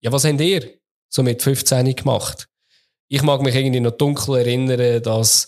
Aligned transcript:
ja, 0.00 0.12
was 0.12 0.24
habt 0.24 0.40
ihr 0.40 0.74
so 1.08 1.22
mit 1.22 1.42
15 1.42 1.94
gemacht? 1.94 2.48
Ich 3.08 3.22
mag 3.22 3.42
mich 3.42 3.54
irgendwie 3.54 3.80
noch 3.80 3.92
dunkel 3.92 4.36
erinnern, 4.38 5.02
dass 5.02 5.46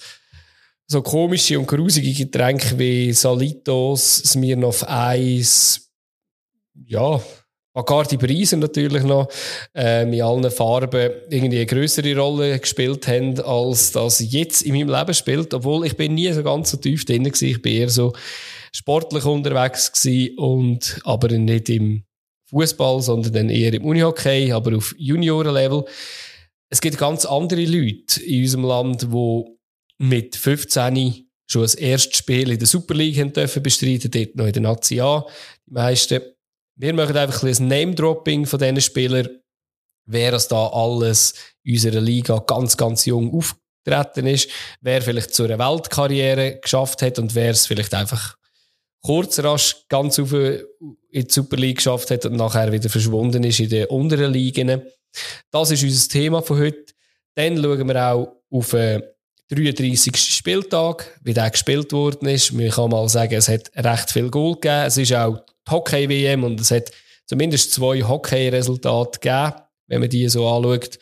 so 0.86 1.00
komische 1.02 1.58
und 1.58 1.66
grusige 1.66 2.12
Getränke 2.12 2.78
wie 2.78 3.12
Salitos, 3.12 4.18
Smirnoff 4.18 4.84
Eis, 4.86 5.88
ja, 6.86 7.20
Bacardi 7.74 8.18
Preise 8.18 8.58
natürlich 8.58 9.02
noch, 9.02 9.28
ähm, 9.74 10.12
in 10.12 10.20
allen 10.20 10.50
Farben 10.50 11.10
irgendwie 11.30 11.56
eine 11.56 11.66
größere 11.66 12.14
Rolle 12.14 12.58
gespielt 12.58 13.08
haben, 13.08 13.40
als 13.40 13.92
das 13.92 14.20
jetzt 14.30 14.62
in 14.62 14.74
meinem 14.74 14.90
Leben 14.90 15.14
spielt. 15.14 15.54
Obwohl 15.54 15.86
ich 15.86 15.96
bin 15.96 16.14
nie 16.14 16.30
so 16.32 16.42
ganz 16.42 16.70
so 16.70 16.76
tief 16.76 17.06
drin 17.06 17.24
war. 17.24 17.42
Ich 17.42 17.62
bin 17.62 17.72
eher 17.72 17.88
so 17.88 18.12
sportlich 18.74 19.24
unterwegs 19.24 19.90
gewesen 19.90 20.36
und 20.38 21.00
aber 21.04 21.28
nicht 21.28 21.70
im 21.70 22.04
Fußball, 22.52 23.00
sondern 23.00 23.32
dann 23.32 23.48
eher 23.48 23.72
im 23.72 23.84
Unihockey, 23.84 24.52
aber 24.52 24.76
auf 24.76 24.94
Juniorenlevel. 24.98 25.84
Es 26.70 26.80
gibt 26.80 26.98
ganz 26.98 27.24
andere 27.24 27.64
Leute 27.64 28.22
in 28.22 28.42
unserem 28.42 28.64
Land, 28.64 29.02
die 29.02 29.44
mit 29.98 30.36
15 30.36 31.28
schon 31.46 31.62
das 31.62 31.74
erste 31.74 32.16
Spiel 32.16 32.50
in 32.50 32.58
der 32.58 32.68
Super 32.68 32.94
League 32.94 33.18
haben 33.18 33.32
dürfen 33.32 33.62
bestreiten, 33.62 34.10
dort 34.10 34.36
noch 34.36 34.46
in 34.46 34.52
der 34.52 34.62
Nazi 34.62 35.00
A. 35.00 35.24
Die 35.66 35.72
meisten 35.72 36.20
wir 36.76 36.94
machen 36.94 37.16
einfach 37.16 37.42
ein 37.42 37.68
Name-Dropping 37.68 38.46
von 38.46 38.58
diesen 38.58 38.80
Spielern, 38.80 39.28
wer 40.08 40.32
das 40.32 40.48
da 40.48 40.68
alles 40.68 41.34
in 41.62 41.74
unserer 41.74 42.00
Liga 42.00 42.38
ganz, 42.38 42.76
ganz 42.76 43.04
jung 43.04 43.32
aufgetreten 43.32 44.26
ist, 44.26 44.50
wer 44.80 45.02
vielleicht 45.02 45.34
zu 45.34 45.44
einer 45.44 45.58
Weltkarriere 45.58 46.58
geschafft 46.60 47.02
hat 47.02 47.18
und 47.18 47.34
wer 47.34 47.50
es 47.50 47.66
vielleicht 47.66 47.94
einfach 47.94 48.36
kurz 49.02 49.38
rasch 49.40 49.84
ganz 49.88 50.18
auf 50.18 50.32
in 50.32 50.66
die 51.10 51.26
Super 51.28 51.56
League 51.56 51.76
geschafft 51.76 52.10
hat 52.10 52.24
und 52.24 52.36
nachher 52.36 52.72
wieder 52.72 52.88
verschwunden 52.88 53.44
ist 53.44 53.60
in 53.60 53.68
den 53.68 53.86
unteren 53.86 54.32
Ligen. 54.32 54.82
Das 55.50 55.70
ist 55.70 55.82
unser 55.82 56.08
Thema 56.08 56.42
von 56.42 56.58
heute. 56.58 56.92
Dann 57.34 57.62
schauen 57.62 57.86
wir 57.86 58.08
auch 58.08 58.36
auf 58.50 58.70
den 58.70 59.02
33. 59.50 60.16
Spieltag, 60.16 61.18
wie 61.22 61.34
der 61.34 61.50
gespielt 61.50 61.92
worden 61.92 62.28
ist. 62.28 62.52
Man 62.52 62.70
kann 62.70 62.90
mal 62.90 63.08
sagen, 63.08 63.34
es 63.34 63.48
hat 63.48 63.70
recht 63.76 64.10
viel 64.10 64.30
Goal 64.30 64.54
gegeben. 64.54 64.86
Es 64.86 64.96
ist 64.96 65.12
auch 65.12 65.44
Hockey-WM 65.70 66.44
und 66.44 66.60
es 66.60 66.70
hat 66.70 66.90
zumindest 67.26 67.72
zwei 67.72 68.02
Hockey-Resultate 68.02 69.20
gegeben, 69.20 69.52
wenn 69.88 70.00
man 70.00 70.08
die 70.08 70.28
so 70.28 70.48
anschaut. 70.48 70.98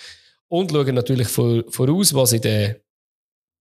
Und 0.49 0.73
schauen 0.73 0.95
natürlich 0.95 1.29
voraus, 1.29 2.13
was 2.13 2.33
in 2.33 2.43
der 2.43 2.81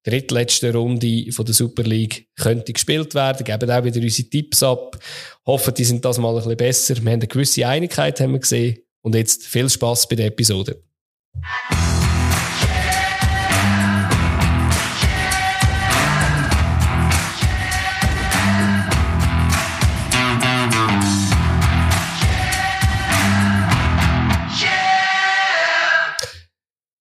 drittletzten 0.03 0.75
Runde 0.75 1.31
von 1.31 1.45
der 1.45 1.53
Super 1.53 1.83
League 1.83 2.27
könnte 2.35 2.73
gespielt 2.73 3.15
werden. 3.15 3.43
Geben 3.43 3.71
auch 3.71 3.83
wieder 3.83 4.01
unsere 4.01 4.29
Tipps 4.29 4.63
ab. 4.63 4.97
Hoffen, 5.45 5.73
die 5.73 5.83
sind 5.83 6.05
das 6.05 6.17
mal 6.17 6.29
ein 6.29 6.35
bisschen 6.35 6.57
besser. 6.57 6.95
Wir 6.95 7.11
haben 7.11 7.19
eine 7.19 7.27
gewisse 7.27 7.67
Einigkeit 7.67 8.19
haben 8.19 8.33
wir 8.33 8.39
gesehen. 8.39 8.79
Und 9.01 9.15
jetzt 9.15 9.45
viel 9.45 9.69
Spaß 9.69 10.07
bei 10.07 10.15
der 10.15 10.27
Episode. 10.27 10.81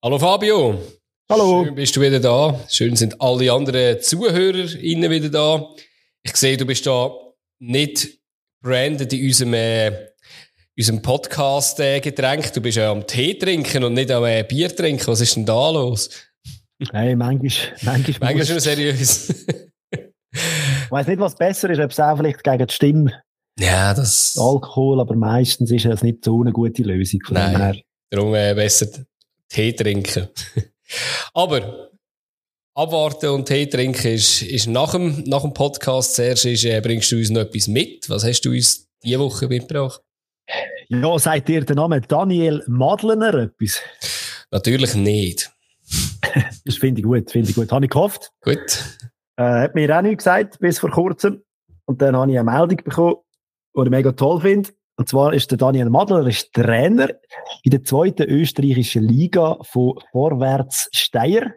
Hallo 0.01 0.19
Fabio. 0.19 0.98
Hallo. 1.31 1.63
Schön 1.63 1.75
bist 1.75 1.95
du 1.95 2.01
wieder 2.01 2.21
da. 2.21 2.59
Schön 2.71 2.97
sind 2.97 3.21
alle 3.21 3.53
anderen 3.53 4.01
ZuhörerInnen 4.01 5.11
wieder 5.11 5.29
da. 5.29 5.75
Ich 6.23 6.35
sehe, 6.35 6.57
du 6.57 6.65
bist 6.65 6.87
da 6.87 7.11
nicht 7.59 8.19
branded 8.63 9.13
in 9.13 9.27
unserem, 9.27 9.53
äh, 9.53 9.93
unserem 10.75 11.03
Podcast 11.03 11.81
äh. 11.81 12.01
Du 12.01 12.63
bist 12.63 12.79
ja 12.79 12.91
am 12.91 13.07
Tee 13.07 13.35
trinken 13.35 13.85
und 13.85 13.93
nicht 13.93 14.11
am 14.11 14.25
äh, 14.25 14.43
Bier 14.43 14.75
trinken. 14.75 15.07
Was 15.07 15.21
ist 15.21 15.37
denn 15.37 15.45
da 15.45 15.69
los? 15.69 16.09
Hey, 16.93 17.15
manchmal, 17.15 17.53
manchmal. 17.83 18.17
manchmal 18.21 18.47
schon 18.47 18.61
seriös. 18.61 19.29
ich 19.91 20.91
weiss 20.91 21.09
nicht, 21.09 21.21
was 21.21 21.37
besser 21.37 21.69
ist, 21.69 21.81
ob 21.81 21.91
es 21.91 22.01
auch 22.01 22.17
vielleicht 22.17 22.43
gegen 22.43 22.67
die 22.67 22.73
Stimme. 22.73 23.23
Ja, 23.59 23.93
das. 23.93 24.35
Alkohol, 24.41 24.99
aber 24.99 25.15
meistens 25.15 25.71
ist 25.73 25.85
es 25.85 26.03
nicht 26.03 26.25
so 26.25 26.41
eine 26.41 26.53
gute 26.53 26.85
Lösung. 26.85 27.21
Von 27.27 27.35
Nein. 27.35 27.83
Darum 28.09 28.35
äh, 28.35 28.55
besser 28.55 28.87
Tee 29.51 29.75
trinken. 29.75 30.29
Aber 31.35 31.91
abwarten 32.75 33.31
und 33.31 33.47
Tee 33.47 33.67
trinken 33.67 34.15
ist, 34.15 34.43
ist 34.43 34.67
nach, 34.67 34.93
dem, 34.93 35.25
nach 35.27 35.43
dem 35.43 35.53
Podcast. 35.53 36.15
Zuerst 36.15 36.47
ist, 36.47 36.65
äh, 36.65 36.81
bringst 36.81 37.11
du 37.11 37.17
uns 37.17 37.31
noch 37.31 37.43
etwas 37.43 37.69
mit. 37.69 38.09
Was 38.09 38.25
hast 38.25 38.43
du 38.43 38.51
uns 38.51 38.89
diese 39.03 39.19
Woche 39.19 39.49
mitgebracht? 39.49 40.01
Ja, 40.89 41.19
sagt 41.19 41.49
dir 41.49 41.65
der 41.65 41.77
Name 41.77 42.01
Daniel 42.01 42.65
Madlener 42.67 43.35
etwas? 43.35 43.83
Natürlich 44.51 44.95
nicht. 44.95 45.51
das 46.65 46.77
finde 46.77 47.01
ich 47.01 47.05
gut, 47.05 47.31
finde 47.31 47.51
ich 47.51 47.57
gut. 47.57 47.71
Habe 47.71 47.85
ich 47.85 47.91
gehofft. 47.91 48.31
Gut. 48.43 48.85
Äh, 49.37 49.43
hat 49.43 49.75
mir 49.75 49.97
auch 49.97 50.03
nicht 50.03 50.19
gesagt, 50.19 50.59
bis 50.59 50.79
vor 50.79 50.91
kurzem. 50.91 51.43
Und 51.85 52.01
dann 52.01 52.17
habe 52.17 52.31
ich 52.31 52.39
eine 52.39 52.51
Meldung 52.51 52.77
bekommen, 52.85 53.17
die 53.77 53.83
ich 53.83 53.91
mega 53.91 54.13
toll 54.13 54.41
finde. 54.41 54.71
Und 54.99 55.09
zwar 55.09 55.33
ist 55.33 55.53
der 55.53 55.59
Daniel 55.59 55.91
Madler 55.91 56.27
ist 56.27 56.53
Trainer 56.53 57.09
in 57.63 57.71
der 57.71 57.85
zweiten 57.85 58.25
österreichischen 58.25 59.05
Liga 59.05 59.57
von 59.63 59.95
Vorwärts 60.11 60.89
Steyr. 60.93 61.55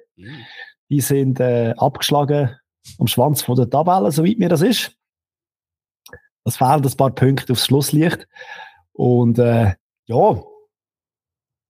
Die 0.90 1.02
sind 1.02 1.40
äh, 1.40 1.74
abgeschlagen 1.76 2.56
am 3.00 3.08
Schwanz 3.08 3.42
von 3.42 3.56
der 3.56 3.68
Tabelle, 3.68 4.12
soweit 4.12 4.38
mir 4.38 4.50
das 4.50 4.62
ist. 4.62 4.96
Es 6.46 6.58
fehlen 6.58 6.86
ein 6.86 6.98
paar 6.98 7.16
Punkte 7.16 7.54
aufs 7.54 7.66
Schlusslicht. 7.66 8.28
Und 8.94 9.40
äh, 9.40 9.74
ja, 10.06 10.44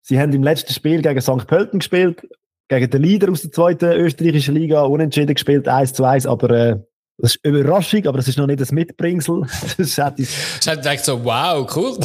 sie 0.01 0.19
haben 0.19 0.33
im 0.33 0.43
letzten 0.43 0.73
Spiel 0.73 1.01
gegen 1.01 1.21
St. 1.21 1.47
Pölten 1.47 1.79
gespielt, 1.79 2.27
gegen 2.67 2.89
den 2.89 3.01
Leader 3.01 3.31
aus 3.31 3.43
der 3.43 3.51
zweiten 3.51 3.93
österreichischen 3.93 4.55
Liga, 4.55 4.81
unentschieden 4.81 5.35
gespielt, 5.35 5.69
1 5.69 5.93
zu 5.93 6.03
1, 6.03 6.25
aber 6.25 6.49
äh, 6.49 6.79
das 7.21 7.35
ist 7.35 7.45
Überraschung, 7.45 8.05
aber 8.07 8.17
das 8.17 8.27
ist 8.27 8.37
noch 8.37 8.47
nicht 8.47 8.59
das 8.59 8.71
Mitbringsel. 8.71 9.43
Das 9.77 9.97
hat 9.97 10.19
ich 10.19 10.29
gedacht 10.59 11.05
so, 11.05 11.23
wow, 11.23 11.67
cool. 11.75 11.97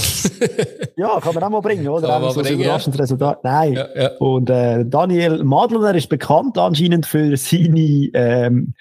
ja, 0.97 1.19
kann 1.21 1.35
man 1.35 1.43
auch 1.45 1.51
mal 1.51 1.61
bringen, 1.61 1.89
oder? 1.89 2.09
Kann 2.09 2.23
man 2.23 2.33
so 2.33 2.43
bringen, 2.43 2.61
überraschendes 2.61 2.99
ja. 2.99 3.03
Resultat. 3.03 3.43
Nein. 3.43 3.75
Ja, 3.75 3.89
ja. 3.95 4.11
Und 4.19 4.51
äh, 4.51 4.85
Daniel 4.85 5.43
Madlener 5.43 5.95
ist 5.95 6.09
bekannt 6.09 6.59
anscheinend 6.59 7.07
für 7.07 7.37
seine 7.37 8.11
ähm, 8.13 8.75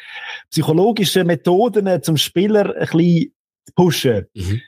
psychologischen 0.52 1.28
Methoden, 1.28 2.02
zum 2.04 2.18
Spieler 2.18 2.76
ein 2.76 2.88
bisschen 2.88 3.32
zu 3.66 3.74
pushen. 3.74 4.26
Mhm. 4.34 4.62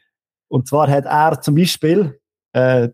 Und 0.47 0.67
zwar 0.67 0.89
hat 0.89 1.05
er 1.05 1.41
zum 1.41 1.55
Beispiel 1.55 2.17
äh, 2.53 2.89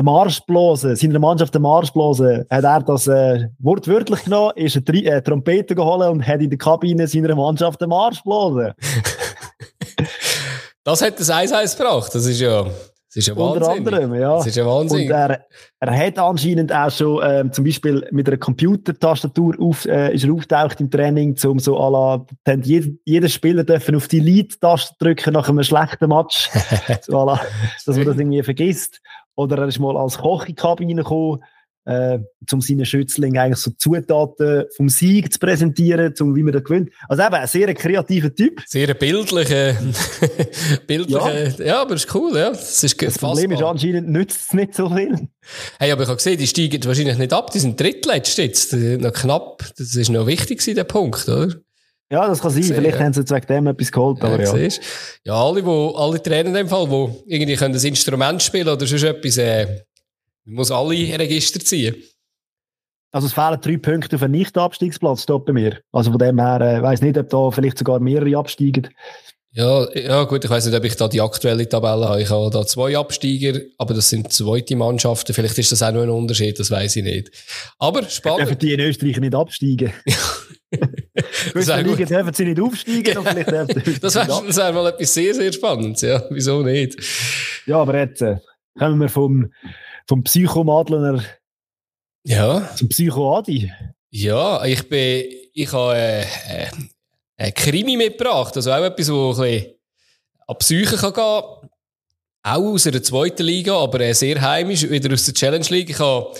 den 0.00 0.06
Marsch 0.06 0.40
blasen, 0.46 0.96
seiner 0.96 1.18
Mannschaft 1.18 1.54
den 1.54 1.62
Marsch 1.62 1.92
blasen, 1.92 2.46
hat 2.50 2.64
er 2.64 2.80
das 2.80 3.06
äh, 3.06 3.48
wortwörtlich 3.58 4.24
genommen, 4.24 4.52
ist 4.56 4.76
eine 4.76 5.04
äh, 5.04 5.22
Trompete 5.22 5.74
geholt 5.74 6.08
und 6.08 6.26
hat 6.26 6.40
in 6.40 6.48
der 6.48 6.58
Kabine 6.58 7.06
seiner 7.06 7.34
Mannschaft 7.34 7.80
den 7.80 7.90
Marsch 7.90 8.22
blasen. 8.22 8.72
das 10.84 11.02
hat 11.02 11.20
das 11.20 11.30
1-1 11.30 11.76
gebracht, 11.76 12.14
das 12.14 12.26
ist 12.26 12.40
ja... 12.40 12.66
Das 13.12 13.16
ist 13.16 13.26
ja 13.26 13.36
Wahnsinn. 13.36 13.62
Unter 13.62 13.72
anderem, 13.72 14.14
ja. 14.14 14.36
Das 14.36 14.46
ist 14.46 14.54
ja 14.54 14.64
Wahnsinn. 14.64 15.00
Und 15.00 15.10
er, 15.10 15.44
er 15.80 16.06
hat 16.06 16.16
anscheinend 16.16 16.72
auch 16.72 16.92
schon 16.92 17.20
ähm, 17.24 17.52
zum 17.52 17.64
Beispiel 17.64 18.06
mit 18.12 18.28
einer 18.28 18.36
Computertastatur 18.36 19.56
auf, 19.58 19.84
äh, 19.84 20.14
ist 20.14 20.22
er 20.22 20.32
auftaucht 20.32 20.80
im 20.80 20.92
Training, 20.92 21.36
um 21.44 21.58
so 21.58 21.76
à 21.76 21.90
la, 21.90 22.24
jeder, 22.62 22.86
jeder 23.04 23.28
Spieler 23.28 23.64
dürfen 23.64 23.96
auf 23.96 24.06
die 24.06 24.20
Lead-Taste 24.20 24.94
drücken 25.00 25.32
nach 25.32 25.48
einem 25.48 25.64
schlechten 25.64 26.08
Match. 26.08 26.50
so 27.02 27.18
à 27.18 27.26
la, 27.26 27.40
dass 27.84 27.96
man 27.96 28.06
das 28.06 28.16
irgendwie 28.16 28.44
vergisst. 28.44 29.00
Oder 29.40 29.58
er 29.58 29.68
ist 29.68 29.78
mal 29.78 29.96
als 29.96 30.18
Koch 30.18 30.42
in 30.42 30.48
die 30.48 30.54
Kabine 30.54 30.96
gekommen, 30.96 31.42
äh, 31.86 32.18
um 32.52 32.60
seinen 32.60 32.84
Schützling 32.84 33.38
eigentlich 33.38 33.58
so 33.58 33.70
Zutaten 33.70 34.66
vom 34.76 34.90
Sieg 34.90 35.32
zu 35.32 35.38
präsentieren, 35.38 36.12
um 36.20 36.36
wie 36.36 36.42
man 36.42 36.52
das 36.52 36.62
gewinnt. 36.62 36.90
Also 37.08 37.22
eben, 37.22 37.34
ein 37.34 37.46
sehr 37.46 37.72
kreativer 37.72 38.34
Typ. 38.34 38.60
Sehr 38.66 38.92
bildlicher, 38.92 39.76
bildlicher, 40.86 41.48
ja. 41.58 41.64
ja. 41.64 41.82
aber 41.82 41.94
ist 41.94 42.14
cool, 42.14 42.36
ja. 42.36 42.50
Das, 42.50 42.84
ist 42.84 43.00
das 43.00 43.18
Problem 43.18 43.50
ist 43.52 43.62
anscheinend 43.62 44.10
nützt 44.10 44.48
es 44.48 44.52
nicht 44.52 44.74
so 44.74 44.90
viel. 44.90 45.28
Hey, 45.78 45.90
aber 45.90 46.02
ich 46.02 46.08
habe 46.08 46.18
gesehen, 46.18 46.36
die 46.36 46.46
steigen 46.46 46.84
wahrscheinlich 46.84 47.16
nicht 47.16 47.32
ab, 47.32 47.50
die 47.50 47.60
sind 47.60 47.80
drittletzt 47.80 48.36
jetzt, 48.36 48.74
noch 48.74 49.12
knapp. 49.14 49.64
Das 49.78 49.96
ist 49.96 50.10
noch 50.10 50.26
wichtig 50.26 50.62
der 50.62 50.84
Punkt, 50.84 51.26
oder? 51.28 51.54
Ja, 52.10 52.26
das 52.26 52.40
kann 52.40 52.50
sein. 52.50 52.62
Sehr, 52.64 52.76
Vielleicht 52.76 52.98
ja. 52.98 53.04
haben 53.04 53.12
sie 53.12 53.20
jetzt 53.20 53.30
wegen 53.30 53.46
dem 53.46 53.66
etwas 53.68 53.92
geholt. 53.92 54.22
Aber 54.22 54.42
ja, 54.42 54.56
ja. 54.56 54.68
ja 55.24 55.34
alle, 55.34 55.64
wo, 55.64 55.90
alle 55.90 56.20
Trainer 56.20 56.48
in 56.48 56.54
dem 56.54 56.68
Fall, 56.68 56.88
die 56.88 57.34
irgendwie 57.34 57.56
können 57.56 57.74
ein 57.74 57.84
Instrument 57.84 58.42
spielen 58.42 58.68
oder 58.68 58.84
sonst 58.84 59.04
etwas, 59.04 59.38
äh, 59.38 59.84
man 60.44 60.56
muss 60.56 60.72
alle 60.72 60.94
Register 60.94 61.60
ziehen. 61.60 61.94
Also 63.12 63.26
es 63.26 63.32
fehlen 63.32 63.60
drei 63.60 63.76
Punkte 63.76 64.16
auf 64.16 64.22
einen 64.22 64.32
Nicht-Abstiegsplatz, 64.32 65.26
dort 65.26 65.46
bei 65.46 65.52
mir. 65.52 65.80
Also 65.92 66.10
von 66.10 66.18
dem 66.18 66.38
her, 66.40 66.60
äh, 66.60 66.82
weiss 66.82 67.00
nicht, 67.00 67.18
ob 67.18 67.28
da 67.28 67.50
vielleicht 67.50 67.78
sogar 67.78 68.00
mehrere 68.00 68.36
absteigen. 68.36 68.88
Ja, 69.52 69.88
ja 69.96 70.22
gut, 70.24 70.44
ich 70.44 70.50
weiß 70.50 70.66
nicht, 70.66 70.76
ob 70.76 70.84
ich 70.84 70.94
da 70.94 71.08
die 71.08 71.20
aktuelle 71.20 71.68
Tabelle 71.68 72.08
habe. 72.08 72.22
Ich 72.22 72.30
habe 72.30 72.50
da 72.50 72.64
zwei 72.64 72.96
Absteiger, 72.96 73.60
aber 73.78 73.94
das 73.94 74.08
sind 74.08 74.32
zweite 74.32 74.76
Mannschaften. 74.76 75.34
Vielleicht 75.34 75.58
ist 75.58 75.72
das 75.72 75.82
auch 75.82 75.90
noch 75.90 76.02
ein 76.02 76.10
Unterschied, 76.10 76.58
das 76.58 76.70
weiß 76.70 76.96
ich 76.96 77.02
nicht. 77.02 77.30
Aber 77.78 78.08
spannend. 78.08 78.42
Dürfen 78.42 78.58
die 78.58 78.74
in 78.74 78.80
Österreich 78.80 79.18
nicht 79.18 79.34
absteigen? 79.34 79.92
Gewisse 81.52 81.80
Ligen 81.80 82.06
dürfen 82.06 82.34
sie 82.34 82.44
nicht 82.44 82.60
aufsteigen. 82.62 83.24
das 84.00 84.14
wäre 84.14 84.56
wär 84.56 84.72
mal 84.72 84.86
etwas 84.88 85.14
sehr, 85.14 85.34
sehr 85.34 85.52
Spannendes. 85.52 86.02
Ja, 86.02 86.22
wieso 86.30 86.62
nicht? 86.62 86.96
Ja, 87.66 87.78
aber 87.78 87.98
jetzt 87.98 88.22
äh, 88.22 88.36
kommen 88.78 89.00
wir 89.00 89.08
vom 89.08 89.50
vom 90.10 90.24
Psychomadlener 90.24 91.22
ja. 92.24 92.68
zum 92.74 92.88
Psycho-Adi. 92.88 93.72
Ja, 94.10 94.64
ich 94.64 94.88
bin, 94.88 95.24
ich 95.54 95.72
habe 95.72 95.96
äh, 95.96 96.22
äh, 96.22 96.66
ein 97.36 97.54
Krimi 97.54 97.96
mitgebracht, 97.96 98.56
also 98.56 98.72
auch 98.72 98.84
etwas, 98.84 99.08
wo 99.12 99.30
ein 99.30 99.36
bisschen 99.36 99.74
an 100.48 100.58
Psyche 100.58 100.96
kann 100.96 101.12
gehen 101.12 101.70
auch 102.42 102.72
aus 102.72 102.86
einer 102.86 103.02
zweiten 103.02 103.44
Liga, 103.44 103.76
aber 103.78 104.00
äh, 104.00 104.14
sehr 104.14 104.40
heimisch, 104.40 104.88
wieder 104.88 105.12
aus 105.12 105.26
der 105.26 105.34
Challenge 105.34 105.66
League. 105.68 105.90
Ich, 105.90 105.98
habe, 106.00 106.34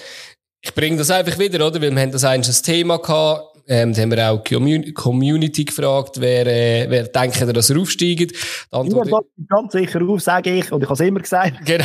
ich 0.62 0.74
bringe 0.74 0.96
das 0.96 1.10
einfach 1.10 1.38
wieder, 1.38 1.64
oder? 1.64 1.80
Weil 1.80 1.94
wir 1.94 2.02
haben 2.02 2.10
das 2.10 2.24
eigentlich 2.24 2.56
ein 2.56 2.62
Thema 2.64 2.98
gehabt. 2.98 3.49
Ähm, 3.66 3.92
da 3.92 4.02
haben 4.02 4.10
wir 4.10 4.30
auch 4.30 4.42
die 4.42 4.92
Community 4.92 5.64
gefragt, 5.64 6.20
wer, 6.20 6.46
äh, 6.46 6.86
wer 6.88 7.04
denkt, 7.04 7.40
dass 7.56 7.70
er 7.70 7.78
aufsteigt. 7.78 8.32
Die 8.32 8.36
Antwort 8.70 9.08
ja, 9.08 9.20
ganz 9.48 9.72
sicher 9.72 10.00
auf, 10.02 10.20
sage 10.20 10.50
ich, 10.50 10.70
und 10.72 10.82
ich 10.82 10.88
habe 10.88 10.94
es 10.94 11.08
immer 11.08 11.20
gesagt. 11.20 11.54
Genau. 11.64 11.84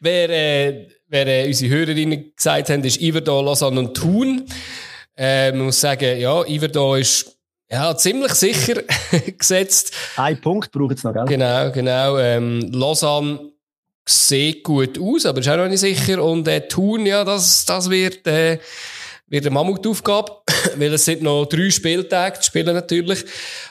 wer, 0.00 0.30
äh, 0.30 0.88
wer 1.08 1.26
äh, 1.26 1.46
unsere 1.46 1.74
Hörerinnen 1.74 2.32
gesagt 2.36 2.70
haben, 2.70 2.84
ist 2.84 3.00
Iverdor, 3.00 3.44
Lausanne 3.44 3.80
und 3.80 3.94
Thun. 3.94 4.44
Äh, 5.16 5.52
man 5.52 5.66
muss 5.66 5.80
sagen, 5.80 6.18
ja, 6.18 6.44
Iverdor 6.46 6.98
ist 6.98 7.34
ja, 7.70 7.96
ziemlich 7.96 8.32
sicher 8.34 8.82
gesetzt. 9.38 9.92
Ein 10.16 10.40
Punkt 10.40 10.70
braucht 10.70 10.98
es 10.98 11.04
noch, 11.04 11.14
gell? 11.14 11.24
Genau, 11.26 11.70
genau. 11.72 12.18
Ähm, 12.18 12.70
Lausanne 12.72 13.52
sieht 14.06 14.62
gut 14.62 14.98
aus, 15.00 15.26
aber 15.26 15.40
ist 15.40 15.48
auch 15.48 15.56
noch 15.56 15.68
nicht 15.68 15.80
sicher. 15.80 16.22
Und 16.22 16.46
äh, 16.46 16.68
Thun, 16.68 17.06
ja, 17.06 17.24
das, 17.24 17.64
das 17.64 17.88
wird, 17.90 18.26
äh, 18.26 18.58
wird 19.34 19.46
eine 19.46 19.54
Mammutaufgabe, 19.54 20.32
weil 20.76 20.94
es 20.94 21.04
sind 21.04 21.22
noch 21.22 21.46
drei 21.46 21.68
Spieltage 21.68 22.40
zu 22.40 22.46
spielen 22.46 22.74
natürlich. 22.74 23.24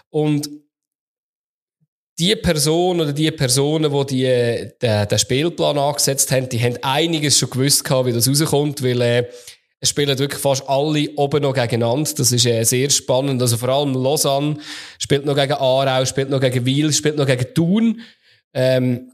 Und 0.09 0.49
die 2.19 2.35
Person 2.35 3.01
oder 3.01 3.13
die 3.13 3.31
Personen, 3.31 3.91
die, 3.91 4.05
die 4.05 4.25
äh, 4.25 4.71
den, 4.79 5.07
den 5.07 5.19
Spielplan 5.19 5.77
angesetzt 5.77 6.31
haben, 6.31 6.47
die 6.49 6.61
haben 6.61 6.77
einiges 6.81 7.39
schon 7.39 7.49
gewusst, 7.49 7.89
wie 7.89 8.11
das 8.11 8.29
rauskommt, 8.29 8.83
weil 8.83 9.01
äh, 9.01 9.25
es 9.79 9.89
spielen 9.89 10.17
wirklich 10.19 10.39
fast 10.39 10.67
alle 10.67 11.09
oben 11.15 11.41
noch 11.41 11.53
gegeneinander. 11.53 12.09
Das 12.15 12.31
ist 12.31 12.45
äh, 12.45 12.63
sehr 12.63 12.89
spannend. 12.89 13.41
Also 13.41 13.57
vor 13.57 13.69
allem 13.69 13.93
Lausanne 13.93 14.57
spielt 14.99 15.25
noch 15.25 15.35
gegen 15.35 15.53
Aarau, 15.53 16.05
spielt 16.05 16.29
noch 16.29 16.39
gegen 16.39 16.65
Wiel, 16.65 16.93
spielt 16.93 17.17
noch 17.17 17.25
gegen 17.25 17.53
Thun. 17.53 18.01
Ähm, 18.53 19.12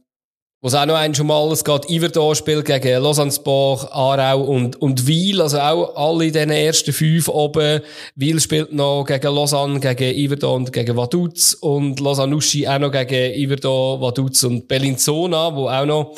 was 0.62 0.76
auch 0.76 0.86
noch 0.86 0.96
ein 0.96 1.16
schon 1.16 1.28
mal 1.28 1.50
es 1.54 1.64
geht, 1.64 1.90
Iverdor 1.90 2.36
spielt 2.36 2.66
gegen 2.66 3.02
Lausanne-Sport, 3.02 3.94
Aarau 3.94 4.42
und, 4.42 4.82
und 4.82 5.08
Wiel, 5.08 5.42
also 5.42 5.58
auch 5.60 5.96
alle 5.96 6.26
in 6.26 6.34
den 6.34 6.50
ersten 6.50 6.92
fünf 6.92 7.30
oben. 7.30 7.80
Wiel 8.16 8.42
spielt 8.42 8.74
noch 8.74 9.06
gegen 9.06 9.34
Lausanne, 9.34 9.80
gegen 9.80 10.18
Iverdor 10.18 10.56
und 10.56 10.74
gegen 10.74 10.98
Vaduz 10.98 11.54
und 11.54 12.02
Lausanne-Uschi 12.02 12.68
auch 12.68 12.80
noch 12.80 12.92
gegen 12.92 13.40
Iverdor, 13.40 14.02
Vaduz 14.02 14.44
und 14.44 14.68
Bellinzona, 14.68 15.56
wo 15.56 15.70
auch 15.70 15.86
noch 15.86 16.16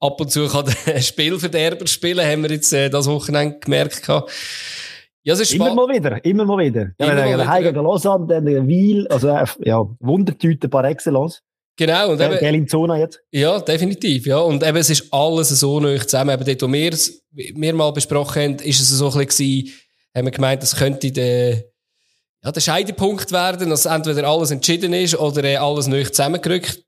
ab 0.00 0.20
und 0.20 0.30
zu 0.30 0.48
kann 0.48 0.66
der 0.86 1.00
Spielverderber 1.00 1.86
spielen, 1.86 2.26
haben 2.26 2.42
wir 2.42 2.50
jetzt 2.50 2.72
äh, 2.72 2.90
das 2.90 3.06
Wochenende 3.08 3.60
gemerkt. 3.60 4.08
Ja, 4.08 5.32
es 5.32 5.40
ist 5.40 5.54
immer 5.54 5.72
mal 5.72 5.88
wieder, 5.88 6.22
immer 6.24 6.44
mal 6.44 6.58
wieder. 6.58 6.90
Immer 6.98 7.16
ja, 7.16 7.38
wenn 7.38 7.62
gegen 7.62 7.84
Lausanne, 7.84 8.26
dann 8.26 8.66
Wiel, 8.66 9.06
also 9.06 9.28
äh, 9.28 9.46
ja, 9.60 9.86
Wundertüte 10.00 10.68
par 10.68 10.84
excellence. 10.84 11.42
Genau. 11.76 12.12
Und 12.12 12.20
eben, 12.20 12.38
Bellinzona 12.38 12.98
jetzt. 12.98 13.20
Ja, 13.32 13.58
definitiv, 13.58 14.26
ja. 14.26 14.38
Und 14.38 14.62
eben, 14.62 14.76
es 14.76 14.90
ist 14.90 15.12
alles 15.12 15.48
so 15.48 15.80
neu 15.80 15.98
zusammen. 15.98 16.30
Eben 16.30 16.44
dort, 16.44 16.62
wo 16.62 16.72
wir 16.72 16.92
es, 16.92 17.22
wir 17.32 17.74
mal 17.74 17.90
besprochen 17.92 18.42
haben, 18.42 18.54
ist 18.56 18.80
es 18.80 18.88
so 18.90 19.10
ein 19.10 19.26
bisschen, 19.26 19.72
haben 20.14 20.26
wir 20.26 20.30
gemeint, 20.30 20.62
das 20.62 20.76
könnte 20.76 21.10
der, 21.10 21.64
ja, 22.44 22.52
der 22.52 22.60
Scheidepunkt 22.60 23.32
werden, 23.32 23.70
dass 23.70 23.86
entweder 23.86 24.28
alles 24.28 24.50
entschieden 24.52 24.92
ist 24.92 25.18
oder 25.18 25.42
äh, 25.42 25.56
alles 25.56 25.88
neu 25.88 26.04
zusammengerückt, 26.04 26.84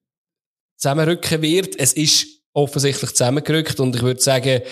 zusammenrücken 0.77 1.43
wird. 1.43 1.79
Es 1.81 1.93
ist 1.93 2.27
offensichtlich 2.53 3.11
zusammengerückt. 3.11 3.81
Und 3.81 3.97
ich 3.97 4.03
würde 4.03 4.21
sagen, 4.21 4.63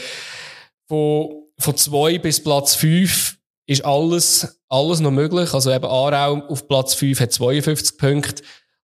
von, 0.87 1.49
von 1.59 1.77
zwei 1.77 2.19
bis 2.19 2.43
Platz 2.43 2.77
fünf 2.77 3.37
ist 3.67 3.85
alles, 3.85 4.61
alles 4.69 5.01
noch 5.01 5.11
möglich. 5.11 5.53
Also 5.55 5.73
eben 5.73 5.87
Aarau 5.87 6.47
auf 6.49 6.69
Platz 6.69 6.95
fünf 6.95 7.19
hat 7.19 7.33
52 7.33 7.99
Punkte. 7.99 8.43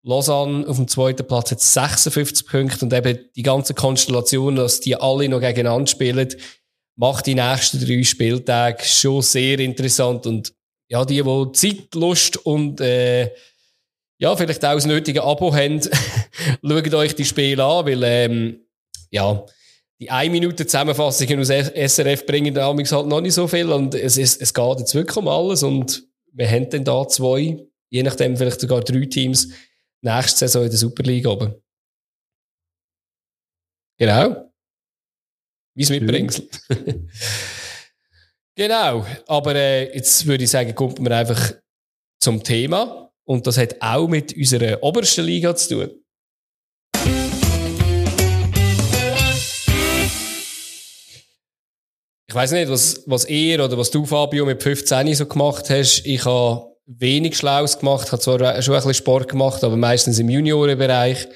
Lausanne 0.08 0.66
auf 0.66 0.76
dem 0.76 0.88
zweiten 0.88 1.26
Platz 1.26 1.50
hat 1.50 1.60
56 1.60 2.46
Punkte 2.46 2.84
und 2.86 2.94
eben 2.94 3.18
die 3.36 3.42
ganze 3.42 3.74
Konstellation, 3.74 4.56
dass 4.56 4.80
die 4.80 4.96
alle 4.96 5.28
noch 5.28 5.40
gegeneinander 5.40 5.86
spielen, 5.86 6.28
macht 6.96 7.26
die 7.26 7.34
nächsten 7.34 7.78
drei 7.78 8.02
Spieltage 8.02 8.84
schon 8.84 9.20
sehr 9.20 9.58
interessant 9.58 10.26
und 10.26 10.54
ja, 10.88 11.04
die, 11.04 11.22
die 11.22 11.52
Zeit, 11.52 11.94
Lust 11.94 12.38
und 12.38 12.80
äh, 12.80 13.30
ja, 14.16 14.34
vielleicht 14.34 14.64
auch 14.64 14.74
das 14.74 14.86
nötige 14.86 15.22
Abo 15.22 15.54
haben, 15.54 15.78
schaut 16.62 16.94
euch 16.94 17.14
die 17.14 17.26
Spiele 17.26 17.62
an, 17.62 17.84
weil 17.84 18.02
ähm, 18.02 18.60
ja, 19.10 19.44
die 20.00 20.10
1 20.10 20.32
Minute 20.32 20.64
Zusammenfassungen 20.64 21.38
aus 21.38 21.48
SRF 21.48 22.24
bringen 22.24 22.54
damals 22.54 22.92
halt 22.92 23.08
noch 23.08 23.20
nicht 23.20 23.34
so 23.34 23.46
viel 23.46 23.70
und 23.70 23.94
es, 23.94 24.16
ist, 24.16 24.40
es 24.40 24.54
geht 24.54 24.78
jetzt 24.78 24.94
wirklich 24.94 25.18
um 25.18 25.28
alles 25.28 25.62
und 25.62 26.02
wir 26.32 26.50
haben 26.50 26.70
dann 26.70 26.84
da 26.84 27.06
zwei, 27.06 27.58
je 27.90 28.02
nachdem 28.02 28.38
vielleicht 28.38 28.60
sogar 28.62 28.80
drei 28.80 29.04
Teams 29.04 29.48
nächste 30.02 30.38
Saison 30.38 30.64
in 30.64 30.70
der 30.70 30.78
Superliga 30.78 31.30
oben. 31.30 31.54
Genau. 33.98 34.52
Wie 35.74 35.82
es 35.82 35.90
mitbringst. 35.90 36.68
genau. 38.54 39.06
Aber 39.26 39.54
äh, 39.54 39.94
jetzt 39.94 40.26
würde 40.26 40.44
ich 40.44 40.50
sagen, 40.50 40.74
kommt 40.74 40.98
man 41.00 41.12
einfach 41.12 41.54
zum 42.20 42.42
Thema. 42.42 43.12
Und 43.24 43.46
das 43.46 43.58
hat 43.58 43.76
auch 43.80 44.08
mit 44.08 44.34
unserer 44.36 44.82
obersten 44.82 45.24
Liga 45.24 45.54
zu 45.54 45.74
tun. 45.74 46.04
Ich 52.30 52.34
weiß 52.34 52.52
nicht, 52.52 52.68
was, 52.68 53.02
was 53.06 53.24
ihr 53.26 53.64
oder 53.64 53.78
was 53.78 53.90
du, 53.90 54.04
Fabio, 54.04 54.44
mit 54.44 54.62
15 54.62 55.14
so 55.14 55.26
gemacht 55.26 55.70
hast. 55.70 56.04
Ich 56.04 56.24
habe 56.26 56.76
wenig 56.88 57.36
Schlaues 57.36 57.78
gemacht, 57.78 58.10
habe 58.10 58.20
zwar 58.20 58.38
schon 58.62 58.74
ein 58.74 58.78
bisschen 58.78 58.94
Sport 58.94 59.28
gemacht, 59.28 59.62
aber 59.62 59.76
meistens 59.76 60.18
im 60.18 60.30
Juniorenbereich. 60.30 61.28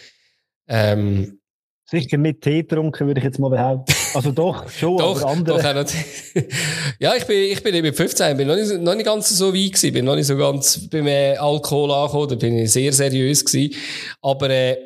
Ähm, 0.66 1.38
Sicher 1.84 2.16
nicht 2.16 2.40
Tee 2.40 2.62
getrunken, 2.62 3.06
würde 3.06 3.20
ich 3.20 3.24
jetzt 3.24 3.38
mal 3.38 3.50
behaupten. 3.50 3.92
Also 4.14 4.32
doch, 4.32 4.68
schon, 4.70 4.96
doch, 4.96 5.20
aber 5.20 5.30
andere. 5.30 5.84
Doch, 5.84 5.92
ja, 6.98 7.14
ich 7.14 7.26
bin, 7.26 7.52
ich 7.52 7.62
bin 7.62 7.82
mit 7.82 7.94
15, 7.94 8.34
bin 8.34 8.48
noch 8.48 8.56
nicht, 8.56 8.80
noch 8.80 8.94
nicht 8.94 9.04
ganz 9.04 9.28
so 9.28 9.52
weit 9.52 9.72
gewesen, 9.72 9.92
bin 9.92 10.06
noch 10.06 10.14
nicht 10.14 10.26
so 10.26 10.36
ganz 10.36 10.88
beim 10.88 11.06
äh, 11.06 11.36
Alkohol 11.36 11.90
angekommen, 11.90 12.28
da 12.30 12.34
bin 12.36 12.56
ich 12.56 12.72
sehr 12.72 12.92
seriös 12.94 13.44
gewesen. 13.44 13.74
Aber, 14.22 14.48
äh, 14.48 14.78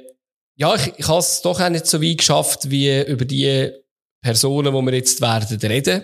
ja, 0.57 0.75
ich, 0.75 0.95
ich 0.97 1.07
habe 1.07 1.21
es 1.21 1.43
doch 1.43 1.61
auch 1.61 1.69
nicht 1.69 1.87
so 1.87 2.03
weit 2.03 2.19
geschafft, 2.19 2.71
wie 2.71 3.03
über 3.03 3.25
die 3.25 3.71
Personen, 4.21 4.75
die 4.75 4.83
wir 4.83 4.95
jetzt 4.95 5.21
werden 5.21 5.59
reden. 5.61 6.03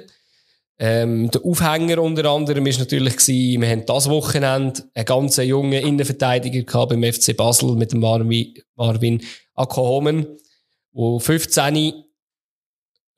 Ähm, 0.79 1.31
der 1.31 1.45
Aufhänger 1.45 2.03
unter 2.03 2.25
anderem 2.31 2.67
ist 2.67 2.81
natürlich 2.81 3.17
gewesen, 3.17 3.61
wir 3.61 3.69
haben 3.69 3.87
das 3.87 4.09
Wochenende 4.09 4.83
einen 4.95 5.05
ganz 5.05 5.37
jungen 5.37 5.73
Innenverteidiger 5.73 6.63
gehabt 6.63 6.91
beim 6.91 7.05
FC 7.05 7.37
Basel 7.37 7.77
mit 7.77 7.93
dem 7.93 8.01
Marvin, 8.01 8.55
Marvin 8.75 9.23
Akohomen, 9.55 10.27
der 10.93 11.21
15, 11.21 12.05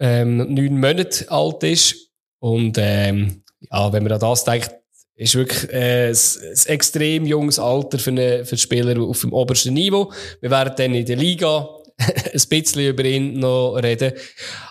ähm, 0.00 0.54
9 0.54 0.80
Monate 0.80 1.30
alt 1.30 1.62
ist. 1.62 2.11
Und, 2.38 2.76
ähm, 2.78 3.42
ja, 3.70 3.92
wenn 3.92 4.02
man 4.02 4.12
an 4.12 4.20
das 4.20 4.44
denkt, 4.44 4.70
ist 5.16 5.34
wirklich 5.34 5.73
äh, 5.73 6.08
ein, 6.08 6.16
ein 6.16 6.66
extrem 6.66 7.26
junges 7.26 7.58
Alter 7.58 7.99
für, 7.99 8.11
eine, 8.11 8.44
für 8.44 8.56
Spieler 8.56 9.00
auf 9.00 9.20
dem 9.20 9.32
obersten 9.32 9.75
Niveau. 9.75 10.12
Wir 10.40 10.50
werden 10.50 10.75
dann 10.76 10.94
in 10.94 11.06
der 11.06 11.16
Liga 11.16 11.68
ein 11.99 12.42
bisschen 12.49 12.87
über 12.87 13.04
ihn 13.04 13.38
noch 13.38 13.76
reden. 13.76 14.12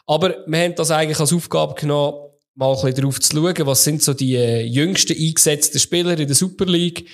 Aber 0.05 0.35
wir 0.45 0.59
haben 0.59 0.75
das 0.75 0.91
eigentlich 0.91 1.19
als 1.19 1.33
Aufgabe 1.33 1.75
genommen, 1.75 2.22
mal 2.55 2.69
ein 2.69 2.75
bisschen 2.75 2.95
darauf 2.95 3.19
zu 3.19 3.35
schauen, 3.35 3.67
was 3.67 3.83
sind 3.83 4.03
so 4.03 4.13
die 4.13 4.35
äh, 4.35 4.61
jüngsten 4.61 5.17
eingesetzten 5.17 5.79
Spieler 5.79 6.17
in 6.17 6.27
der 6.27 6.35
Super 6.35 6.65
League. 6.65 7.07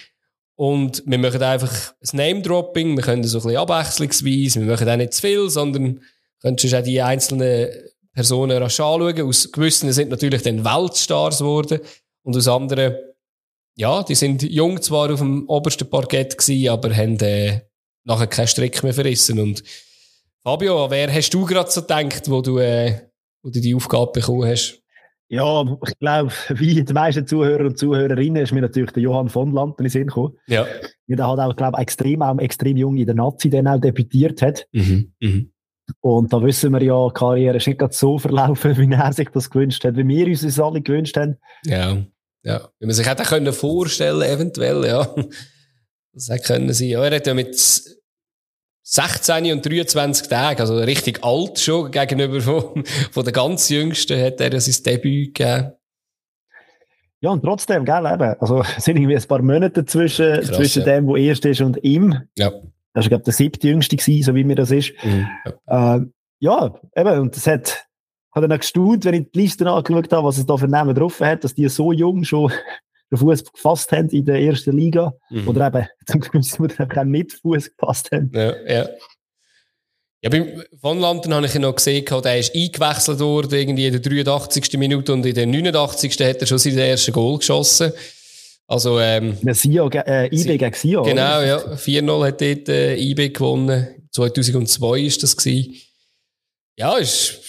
Und 0.56 1.04
wir 1.06 1.18
machen 1.18 1.42
einfach 1.42 1.94
ein 2.02 2.18
Name-Dropping, 2.18 2.98
wir 2.98 3.04
können 3.04 3.24
so 3.24 3.38
ein 3.38 3.44
bisschen 3.44 3.58
abwechslungsweise, 3.58 4.60
wir 4.60 4.72
machen 4.72 4.90
auch 4.90 4.98
nicht 4.98 5.14
zu 5.14 5.22
viel, 5.22 5.50
sondern 5.50 6.02
können 6.42 6.58
auch 6.58 6.84
die 6.84 7.02
einzelnen 7.02 7.70
Personen 8.14 8.62
rasch 8.62 8.80
anschauen. 8.80 9.22
Aus 9.22 9.52
gewissen 9.52 9.92
sind 9.94 10.10
natürlich 10.10 10.42
dann 10.42 10.66
Weltstars 10.66 11.38
geworden 11.38 11.80
und 12.24 12.36
aus 12.36 12.50
anderen, 12.50 12.98
ja, 13.76 14.04
die 14.04 14.16
sind 14.16 14.44
jung 14.44 14.82
zwar 14.82 15.14
auf 15.14 15.20
dem 15.20 15.48
obersten 15.48 15.90
Parkett 15.90 16.38
gewesen, 16.38 16.70
aber 16.70 16.94
haben 16.94 17.18
äh, 17.20 17.62
nachher 18.04 18.28
keinen 18.28 18.48
Strick 18.48 18.84
mehr 18.84 18.94
verrissen. 18.94 19.40
Und 19.40 19.64
Fabio, 20.44 20.90
wer 20.90 21.14
hast 21.14 21.34
du 21.34 21.46
gerade 21.46 21.72
so 21.72 21.82
gedacht, 21.82 22.30
wo 22.30 22.42
du, 22.42 22.60
äh, 22.60 23.10
wo 23.42 23.50
du 23.50 23.62
die 23.62 23.74
Aufgabe 23.74 24.12
bekommen 24.12 24.50
hast? 24.50 24.82
Ja, 25.30 25.78
ich 25.88 26.00
glaube, 26.00 26.32
wie 26.56 26.84
die 26.84 26.94
meisten 26.94 27.26
Zuhörer 27.26 27.66
und 27.66 27.78
Zuhörerinnen 27.78 28.44
ist 28.44 28.52
mir 28.52 28.62
natürlich 28.62 28.92
der 28.92 29.04
Johann 29.04 29.30
von 29.30 29.54
Land 29.54 29.76
in 29.78 29.86
den 29.86 29.92
Sinn 29.92 30.08
gekommen. 30.08 30.36
Ja. 30.48 30.66
Der 31.08 31.28
hat 31.28 31.40
auch, 31.40 31.56
glaube 31.56 31.78
ich, 31.78 31.84
extrem, 31.84 32.22
auch 32.22 32.38
extrem 32.40 32.78
jung 32.78 32.98
in 32.98 33.06
der 33.06 33.16
Nazi 33.16 33.50
dann 33.50 33.68
auch 33.68 33.80
debütiert 33.80 34.42
hat. 34.42 34.68
Mhm. 34.72 35.14
Mhm. 35.20 35.52
Und 36.02 36.34
da 36.34 36.42
wissen 36.44 36.72
wir 36.72 36.84
ja, 36.84 37.08
die 37.08 37.14
Karriere 37.14 37.58
ist 37.58 37.68
nicht 37.68 37.94
so 37.94 38.18
verlaufen, 38.18 38.78
wie 38.78 38.92
er 38.92 39.14
sich 39.14 39.30
das 39.30 39.50
gewünscht 39.50 39.84
hat, 39.86 39.98
wie 39.98 40.08
wir 40.08 40.28
uns 40.28 40.42
das 40.42 40.60
alle 40.60 40.82
gewünscht 40.82 41.16
haben. 41.16 41.38
Ja, 41.66 41.98
ja. 42.44 42.70
Wie 42.80 42.86
man 42.86 42.96
sich 42.96 43.08
hätte 43.08 43.24
können 43.24 43.54
vorstellen, 43.54 44.22
eventuell, 44.22 44.86
ja. 44.86 45.16
Das 46.12 46.28
hätte 46.28 46.54
können 46.54 46.74
sein. 46.74 46.88
Ja, 46.88 47.04
er 47.06 47.16
hat 47.16 47.28
ja 47.28 47.36
mit 47.36 47.56
16 48.84 49.52
und 49.52 49.66
23 49.66 50.28
Tage, 50.28 50.62
also 50.62 50.78
richtig 50.78 51.24
alt 51.24 51.60
schon 51.60 51.92
gegenüber 51.92 52.42
von, 52.42 52.84
von 53.12 53.24
den 53.24 53.34
ganz 53.34 53.70
Jüngsten, 53.70 54.20
hat 54.20 54.42
er 54.42 54.60
sein 54.60 54.84
Debüt 54.84 55.36
gegeben. 55.36 55.74
Ja, 57.22 57.32
und 57.32 57.44
trotzdem, 57.44 57.84
gell, 57.86 58.06
eben, 58.06 58.36
also, 58.40 58.62
es 58.78 58.86
sind 58.86 58.98
irgendwie 58.98 59.16
ein 59.16 59.24
paar 59.24 59.42
Monate 59.42 59.86
zwischen, 59.86 60.34
Krass, 60.34 60.48
zwischen 60.48 60.84
ja. 60.86 60.96
dem, 60.96 61.08
wo 61.08 61.18
erst 61.18 61.46
ist 61.46 61.62
und 61.62 61.84
ihm. 61.84 62.16
Ja. 62.38 62.52
Das 62.94 63.06
war, 63.06 63.10
glaube 63.10 63.22
ich, 63.22 63.26
der 63.26 63.34
siebte 63.34 63.68
Jüngste 63.68 63.96
gewesen, 63.96 64.24
so 64.24 64.36
wie 64.36 64.44
mir 64.44 64.56
das 64.56 64.72
ist. 64.72 64.94
Mhm. 65.04 65.28
Ja. 65.68 65.96
Äh, 65.96 66.06
ja, 66.40 66.80
eben, 66.96 67.20
und 67.20 67.36
das 67.36 67.46
hat, 67.46 67.86
hat 68.32 68.44
dann 68.44 68.52
auch 68.52 68.60
gestaunt, 68.60 69.06
wenn 69.06 69.14
ich 69.14 69.32
die 69.32 69.40
Liste 69.40 69.70
angeschaut 69.70 70.12
habe, 70.14 70.28
was 70.28 70.38
es 70.38 70.46
da 70.46 70.56
für 70.58 70.68
Namen 70.68 70.96
drauf 70.96 71.20
hat, 71.20 71.44
dass 71.44 71.54
die 71.54 71.68
so 71.68 71.92
jung 71.92 72.24
schon 72.24 72.52
den 73.12 73.18
Fuß 73.18 73.44
gefasst 73.44 73.92
haben 73.92 74.10
in 74.10 74.26
der 74.26 74.40
ersten 74.42 74.78
Liga. 74.78 75.14
Mhm. 75.30 75.48
Oder 75.48 75.68
eben 75.68 75.88
zum 76.06 76.68
Glück 76.68 76.98
auch 76.98 77.04
mit 77.04 77.34
Fuß 77.34 77.72
gefasst 77.76 78.12
haben. 78.12 78.32
Ja, 78.34 78.54
ja. 78.68 78.90
Ja, 80.22 80.30
beim 80.30 80.64
Von 80.82 81.00
Landen 81.00 81.34
habe 81.34 81.46
ich 81.46 81.56
ihn 81.56 81.62
noch 81.62 81.76
gesehen, 81.76 82.04
der 82.06 82.40
ist 82.40 82.54
eingewechselt 82.54 83.20
worden, 83.20 83.58
irgendwie 83.58 83.88
in 83.88 84.02
der 84.02 84.02
83. 84.02 84.78
Minute 84.78 85.14
und 85.14 85.26
in 85.26 85.34
der 85.34 85.48
89. 85.48 86.12
hat 86.20 86.42
er 86.42 86.46
schon 86.46 86.58
sein 86.58 86.78
erstes 86.78 87.14
Goal 87.14 87.38
geschossen. 87.38 87.94
Also, 88.68 89.00
ähm. 89.00 89.38
Sio, 89.54 89.90
äh, 89.90 90.28
IB 90.28 90.58
gegen 90.58 90.74
Sio. 90.74 91.04
Genau, 91.04 91.38
oder? 91.38 91.46
ja. 91.46 91.58
4-0 91.58 92.28
hat 92.28 92.42
dort, 92.42 92.70
äh, 92.70 92.98
IB 92.98 93.30
gewonnen. 93.30 93.88
2002 94.12 95.00
ist 95.00 95.24
das 95.24 95.38
gewesen. 95.38 95.76
Ja, 96.76 96.98
ist, 96.98 97.49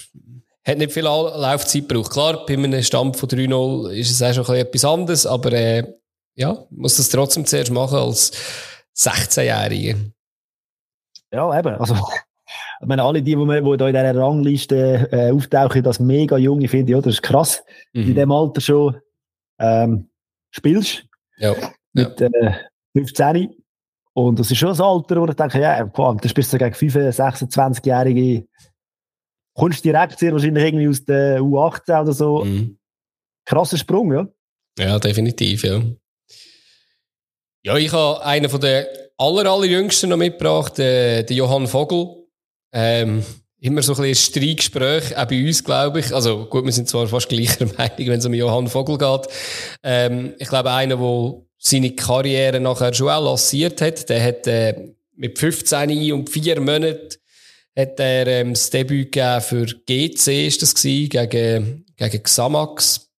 hat 0.71 0.79
nicht 0.79 0.93
viel 0.93 1.05
Laufzeit 1.05 1.89
gebraucht. 1.89 2.13
Klar, 2.13 2.47
bei 2.47 2.55
einem 2.55 2.83
Stand 2.83 3.17
von 3.17 3.29
3-0 3.29 3.91
ist 3.91 4.11
es 4.11 4.23
auch 4.23 4.45
schon 4.45 4.57
etwas 4.57 4.85
anderes, 4.85 5.27
aber, 5.27 5.53
äh, 5.53 5.85
ja, 6.35 6.65
muss 6.71 6.97
das 6.97 7.09
trotzdem 7.09 7.45
zuerst 7.45 7.71
machen 7.71 7.99
als 7.99 8.33
16-Jähriger. 8.97 9.97
Ja, 11.33 11.59
eben. 11.59 11.75
Also, 11.77 11.95
ich 11.95 12.87
meine, 12.87 13.03
alle 13.03 13.23
die, 13.23 13.37
die, 13.37 13.47
die 13.47 13.77
da 13.77 13.87
in 13.89 13.95
dieser 13.95 14.17
Rangliste 14.17 15.09
äh, 15.13 15.31
auftauchen, 15.31 15.83
das 15.83 16.01
mega 16.01 16.37
junge 16.37 16.69
finde 16.69 16.93
ich, 16.93 16.97
ja, 16.97 17.01
das 17.01 17.15
ist 17.15 17.23
krass. 17.23 17.63
Mhm. 17.93 18.09
In 18.09 18.15
dem 18.15 18.33
Alter 18.33 18.61
schon 18.61 18.97
ähm, 19.59 20.09
spielst. 20.51 21.05
Ja. 21.39 21.55
Mit 21.93 22.21
äh, 22.21 22.53
15. 22.97 23.55
Und 24.13 24.39
das 24.39 24.51
ist 24.51 24.59
schon 24.59 24.71
das 24.71 24.81
Alter, 24.81 25.21
wo 25.21 25.27
ich 25.27 25.35
denke, 25.35 25.61
ja, 25.61 25.85
boah, 25.85 26.17
das 26.17 26.35
bist 26.35 26.53
du 26.53 26.59
gegen 26.59 26.75
25, 26.75 27.49
26-Jährige. 27.49 28.47
Kommst 29.55 29.85
direkt 29.85 30.19
sehr 30.19 30.33
wahrscheinlich 30.33 30.65
irgendwie 30.65 30.89
aus 30.89 31.05
der 31.05 31.41
U18 31.41 32.03
oder 32.03 32.13
so. 32.13 32.45
Mhm. 32.45 32.79
Krasser 33.45 33.79
Sprung, 33.79 34.13
ja. 34.13 34.29
Ja, 34.79 34.99
definitiv, 34.99 35.65
ja. 35.65 35.83
Ja, 37.63 37.77
ich 37.77 37.93
habe 37.93 38.25
einen 38.25 38.49
von 38.49 38.61
den 38.61 38.87
aller, 39.19 39.51
allerjüngsten 39.51 40.09
noch 40.09 40.17
mitgebracht, 40.17 40.79
äh, 40.79 41.23
den 41.25 41.37
Johann 41.37 41.67
Vogel. 41.67 42.27
Ähm, 42.73 43.23
immer 43.61 43.83
so 43.83 43.93
ein 43.93 44.03
bisschen 44.03 44.05
ein 44.05 44.15
Streitgespräch, 44.15 45.17
auch 45.17 45.27
bei 45.27 45.47
uns, 45.47 45.63
glaube 45.63 46.01
ich. 46.01 46.15
Also 46.15 46.47
gut, 46.47 46.65
wir 46.65 46.73
sind 46.73 46.89
zwar 46.89 47.07
fast 47.07 47.29
gleicher 47.29 47.67
Meinung, 47.79 47.97
wenn 47.99 48.19
es 48.19 48.27
um 48.27 48.35
Johann 48.35 48.69
Vogel 48.69 48.97
geht. 48.97 49.29
Ähm, 49.83 50.35
ich 50.39 50.49
glaube, 50.49 50.71
einer, 50.71 50.97
der 50.97 51.43
seine 51.59 51.95
Karriere 51.95 52.61
nachher 52.61 52.95
schon 52.95 53.11
auch 53.11 53.23
lanciert 53.23 53.83
hat, 53.83 54.09
der 54.09 54.25
hat 54.25 54.47
äh, 54.47 54.93
mit 55.15 55.39
15 55.39 56.13
und 56.13 56.31
4 56.31 56.61
Monaten 56.61 57.17
hat 57.77 58.01
er 58.01 58.27
ähm, 58.27 58.55
das 58.55 58.71
Debüt 58.71 59.13
gegeben 59.13 59.41
für 59.41 59.67
GC, 59.67 60.47
ist 60.47 60.63
das 60.63 60.75
gewesen, 60.75 61.09
gegen, 61.09 61.85
gegen 61.97 62.23
Xamax 62.23 63.11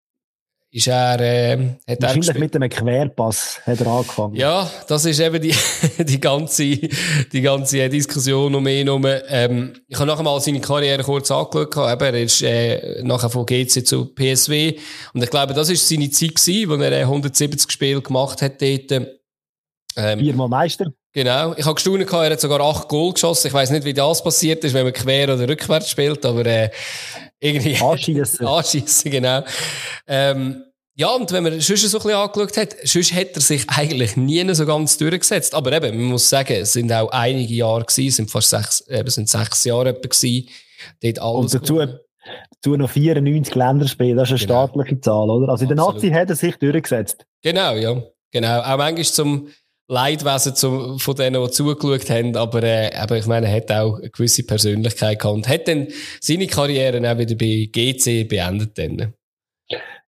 ist 0.73 0.87
er, 0.87 1.19
äh, 1.19 1.57
hat 1.85 2.01
Wahrscheinlich 2.01 2.29
er 2.29 2.39
mit 2.39 2.55
einem 2.55 2.69
Querpass 2.69 3.59
hat 3.65 3.81
er 3.81 3.87
angefangen. 3.87 4.35
Ja, 4.35 4.71
das 4.87 5.03
ist 5.03 5.19
eben 5.19 5.41
die, 5.41 5.53
die 5.99 6.19
ganze, 6.19 6.63
die 6.63 7.41
ganze 7.41 7.89
Diskussion 7.89 8.55
um 8.55 8.65
ihn 8.67 8.87
herum. 8.87 9.05
Ähm, 9.27 9.73
ich 9.89 9.97
habe 9.97 10.07
nachher 10.07 10.23
mal 10.23 10.39
seine 10.39 10.61
Karriere 10.61 11.03
kurz 11.03 11.29
angeschaut. 11.29 11.75
Eben, 11.75 12.05
er 12.05 12.23
ist, 12.23 12.41
äh, 12.41 13.03
nachher 13.03 13.29
von 13.29 13.45
GC 13.45 13.85
zu 13.85 14.05
PSW. 14.05 14.77
Und 15.13 15.21
ich 15.21 15.29
glaube, 15.29 15.53
das 15.53 15.69
ist 15.69 15.89
seine 15.89 16.09
Zeit 16.09 16.35
gewesen, 16.35 16.69
wo 16.69 16.75
er 16.75 17.01
170 17.01 17.69
äh, 17.69 17.71
Spiele 17.71 18.01
gemacht 18.01 18.41
hat 18.41 18.61
dort. 18.61 19.07
Ähm, 19.95 20.19
Viermal 20.19 20.47
Meister. 20.47 20.91
Genau. 21.13 21.53
Ich 21.57 21.65
habe 21.65 21.75
gestaunt, 21.75 22.01
er 22.01 22.31
hat 22.31 22.39
sogar 22.39 22.61
acht 22.61 22.87
Goal 22.87 23.13
geschossen. 23.13 23.47
Ich 23.47 23.53
weiß 23.53 23.71
nicht, 23.71 23.83
wie 23.83 23.93
das 23.93 24.23
passiert 24.23 24.63
ist, 24.63 24.73
wenn 24.73 24.85
man 24.85 24.93
quer 24.93 25.33
oder 25.33 25.47
rückwärts 25.47 25.89
spielt, 25.89 26.25
aber, 26.25 26.45
äh, 26.45 26.69
irgendwie. 27.39 27.75
Anschiessen. 27.81 28.47
Anschiessen, 28.47 29.11
genau. 29.11 29.43
Ähm, 30.07 30.63
ja, 30.95 31.09
und 31.09 31.31
wenn 31.31 31.43
man 31.43 31.59
sonst 31.59 31.89
so 31.89 31.97
ein 31.97 32.03
bisschen 32.03 32.19
angeschaut 32.19 32.57
hat, 32.57 32.75
sonst 32.83 33.13
hat 33.13 33.35
er 33.35 33.41
sich 33.41 33.69
eigentlich 33.69 34.17
nie 34.17 34.53
so 34.53 34.65
ganz 34.65 34.97
durchgesetzt. 34.97 35.55
Aber 35.55 35.71
eben, 35.71 35.97
man 35.97 36.11
muss 36.11 36.29
sagen, 36.29 36.53
es 36.53 36.73
sind 36.73 36.91
auch 36.91 37.09
einige 37.09 37.53
Jahre 37.53 37.83
gewesen, 37.83 38.07
es 38.07 38.15
sind 38.17 38.31
fast 38.31 38.49
sechs, 38.49 38.87
eben, 38.87 39.09
sind 39.09 39.29
sechs 39.29 39.63
Jahre 39.63 39.89
etwa 39.89 40.07
gewesen. 40.07 40.47
Dort 41.01 41.19
alles 41.19 41.53
und 41.53 41.53
dazu, 41.55 41.79
dazu 41.79 42.75
noch 42.75 42.89
94 42.89 43.55
Länderspiele, 43.55 44.15
das 44.15 44.29
ist 44.29 44.31
eine 44.31 44.47
genau. 44.47 44.67
staatliche 44.67 45.01
Zahl, 45.01 45.29
oder? 45.29 45.49
Also 45.49 45.63
in 45.63 45.69
der 45.69 45.77
Nazi 45.77 46.09
hat 46.09 46.29
er 46.29 46.35
sich 46.35 46.55
durchgesetzt. 46.57 47.25
Genau, 47.41 47.73
ja. 47.75 48.01
Genau. 48.31 48.59
Auch 48.61 48.77
manchmal 48.77 49.03
zum, 49.03 49.47
Leidwesen 49.91 50.55
zum, 50.55 50.99
von 50.99 51.15
denen, 51.15 51.43
die 51.43 51.51
zugeschaut 51.51 52.09
haben, 52.09 52.35
aber, 52.37 52.63
äh, 52.63 52.95
aber 52.95 53.17
ich 53.17 53.27
meine, 53.27 53.47
er 53.47 53.55
hat 53.57 53.71
auch 53.71 53.99
eine 53.99 54.09
gewisse 54.09 54.43
Persönlichkeit 54.43 55.19
gehabt 55.19 55.35
und 55.35 55.49
hat 55.49 55.67
dann 55.67 55.87
seine 56.21 56.47
Karriere 56.47 56.97
auch 56.99 57.17
wieder 57.17 57.35
bei 57.35 57.69
GC 57.71 58.27
beendet. 58.27 58.77
Dann. 58.77 59.13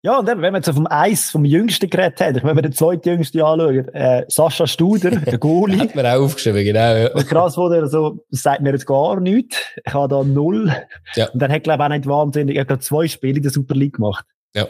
Ja, 0.04 0.18
und 0.18 0.26
wenn 0.26 0.40
wir 0.40 0.52
jetzt 0.52 0.68
auf 0.68 0.76
dem 0.76 0.86
Eis 0.88 1.30
vom 1.30 1.44
Jüngsten 1.44 1.90
geredet 1.90 2.20
haben, 2.20 2.42
wenn 2.42 2.56
wir 2.56 2.62
den 2.62 2.72
zweiten 2.72 3.08
Jüngsten 3.08 3.40
anschauen, 3.40 3.88
äh, 3.94 4.24
Sascha 4.28 4.66
Studer, 4.66 5.10
der 5.10 5.38
Goalie. 5.38 5.78
hat 5.80 5.94
mir 5.94 6.04
auch 6.04 6.22
aufgeschrieben, 6.22 6.64
genau. 6.64 6.96
Ja. 6.96 7.12
Und 7.12 7.26
krass, 7.28 7.56
wo 7.56 7.68
der 7.68 7.86
so, 7.88 8.24
das 8.30 8.42
sagt 8.42 8.62
mir 8.62 8.70
jetzt 8.70 8.86
gar 8.86 9.20
nichts. 9.20 9.56
Ich 9.84 9.92
habe 9.92 10.08
da 10.08 10.24
null. 10.24 10.72
Ja. 11.14 11.28
Und 11.30 11.40
dann 11.40 11.52
hat, 11.52 11.64
glaube 11.64 11.82
ich, 11.82 11.86
auch 11.86 11.90
nicht 11.90 12.06
wahnsinnig, 12.06 12.56
er 12.56 12.66
hat 12.66 12.82
zwei 12.82 13.06
Spiele 13.08 13.36
in 13.36 13.42
der 13.42 13.52
Super 13.52 13.74
League 13.74 13.94
gemacht. 13.94 14.24
Ja. 14.54 14.66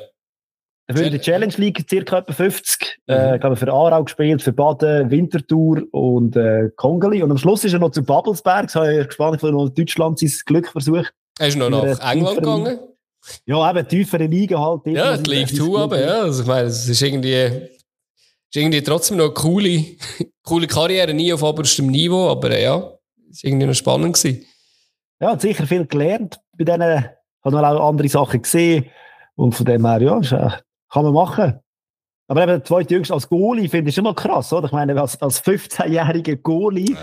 Für 0.91 1.11
die 1.11 1.19
Challenge 1.19 1.55
League 1.57 1.85
circa 1.89 2.19
etwa 2.19 2.33
50. 2.33 2.99
Mhm. 3.07 3.15
Äh, 3.15 3.41
haben 3.41 3.57
für 3.57 3.73
Aarau 3.73 4.05
gespielt, 4.05 4.43
für 4.43 4.53
Baden, 4.53 5.11
Winterthur 5.11 5.83
und 5.93 6.37
äh, 6.37 6.71
Kongeli. 6.77 7.23
Und 7.23 7.31
am 7.31 7.39
Schluss 7.39 7.65
ist 7.65 7.73
er 7.73 7.79
noch 7.79 7.91
zu 7.91 8.03
Babelsberg. 8.03 8.69
Ich 8.69 8.75
habe 8.75 9.07
gespannt, 9.07 9.41
von 9.41 9.53
noch 9.53 9.69
Deutschland 9.69 10.19
sein 10.19 10.31
Glück 10.45 10.69
versucht. 10.69 11.13
Er 11.39 11.49
ist 11.49 11.57
noch 11.57 11.71
nach 11.71 12.13
England 12.13 12.39
gegangen? 12.39 12.79
Ja, 13.47 13.71
eben 13.71 13.87
tiefere 13.87 14.27
Liga 14.27 14.59
halt. 14.59 14.81
Ja, 14.87 15.17
die 15.17 15.31
League 15.31 15.49
2 15.49 15.79
aber, 15.79 16.01
ja. 16.01 16.23
Also, 16.23 16.43
ich 16.43 16.49
meine, 16.49 16.67
es 16.67 16.89
ist 16.89 17.01
irgendwie, 17.01 17.31
ist 17.31 18.57
irgendwie 18.57 18.83
trotzdem 18.83 19.17
noch 19.17 19.27
eine 19.27 19.35
coole, 19.35 19.85
coole 20.43 20.67
Karriere, 20.67 21.15
nie 21.15 21.33
auf 21.33 21.43
oberstem 21.43 21.87
Niveau, 21.87 22.29
aber 22.29 22.51
äh, 22.51 22.65
ja, 22.65 22.77
es 23.31 23.45
war 23.45 23.51
irgendwie 23.51 23.67
noch 23.67 23.75
spannend 23.75 24.17
gewesen. 24.17 24.45
Ja, 25.21 25.31
hat 25.31 25.41
sicher 25.41 25.67
viel 25.67 25.87
gelernt 25.87 26.41
bei 26.59 26.65
denen, 26.65 27.05
hat 27.05 27.53
noch 27.53 27.63
auch 27.63 27.89
andere 27.89 28.09
Sachen 28.09 28.43
gesehen 28.43 28.87
und 29.37 29.55
von 29.55 29.65
dem 29.67 29.87
her, 29.87 30.03
ja, 30.03 30.19
ist, 30.19 30.33
äh, 30.33 30.51
kann 30.93 31.05
man 31.05 31.15
machen. 31.15 31.59
Aber 32.29 32.43
eben 32.43 32.53
der 32.53 32.65
zweite 32.65 32.95
Jüngste 32.95 33.15
als 33.15 33.29
Goalie 33.29 33.69
finde 33.69 33.89
ich 33.89 33.95
schon 33.95 34.05
mal 34.05 34.15
krass, 34.15 34.53
oder? 34.53 34.67
Ich 34.67 34.73
meine, 34.73 34.99
als, 35.01 35.21
als 35.21 35.43
15-jähriger 35.45 36.37
Goalie 36.37 36.97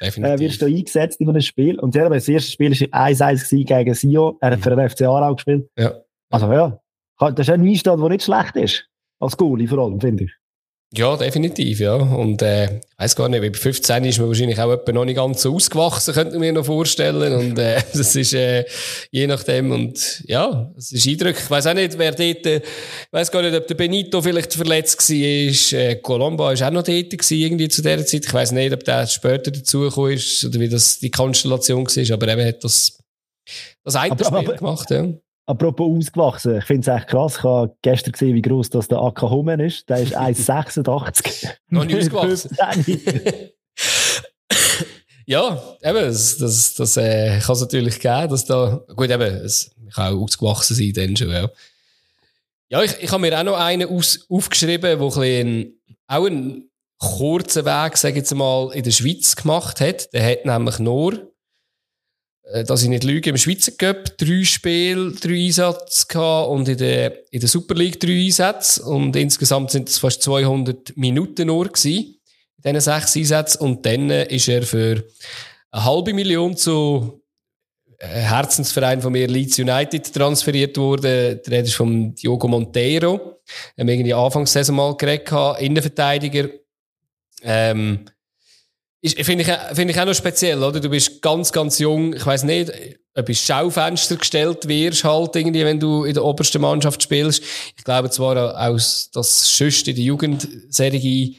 ja, 0.00 0.06
äh, 0.06 0.38
wirst 0.38 0.60
du 0.60 0.66
eingesetzt 0.66 1.20
in 1.20 1.28
einem 1.28 1.40
Spiel. 1.40 1.78
Und 1.78 1.94
ja, 1.94 2.08
das 2.08 2.28
erste 2.28 2.50
Spiel 2.50 2.72
war 2.72 3.06
1-1 3.06 3.64
gegen 3.64 3.94
Sio. 3.94 4.36
Er 4.40 4.50
hat 4.50 4.58
mhm. 4.58 4.62
für 4.62 4.70
den 4.76 4.90
FC 4.90 5.02
Aarau 5.02 5.34
gespielt. 5.34 5.70
Ja. 5.78 5.94
Also 6.30 6.52
ja, 6.52 6.80
das 7.18 7.38
ist 7.38 7.50
ein 7.50 7.66
Einstand, 7.66 8.02
der 8.02 8.08
nicht 8.10 8.24
schlecht 8.24 8.56
ist. 8.56 8.86
Als 9.20 9.36
Goalie 9.36 9.68
vor 9.68 9.78
allem, 9.78 10.00
finde 10.00 10.24
ich. 10.24 10.32
Ja, 10.96 11.16
definitiv, 11.16 11.80
ja. 11.80 11.94
Und 11.96 12.40
äh, 12.42 12.76
ich 12.76 12.98
weiß 12.98 13.16
gar 13.16 13.28
nicht, 13.28 13.40
bei 13.40 13.52
15 13.52 14.04
ist 14.04 14.18
man 14.20 14.28
wahrscheinlich 14.28 14.60
auch 14.60 14.70
etwa 14.70 14.92
noch 14.92 15.04
nicht 15.04 15.16
ganz 15.16 15.42
so 15.42 15.52
ausgewachsen, 15.52 16.14
könnte 16.14 16.32
man 16.32 16.40
mir 16.40 16.52
noch 16.52 16.64
vorstellen. 16.64 17.32
Und 17.32 17.58
äh, 17.58 17.82
das 17.92 18.14
ist 18.14 18.32
äh, 18.32 18.64
je 19.10 19.26
nachdem. 19.26 19.72
Und 19.72 20.22
ja, 20.26 20.72
es 20.76 20.92
ist 20.92 21.08
eindrücklich. 21.08 21.44
Ich 21.44 21.50
weiß 21.50 21.66
auch 21.66 21.74
nicht, 21.74 21.98
wer 21.98 22.12
dort, 22.12 22.46
äh, 22.46 22.58
ich 22.58 22.62
weiß 23.12 23.32
gar 23.32 23.42
nicht, 23.42 23.56
ob 23.56 23.66
der 23.66 23.74
Benito 23.74 24.22
vielleicht 24.22 24.54
verletzt 24.54 25.10
war. 25.10 25.80
Äh, 25.80 25.96
Colomba 25.96 26.52
ist 26.52 26.62
auch 26.62 26.70
noch 26.70 26.84
dort 26.84 27.10
gewesen, 27.10 27.38
irgendwie 27.38 27.68
zu 27.68 27.82
dieser 27.82 28.06
Zeit. 28.06 28.26
Ich 28.26 28.34
weiß 28.34 28.52
nicht, 28.52 28.72
ob 28.72 28.84
der 28.84 29.06
später 29.08 29.50
dazugekommen 29.50 30.12
ist 30.12 30.44
oder 30.44 30.60
wie 30.60 30.68
das 30.68 31.00
die 31.00 31.10
Konstellation 31.10 31.86
war. 31.86 32.14
Aber 32.14 32.28
er 32.28 32.48
hat 32.48 32.62
das, 32.62 32.98
das 33.82 33.96
eine 33.96 34.16
Spiel 34.24 34.56
gemacht, 34.56 34.90
ja. 34.90 35.08
Apropos 35.46 35.98
ausgewachsen, 35.98 36.58
ich 36.58 36.64
finde 36.64 36.90
es 36.90 36.96
echt 36.96 37.08
krass. 37.08 37.36
Ich 37.36 37.44
habe 37.44 37.76
gestern 37.82 38.12
gesehen, 38.12 38.34
wie 38.34 38.42
groß 38.42 38.70
das 38.70 38.88
der 38.88 38.98
AK 38.98 39.22
Hummen 39.22 39.60
ist. 39.60 39.88
Der 39.90 39.98
ist 39.98 40.16
1,86. 40.16 41.50
Noch 41.68 41.84
nicht 41.84 41.98
ausgewachsen. 41.98 42.56
ja, 45.26 45.62
eben, 45.82 46.04
das, 46.04 46.38
das, 46.38 46.74
das 46.74 46.96
äh, 46.96 47.38
kann 47.40 47.54
es 47.54 47.60
natürlich 47.60 48.00
geben, 48.00 48.30
dass 48.30 48.46
da, 48.46 48.80
gut, 48.94 49.10
eben, 49.10 49.20
es 49.20 49.74
kann 49.94 50.14
auch 50.14 50.22
ausgewachsen 50.22 50.76
sein, 50.76 50.92
dann 50.94 51.16
schon, 51.16 51.30
ja. 51.30 51.50
Ja, 52.70 52.82
ich, 52.82 52.96
ich 53.00 53.12
habe 53.12 53.20
mir 53.20 53.38
auch 53.38 53.44
noch 53.44 53.58
einen 53.58 53.88
aus, 53.88 54.24
aufgeschrieben, 54.28 54.98
der 54.98 55.22
ein 55.22 55.74
auch 56.06 56.24
einen 56.24 56.70
kurzen 56.98 57.64
Weg, 57.64 57.96
sage 57.96 58.14
ich 58.14 58.18
jetzt 58.18 58.34
mal, 58.34 58.70
in 58.72 58.82
der 58.82 58.90
Schweiz 58.90 59.36
gemacht 59.36 59.80
hat. 59.80 60.12
Der 60.12 60.24
hat 60.24 60.44
nämlich 60.44 60.78
nur 60.78 61.32
dass 62.44 62.82
ich 62.82 62.88
nicht 62.88 63.04
lüge, 63.04 63.30
im 63.30 63.38
Schweizer 63.38 63.72
Cup 63.72 64.18
drei 64.18 64.44
Spiele, 64.44 65.12
drei 65.12 65.46
Einsätze 65.46 66.06
gehabt 66.06 66.50
und 66.50 66.68
in 66.68 66.76
der, 66.76 67.32
in 67.32 67.40
der 67.40 67.48
Super 67.48 67.74
League 67.74 67.98
drei 67.98 68.24
Einsätze. 68.24 68.82
Und 68.82 69.16
insgesamt 69.16 69.70
sind 69.70 69.88
es 69.88 69.98
fast 69.98 70.22
200 70.22 70.96
Minuten 70.96 71.46
nur 71.46 71.68
gewesen, 71.68 72.20
in 72.62 72.74
diesen 72.74 72.80
sechs 72.80 73.16
Einsätzen. 73.16 73.62
Und 73.62 73.86
dann 73.86 74.10
ist 74.10 74.48
er 74.48 74.62
für 74.62 75.04
eine 75.70 75.84
halbe 75.84 76.12
Million 76.12 76.54
zu 76.56 77.22
äh, 77.98 78.06
Herzensverein 78.06 79.00
von 79.00 79.12
mir, 79.12 79.26
Leeds 79.26 79.58
United, 79.58 80.12
transferiert 80.12 80.76
wurde. 80.76 81.36
Der 81.36 81.62
ist 81.62 81.74
vom 81.74 82.14
Diogo 82.14 82.46
Monteiro. 82.46 83.40
Haben 83.78 83.88
wir 83.88 83.94
irgendwie 83.94 84.14
Anfangssaison 84.14 84.76
mal 84.76 84.96
geredet, 84.96 85.32
Innenverteidiger. 85.60 86.50
Ähm, 87.42 88.04
Finde 89.06 89.42
ich, 89.42 89.76
find 89.76 89.90
ich 89.90 90.00
auch 90.00 90.06
noch 90.06 90.14
speziell, 90.14 90.62
oder? 90.62 90.80
Du 90.80 90.88
bist 90.88 91.20
ganz, 91.20 91.52
ganz 91.52 91.78
jung. 91.78 92.14
Ich 92.14 92.24
weiß 92.24 92.44
nicht, 92.44 92.72
ob 93.14 93.28
ins 93.28 93.40
Schaufenster 93.40 94.16
gestellt 94.16 94.66
wirst, 94.66 95.04
halt 95.04 95.36
irgendwie, 95.36 95.64
wenn 95.64 95.78
du 95.78 96.04
in 96.04 96.14
der 96.14 96.24
obersten 96.24 96.62
Mannschaft 96.62 97.02
spielst. 97.02 97.42
Ich 97.76 97.84
glaube 97.84 98.10
zwar 98.10 98.58
auch, 98.58 98.72
dass 98.72 99.56
sonst 99.56 99.88
in 99.88 99.94
der 99.94 100.04
Jugendserie 100.04 101.34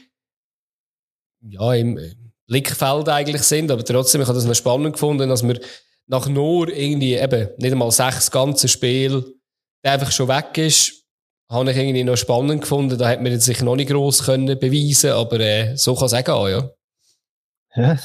ja, 1.48 1.74
im 1.74 1.98
Blickfeld 2.46 3.08
eigentlich 3.08 3.42
sind, 3.42 3.70
aber 3.70 3.84
trotzdem, 3.84 4.20
ich 4.20 4.28
habe 4.28 4.38
das 4.38 4.46
noch 4.46 4.54
spannend 4.54 4.94
gefunden, 4.94 5.28
dass 5.28 5.46
wir 5.46 5.60
nach 6.06 6.28
nur 6.28 6.68
irgendwie 6.68 7.14
eben 7.14 7.48
nicht 7.58 7.72
einmal 7.72 7.90
sechs 7.90 8.30
ganze 8.30 8.68
Spiel 8.68 9.24
einfach 9.82 10.12
schon 10.12 10.28
weg 10.28 10.56
ist, 10.58 11.04
habe 11.50 11.70
ich 11.70 11.76
irgendwie 11.76 12.04
noch 12.04 12.16
spannend 12.16 12.62
gefunden. 12.62 12.98
Da 12.98 13.08
hat 13.08 13.22
man 13.22 13.38
sich 13.38 13.60
noch 13.60 13.76
nicht 13.76 13.90
gross 13.90 14.24
können 14.24 14.58
beweisen, 14.58 15.10
aber 15.10 15.40
äh, 15.40 15.76
so 15.76 15.94
kann 15.94 16.06
es 16.06 16.14
auch 16.14 16.24
gehen, 16.24 16.50
ja. 16.50 16.70
Ja. 17.76 17.96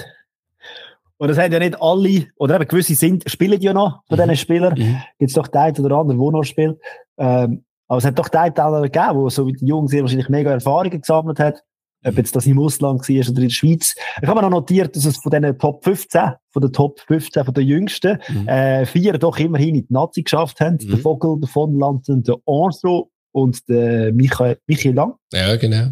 Und 1.17 1.27
das 1.27 1.37
haben 1.37 1.53
ja 1.53 1.59
nicht 1.59 1.79
alle, 1.79 2.27
oder 2.37 2.55
eben 2.55 2.67
gewisse 2.67 2.95
sind, 2.95 3.29
spielen 3.29 3.61
ja 3.61 3.73
noch 3.73 4.01
von 4.07 4.17
mhm. 4.17 4.23
diesen 4.23 4.37
Spielern. 4.37 4.73
Mhm. 4.73 5.01
Gibt 5.19 5.29
es 5.29 5.35
doch 5.35 5.47
den 5.47 5.61
einen 5.61 5.85
oder 5.85 5.97
anderen, 5.97 6.19
der 6.19 6.31
noch 6.31 6.43
spielt. 6.43 6.79
Ähm, 7.19 7.63
aber 7.87 7.97
es 7.99 8.05
hat 8.05 8.17
doch 8.17 8.27
den 8.27 8.39
einen 8.39 8.81
gegeben, 8.81 9.21
der 9.21 9.29
so 9.29 9.45
wie 9.45 9.53
die 9.53 9.67
Jungs 9.67 9.93
wahrscheinlich 9.93 10.29
mega 10.29 10.49
Erfahrungen 10.49 10.99
gesammelt 10.99 11.39
hat. 11.39 11.61
Ob 12.03 12.17
jetzt 12.17 12.35
das 12.35 12.47
im 12.47 12.57
Ausland 12.57 13.07
war 13.07 13.15
oder 13.15 13.41
in 13.41 13.47
der 13.47 13.49
Schweiz. 13.49 13.93
Ich 14.19 14.27
habe 14.27 14.41
noch 14.41 14.49
notiert, 14.49 14.95
dass 14.95 15.05
es 15.05 15.17
von 15.17 15.29
diesen 15.29 15.59
Top 15.59 15.83
15, 15.83 16.31
von 16.49 16.61
den 16.63 16.73
Top 16.73 16.99
15, 17.01 17.45
von 17.45 17.53
den 17.53 17.67
Jüngsten, 17.67 18.17
mhm. 18.27 18.47
äh, 18.47 18.85
vier 18.87 19.19
doch 19.19 19.37
immerhin 19.37 19.75
in 19.75 19.85
die 19.85 19.93
Nazi 19.93 20.23
geschafft 20.23 20.59
haben. 20.59 20.79
Mhm. 20.81 20.89
Der 20.89 20.97
Vogel, 20.97 21.39
der 21.39 21.49
von 21.49 21.77
Landen, 21.77 22.23
der 22.23 22.37
Anso 22.47 23.11
und 23.31 23.69
der 23.69 24.11
Michael, 24.13 24.57
Michael 24.65 24.95
Lang. 24.95 25.13
Ja, 25.31 25.55
genau. 25.57 25.89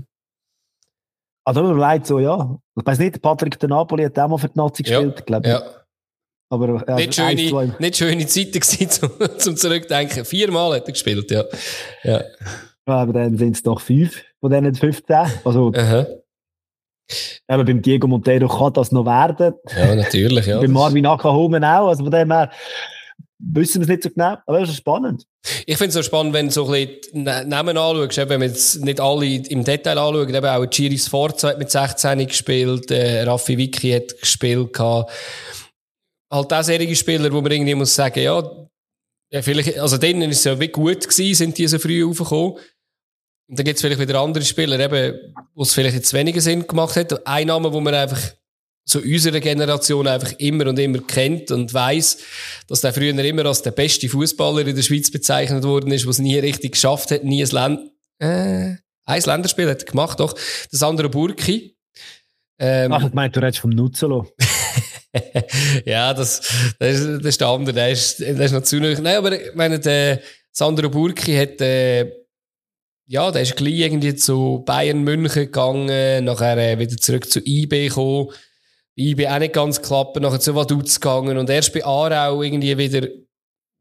Also, 1.44 1.62
man 1.62 1.78
leid 1.78 2.08
so, 2.08 2.18
ja. 2.18 2.58
Ich 2.80 2.86
weiß 2.86 3.00
nicht, 3.00 3.22
Patrick 3.22 3.60
de 3.60 3.70
Napoli 3.70 4.04
hat 4.04 4.18
auch 4.20 4.28
mal 4.28 4.38
für 4.38 4.50
die 4.50 4.58
Nazi 4.58 4.84
gespielt, 4.84 5.20
ja, 5.20 5.26
glaube 5.26 5.48
ich. 5.48 5.54
Ja. 5.54 5.64
Aber, 6.52 6.88
äh, 6.88 6.96
nicht, 6.96 7.16
schöne, 7.16 7.30
eins, 7.30 7.80
nicht 7.80 7.98
schöne 7.98 8.26
Zeiten 8.26 8.52
gewesen, 8.60 8.90
zum, 8.90 9.12
zum 9.38 9.56
Zurückdenken. 9.56 10.26
Viermal 10.26 10.76
hat 10.76 10.88
er 10.88 10.94
gespielt, 10.94 11.30
ja. 11.30 11.44
ja. 12.04 12.24
Aber 12.86 13.14
dann 13.14 13.38
sind 13.38 13.56
es 13.56 13.64
doch 13.64 13.80
fünf 13.80 14.24
von 14.40 14.52
diesen 14.52 14.74
15. 14.74 15.16
Also, 15.44 15.72
Aha. 15.76 16.08
Aber 17.48 17.66
beim 17.66 17.82
Diego 17.82 18.08
Monteiro 18.08 18.48
kann 18.48 18.74
das 18.74 18.92
noch 18.92 19.06
werden. 19.06 19.56
Ja, 19.76 19.96
natürlich, 19.96 20.46
ja. 20.46 20.60
beim 20.60 20.72
Marvin 20.72 21.06
Akahomen 21.06 21.64
auch. 21.64 21.88
Also 21.88 22.04
von 22.04 22.12
dem 22.12 22.32
her, 22.32 22.52
wissen 23.40 23.80
wir 23.80 23.84
es 23.84 23.90
nicht 23.90 24.04
so 24.04 24.10
genau, 24.10 24.38
aber 24.46 24.62
es 24.62 24.70
ist 24.70 24.78
spannend. 24.78 25.26
Ich 25.66 25.78
finde 25.78 25.90
es 25.90 25.94
so 25.94 26.04
spannend, 26.04 26.34
wenn 26.34 26.48
du 26.48 26.52
so 26.52 26.72
ein 26.72 26.88
bisschen 27.02 27.24
Namen 27.24 27.78
anschaust, 27.78 28.18
wenn 28.18 28.42
wir 28.42 28.48
jetzt 28.48 28.84
nicht 28.84 29.00
alle 29.00 29.26
im 29.26 29.64
Detail 29.64 29.98
anschauen, 29.98 30.34
eben 30.34 30.46
auch 30.46 30.70
Giri 30.70 30.98
Sforza 30.98 31.50
hat 31.50 31.60
mit 31.60 31.72
16 31.72 32.28
gespielt, 32.28 32.92
äh, 32.92 33.24
Raffi 33.24 33.58
Vicky 33.58 33.92
hat 33.92 34.20
gespielt, 34.20 34.74
gehabt. 34.74 35.12
halt 36.32 36.54
auch 36.54 36.64
solche 36.64 36.96
Spieler, 36.96 37.32
wo 37.32 37.42
man 37.42 37.52
irgendwie 37.52 37.76
muss 37.76 37.96
sagen, 37.96 38.20
ja, 38.20 38.44
ja 39.32 39.42
vielleicht, 39.42 39.80
also 39.80 39.98
denen 39.98 40.30
ist 40.30 40.40
es 40.40 40.44
ja 40.44 40.60
wie 40.60 40.68
gut 40.68 41.08
gewesen, 41.08 41.36
sind 41.36 41.58
die 41.58 41.68
so 41.68 41.80
früh 41.80 42.06
aufgekommen. 42.06 42.58
Und 43.50 43.58
dann 43.58 43.66
gibt 43.66 43.78
es 43.78 43.82
vielleicht 43.82 44.00
wieder 44.00 44.20
andere 44.20 44.44
Spieler, 44.44 44.80
eben, 44.80 45.34
wo 45.56 45.64
es 45.64 45.74
vielleicht 45.74 45.96
jetzt 45.96 46.14
weniger 46.14 46.40
Sinn 46.40 46.68
gemacht 46.68 46.96
hat. 46.96 47.26
Ein 47.26 47.48
Name, 47.48 47.74
wo 47.74 47.80
man 47.80 47.96
einfach 47.96 48.20
so 48.90 49.00
unserer 49.00 49.40
Generation 49.40 50.08
einfach 50.08 50.34
immer 50.38 50.68
und 50.68 50.80
immer 50.80 51.00
kennt 51.00 51.52
und 51.52 51.74
weiß, 51.74 52.18
dass 52.68 52.82
der 52.82 52.94
früher 52.94 53.18
immer 53.18 53.46
als 53.46 53.62
der 53.62 53.72
beste 53.72 54.10
Fußballer 54.10 54.66
in 54.66 54.76
der 54.76 54.84
Schweiz 54.84 55.12
bezeichnet 55.12 55.64
worden 55.64 55.92
ist, 55.92 56.08
was 56.08 56.20
nie 56.20 56.38
richtig 56.40 56.74
geschafft 56.74 57.12
hat, 57.12 57.24
nie 57.24 57.44
ein 57.44 57.50
Land, 57.52 57.92
äh, 58.20 58.76
ein 59.06 59.22
Länderspiel 59.24 59.70
hat 59.70 59.84
er 59.84 59.86
gemacht, 59.86 60.20
doch. 60.20 60.36
Das 60.72 60.84
andere 60.84 61.10
Burki. 61.10 61.76
Ähm, 62.60 62.92
Ach, 62.92 63.08
ich 63.08 63.14
meine, 63.14 63.32
du 63.32 63.40
redest 63.40 63.60
vom 63.60 63.72
Nutzelo. 63.72 64.28
ja, 65.86 66.14
das, 66.14 66.42
das, 66.78 67.00
ist, 67.00 67.08
das 67.08 67.26
ist 67.26 67.42
der 67.42 67.48
andere, 67.48 67.74
der 67.74 67.90
ist, 67.90 68.20
der 68.20 68.40
ist 68.40 68.52
noch 68.52 68.64
zu 68.64 68.80
neu. 68.80 68.96
Nein, 69.02 69.16
aber 69.16 69.32
ich 69.32 69.56
meine, 69.56 69.80
der 69.80 70.22
Sandro 70.52 70.90
Burki 70.90 71.36
hat, 71.36 71.62
äh, 71.62 72.12
ja, 73.08 73.32
der 73.32 73.42
ist 73.42 73.56
gleich 73.56 73.80
irgendwie 73.80 74.14
zu 74.14 74.64
Bayern 74.66 75.02
München 75.02 75.46
gegangen, 75.46 76.26
nachher 76.26 76.58
äh, 76.58 76.78
wieder 76.78 76.98
zurück 76.98 77.32
zu 77.32 77.40
IB 77.40 77.88
gekommen 77.88 78.30
ich 79.00 79.16
bin 79.16 79.28
auch 79.28 79.40
nicht 79.40 79.54
ganz 79.54 79.82
klappen, 79.82 80.24
nachher 80.24 80.40
zu 80.40 80.56
Vaduz 80.56 81.00
gegangen 81.00 81.38
und 81.38 81.50
erst 81.50 81.74
bei 81.74 81.86
Aarau 81.86 82.42
irgendwie 82.42 82.78
wieder, 82.78 83.08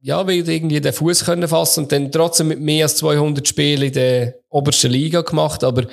ja, 0.00 0.26
wieder 0.26 0.52
irgendwie 0.52 0.80
den 0.80 0.92
Fuß 0.92 1.24
können 1.24 1.48
fassen 1.48 1.84
und 1.84 1.92
dann 1.92 2.12
trotzdem 2.12 2.48
mit 2.48 2.60
mehr 2.60 2.84
als 2.84 2.96
200 2.96 3.46
Spielen 3.46 3.82
in 3.82 3.92
der 3.92 4.34
obersten 4.48 4.90
Liga 4.90 5.22
gemacht, 5.22 5.64
aber 5.64 5.86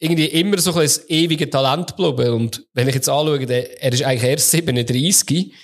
irgendwie 0.00 0.26
immer 0.26 0.58
so 0.58 0.72
ein 0.74 0.88
ewiges 1.06 1.50
Talent 1.50 1.96
geblieben. 1.96 2.34
Und 2.34 2.66
wenn 2.74 2.88
ich 2.88 2.94
jetzt 2.96 3.08
anschaue, 3.08 3.46
der, 3.46 3.80
er 3.80 3.92
ist 3.92 4.02
eigentlich 4.02 4.30
erst 4.30 4.50
37. 4.50 5.54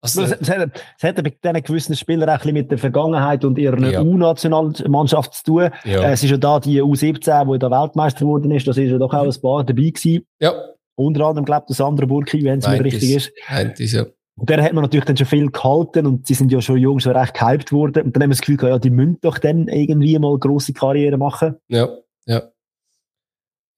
Also, 0.00 0.22
es, 0.22 0.32
es, 0.32 0.50
hat, 0.50 0.70
es 0.98 1.02
hat 1.02 1.16
bei 1.16 1.30
diesen 1.30 1.62
gewissen 1.62 1.96
Spielern 1.96 2.28
auch 2.28 2.34
ein 2.34 2.38
bisschen 2.38 2.54
mit 2.54 2.70
der 2.70 2.78
Vergangenheit 2.78 3.44
und 3.44 3.58
ihrer 3.58 3.80
ja. 3.90 4.00
U-Nationalmannschaft 4.00 5.34
zu 5.34 5.44
tun. 5.44 5.70
Ja. 5.84 6.10
Es 6.10 6.22
ist 6.22 6.30
ja 6.30 6.36
da 6.36 6.60
die 6.60 6.80
U17, 6.82 7.52
die 7.52 7.58
da 7.58 7.70
Weltmeister 7.70 8.20
geworden 8.20 8.52
ist, 8.52 8.68
das 8.68 8.76
ist 8.76 8.90
ja 8.90 8.98
doch 8.98 9.12
auch 9.12 9.24
ein 9.24 9.40
paar 9.40 9.64
dabei 9.64 9.90
gewesen. 9.90 10.24
Ja. 10.38 10.52
Unter 10.96 11.26
anderem, 11.26 11.44
glaube 11.44 11.64
ich, 11.68 11.76
das 11.76 11.80
andere 11.80 12.06
Burki, 12.06 12.44
wenn 12.44 12.60
es 12.60 12.68
mir 12.68 12.84
richtig 12.84 13.10
ist. 13.10 13.32
Ja. 13.48 14.06
Und 14.36 14.50
der 14.50 14.62
hat 14.62 14.72
man 14.72 14.82
natürlich 14.82 15.04
dann 15.04 15.16
schon 15.16 15.26
viel 15.26 15.50
gehalten 15.50 16.06
und 16.06 16.26
sie 16.26 16.34
sind 16.34 16.50
ja 16.50 16.60
schon 16.60 16.78
jung, 16.78 16.98
schon 16.98 17.16
recht 17.16 17.34
gehypt 17.34 17.70
worden. 17.70 18.04
Und 18.04 18.16
dann 18.16 18.22
haben 18.22 18.30
wir 18.30 18.36
das 18.36 18.40
Gefühl, 18.40 18.68
ja, 18.68 18.78
die 18.78 18.90
müssen 18.90 19.18
doch 19.20 19.38
dann 19.38 19.68
irgendwie 19.68 20.18
mal 20.18 20.36
grosse 20.38 20.72
Karriere 20.72 21.16
machen. 21.16 21.56
Ja, 21.68 21.88
ja. 22.26 22.50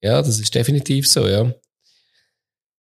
Ja, 0.01 0.21
das 0.21 0.39
ist 0.39 0.53
definitiv 0.53 1.07
so, 1.07 1.27
ja. 1.27 1.51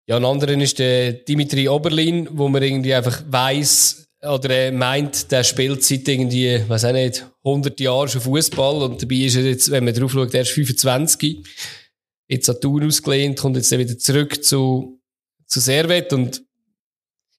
Ja, 0.07 0.17
ein 0.17 0.25
anderer 0.25 0.57
ist 0.61 0.79
der 0.79 1.13
Dimitri 1.13 1.67
Oberlin, 1.67 2.29
wo 2.31 2.47
man 2.47 2.61
irgendwie 2.61 2.93
einfach 2.93 3.23
weiss, 3.27 4.07
oder 4.21 4.49
er 4.49 4.71
meint, 4.71 5.31
der 5.31 5.43
spielt 5.43 5.83
seit 5.83 6.07
irgendwie, 6.07 6.61
weiß 6.67 6.85
auch 6.85 6.93
nicht, 6.93 7.25
100 7.43 7.79
Jahren 7.79 8.07
schon 8.07 8.21
Fußball 8.21 8.83
und 8.83 9.01
dabei 9.01 9.15
ist 9.15 9.35
er 9.35 9.43
jetzt, 9.43 9.71
wenn 9.71 9.83
man 9.85 9.93
drauf 9.93 10.11
schaut, 10.11 10.33
erst 10.33 10.51
25 10.51 11.45
jetzt 12.27 12.49
an 12.49 12.59
Tour 12.61 12.85
ausgelehnt, 12.85 13.39
kommt 13.39 13.55
jetzt 13.55 13.71
wieder 13.71 13.97
zurück 13.97 14.43
zu, 14.43 14.99
zu 15.45 15.59
Servet 15.59 16.13
und 16.13 16.43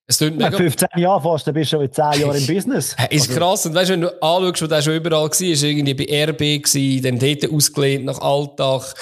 es 0.09 0.17
tut 0.19 0.37
mega... 0.37 0.55
15 0.55 0.87
Jahre 0.95 1.21
fast, 1.21 1.47
dann 1.47 1.53
bist 1.53 1.73
du 1.73 1.75
schon 1.75 1.85
in 1.85 1.91
10 1.91 2.03
Jahren 2.21 2.37
im 2.37 2.47
Business. 2.55 2.95
Ist 3.09 3.29
also. 3.29 3.39
krass. 3.39 3.65
Und 3.65 3.75
weißt 3.75 3.89
du, 3.89 3.93
wenn 3.93 4.01
du 4.01 4.21
anschaust, 4.23 4.61
wo 4.61 4.67
der 4.67 4.81
schon 4.81 4.95
überall 4.95 5.29
war, 5.29 5.41
ist 5.41 5.63
irgendwie 5.63 5.93
bei 5.93 6.25
RB 6.25 6.63
gewesen, 6.63 7.03
dann 7.03 7.19
dort 7.19 7.51
ausgelehnt 7.51 8.05
nach 8.05 8.19
Alltag. 8.19 8.93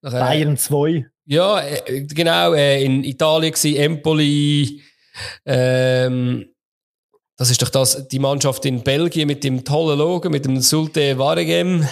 Nach, 0.00 0.14
äh, 0.14 0.18
Bayern 0.18 0.56
2. 0.56 1.06
Ja, 1.26 1.60
äh, 1.60 2.06
genau, 2.06 2.54
äh, 2.54 2.82
in 2.82 3.04
Italien 3.04 3.52
gewesen, 3.52 3.76
Empoli, 3.76 4.80
ähm, 5.44 6.46
das 7.38 7.50
ist 7.50 7.60
doch 7.60 7.68
das, 7.68 8.08
die 8.08 8.18
Mannschaft 8.18 8.64
in 8.64 8.82
Belgien 8.82 9.26
mit 9.26 9.44
dem 9.44 9.62
tollen 9.62 9.98
Logo, 9.98 10.30
mit 10.30 10.46
dem 10.46 10.58
Sulte 10.60 11.18
Waregem. 11.18 11.86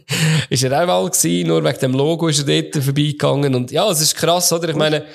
ist 0.50 0.64
er 0.64 0.82
auch 0.82 0.86
mal 0.86 1.08
gewesen, 1.08 1.46
nur 1.46 1.64
wegen 1.64 1.78
dem 1.78 1.92
Logo 1.92 2.26
ist 2.28 2.46
er 2.46 2.62
dort 2.62 2.82
vorbeigegangen. 2.82 3.54
Und 3.54 3.70
ja, 3.70 3.88
es 3.90 4.00
ist 4.00 4.16
krass, 4.16 4.52
oder? 4.52 4.68
Ich 4.68 4.76
meine, 4.76 5.06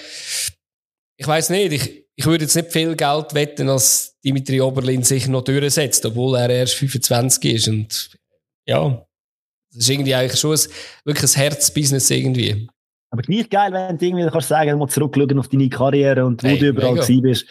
ich 1.18 1.28
weiß 1.28 1.50
nicht, 1.50 1.74
ich, 1.74 2.06
ich 2.16 2.26
würde 2.26 2.46
jetzt 2.46 2.56
nicht 2.56 2.72
viel 2.72 2.96
Geld 2.96 3.34
wetten, 3.34 3.68
als 3.68 4.18
Dimitri 4.24 4.62
Oberlin 4.62 5.04
sich 5.04 5.28
noch 5.28 5.44
durchsetzt, 5.44 6.06
obwohl 6.06 6.38
er 6.38 6.50
erst 6.50 6.76
25 6.76 7.54
ist. 7.54 7.68
Und 7.68 8.12
ja, 8.66 9.06
das 9.74 9.84
ist 9.84 9.90
irgendwie 9.90 10.16
eigentlich 10.16 10.40
schon 10.40 10.56
ein, 10.56 10.62
wirklich 11.04 11.36
ein 11.36 11.42
Herzbusiness 11.42 12.10
irgendwie. 12.10 12.70
Aber 13.10 13.22
gleich 13.22 13.50
geil, 13.50 13.74
wenn 13.74 13.98
du 13.98 14.06
irgendwie 14.06 14.30
kannst 14.30 14.48
sagen, 14.48 14.80
mal 14.80 14.88
zurückschauen 14.88 15.38
auf 15.38 15.50
deine 15.50 15.70
Karriere 15.70 16.26
und 16.26 16.42
wo 16.42 16.48
hey, 16.48 16.58
du 16.58 16.68
überall 16.68 16.94
mega. 16.94 17.22
bist. 17.22 17.46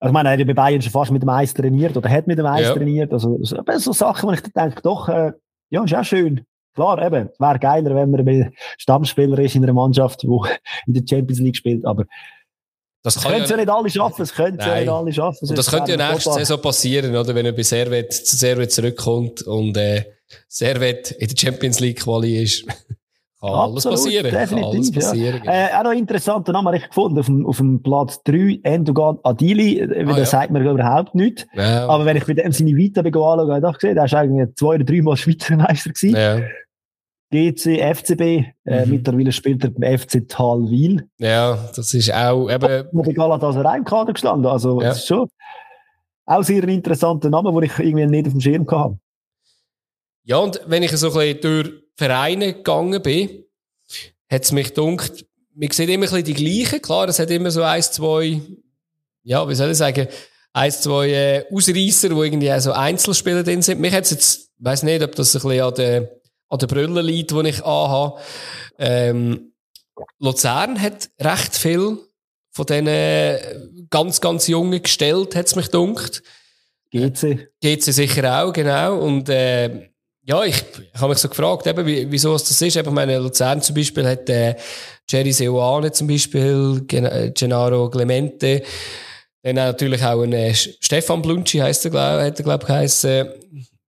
Also, 0.00 0.10
ich 0.10 0.14
meine, 0.14 0.30
er 0.30 0.38
hat 0.38 0.46
bei 0.46 0.54
Bayern 0.54 0.80
schon 0.80 0.92
fast 0.92 1.10
mit 1.10 1.22
dem 1.22 1.28
Eis 1.28 1.52
trainiert 1.54 1.96
oder 1.96 2.08
hat 2.08 2.26
mit 2.26 2.38
dem 2.38 2.46
Eis 2.46 2.66
ja. 2.66 2.74
trainiert. 2.74 3.12
Also, 3.12 3.38
so, 3.42 3.62
so 3.76 3.92
Sachen, 3.92 4.28
wo 4.28 4.32
ich 4.32 4.40
denke, 4.40 4.80
doch, 4.82 5.08
äh, 5.08 5.32
ja, 5.68 5.84
ist 5.84 5.94
auch 5.94 6.04
schön. 6.04 6.44
Klar, 6.74 7.04
eben, 7.04 7.28
es 7.32 7.38
wäre 7.38 7.58
geiler, 7.58 7.94
wenn 7.94 8.10
man 8.10 8.52
Stammspieler 8.78 9.38
ist 9.40 9.54
in 9.54 9.62
einer 9.64 9.72
Mannschaft, 9.72 10.22
die 10.22 10.26
in 10.86 10.94
der 10.94 11.02
Champions 11.08 11.40
League 11.40 11.56
spielt, 11.56 11.84
aber 11.84 12.04
das, 13.02 13.14
das 13.14 13.24
können 13.24 13.42
ja, 13.42 13.46
ja 13.46 13.56
nicht 13.56 13.70
alle 13.70 13.90
schaffen, 13.90 14.16
das 14.18 14.34
können 14.34 14.58
ja 14.58 14.78
nicht 14.78 14.88
alle 14.88 15.12
schaffen. 15.12 15.48
Und 15.48 15.56
das 15.56 15.70
könnte 15.70 15.92
ja 15.92 16.10
nächste 16.12 16.32
Saison 16.32 16.60
passieren, 16.60 17.16
oder? 17.16 17.34
Wenn 17.34 17.46
er 17.46 17.52
bei 17.52 17.62
Servet 17.62 18.12
zu 18.12 18.36
Servet 18.36 18.72
zurückkommt 18.72 19.42
und 19.42 19.76
äh, 19.78 20.04
Servet 20.48 21.12
in 21.12 21.28
der 21.28 21.36
Champions 21.36 21.80
League 21.80 22.00
Quali 22.00 22.42
ist. 22.42 22.64
Kann 23.42 23.50
alles 23.54 23.84
passieren. 23.84 24.30
Definitiv, 24.30 24.50
Kann 24.60 24.64
alles 24.74 24.92
passieren. 24.92 25.40
Ja. 25.44 25.52
Äh, 25.52 25.74
auch 25.78 25.84
noch 25.84 25.92
interessanter 25.92 26.52
Name 26.52 26.66
habe 26.68 26.76
ich 26.76 26.86
gefunden, 26.88 27.18
auf 27.18 27.26
dem, 27.26 27.46
auf 27.46 27.56
dem 27.56 27.82
Platz 27.82 28.22
3, 28.24 28.60
Endogan 28.64 29.18
Adili, 29.22 29.78
äh, 29.78 30.02
ah, 30.02 30.08
das 30.08 30.18
ja. 30.18 30.24
sagt 30.26 30.50
mir 30.52 30.60
überhaupt 30.60 31.14
nichts. 31.14 31.46
Ja. 31.54 31.86
Aber 31.88 32.04
wenn 32.04 32.16
ich 32.18 32.26
mit 32.26 32.38
dem 32.38 32.52
seine 32.52 32.76
Vita 32.76 33.00
anschaue, 33.00 33.54
habe 33.54 33.68
ich 33.70 33.78
gesehen, 33.78 33.94
der 33.94 34.04
ist 34.04 34.14
eigentlich 34.14 34.54
zwei 34.56 34.74
oder 34.74 34.84
dreimal 34.84 35.16
Schweizer 35.16 35.56
Meister 35.56 35.90
gewesen. 35.90 36.16
Ja. 36.16 36.40
GC, 37.32 37.78
FCB. 37.94 38.20
Äh, 38.64 38.84
Mhm. 38.86 38.90
mittlerweile 38.90 39.32
spielt 39.32 39.62
er 39.64 39.70
beim 39.70 39.98
FC 39.98 40.28
Talwil. 40.28 41.08
Ja, 41.18 41.56
das 41.76 41.94
ist 41.94 42.12
auch 42.12 42.50
eben, 42.50 42.88
Noch 42.92 43.04
bei 43.06 43.12
Galatasaray 43.12 43.78
im 43.78 43.84
Kader 43.84 44.12
gestanden. 44.12 44.46
Also, 44.50 44.80
Ja. 44.82 44.88
das 44.88 44.98
ist 44.98 45.06
schon 45.06 45.28
auch 46.26 46.42
sehr 46.42 46.62
ein 46.62 46.68
interessanter 46.68 47.30
Name, 47.30 47.52
den 47.52 47.62
ich 47.62 47.78
irgendwie 47.78 48.06
nicht 48.06 48.26
auf 48.26 48.32
dem 48.32 48.40
Schirm 48.40 48.66
hatte. 48.70 48.98
ja, 50.24 50.36
und 50.38 50.60
wenn 50.66 50.82
ich 50.82 50.90
so 50.92 51.06
ein 51.08 51.12
bisschen 51.14 51.40
durch 51.40 51.79
Vereine 51.96 52.54
gegangen 52.54 53.02
bin, 53.02 53.44
hat 54.30 54.44
es 54.44 54.52
mich 54.52 54.74
gedacht, 54.74 55.24
man 55.54 55.70
sieht 55.70 55.88
immer 55.88 56.06
ein 56.06 56.10
bisschen 56.10 56.24
die 56.24 56.34
gleichen. 56.34 56.80
Klar, 56.80 57.08
es 57.08 57.18
hat 57.18 57.30
immer 57.30 57.50
so 57.50 57.62
eins, 57.62 57.92
zwei, 57.92 58.40
ja, 59.22 59.48
wie 59.48 59.54
soll 59.54 59.70
ich 59.70 59.76
sagen, 59.76 60.08
eins, 60.52 60.80
zwei 60.82 61.10
äh, 61.10 61.44
Ausreißer, 61.52 62.14
wo 62.14 62.22
irgendwie 62.22 62.52
auch 62.52 62.60
so 62.60 62.72
Einzelspieler 62.72 63.42
drin 63.42 63.62
sind. 63.62 63.80
Mich 63.80 63.92
hat 63.92 64.10
jetzt, 64.10 64.50
ich 64.58 64.64
weiss 64.64 64.82
nicht, 64.82 65.02
ob 65.02 65.14
das 65.14 65.34
ein 65.34 65.42
bisschen 65.42 65.62
an 65.62 65.74
der, 65.74 66.20
an 66.48 66.58
der 66.58 66.66
Brille 66.66 67.02
liegt, 67.02 67.30
die 67.30 67.48
ich 67.48 67.64
anhabe. 67.64 68.20
Ähm, 68.78 69.52
Luzern 70.18 70.80
hat 70.80 71.10
recht 71.20 71.56
viel 71.56 71.98
von 72.52 72.66
diesen 72.66 73.86
ganz, 73.90 74.20
ganz 74.20 74.48
Jungen 74.48 74.82
gestellt, 74.82 75.36
hat 75.36 75.46
es 75.46 75.56
mich 75.56 75.70
gedacht. 75.70 76.22
GC. 76.90 77.50
Geht 77.60 77.84
sie 77.84 77.92
sicher 77.92 78.42
auch, 78.42 78.52
genau. 78.52 78.98
Und 78.98 79.28
äh, 79.28 79.89
ja, 80.30 80.44
ich, 80.44 80.62
ich 80.94 81.00
habe 81.00 81.10
mich 81.10 81.18
so 81.18 81.28
gefragt, 81.28 81.66
eben, 81.66 81.84
wie, 81.84 82.06
wieso 82.08 82.34
es 82.36 82.44
das 82.44 82.62
ist. 82.62 82.76
Eben, 82.76 82.94
meine, 82.94 83.18
Luzern 83.18 83.60
zum 83.60 83.74
Beispiel 83.74 84.06
hat 84.06 84.28
äh, 84.28 84.54
Jerry 85.08 85.32
Seoane 85.32 85.90
zum 85.90 86.06
Beispiel, 86.06 86.82
Gen 86.86 87.04
äh, 87.04 87.32
Gennaro 87.34 87.90
Clemente, 87.90 88.62
dann 89.42 89.56
natürlich 89.56 90.04
auch 90.04 90.22
ein 90.22 90.32
äh, 90.32 90.54
Stefan 90.54 91.20
Blunci 91.20 91.58
heisst 91.58 91.84
er, 91.84 91.90
glaube 91.90 92.24
hat 92.24 92.38
er, 92.38 92.44
glaube 92.44 92.62
ich, 92.62 92.66
geheissen, 92.68 93.28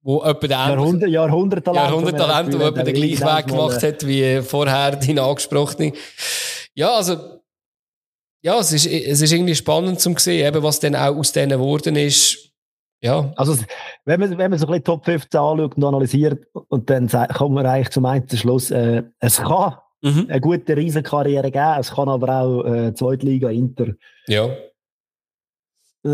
wo 0.03 0.21
etwa 0.25 0.47
der 0.49 0.49
Jahrhundert, 0.51 1.11
Jahrhunderttalent. 1.11 1.85
Jahrhunderttalent, 1.85 2.55
der 2.55 2.61
etwa 2.61 2.83
den 2.83 2.95
gleichen 2.95 3.25
Weg 3.25 3.47
gemacht 3.47 3.83
hat 3.85 4.05
wie 4.05 4.43
vorher 4.43 4.97
dein 4.97 5.21
angesprochene. 5.21 5.93
Ja, 6.75 6.97
also, 6.97 7.19
ja, 8.43 8.59
es 8.59 8.73
ist, 8.73 8.87
es 8.87 9.21
ist 9.21 9.33
irgendwie 9.33 9.55
spannend 9.55 10.01
zu 10.01 10.13
sehen, 10.19 10.45
eben, 10.45 10.61
was 10.65 10.81
dann 10.81 10.97
auch 10.97 11.15
aus 11.15 11.31
denen 11.31 11.61
geworden 11.61 11.95
ist. 11.95 12.52
Ja, 13.03 13.33
Also, 13.37 13.57
wenn 14.05 14.21
man, 14.21 14.39
wenn 14.39 14.51
man 14.51 14.59
so 14.59 14.67
ein 14.67 14.71
bisschen 14.71 14.85
Top 14.85 15.05
15 15.05 15.39
anschaut 15.39 15.77
und 15.77 15.85
analysiert, 15.85 16.47
und 16.69 16.89
dann 16.89 17.09
kommt 17.09 17.55
man 17.55 17.67
eigentlich 17.67 17.91
zum 17.91 18.07
einen 18.07 18.29
Schluss, 18.29 18.71
äh, 18.71 19.03
es 19.19 19.39
kann 19.39 19.75
mhm. 20.03 20.27
eine 20.29 20.41
gute 20.41 20.77
Riesenkarriere 20.77 21.51
geben, 21.51 21.77
es 21.81 21.91
kann 21.91 22.09
aber 22.09 22.43
auch 22.43 22.65
äh, 22.65 22.95
Zweitliga 22.95 23.51
Inter 23.51 23.89
ja. 24.29 24.49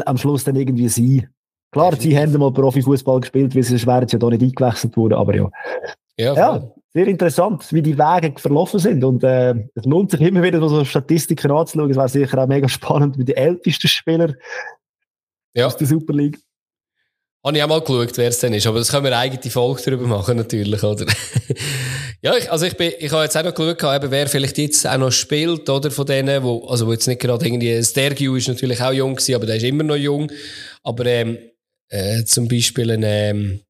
am 0.07 0.17
Schluss 0.17 0.45
dann 0.45 0.57
irgendwie 0.57 0.89
sein. 0.89 1.29
Klar, 1.71 1.95
sie 1.97 2.19
haben 2.19 2.33
mal 2.39 2.53
Profifußball 2.53 3.21
gespielt, 3.21 3.55
weil 3.55 3.63
sie 3.63 3.87
wären 3.87 4.09
ja 4.09 4.19
da 4.19 4.29
nicht 4.31 4.43
eingewechselt 4.43 4.97
worden, 4.97 5.15
aber 5.15 5.35
ja. 5.37 5.51
Ja, 6.17 6.35
Ja, 6.35 6.73
sehr 6.95 7.07
interessant, 7.07 7.71
wie 7.73 7.83
die 7.83 7.99
Wege 7.99 8.33
verlaufen 8.41 8.81
sind. 8.81 9.05
Und 9.05 9.23
äh, 9.23 9.55
es 9.75 9.85
lohnt 9.85 10.11
sich 10.11 10.21
immer 10.23 10.43
wieder, 10.43 10.67
so 10.67 10.85
Statistiken 10.85 11.51
anzuschauen. 11.51 11.91
Es 11.91 11.97
wäre 11.99 12.09
sicher 12.09 12.43
auch 12.43 12.49
mega 12.49 12.69
spannend 12.69 13.19
mit 13.19 13.29
den 13.29 13.37
ältesten 13.37 13.89
Spielern 13.89 14.35
ja. 15.55 15.67
aus 15.67 15.77
der 15.77 15.87
Super 15.87 16.15
League. 16.15 16.41
Habe 17.49 17.57
ich 17.57 17.65
auch 17.65 17.69
mal 17.69 17.81
geschaut, 17.81 18.19
wer 18.19 18.29
es 18.29 18.41
denn 18.41 18.53
ist. 18.53 18.67
Aber 18.67 18.79
das 18.79 18.91
können 18.91 19.05
wir 19.05 19.17
eine 19.17 19.33
eigene 19.33 19.51
Folge 19.51 19.81
darüber 19.83 20.07
machen, 20.07 20.37
natürlich, 20.37 20.83
oder? 20.83 21.07
ja, 22.23 22.37
ich, 22.37 22.53
also 22.53 22.67
ich 22.67 22.77
bin, 22.77 22.93
ich 22.99 23.11
habe 23.11 23.23
jetzt 23.23 23.39
auch 23.39 23.43
noch 23.43 23.55
geschaut, 23.55 23.83
eben, 23.83 24.11
wer 24.11 24.29
vielleicht 24.29 24.59
jetzt 24.59 24.87
auch 24.87 24.99
noch 24.99 25.11
spielt, 25.11 25.67
oder? 25.71 25.91
Von 25.91 26.05
denen, 26.05 26.43
wo, 26.43 26.67
also 26.67 26.87
wo 26.87 26.93
jetzt 26.93 27.09
nicht 27.09 27.23
gerade 27.23 27.47
irgendwie, 27.47 27.83
Stergiu 27.83 28.37
ist 28.37 28.49
natürlich 28.49 28.83
auch 28.83 28.93
jung 28.93 29.15
gewesen, 29.15 29.35
aber 29.35 29.47
der 29.47 29.57
ist 29.57 29.63
immer 29.63 29.83
noch 29.83 29.97
jung. 29.97 30.31
Aber, 30.83 31.07
ähm, 31.07 31.39
äh, 31.89 32.23
zum 32.25 32.49
Beispiel 32.49 32.91
ein, 32.91 33.03
ähm, 33.03 33.61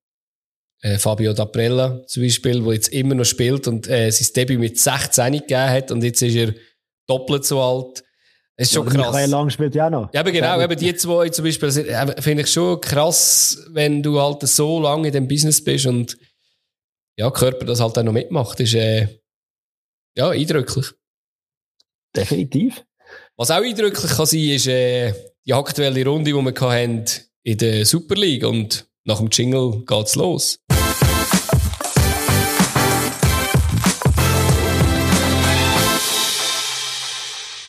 äh, 0.83 0.99
Fabio 0.99 1.31
D'Aprella, 1.31 2.05
zum 2.05 2.25
Beispiel, 2.25 2.61
der 2.61 2.73
jetzt 2.73 2.89
immer 2.89 3.15
noch 3.15 3.27
spielt 3.27 3.69
und, 3.69 3.87
äh, 3.89 4.11
sein 4.11 4.33
Debüt 4.35 4.59
mit 4.59 4.81
16 4.81 5.35
gegeben 5.35 5.71
hat 5.71 5.93
und 5.93 6.03
jetzt 6.03 6.21
ist 6.21 6.35
er 6.35 6.53
doppelt 7.07 7.45
so 7.45 7.63
alt. 7.63 8.03
Das 8.59 8.67
ist 8.67 8.75
schon 8.75 8.87
Ja, 8.87 8.93
krass. 8.93 9.13
Michael 9.13 9.31
Lang 9.31 9.51
spielt 9.51 9.75
ja 9.77 9.87
auch 9.87 9.91
noch. 9.91 10.13
Ja, 10.13 10.21
aber 10.21 10.33
genau, 10.33 10.61
eben 10.61 10.77
die 10.77 10.95
zwei 10.97 11.29
zum 11.29 11.45
Beispiel, 11.45 11.69
eben, 11.79 12.23
finde 12.23 12.43
ich 12.43 12.51
schon 12.51 12.81
krass, 12.81 13.65
wenn 13.71 14.03
du 14.03 14.21
halt 14.21 14.43
so 14.43 14.81
lange 14.81 15.07
in 15.07 15.13
dem 15.13 15.29
Business 15.29 15.63
bist 15.63 15.87
und 15.87 16.19
ja, 17.17 17.31
Körper 17.31 17.67
das 17.67 17.81
halt 17.81 17.97
auch 17.97 18.03
noch 18.03 18.13
mitmacht, 18.13 18.59
ist 18.59 18.75
äh, 18.75 19.21
ja 20.17 20.31
eindrücklich. 20.31 20.87
Definitiv. 22.17 22.85
Was 23.37 23.53
auch 23.53 23.63
eindrücklich 23.63 24.11
kann 24.11 24.27
sein, 24.27 24.41
ist 24.41 24.67
äh, 24.67 25.15
die 25.47 25.55
aktuelle 25.55 26.05
Runde, 26.05 26.33
die 26.33 26.37
wir 26.37 26.45
hatten 26.45 27.05
in 27.45 27.59
der 27.59 27.87
Super 27.87 28.17
League 28.17 28.45
und 28.45 28.89
nach 29.05 29.19
dem 29.19 29.29
Jingle 29.31 29.85
geht's 29.87 30.17
los. 30.17 30.59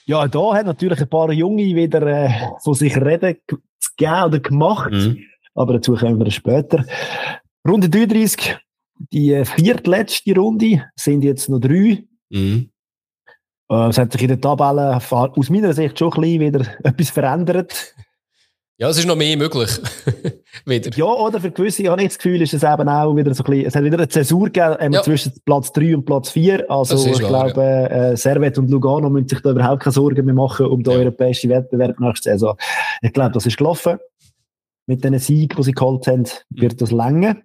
Ja, 0.09 0.27
da 0.27 0.55
hat 0.55 0.65
natürlich 0.65 0.99
ein 1.01 1.07
paar 1.07 1.31
Junge 1.31 1.75
wieder 1.75 2.01
äh, 2.01 2.31
von 2.63 2.73
sich 2.73 2.97
reden 2.97 3.37
gegeben 3.45 4.23
oder 4.25 4.39
gemacht. 4.39 4.91
Mhm. 4.91 5.19
Aber 5.53 5.73
dazu 5.73 5.93
kommen 5.93 6.17
wir 6.17 6.31
später. 6.31 6.83
Runde 7.67 7.91
33, 7.91 8.57
die 9.11 9.33
äh, 9.33 9.45
viertletzte 9.45 10.33
Runde, 10.33 10.83
sind 10.95 11.23
jetzt 11.23 11.47
noch 11.47 11.59
drei. 11.59 12.05
Mhm. 12.31 12.71
Äh, 13.69 13.89
es 13.89 13.99
hat 13.99 14.11
sich 14.11 14.23
in 14.23 14.29
der 14.29 14.41
Tabelle 14.41 14.99
aus 15.11 15.49
meiner 15.51 15.73
Sicht 15.73 15.99
schon 15.99 16.11
ein 16.11 16.21
bisschen 16.21 16.39
wieder 16.39 16.65
etwas 16.83 17.11
verändert. 17.11 17.93
Ja, 18.79 18.87
es 18.87 18.97
ist 18.97 19.05
noch 19.07 19.17
mehr 19.17 19.35
möglich. 19.35 19.69
wieder. 20.65 20.89
Ja, 20.95 21.03
oder 21.05 21.41
für 21.41 21.51
gewisse, 21.51 21.83
ich 21.83 21.89
habe 21.89 22.01
nicht 22.01 22.11
das 22.11 22.17
Gefühl, 22.17 22.41
ist 22.41 22.53
es 22.53 22.63
eben 22.63 22.87
auch 22.87 23.13
wieder 23.13 23.33
so 23.33 23.43
ein 23.43 23.49
bisschen, 23.51 23.65
es 23.67 23.75
hat 23.75 23.83
wieder 23.83 23.97
eine 23.97 24.07
Zäsur 24.07 24.45
gegeben, 24.45 24.77
ähm, 24.79 24.93
Ja. 24.93 25.03
zwischen 25.03 25.33
Platz 25.43 25.73
3 25.73 25.95
und 25.97 26.05
Platz 26.05 26.29
4. 26.29 26.71
Also, 26.71 26.95
Das 26.95 27.05
ich 27.05 27.19
glaube, 27.19 27.61
äh, 27.61 28.15
Servet 28.15 28.57
und 28.57 28.69
Lugano 28.71 29.09
müssen 29.09 29.27
sich 29.27 29.41
da 29.41 29.51
überhaupt 29.51 29.83
keine 29.83 29.93
Sorgen 29.93 30.25
mehr 30.25 30.33
machen 30.33 30.65
um 30.67 30.81
den 30.81 30.93
Ja. 30.93 30.99
europäischen 30.99 31.49
Wettbewerb 31.49 31.99
nächste 31.99 32.31
Saison. 32.31 32.55
Ich 33.01 33.11
glaube, 33.11 33.31
das 33.33 33.45
ist 33.45 33.57
gelaufen. 33.57 33.97
Mit 34.87 35.03
den 35.03 35.19
Siegen, 35.19 35.57
die 35.57 35.63
sie 35.63 35.73
geholt 35.73 36.07
haben, 36.07 36.23
wird 36.49 36.81
das 36.81 36.91
länger. 36.91 37.35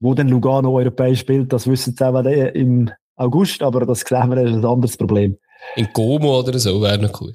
Wo 0.00 0.14
dann 0.14 0.28
Lugano 0.28 0.72
europäisch 0.78 1.18
spielt, 1.18 1.52
das 1.52 1.66
wissen 1.66 1.96
sie 1.98 2.06
auch 2.06 2.24
im 2.24 2.90
August, 3.16 3.60
aber 3.62 3.84
das 3.84 4.00
sehen 4.00 4.30
wir, 4.30 4.40
ist 4.44 4.52
ein 4.52 4.64
anderes 4.64 4.96
Problem. 4.96 5.36
In 5.74 5.92
Como 5.92 6.38
oder 6.38 6.56
so 6.60 6.80
wäre 6.80 6.98
noch 6.98 7.20
cool. 7.20 7.34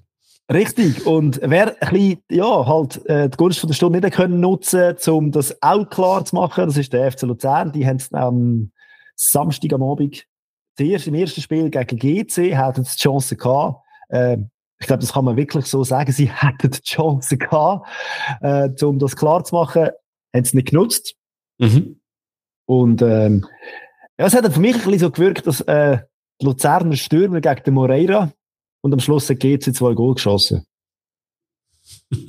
Richtig. 0.51 1.05
Und 1.05 1.39
wer 1.41 1.81
ein 1.81 1.89
bisschen, 1.91 2.23
ja, 2.29 2.65
halt, 2.65 3.05
äh, 3.05 3.29
die 3.29 3.37
Gunst 3.37 3.59
von 3.59 3.69
der 3.69 3.75
Stunde 3.75 4.01
nicht 4.01 4.13
können 4.13 4.39
nutzen, 4.39 4.95
um 5.07 5.31
das 5.31 5.55
auch 5.61 5.89
klar 5.89 6.25
zu 6.25 6.35
machen, 6.35 6.65
das 6.65 6.77
ist 6.77 6.91
der 6.91 7.11
FC 7.11 7.23
Luzern. 7.23 7.71
Die 7.71 7.87
haben 7.87 7.95
es 7.95 8.11
am 8.11 8.71
Samstag 9.15 9.71
am 9.73 9.83
Abend, 9.83 10.25
zuerst 10.77 11.07
im 11.07 11.15
ersten 11.15 11.41
Spiel 11.41 11.69
gegen 11.69 11.97
GC, 11.97 12.57
hatten 12.57 12.83
die 12.83 12.89
Chance 12.89 13.37
gehabt. 13.37 13.81
Äh, 14.09 14.37
ich 14.79 14.87
glaube, 14.87 14.99
das 14.99 15.13
kann 15.13 15.23
man 15.23 15.37
wirklich 15.37 15.65
so 15.65 15.83
sagen. 15.85 16.11
Sie 16.11 16.29
hätten 16.29 16.71
die 16.71 16.81
Chance 16.81 17.37
gehabt, 17.37 17.87
äh, 18.41 18.69
um 18.83 18.99
das 18.99 19.15
klar 19.15 19.43
zu 19.45 19.55
machen. 19.55 19.89
Haben 20.35 20.45
sie 20.45 20.57
nicht 20.57 20.69
genutzt. 20.69 21.15
Mhm. 21.57 22.01
Und, 22.65 23.01
ähm, 23.01 23.45
ja, 24.17 24.25
es 24.25 24.35
hat 24.35 24.43
dann 24.43 24.51
für 24.51 24.59
mich 24.59 24.75
ein 24.75 24.81
bisschen 24.81 24.99
so 24.99 25.11
gewirkt, 25.11 25.47
dass, 25.47 25.61
äh, 25.61 25.99
die 26.41 26.45
Luzerner 26.45 26.95
Stürmer 26.95 27.39
gegen 27.39 27.63
den 27.63 27.73
Moreira 27.75 28.31
und 28.83 28.93
am 28.93 28.99
Schluss 28.99 29.29
hat 29.29 29.39
GC 29.39 29.73
zwei 29.73 29.93
Goal 29.93 30.13
geschossen. 30.15 30.65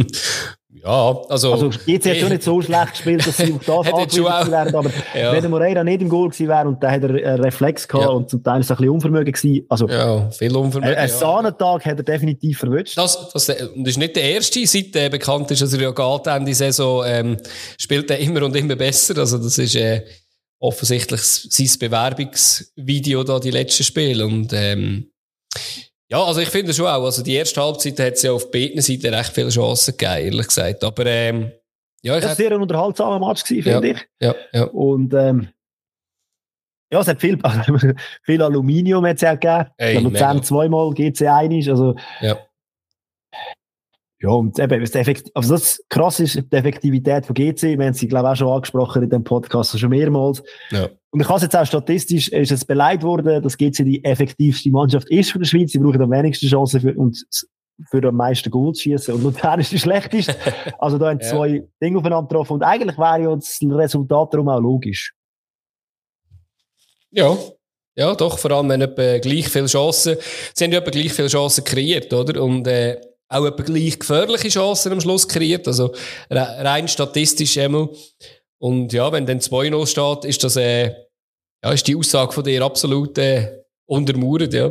Ja, 0.82 1.18
also. 1.30 1.52
Also, 1.52 1.70
jetzt 1.86 2.06
hat 2.06 2.16
schon 2.18 2.28
nicht 2.28 2.42
so 2.42 2.60
schlecht 2.60 2.90
gespielt, 2.90 3.26
dass 3.26 3.38
sie 3.38 3.54
auf 3.68 3.86
das 3.86 3.94
angewiesen 3.94 4.26
auch- 4.26 4.50
wären, 4.50 4.74
aber 4.74 4.90
ja. 5.14 5.32
wenn 5.32 5.40
der 5.40 5.48
Moreira 5.48 5.82
nicht 5.82 6.02
im 6.02 6.10
Goal 6.10 6.28
gewesen 6.28 6.48
wäre 6.48 6.68
und 6.68 6.82
der 6.82 6.90
hat 6.90 7.04
einen 7.04 7.16
äh, 7.16 7.30
Reflex 7.30 7.88
gehabt 7.88 8.04
Ja. 8.04 8.10
und 8.10 8.28
zum 8.28 8.42
Teil 8.42 8.60
ist 8.60 8.68
er 8.68 8.74
ein 8.74 8.76
bisschen 8.78 8.90
unvermögen 8.90 9.32
gewesen, 9.32 9.64
also, 9.70 9.88
ja, 9.88 10.30
viel 10.30 10.54
Unvermögen. 10.54 10.94
ein, 10.94 11.02
ein 11.04 11.08
ja. 11.08 11.14
Sahnentag 11.16 11.86
hat 11.86 11.96
er 11.96 12.02
definitiv 12.02 12.58
verwünscht. 12.58 12.98
Das, 12.98 13.30
das, 13.32 13.48
und 13.48 13.84
das 13.84 13.92
ist 13.92 13.96
nicht 13.96 14.14
der 14.16 14.24
erste, 14.24 14.66
seit 14.66 14.94
äh, 14.96 15.08
bekannt 15.08 15.50
ist, 15.52 15.62
dass 15.62 15.72
er 15.72 15.80
ja 15.80 15.90
geht 15.90 16.26
Ende 16.26 16.52
Saison, 16.54 17.02
ähm, 17.06 17.36
spielt 17.78 18.10
er 18.10 18.18
immer 18.18 18.42
und 18.42 18.54
immer 18.54 18.76
besser. 18.76 19.16
Also 19.16 19.38
das 19.38 19.56
ist 19.56 19.76
äh, 19.76 20.04
offensichtlich 20.58 21.22
sein 21.22 21.70
Bewerbungsvideo 21.78 23.24
da, 23.24 23.38
die 23.40 23.52
letzten 23.52 23.84
Spiele. 23.84 24.26
Und 24.26 24.52
ähm, 24.52 25.10
ja, 26.14 26.22
also 26.22 26.40
ich 26.40 26.48
finde 26.48 26.72
schon 26.72 26.86
auch, 26.86 27.04
also 27.04 27.24
die 27.24 27.34
erste 27.34 27.60
Halbzeit 27.60 27.98
hat 27.98 28.12
es 28.12 28.22
ja 28.22 28.30
auf 28.30 28.48
beiden 28.52 28.80
Seiten 28.80 29.12
recht 29.12 29.32
viele 29.32 29.48
Chancen 29.48 29.96
gegeben, 29.96 30.26
ehrlich 30.26 30.46
gesagt. 30.46 30.84
Aber 30.84 31.06
ähm, 31.06 31.50
ja, 32.02 32.14
ich 32.14 32.22
Das 32.22 32.30
war 32.30 32.36
sehr 32.36 32.52
ein 32.52 32.62
unterhaltsamer 32.62 33.26
Match 33.26 33.42
finde 33.42 33.90
ich. 33.90 34.06
ja, 34.20 34.32
ja, 34.52 34.62
Und, 34.66 35.12
ähm, 35.12 35.48
ja, 36.92 37.00
es 37.00 37.08
hat 37.08 37.20
viel, 37.20 37.36
viel 38.22 38.42
Aluminium 38.42 39.04
es 39.06 39.24
auch 39.24 39.40
gegeben. 39.40 39.70
Ey, 39.76 39.98
Luzern 39.98 40.40
zweimal, 40.44 40.94
GC 40.94 41.22
einig, 41.22 41.68
also, 41.68 41.96
ja. 42.20 42.38
Ja, 44.24 44.30
und 44.30 44.58
eben, 44.58 44.80
was 44.80 44.94
effekt, 44.94 45.30
also 45.34 45.52
das 45.52 45.84
krass 45.90 46.18
ist, 46.18 46.36
die 46.36 46.56
Effektivität 46.56 47.26
von 47.26 47.34
GC, 47.34 47.78
wir 47.78 47.84
haben 47.84 47.92
sie, 47.92 48.08
glaube 48.08 48.28
ich, 48.28 48.32
auch 48.32 48.36
schon 48.36 48.48
angesprochen 48.48 49.02
in 49.02 49.10
dem 49.10 49.22
Podcast, 49.22 49.78
schon 49.78 49.90
mehrmals. 49.90 50.42
Ja. 50.70 50.88
Und 51.10 51.20
ich 51.20 51.28
habe 51.28 51.36
es 51.36 51.42
jetzt 51.42 51.54
auch 51.54 51.66
statistisch, 51.66 52.28
ist 52.28 52.50
es 52.50 52.64
beleidigt 52.64 53.02
worden, 53.02 53.42
dass 53.42 53.58
GC 53.58 53.84
die 53.84 54.02
effektivste 54.02 54.70
Mannschaft 54.70 55.10
ist 55.10 55.30
von 55.30 55.42
der 55.42 55.46
Schweiz. 55.46 55.72
Sie 55.72 55.78
brauchen 55.78 56.00
am 56.00 56.10
wenigsten 56.10 56.46
Chancen 56.46 56.80
für, 56.80 56.94
und 56.94 57.22
für 57.90 58.02
am 58.08 58.16
meisten 58.16 58.50
Goals 58.50 58.80
schießen. 58.80 59.12
Und 59.12 59.24
Luzern 59.24 59.60
ist 59.60 59.72
die 59.72 59.78
schlechteste. 59.78 60.34
Also 60.78 60.96
da 60.96 61.10
haben 61.10 61.20
Ja. 61.20 61.28
zwei 61.28 61.62
Dinge 61.82 61.98
aufeinander 61.98 62.26
getroffen. 62.26 62.54
Und 62.54 62.62
eigentlich 62.62 62.96
wäre 62.96 63.24
ja 63.24 63.34
das 63.34 63.58
Resultat 63.62 64.32
darum 64.32 64.48
auch 64.48 64.60
logisch. 64.60 65.12
Ja, 67.10 67.36
ja, 67.94 68.14
doch, 68.14 68.38
vor 68.38 68.50
allem, 68.52 68.70
wenn 68.70 68.80
etwa 68.80 69.18
gleich 69.18 69.48
viele 69.50 69.66
Chancen, 69.66 70.16
sie 70.54 70.64
haben 70.64 70.72
ja 70.72 70.78
etwa 70.78 70.90
gleich 70.90 71.12
viele 71.12 71.28
Chancen 71.28 71.62
kreiert, 71.62 72.10
oder? 72.12 72.42
Und, 72.42 72.66
äh, 72.66 72.98
auch 73.34 73.46
etwa 73.46 73.62
gleich 73.62 73.98
gefährliche 73.98 74.48
Chancen 74.48 74.92
am 74.92 75.00
Schluss 75.00 75.28
kreiert, 75.28 75.66
also 75.66 75.92
rein 76.30 76.88
statistisch 76.88 77.58
einmal. 77.58 77.88
Und 78.58 78.92
ja, 78.92 79.10
wenn 79.12 79.26
dann 79.26 79.40
2-0 79.40 79.86
steht, 79.86 80.24
ist 80.24 80.44
das, 80.44 80.56
äh, 80.56 80.94
ja, 81.62 81.72
ist 81.72 81.86
die 81.86 81.96
Aussage 81.96 82.32
von 82.32 82.44
dir 82.44 82.62
absolut, 82.62 83.18
äh, 83.18 83.62
untermauert, 83.86 84.54
ja. 84.54 84.70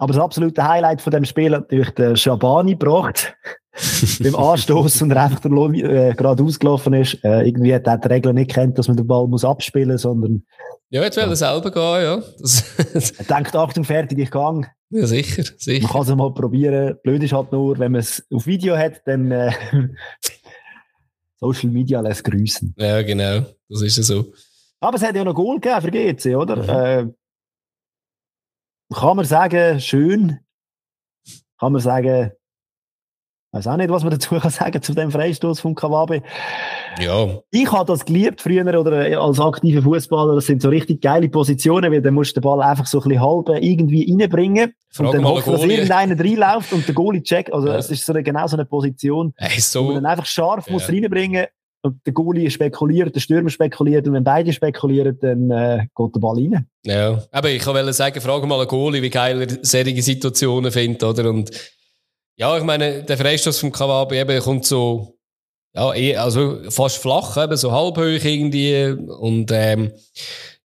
Aber 0.00 0.12
das 0.12 0.22
absolute 0.22 0.66
Highlight 0.66 1.02
von 1.02 1.10
dem 1.10 1.24
Spiel 1.24 1.54
hat 1.54 1.62
natürlich 1.62 1.90
der 1.90 2.14
Schabani 2.16 2.72
gebracht. 2.72 3.34
beim 4.22 4.34
Anstoß 4.34 5.02
und 5.02 5.10
er 5.12 5.24
einfach 5.24 5.44
äh, 5.44 6.14
gerade 6.14 6.42
ausgelaufen 6.42 6.94
ist. 6.94 7.22
Äh, 7.24 7.42
irgendwie 7.46 7.74
hat 7.74 7.86
er 7.86 7.98
die 7.98 8.08
Regel 8.08 8.32
nicht 8.32 8.50
kennt, 8.50 8.78
dass 8.78 8.88
man 8.88 8.96
den 8.96 9.06
Ball 9.06 9.26
muss 9.26 9.44
abspielen 9.44 9.92
muss, 9.92 10.02
sondern. 10.02 10.44
Ja, 10.90 11.02
jetzt 11.02 11.16
will 11.16 11.24
er 11.24 11.36
selber 11.36 11.70
gehen, 11.70 12.02
ja. 12.02 12.22
Das 12.40 13.12
er 13.18 13.24
denkt, 13.24 13.54
Achtung, 13.54 13.84
fertig, 13.84 14.18
ich 14.18 14.30
gang. 14.30 14.66
Ja, 14.90 15.06
sicher, 15.06 15.44
sicher. 15.58 15.82
Man 15.82 15.92
kann 15.92 16.02
es 16.02 16.14
mal 16.16 16.32
probieren. 16.32 16.96
Blöd 17.02 17.22
ist 17.22 17.32
halt 17.32 17.52
nur, 17.52 17.78
wenn 17.78 17.92
man 17.92 18.00
es 18.00 18.26
auf 18.32 18.46
Video 18.46 18.76
hat, 18.76 19.02
dann 19.04 19.30
äh, 19.30 19.52
Social 21.36 21.68
Media 21.70 22.00
lässt 22.00 22.24
grüßen. 22.24 22.74
Ja, 22.78 23.02
genau. 23.02 23.44
Das 23.68 23.82
ist 23.82 23.98
ja 23.98 24.02
so. 24.02 24.32
Aber 24.80 24.96
es 24.96 25.02
hat 25.02 25.14
ja 25.14 25.24
noch 25.24 25.34
Goal 25.34 25.60
gegeben 25.60 25.82
für 25.82 25.90
GC, 25.90 26.36
oder? 26.36 26.56
Mhm. 26.56 27.10
Äh, 27.10 28.94
kann 28.94 29.16
man 29.16 29.26
sagen, 29.26 29.80
schön. 29.80 30.38
Kann 31.58 31.72
man 31.72 31.82
sagen, 31.82 32.30
weiß 33.58 33.66
auch 33.66 33.76
nicht, 33.76 33.90
was 33.90 34.02
man 34.02 34.10
dazu 34.18 34.36
kann 34.36 34.50
sagen 34.50 34.82
zu 34.82 34.94
dem 34.94 35.10
Freistoß 35.10 35.60
von 35.60 35.74
Kawabe. 35.74 36.22
Ja. 37.00 37.38
Ich 37.50 37.70
habe 37.70 37.86
das 37.86 38.04
geliebt 38.04 38.40
früher 38.40 38.78
oder 38.78 39.20
als 39.20 39.40
aktiver 39.40 39.82
Fußballer. 39.82 40.34
Das 40.34 40.46
sind 40.46 40.62
so 40.62 40.68
richtig 40.68 41.02
geile 41.02 41.28
Positionen, 41.28 41.92
weil 41.92 42.02
dann 42.02 42.14
musst 42.14 42.36
du 42.36 42.40
den 42.40 42.44
Ball 42.44 42.62
einfach 42.62 42.86
so 42.86 43.00
ein 43.00 43.08
bisschen 43.08 43.22
halb 43.22 43.48
irgendwie 43.62 44.10
reinbringen. 44.10 44.72
Frag 44.90 45.06
und 45.08 45.14
dann 45.14 45.24
hofft, 45.24 45.46
dass 45.46 45.62
irgendeiner 45.62 46.18
reinläuft 46.18 46.72
und 46.72 46.86
der 46.86 46.94
Goalie 46.94 47.22
checkt. 47.22 47.52
Also, 47.52 47.68
es 47.68 47.88
ja. 47.88 47.94
ist 47.94 48.06
so 48.06 48.12
eine, 48.12 48.22
genau 48.22 48.46
so 48.46 48.56
eine 48.56 48.64
Position, 48.64 49.34
hey, 49.36 49.60
so. 49.60 49.82
wo 49.82 49.92
man 49.92 50.02
dann 50.02 50.06
einfach 50.06 50.26
scharf 50.26 50.66
ja. 50.66 50.72
muss 50.72 50.88
reinbringen 50.88 51.46
und 51.82 52.04
der 52.04 52.12
Goalie 52.12 52.50
spekuliert, 52.50 53.14
der 53.14 53.20
Stürmer 53.20 53.50
spekuliert 53.50 54.06
und 54.06 54.14
wenn 54.14 54.24
beide 54.24 54.52
spekulieren, 54.52 55.16
dann 55.20 55.50
äh, 55.50 55.86
geht 55.94 56.14
der 56.14 56.20
Ball 56.20 56.36
rein. 56.36 56.66
Ja, 56.84 57.22
aber 57.30 57.50
ich 57.50 57.64
wollte 57.66 57.92
sagen, 57.92 58.20
frage 58.20 58.46
mal 58.46 58.58
einen 58.58 58.68
Goalie, 58.68 59.02
wie 59.02 59.10
geil 59.10 59.42
er 59.42 59.58
solche 59.62 60.02
Situationen 60.02 60.72
findet, 60.72 61.04
oder? 61.04 61.30
Und 61.30 61.50
ja, 62.38 62.56
ich 62.56 62.62
meine, 62.62 63.02
der 63.02 63.18
Freistoß 63.18 63.58
vom 63.58 63.72
Kawabe 63.72 64.16
eben 64.16 64.40
kommt 64.40 64.64
so, 64.64 65.18
ja, 65.74 65.92
eh, 65.92 66.16
also 66.16 66.70
fast 66.70 66.98
flach, 66.98 67.36
eben 67.36 67.56
so 67.56 67.72
halbhöch 67.72 68.24
irgendwie. 68.24 68.84
Und 68.92 69.50
ähm, 69.52 69.92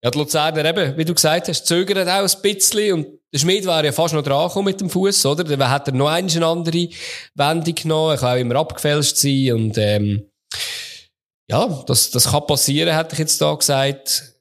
ja, 0.03 0.11
die 0.11 0.17
Luzerner 0.17 0.65
eben, 0.65 0.97
wie 0.97 1.05
du 1.05 1.13
gesagt 1.13 1.47
hast, 1.47 1.65
zögern 1.65 2.09
auch 2.09 2.29
ein 2.29 2.41
bisschen. 2.41 2.93
Und 2.93 3.07
der 3.33 3.39
Schmied 3.39 3.65
war 3.65 3.85
ja 3.85 3.93
fast 3.93 4.13
noch 4.13 4.21
dran 4.21 4.65
mit 4.65 4.81
dem 4.81 4.89
Fuß, 4.89 5.25
oder? 5.27 5.45
Dann 5.45 5.69
hat 5.69 5.87
er 5.87 5.93
noch 5.93 6.09
eine 6.09 6.45
andere 6.45 6.89
Wendung 7.35 7.75
genommen. 7.75 8.11
Er 8.11 8.17
kann 8.17 8.35
auch 8.35 8.41
immer 8.41 8.55
abgefälscht 8.57 9.15
sein. 9.15 9.53
Und 9.53 9.77
ähm, 9.77 10.29
ja, 11.49 11.83
das, 11.87 12.11
das 12.11 12.31
kann 12.31 12.47
passieren, 12.47 12.93
hätte 12.93 13.13
ich 13.13 13.19
jetzt 13.19 13.41
da 13.41 13.55
gesagt. 13.55 14.35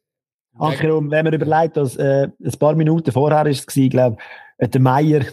Ankerum, 0.58 1.08
wenn 1.12 1.24
man 1.24 1.34
überlegt, 1.34 1.76
dass 1.76 1.94
äh, 1.94 2.26
ein 2.44 2.58
paar 2.58 2.74
Minuten 2.74 3.12
vorher 3.12 3.38
war 3.38 3.46
es, 3.46 3.64
glaube 3.66 4.16
ich, 4.58 4.68
der 4.68 4.80
Meier 4.80 5.24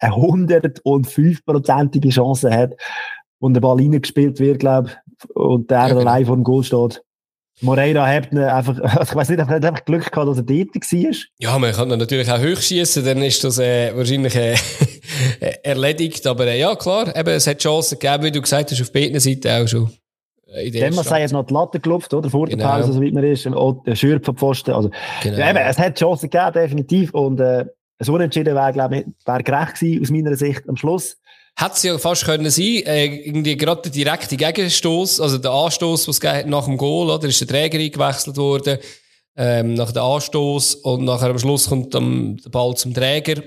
eine 0.00 0.14
105-prozentige 0.14 2.10
Chance 2.10 2.50
hat 2.50 2.72
und 3.38 3.54
der 3.54 3.60
Ball 3.60 3.76
reingespielt 3.76 4.40
wird, 4.40 4.58
glaube 4.58 4.90
ich, 4.90 5.30
und 5.36 5.70
der 5.70 5.78
ja, 5.78 5.88
genau. 5.88 6.00
allein 6.00 6.26
vor 6.26 6.36
dem 6.36 6.44
Goal 6.44 6.64
steht. 6.64 7.02
Moreira 7.62 8.06
hat 8.06 8.32
einfach, 8.32 8.80
also 8.82 9.02
ich 9.02 9.14
weiß 9.14 9.28
nicht, 9.28 9.38
er 9.38 9.46
hat 9.48 9.64
einfach 9.64 9.84
Glück 9.84 10.10
gehabt, 10.10 10.28
dass 10.28 10.38
er 10.38 10.42
dort 10.44 10.74
war. 10.74 11.14
Ja, 11.38 11.58
man 11.58 11.72
kann 11.72 11.88
natürlich 11.88 12.30
auch 12.30 12.38
hochschießen, 12.38 13.04
dann 13.04 13.22
ist 13.22 13.44
das 13.44 13.58
äh, 13.58 13.94
wahrscheinlich 13.94 14.34
äh, 14.34 14.54
erledigt. 15.62 16.26
Aber 16.26 16.46
äh, 16.46 16.58
ja, 16.58 16.74
klar, 16.74 17.14
eben, 17.14 17.28
es 17.28 17.46
hat 17.46 17.58
Chancen 17.58 17.98
gegeben, 17.98 18.24
wie 18.24 18.32
du 18.32 18.40
gesagt 18.40 18.70
hast, 18.70 18.80
auf 18.80 18.92
beiden 18.92 19.20
Seiten 19.20 19.48
auch 19.48 19.68
schon. 19.68 19.90
Äh, 20.46 20.70
Dem 20.70 20.94
man 20.94 21.04
sagt, 21.04 21.32
noch 21.32 21.46
die 21.46 21.54
Latte 21.54 21.78
geklopft, 21.78 22.14
oder? 22.14 22.30
Vor 22.30 22.46
genau. 22.46 22.64
der 22.64 22.82
Pause, 22.82 22.92
so 22.94 23.00
wie 23.00 23.12
man 23.12 23.24
ist, 23.24 23.46
und 23.46 23.86
der 23.86 23.94
Schürp 23.94 24.24
vom 24.24 24.36
Pfosten. 24.36 24.72
Also, 24.72 24.90
genau. 25.22 25.38
ja, 25.38 25.50
eben, 25.50 25.58
es 25.58 25.78
hat 25.78 25.98
Chancen 25.98 26.30
gegeben, 26.30 26.52
definitiv. 26.54 27.14
Und, 27.14 27.40
äh, 27.40 27.66
so 28.00 28.14
unentschieden 28.14 28.54
wäre, 28.54 28.72
glaube 28.72 28.98
ich, 28.98 29.04
wäre 29.26 29.42
gerecht 29.42 29.74
gewesen, 29.74 30.02
aus 30.02 30.10
meiner 30.10 30.36
Sicht, 30.36 30.68
am 30.68 30.76
Schluss. 30.76 31.16
Hätte 31.56 31.72
es 31.74 31.82
ja 31.82 31.98
fast 31.98 32.24
können 32.24 32.50
sein, 32.50 32.82
äh, 32.86 33.04
irgendwie 33.04 33.56
gerade 33.56 33.82
der 33.82 33.90
direkte 33.90 34.36
Gegenstoß, 34.36 35.20
also 35.20 35.36
der 35.38 35.50
Anstoß, 35.50 36.08
was 36.08 36.18
es 36.18 36.46
nach 36.46 36.64
dem 36.64 36.78
Goal, 36.78 37.10
oder, 37.10 37.28
ist 37.28 37.40
der 37.40 37.48
Träger 37.48 37.78
eingewechselt 37.78 38.36
worden, 38.36 38.78
ähm, 39.36 39.74
nach 39.74 39.92
dem 39.92 40.02
Anstoß 40.02 40.76
und 40.76 41.04
nachher 41.04 41.30
am 41.30 41.38
Schluss 41.38 41.68
kommt 41.68 41.94
dann 41.94 42.36
der 42.38 42.50
Ball 42.50 42.74
zum 42.76 42.94
Träger 42.94 43.42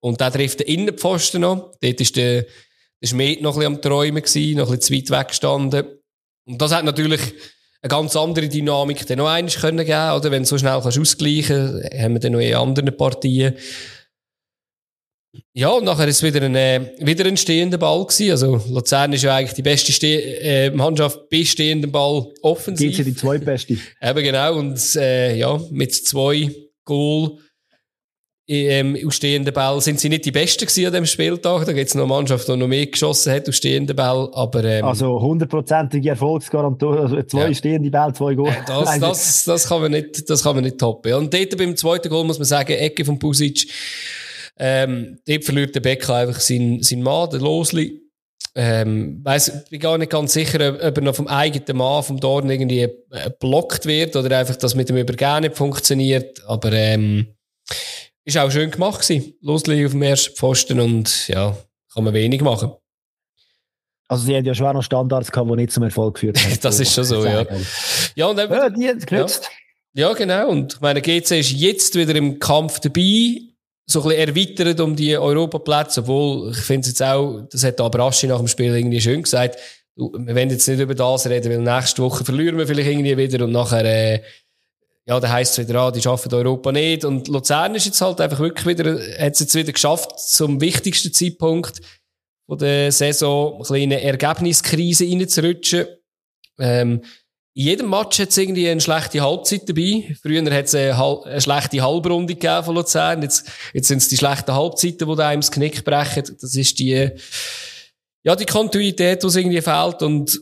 und 0.00 0.20
der 0.20 0.32
trifft 0.32 0.60
den 0.60 0.66
Innenpfosten 0.66 1.40
noch. 1.40 1.72
Dort 1.80 2.00
ist 2.00 2.16
der, 2.16 2.44
der 3.02 3.06
Schmied 3.06 3.40
noch 3.40 3.54
ein 3.54 3.60
bisschen 3.60 3.74
am 3.74 3.82
Träumen 3.82 4.22
gewesen, 4.22 4.58
noch 4.58 4.70
ein 4.70 4.78
bisschen 4.78 5.06
zu 5.06 5.12
weit 5.12 5.26
weggestanden. 5.26 5.86
Und 6.46 6.60
das 6.60 6.72
hat 6.72 6.84
natürlich 6.84 7.20
eine 7.84 7.90
ganz 7.90 8.16
andere 8.16 8.48
Dynamik 8.48 9.06
dann 9.06 9.18
noch 9.18 9.28
eins 9.28 9.56
können 9.60 9.84
geben, 9.84 10.12
oder? 10.12 10.30
Wenn 10.30 10.42
du 10.42 10.48
so 10.48 10.56
schnell 10.56 10.80
kannst 10.80 10.98
ausgleichen, 10.98 11.82
haben 11.92 12.14
wir 12.14 12.20
dann 12.20 12.32
noch 12.32 12.40
in 12.40 12.54
anderen 12.54 12.96
Partien. 12.96 13.54
Ja, 15.52 15.68
und 15.68 15.84
nachher 15.84 16.08
ist 16.08 16.16
es 16.16 16.22
wieder 16.22 16.42
ein, 16.42 16.54
äh, 16.54 16.92
wieder 17.00 17.26
ein 17.26 17.36
stehender 17.36 17.76
Ball 17.76 18.06
gewesen. 18.06 18.30
Also, 18.30 18.72
Luzern 18.72 19.12
ist 19.12 19.22
ja 19.22 19.34
eigentlich 19.34 19.52
die 19.52 19.62
beste 19.62 19.92
Ste 19.92 20.22
äh, 20.40 20.70
Mannschaft 20.70 21.28
bei 21.28 21.44
stehendem 21.44 21.92
Ball 21.92 22.26
offensiv. 22.40 22.96
Geht 22.96 23.06
die 23.06 23.14
zweitbeste. 23.14 23.76
Eben 24.02 24.24
genau. 24.24 24.54
Und, 24.54 24.96
äh, 24.96 25.36
ja, 25.36 25.60
mit 25.70 25.94
zwei 25.94 26.50
Goal 26.84 27.38
ähm, 28.46 28.98
aus 29.06 29.16
stehenden 29.16 29.54
Ball 29.54 29.80
sind 29.80 30.00
sie 30.00 30.08
nicht 30.10 30.26
die 30.26 30.30
Besten 30.30 30.66
gewesen 30.66 30.86
an 30.86 30.92
dem 30.92 31.06
Spieltag. 31.06 31.64
Da 31.64 31.72
gibt 31.72 31.88
es 31.88 31.94
noch 31.94 32.04
eine 32.04 32.12
Mannschaft, 32.12 32.46
die 32.46 32.56
noch 32.56 32.68
mehr 32.68 32.86
geschossen 32.86 33.32
hat 33.32 33.48
aus 33.48 33.56
stehenden 33.56 33.96
Ball. 33.96 34.28
Aber, 34.34 34.64
ähm, 34.64 34.84
also 34.84 35.18
hundertprozentige 35.20 36.10
Erfolgsgarantie, 36.10 36.86
also 36.86 37.22
zwei 37.22 37.48
ja. 37.48 37.54
stehende 37.54 37.90
Bälle, 37.90 38.12
zwei 38.12 38.34
Goal. 38.34 38.50
Äh, 38.50 38.66
das, 38.66 39.00
das, 39.00 39.44
das, 39.44 39.68
kann 39.68 39.80
man 39.80 39.92
nicht, 39.92 40.28
das 40.28 40.42
kann 40.42 40.56
man 40.56 40.64
nicht 40.64 40.78
toppen. 40.78 41.14
Und 41.14 41.32
dort 41.32 41.56
beim 41.56 41.76
zweiten 41.76 42.10
Goal 42.10 42.24
muss 42.24 42.38
man 42.38 42.44
sagen, 42.44 42.72
Ecke 42.72 43.04
von 43.04 43.18
Pusic, 43.18 43.66
ähm, 44.58 45.18
dort 45.26 45.44
verliert 45.44 45.74
der 45.74 45.80
Becker 45.80 46.14
einfach 46.14 46.40
seinen, 46.40 46.82
seinen 46.82 47.02
Mann, 47.02 47.30
den 47.30 47.40
Losli. 47.40 48.00
Ähm, 48.56 49.20
weiss, 49.24 49.64
bin 49.68 49.80
gar 49.80 49.98
nicht 49.98 50.12
ganz 50.12 50.32
sicher, 50.34 50.74
ob 50.80 50.96
er 50.96 51.02
noch 51.02 51.16
vom 51.16 51.26
eigenen 51.26 51.78
Mann, 51.78 52.04
vom 52.04 52.20
Dorn 52.20 52.48
irgendwie 52.48 52.82
äh, 52.82 53.30
blockt 53.40 53.86
wird 53.86 54.14
oder 54.14 54.38
einfach, 54.38 54.54
dass 54.56 54.76
mit 54.76 54.90
dem 54.90 54.96
Übergehen 54.98 55.40
nicht 55.40 55.56
funktioniert. 55.56 56.44
Aber, 56.46 56.70
ähm, 56.72 57.34
ist 58.24 58.38
auch 58.38 58.50
schön 58.50 58.70
gemacht 58.70 59.00
gewesen. 59.00 59.34
Losli 59.40 59.84
auf 59.84 59.92
dem 59.92 60.02
ersten 60.02 60.34
Pfosten 60.34 60.80
und 60.80 61.28
ja, 61.28 61.56
kann 61.92 62.04
man 62.04 62.14
wenig 62.14 62.40
machen. 62.40 62.72
Also 64.08 64.26
sie 64.26 64.36
haben 64.36 64.44
ja 64.44 64.54
schon 64.54 64.72
noch 64.74 64.82
Standards 64.82 65.32
gehabt, 65.32 65.50
die 65.50 65.56
nicht 65.56 65.72
zum 65.72 65.82
Erfolg 65.82 66.14
geführt 66.14 66.38
haben. 66.38 66.58
das 66.62 66.80
ist 66.80 66.94
schon 66.94 67.04
so, 67.04 67.24
ja. 67.24 67.46
Ja, 68.14 68.26
und 68.26 68.38
eben, 68.38 68.52
ja, 68.52 68.68
die 68.68 68.88
haben 68.88 68.98
es 68.98 69.06
genützt. 69.06 69.50
Ja. 69.94 70.08
ja. 70.08 70.14
genau. 70.14 70.48
Und 70.48 70.74
ich 70.74 70.80
meine, 70.80 71.00
GC 71.00 71.38
ist 71.40 71.52
jetzt 71.52 71.94
wieder 71.94 72.14
im 72.14 72.38
Kampf 72.38 72.80
dabei, 72.80 73.40
so 73.86 74.02
ein 74.02 74.08
bisschen 74.08 74.28
erweitert 74.28 74.80
um 74.80 74.96
die 74.96 75.16
Europaplätze, 75.16 76.00
obwohl 76.00 76.50
ich 76.52 76.58
finde 76.58 76.82
es 76.82 76.88
jetzt 76.88 77.02
auch, 77.02 77.42
das 77.50 77.64
hat 77.64 77.80
Abraschi 77.80 78.26
nach 78.26 78.38
dem 78.38 78.48
Spiel 78.48 78.74
irgendwie 78.74 79.00
schön 79.00 79.22
gesagt, 79.22 79.58
wir 79.96 80.34
werden 80.34 80.50
jetzt 80.50 80.66
nicht 80.66 80.80
über 80.80 80.94
das 80.94 81.26
reden, 81.26 81.52
weil 81.52 81.60
nächste 81.60 82.02
Woche 82.02 82.24
verlieren 82.24 82.58
wir 82.58 82.66
vielleicht 82.66 82.90
irgendwie 82.90 83.16
wieder 83.16 83.44
und 83.44 83.52
nachher 83.52 83.84
äh, 83.84 84.22
ja, 85.06 85.20
da 85.20 85.28
heisst 85.28 85.58
es 85.58 85.68
wieder, 85.68 85.80
ah, 85.80 85.90
die 85.90 86.00
schaffen 86.00 86.32
Europa 86.32 86.72
nicht. 86.72 87.04
Und 87.04 87.28
Luzern 87.28 87.74
ist 87.74 87.86
jetzt 87.86 88.00
halt 88.00 88.20
einfach 88.20 88.38
wirklich 88.38 88.66
wieder, 88.66 88.94
hat 89.18 89.34
es 89.34 89.40
jetzt 89.40 89.54
wieder 89.54 89.72
geschafft, 89.72 90.18
zum 90.18 90.60
wichtigsten 90.60 91.12
Zeitpunkt 91.12 91.80
von 92.46 92.58
der 92.58 92.90
Saison, 92.90 93.56
eine 93.56 93.64
kleine 93.64 94.02
Ergebniskrise 94.02 95.04
reinzurutschen. 95.04 95.86
Ähm, 96.58 97.02
in 97.56 97.66
jedem 97.66 97.90
Match 97.90 98.18
hat 98.18 98.30
es 98.30 98.36
irgendwie 98.36 98.68
eine 98.68 98.80
schlechte 98.80 99.20
Halbzeit 99.20 99.68
dabei. 99.68 100.16
Früher 100.20 100.42
hat 100.50 100.64
es 100.64 100.74
eine, 100.74 101.24
eine, 101.24 101.40
schlechte 101.40 101.82
Halbrunde 101.82 102.36
von 102.64 102.74
Luzern. 102.74 103.22
Jetzt, 103.22 103.48
jetzt 103.72 103.88
sind 103.88 103.98
es 103.98 104.08
die 104.08 104.16
schlechten 104.16 104.52
Halbzeiten, 104.52 105.06
die 105.08 105.22
einem 105.22 105.40
das 105.40 105.52
Knick 105.52 105.84
brechen. 105.84 106.36
Das 106.40 106.56
ist 106.56 106.78
die, 106.80 107.10
ja, 108.24 108.34
die 108.34 108.46
Kontinuität, 108.46 109.22
die 109.22 109.38
irgendwie 109.38 109.60
fehlt. 109.60 110.02
Und 110.02 110.40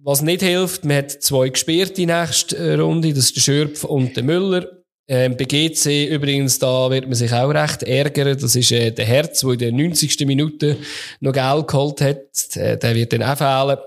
was 0.00 0.22
nicht 0.22 0.42
hilft, 0.42 0.84
man 0.84 0.98
hat 0.98 1.10
zwei 1.10 1.48
gesperrt 1.48 1.96
die 1.96 2.06
nächste 2.06 2.80
Runde, 2.80 3.12
das 3.12 3.26
ist 3.26 3.36
der 3.36 3.40
Schürpf 3.40 3.84
und 3.84 4.16
der 4.16 4.24
Müller. 4.24 4.66
Ähm, 5.08 5.36
bei 5.36 5.44
GC 5.44 6.08
übrigens, 6.10 6.58
da 6.58 6.88
wird 6.88 7.04
man 7.04 7.14
sich 7.14 7.32
auch 7.32 7.50
recht 7.50 7.82
ärgern. 7.82 8.38
Das 8.40 8.56
ist 8.56 8.72
äh, 8.72 8.92
der 8.92 9.04
Herz, 9.04 9.40
der 9.40 9.50
in 9.50 9.58
der 9.58 9.72
90. 9.72 10.26
Minute 10.26 10.78
noch 11.20 11.32
Geld 11.32 11.68
geholt 11.68 12.00
hat. 12.00 12.54
Der, 12.54 12.76
der 12.76 12.94
wird 12.94 13.12
dann 13.12 13.22
auch 13.22 13.36
fehlen. 13.36 13.78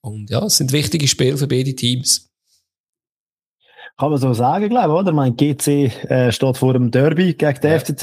Und 0.00 0.30
ja, 0.30 0.44
es 0.44 0.56
sind 0.56 0.72
wichtige 0.72 1.06
Spiele 1.06 1.36
für 1.36 1.46
beide 1.46 1.76
Teams. 1.76 2.28
Kann 3.98 4.10
man 4.10 4.18
so 4.18 4.32
sagen, 4.32 4.70
glaube 4.70 4.88
ich, 4.88 5.00
oder? 5.00 5.12
Mein 5.12 5.36
GC 5.36 5.68
äh, 6.10 6.32
steht 6.32 6.56
vor 6.56 6.72
dem 6.72 6.90
Derby 6.90 7.34
gegen 7.34 7.60
den 7.60 7.70
ja, 7.70 7.78
FCZ. 7.78 8.00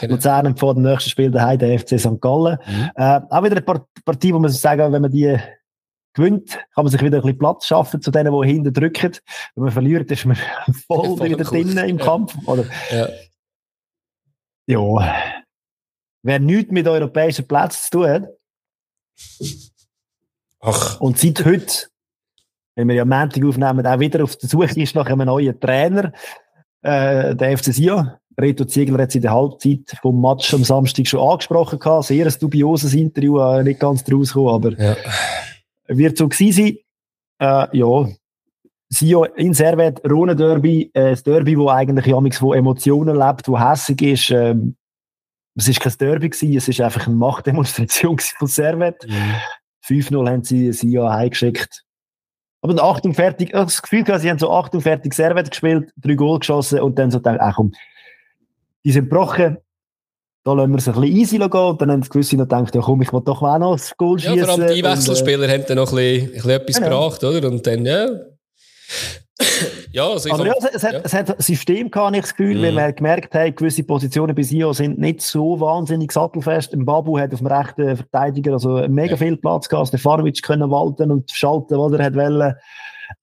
Genau. 0.00 0.14
Luzern 0.14 0.56
vor 0.56 0.74
dem 0.74 0.84
nächsten 0.84 1.10
Spiel 1.10 1.30
daheim 1.30 1.58
der 1.58 1.78
FC 1.78 1.98
St. 1.98 2.20
Gallen. 2.20 2.58
Mhm. 2.66 2.90
Äh, 2.94 3.20
auch 3.28 3.42
wieder 3.42 3.56
eine 3.56 3.84
Partie, 4.04 4.32
wo 4.32 4.38
man 4.38 4.50
sagen, 4.50 4.92
wenn 4.92 5.02
man 5.02 5.10
die 5.10 5.36
gewinnt, 6.14 6.58
kann 6.74 6.84
man 6.84 6.88
sich 6.88 7.00
wieder 7.00 7.18
ein 7.18 7.22
bisschen 7.22 7.38
Platz 7.38 7.66
schaffen 7.66 8.02
zu 8.02 8.10
denen, 8.10 8.32
die 8.32 8.48
hinten 8.48 8.72
drücken. 8.72 9.12
Wenn 9.54 9.64
man 9.64 9.72
verliert, 9.72 10.10
ist 10.10 10.24
man 10.24 10.36
voll, 10.86 11.16
voll 11.16 11.30
wieder 11.30 11.44
drinnen 11.44 11.88
im 11.88 11.98
ja. 11.98 12.04
Kampf. 12.04 12.36
Oder? 12.46 12.64
Ja. 12.90 13.08
ja. 14.66 15.14
Wer 16.22 16.38
nichts 16.38 16.70
mit 16.70 16.86
europäischen 16.86 17.46
Plätzen 17.46 17.82
zu 17.84 17.90
tun 17.90 18.08
hat, 18.08 18.28
Ach. 20.60 21.00
und 21.00 21.18
seit 21.18 21.44
heute, 21.44 21.88
wenn 22.76 22.88
wir 22.88 22.94
ja 22.94 23.04
Montag 23.04 23.44
aufnehmen, 23.44 23.86
auch 23.86 23.98
wieder 23.98 24.22
auf 24.22 24.36
der 24.36 24.48
Suche 24.48 24.80
ist 24.80 24.94
nach 24.94 25.06
einem 25.06 25.26
neuen 25.26 25.58
Trainer, 25.58 26.12
äh, 26.82 27.34
der 27.34 27.58
FC 27.58 27.72
Sion. 27.72 28.12
Reto 28.40 28.64
Ziegler 28.64 29.02
hat 29.02 29.10
es 29.10 29.14
in 29.14 29.22
der 29.22 29.32
Halbzeit 29.32 29.96
vom 30.00 30.20
Match 30.20 30.54
am 30.54 30.64
Samstag 30.64 31.06
schon 31.06 31.20
angesprochen 31.20 31.78
gehabt. 31.78 32.06
Sehr 32.06 32.26
ein 32.26 32.34
dubioses 32.40 32.94
Interview, 32.94 33.38
äh, 33.38 33.62
nicht 33.62 33.80
ganz 33.80 34.04
draus 34.04 34.28
gekommen, 34.28 34.54
aber 34.54 34.72
ja. 34.82 34.96
Wird 35.86 36.16
so 36.16 36.28
gewesen 36.28 36.76
sein. 37.38 37.68
Äh, 37.70 37.78
ja. 37.78 38.08
Sio 38.88 39.24
in 39.24 39.54
Servet, 39.54 40.02
Rhone 40.04 40.36
Derby, 40.36 40.90
äh, 40.92 41.10
das 41.10 41.22
Derby, 41.22 41.56
wo 41.56 41.70
eigentlich 41.70 42.06
ja 42.06 42.20
von 42.38 42.56
Emotionen 42.56 43.16
lebt, 43.16 43.48
wo 43.48 43.58
hässig 43.58 44.02
ist. 44.02 44.30
Ähm, 44.30 44.76
es 45.54 45.68
ist 45.68 45.80
kein 45.80 45.92
Derby 45.98 46.28
gewesen, 46.30 46.56
es 46.56 46.68
ist 46.68 46.80
einfach 46.80 47.06
eine 47.06 47.16
Machtdemonstration 47.16 48.18
von 48.38 48.48
Servet. 48.48 49.06
Mhm. 49.06 49.34
5-0 49.86 50.30
haben 50.30 50.44
sie 50.44 50.72
Sio 50.72 51.08
heimgeschickt. 51.08 51.84
Aber 52.60 52.74
dann 52.74 52.84
8 52.84 53.06
und 53.06 53.14
fertig, 53.14 53.48
ich 53.48 53.54
habe 53.54 53.64
das 53.64 53.82
Gefühl 53.82 54.04
gehabt, 54.04 54.22
sie 54.22 54.30
haben 54.30 54.38
so 54.38 54.52
8 54.52 54.74
und 54.74 54.82
fertig 54.82 55.14
Servet 55.14 55.50
gespielt, 55.50 55.92
drei 55.96 56.14
Goal 56.14 56.38
geschossen 56.38 56.80
und 56.80 56.96
dann 56.98 57.10
so 57.10 57.18
gedacht, 57.18 57.40
ach 57.40 57.56
komm, 57.56 57.72
die 58.84 58.92
sind 58.92 59.08
gebrochen, 59.08 59.58
da 60.44 60.52
lassen 60.54 60.70
wir 60.72 60.78
es 60.78 60.88
ein 60.88 60.94
bisschen 60.94 61.16
easy 61.16 61.38
gehen. 61.38 61.50
Und 61.50 61.80
dann 61.80 61.90
haben 61.90 62.00
gewisse 62.02 62.36
noch 62.36 62.44
gedacht, 62.44 62.74
ja 62.74 62.80
komm, 62.80 63.02
ich 63.02 63.12
will 63.12 63.22
doch 63.24 63.42
auch 63.42 63.58
noch 63.58 63.76
das 63.76 63.96
Goal 63.96 64.18
schießen. 64.18 64.36
Ja, 64.36 64.44
vor 64.44 64.54
allem 64.54 64.74
die 64.74 64.82
Wechselspieler 64.82 65.48
äh, 65.48 65.52
haben 65.52 65.64
dann 65.68 65.76
noch 65.76 65.92
ein 65.92 65.96
bisschen, 65.96 66.26
ein 66.26 66.32
bisschen 66.32 66.50
etwas 66.50 66.76
genau. 66.76 66.88
gebracht, 66.88 67.24
oder? 67.24 67.48
Und 67.48 67.66
dann, 67.66 67.86
ja. 67.86 68.08
ja, 69.92 70.08
also 70.08 70.32
Aber 70.32 70.46
ja, 70.46 70.54
es, 70.72 70.82
hat, 70.82 70.92
ja. 70.92 71.00
es 71.04 71.14
hat 71.14 71.30
ein 71.30 71.40
System 71.40 71.90
gehabt, 71.90 72.16
ich 72.16 72.22
das 72.22 72.34
Gefühl, 72.34 72.58
mm. 72.58 72.62
weil 72.62 72.74
wir 72.74 72.92
gemerkt 72.92 73.34
haben, 73.34 73.54
gewisse 73.54 73.84
Positionen 73.84 74.34
bei 74.34 74.42
Sio 74.42 74.72
sind 74.72 74.98
nicht 74.98 75.22
so 75.22 75.60
wahnsinnig 75.60 76.10
sattelfest. 76.10 76.74
Im 76.74 76.84
Babu 76.84 77.18
hat 77.18 77.32
auf 77.32 77.38
dem 77.38 77.46
rechten 77.46 77.96
Verteidiger 77.96 78.54
also 78.54 78.86
mega 78.88 79.12
ja. 79.12 79.16
viel 79.16 79.36
Platz 79.36 79.68
gehabt, 79.68 79.88
Stefanovic 79.88 80.42
können 80.42 80.70
walten 80.70 81.10
und 81.10 81.30
schalten, 81.30 81.78
was 81.78 81.92
er 81.92 82.04
hat 82.04 82.14
wollen. 82.14 82.54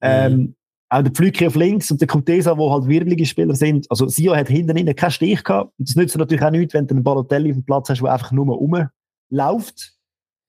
Ähm, 0.02 0.34
mm. 0.34 0.56
Auch 0.90 1.04
der 1.04 1.12
Pflücke 1.12 1.48
auf 1.48 1.56
links 1.56 1.92
und 1.92 2.02
der 2.02 2.08
Contesa, 2.08 2.58
wo 2.58 2.72
halt 2.72 2.88
wirbelige 2.88 3.26
Spieler 3.26 3.56
sind. 3.56 3.86
Also 3.90 4.08
Sio 4.08 4.36
hat 4.36 4.48
hinten 4.48 4.76
innen 4.76 4.96
keinen 4.96 5.12
Stich 5.12 5.44
gehabt. 5.44 5.72
Das 5.78 5.96
nützt 5.96 6.18
natürlich 6.18 6.44
auch 6.44 6.50
nichts, 6.50 6.74
wenn 6.74 6.88
du 6.88 6.96
einen 6.96 7.04
Balotelli 7.04 7.52
auf 7.52 7.58
dem 7.58 7.66
Platz 7.66 7.90
hast, 7.90 8.02
der 8.02 8.12
einfach 8.12 8.32
nur 8.32 8.48
rumläuft. 8.56 9.94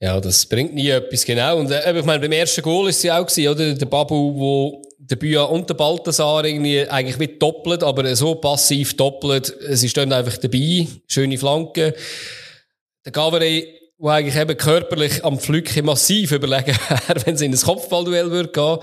Ja, 0.03 0.19
das 0.19 0.47
bringt 0.47 0.75
nie 0.75 0.89
etwas, 0.89 1.27
genau. 1.27 1.59
Und 1.59 1.71
äh, 1.71 1.99
ich 1.99 2.07
meine, 2.07 2.21
beim 2.21 2.33
ersten 2.33 2.63
Goal 2.63 2.89
ist 2.89 3.03
ja 3.03 3.21
auch 3.21 3.27
gewesen, 3.27 3.49
oder? 3.49 3.75
Der 3.75 3.85
Babu, 3.87 4.35
wo 4.35 4.83
der 4.99 5.17
Büa 5.17 5.43
und 5.43 5.69
der 5.69 5.75
Balthasar 5.75 6.45
irgendwie 6.45 6.89
eigentlich 6.89 7.19
wie 7.19 7.39
doppelt, 7.39 7.83
aber 7.83 8.15
so 8.17 8.35
passiv 8.37 8.97
doppelt. 8.97 9.55
Sie 9.71 9.91
stehen 9.91 10.13
einfach 10.13 10.39
dabei. 10.39 10.87
Schöne 11.07 11.37
Flanke. 11.37 11.95
Der 13.05 13.13
Gavere, 13.13 13.63
der 14.03 14.11
eigentlich 14.11 14.37
eben 14.37 14.57
körperlich 14.57 15.23
am 15.23 15.39
Pflücken 15.39 15.85
massiv 15.85 16.33
überlegen 16.33 16.77
wäre, 16.89 17.27
wenn 17.27 17.35
es 17.35 17.43
in 17.43 17.53
ein 17.53 17.61
Kopfballduell 17.61 18.31
würde 18.31 18.53
gehen, 18.53 18.79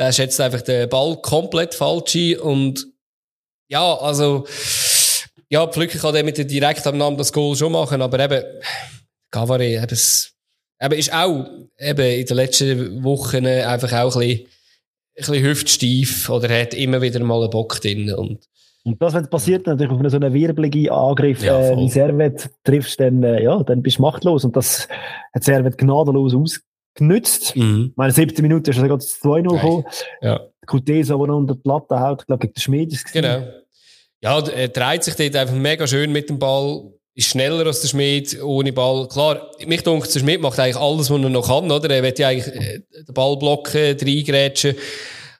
der 0.00 0.12
schätzt 0.12 0.40
einfach 0.40 0.62
den 0.62 0.88
Ball 0.88 1.16
komplett 1.20 1.74
falsch 1.74 2.38
und 2.42 2.88
ja, 3.68 3.94
also, 3.98 4.46
ja, 5.48 5.66
Pflücken 5.66 6.00
kann 6.00 6.14
der 6.14 6.24
mit 6.24 6.38
der 6.38 6.46
Direktabnahme 6.46 7.16
das 7.16 7.32
Goal 7.32 7.54
schon 7.54 7.72
machen, 7.72 8.02
aber 8.02 8.18
eben, 8.18 8.42
Gavare, 9.30 9.64
eben, 9.64 9.98
eben 10.82 10.98
ist 10.98 11.12
auch 11.12 11.46
eben 11.78 12.20
in 12.20 12.26
den 12.26 12.36
letzten 12.36 13.04
Wochen 13.04 13.46
einfach 13.46 13.92
auch 13.92 14.16
ein 14.16 14.26
bisschen 14.26 14.46
ein 15.16 15.32
bisschen 15.32 15.44
hüftsteif 15.44 16.30
oder 16.30 16.48
hat 16.60 16.74
immer 16.74 17.02
wieder 17.02 17.22
mal 17.22 17.42
einen 17.42 17.50
Bock 17.50 17.80
drin. 17.80 18.12
Und, 18.12 18.40
und 18.84 19.02
das, 19.02 19.14
wenn 19.14 19.24
es 19.24 19.30
passiert, 19.30 19.66
natürlich 19.66 19.92
auf 19.92 20.10
so 20.10 20.16
einen 20.16 20.32
wirbeligen 20.32 20.90
Angriff, 20.90 21.42
ja, 21.42 21.60
äh, 21.60 21.76
wie 21.76 21.88
Servet 21.88 22.50
triffst, 22.64 23.00
dann, 23.00 23.22
äh, 23.22 23.42
ja, 23.42 23.62
dann 23.62 23.82
bist 23.82 23.98
du 23.98 24.02
machtlos. 24.02 24.44
Und 24.44 24.56
das 24.56 24.88
hat 25.34 25.44
Servet 25.44 25.78
gnadenlos 25.78 26.34
ausgenützt. 26.94 27.56
Mhm. 27.56 27.92
Meine 27.96 28.12
17 28.12 28.42
Minuten 28.42 28.70
ist 28.70 28.78
er 28.78 28.88
gerade 28.88 29.04
2-0 29.04 29.42
gekommen. 29.42 29.84
Ja. 30.20 30.40
Kutesa, 30.66 31.16
der 31.16 31.34
unter 31.34 31.54
die 31.54 31.60
Platte 31.60 32.00
haut, 32.00 32.22
ich 32.22 32.26
glaube, 32.26 32.46
gegen 32.46 32.54
den 32.54 32.60
Schmied 32.60 32.92
ist. 32.92 33.12
Genau. 33.12 33.44
Ja, 34.22 34.38
er 34.48 34.68
dreht 34.68 35.02
sich 35.02 35.16
dort 35.16 35.34
einfach 35.36 35.54
mega 35.54 35.86
schön 35.86 36.12
mit 36.12 36.28
dem 36.28 36.38
Ball 36.38 36.92
ist 37.14 37.28
schneller 37.28 37.66
als 37.66 37.80
der 37.80 37.88
Schmied 37.88 38.40
ohne 38.42 38.72
Ball. 38.72 39.08
Klar, 39.08 39.50
mich 39.66 39.82
denkt, 39.82 40.14
der 40.14 40.20
Schmied 40.20 40.40
macht 40.40 40.58
eigentlich 40.58 40.76
alles, 40.76 41.10
was 41.10 41.20
er 41.20 41.28
noch 41.28 41.48
kann, 41.48 41.70
oder? 41.70 41.90
Er 41.90 42.02
will 42.02 42.14
ja 42.16 42.28
eigentlich 42.28 42.54
äh, 42.54 42.80
den 42.92 43.14
Ball 43.14 43.36
blocken, 43.36 43.98
reingrätschen. 44.00 44.76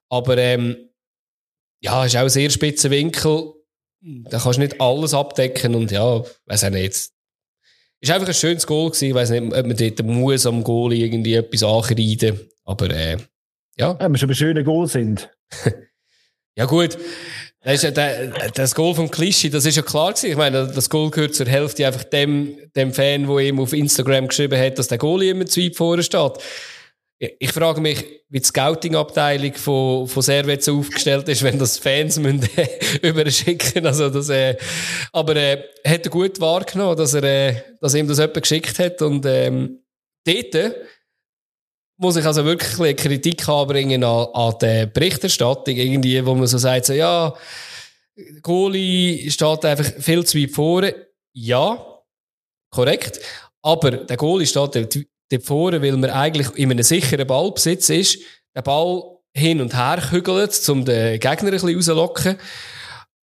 Aber, 0.09 0.37
ähm, 0.37 0.77
ja, 1.81 2.05
ist 2.05 2.17
auch 2.17 2.23
ein 2.23 2.29
sehr 2.29 2.51
spitzer 2.51 2.91
Winkel. 2.91 3.53
Da 4.03 4.39
kannst 4.39 4.59
du 4.59 4.63
nicht 4.63 4.81
alles 4.81 5.15
abdecken 5.15 5.75
und 5.75 5.91
ja, 5.91 6.23
weiß 6.47 6.65
auch 6.65 6.71
nicht. 6.71 7.11
Ist 8.01 8.11
einfach 8.11 8.29
ein 8.29 8.35
schönes 8.35 8.67
Goal 8.67 8.89
gewesen. 8.91 9.09
Ich 9.09 9.15
weiß 9.15 9.31
nicht, 9.31 9.43
ob 9.43 9.67
man 9.67 9.77
dort 9.77 10.03
muss 10.05 10.47
am 10.47 10.65
Goal 10.65 10.93
irgendwie 10.95 11.35
etwas 11.35 11.63
ankreiden. 11.63 12.41
Aber, 12.65 12.91
äh, 12.91 13.19
ja. 13.79 13.97
Ja, 14.01 14.09
wir 14.09 14.19
schon 14.19 14.29
bei 14.29 14.35
schönen 14.35 14.65
Goal 14.65 14.87
sind. 14.87 15.31
ja, 16.57 16.65
gut. 16.65 16.97
Das, 17.63 17.75
ist 17.75 17.83
ja 17.83 17.91
der, 17.91 18.51
das 18.53 18.75
Goal 18.75 18.95
vom 18.95 19.11
Klischee, 19.11 19.51
das 19.51 19.67
ist 19.67 19.77
ja 19.77 19.83
klar 19.83 20.13
gewesen. 20.13 20.31
Ich 20.31 20.37
meine, 20.37 20.67
das 20.67 20.89
Goal 20.89 21.11
gehört 21.11 21.35
zur 21.35 21.47
Hälfte 21.47 21.87
einfach 21.87 22.05
dem, 22.05 22.57
dem 22.75 22.95
Fan, 22.95 23.27
der 23.27 23.39
ihm 23.41 23.61
auf 23.61 23.75
Instagram 23.75 24.29
geschrieben 24.29 24.59
hat, 24.59 24.79
dass 24.79 24.89
der 24.89 24.97
Goalie 24.97 25.31
immer 25.31 25.45
zu 25.45 25.61
weit 25.61 25.77
vorne 25.77 26.03
steht. 26.03 26.33
Ich 27.23 27.53
frage 27.53 27.83
mich, 27.83 28.03
wie 28.31 28.41
die 28.41 28.47
Scouting-Abteilung 28.47 29.53
von, 29.53 30.09
von 30.09 30.23
Servet 30.23 30.65
so 30.65 30.79
aufgestellt 30.79 31.29
ist, 31.29 31.43
wenn 31.43 31.59
das 31.59 31.77
Fans 31.77 32.19
müssen, 32.19 32.49
überschicken 33.03 33.87
Also 33.87 34.09
das, 34.09 34.31
äh, 34.31 34.57
aber 35.13 35.37
äh, 35.37 35.63
hat 35.87 36.07
er 36.07 36.11
gut 36.11 36.41
wahrgenommen, 36.41 36.97
dass, 36.97 37.13
er, 37.13 37.25
äh, 37.25 37.63
dass 37.79 37.93
ihm 37.93 38.09
das 38.09 38.19
jemand 38.19 38.41
geschickt 38.41 38.79
hat. 38.79 39.03
Und 39.03 39.27
ähm, 39.27 39.81
dort 40.25 40.75
muss 41.99 42.17
ich 42.17 42.25
also 42.25 42.43
wirklich 42.47 42.81
eine 42.81 42.95
Kritik 42.95 43.47
anbringen 43.47 44.03
an, 44.03 44.29
an 44.33 44.55
der 44.59 44.87
Berichterstattung, 44.87 45.77
irgendwie, 45.77 46.25
wo 46.25 46.35
man 46.35 46.47
so 46.47 46.57
sagt, 46.57 46.87
so, 46.87 46.95
ja, 46.95 47.35
Goalie 48.41 49.31
steht 49.31 49.65
einfach 49.67 49.93
viel 50.03 50.25
zu 50.25 50.39
weit 50.39 50.53
vorne. 50.53 50.95
Ja, 51.35 52.03
korrekt. 52.71 53.21
Aber 53.61 53.91
der 53.91 54.17
Goalie 54.17 54.47
steht 54.47 54.75
dort 55.31 55.45
vorne, 55.45 55.83
weil 55.83 55.97
man 55.97 56.11
eigentlich 56.11 56.49
in 56.57 56.71
einem 56.71 56.83
sicheren 56.83 57.27
Ballbesitz 57.27 57.89
ist, 57.91 58.19
den 58.57 58.63
Ball 58.63 59.03
hin 59.33 59.61
und 59.61 59.75
her 59.75 60.03
kügelt, 60.11 60.69
um 60.69 60.85
den 60.85 61.21
Gegner 61.21 61.49
ein 61.49 61.51
bisschen 61.51 61.75
rauszulocken. 61.75 62.37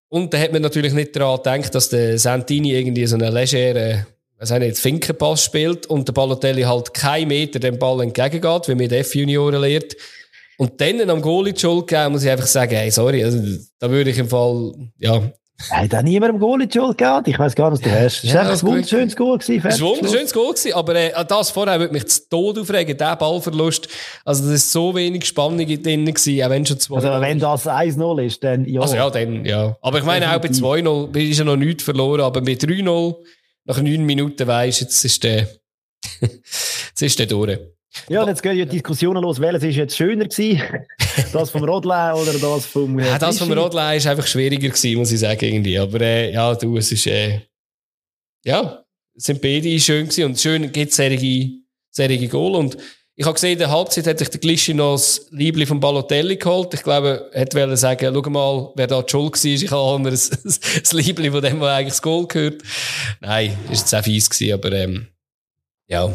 Und 0.09 0.33
da 0.33 0.39
hat 0.39 0.53
man 0.53 0.63
natürlich 0.63 0.93
nicht 0.93 1.17
daran 1.17 1.37
gedacht, 1.37 1.75
dass 1.75 1.89
der 1.89 2.19
Santini 2.19 2.73
irgendwie 2.73 3.07
so 3.07 3.17
eine 3.17 3.31
legere 3.31 4.07
was 4.39 4.53
auch 4.53 4.59
nicht, 4.59 4.79
Finkenpass 4.79 5.45
spielt 5.45 5.87
und 5.87 6.09
der 6.09 6.13
Balotelli 6.13 6.63
halt 6.63 6.93
kein 6.93 7.29
Meter 7.29 7.59
dem 7.59 7.79
Ball 7.79 8.03
entgegengeht, 8.03 8.69
wie 8.69 8.89
die 8.89 8.97
F-Junioren 8.97 9.61
lehrt. 9.61 9.97
Und 10.59 10.81
dann 10.81 11.09
am 11.11 11.23
Goalie 11.23 11.53
die 11.53 11.61
Schuld 11.61 11.87
geben, 11.87 12.13
muss 12.13 12.25
ich 12.25 12.31
einfach 12.31 12.47
sagen, 12.47 12.75
hey, 12.75 12.91
sorry, 12.91 13.23
also, 13.25 13.39
da 13.79 13.91
würde 13.91 14.11
ich 14.11 14.19
im 14.19 14.29
Fall, 14.29 14.75
ja. 14.99 15.23
Hey, 15.71 15.89
da 15.89 16.03
niemand 16.03 16.35
am 16.35 16.39
Goalie 16.39 16.67
die 16.67 16.79
Schuld 16.79 16.99
gegeben. 16.99 17.23
Ich 17.27 17.39
weiß 17.39 17.55
gar 17.55 17.71
nicht, 17.71 17.83
was 17.83 17.91
du 17.91 17.99
hast. 17.99 18.25
Das 18.25 18.35
war 18.35 18.45
ja, 18.45 18.51
ein 18.51 18.63
wunderschönes 18.63 19.17
Goal 19.17 19.39
gewesen. 19.39 19.67
Es 19.67 19.81
war 19.81 19.89
ein 19.89 19.97
wunderschönes 19.97 20.33
Goal 20.33 20.53
gewesen, 20.53 20.75
aber 20.75 20.95
äh, 20.95 21.25
das 21.25 21.51
vorher 21.51 21.81
würde 21.81 21.95
mich 21.95 22.07
zu 22.09 22.29
Tod 22.29 22.59
aufregen, 22.59 22.97
der 22.97 23.17
Ballverlust. 23.17 23.89
Also, 24.25 24.45
das 24.45 24.53
ist 24.53 24.73
so 24.73 24.95
wenig 24.95 25.25
Spannung 25.25 25.67
drin 25.67 26.05
gewesen, 26.05 26.43
auch 26.43 26.51
wenn 26.51 26.67
schon 26.67 26.79
zwei. 26.79 26.97
Also, 26.97 27.09
wenn 27.21 27.39
das 27.39 27.67
1-0 27.67 28.23
ist, 28.23 28.45
dann 28.45 28.65
ja. 28.67 28.81
Also, 28.83 28.97
ja, 28.97 29.09
dann, 29.09 29.45
ja. 29.45 29.77
Aber 29.81 29.99
ich 29.99 30.05
meine, 30.05 30.35
auch 30.35 30.41
bei 30.41 30.49
2-0 30.49 31.17
ist 31.17 31.39
ja 31.39 31.45
noch 31.45 31.57
nichts 31.57 31.83
verloren, 31.83 32.21
aber 32.21 32.43
bei 32.43 32.53
3-0, 32.53 33.15
nach 33.65 33.81
neun 33.81 34.05
Minuten 34.05 34.47
weisst, 34.47 34.83
jetzt 34.83 35.05
ist 35.05 35.25
der, 35.25 35.49
jetzt 36.21 37.03
ist 37.03 37.19
der 37.19 37.27
durch. 37.27 37.59
Ja, 38.09 38.23
und 38.23 38.29
jetzt 38.29 38.43
gehen 38.43 38.57
ja 38.57 38.65
Diskussionen 38.65 39.23
los, 39.23 39.41
welches 39.41 39.63
ist 39.65 39.77
jetzt 39.77 39.97
schöner 39.97 40.27
gewesen? 40.27 40.63
Das 41.33 41.51
vom 41.51 41.65
Rodley 41.65 42.13
oder 42.13 42.35
das 42.35 42.67
vom... 42.67 42.99
Äh, 42.99 43.07
ja, 43.07 43.19
das 43.19 43.39
vom 43.39 43.51
Rodley 43.51 43.97
ist 43.97 44.07
einfach 44.07 44.27
schwieriger 44.27 44.69
gewesen, 44.69 44.99
muss 44.99 45.13
ich 45.13 45.21
sagen, 45.21 45.45
irgendwie. 45.45 45.79
Aber, 45.79 46.01
äh, 46.01 46.33
ja, 46.33 46.55
du, 46.55 46.77
es 46.77 46.93
ist, 46.93 47.07
äh, 47.07 47.41
ja, 48.45 48.85
sind 49.15 49.41
beide 49.41 49.81
schön 49.81 50.05
gewesen 50.05 50.25
und 50.25 50.39
schön 50.39 50.71
gibt 50.73 50.91
es 50.91 50.97
solche, 50.97 51.51
solche 51.91 52.29
Goal 52.29 52.55
und 52.57 52.77
ich 53.19 53.25
habe 53.25 53.33
gesehen, 53.33 53.53
in 53.53 53.59
der 53.59 53.71
Halbzeit 53.71 54.07
hat 54.07 54.19
sich 54.19 54.29
der 54.29 54.41
Glischi 54.41 54.75
noch 54.75 54.93
das 54.93 55.27
Liebli 55.31 55.65
vom 55.65 55.81
Balotelli 55.81 56.37
geholt. 56.37 56.75
Ich 56.75 56.83
glaube, 56.83 57.31
er 57.33 57.47
wollte 57.55 57.77
sagen, 57.79 58.15
schau 58.15 58.31
mal, 58.31 58.73
wer 58.77 58.87
da 58.87 59.01
die 59.01 59.11
Schuld 59.11 59.33
war. 59.33 59.51
Ich 59.51 59.71
habe 59.71 60.11
das, 60.11 60.29
das 60.45 60.93
Liebli 60.93 61.31
von 61.31 61.41
dem, 61.41 61.59
der 61.59 61.69
eigentlich 61.71 61.95
das 61.95 62.03
Goal 62.03 62.27
gehört. 62.27 62.61
Nein, 63.23 63.57
ist 63.71 63.81
jetzt 63.81 63.95
auch 63.95 64.05
fies 64.05 64.29
gewesen, 64.29 64.53
aber, 64.53 64.73
ähm, 64.73 65.07
ja. 65.87 66.15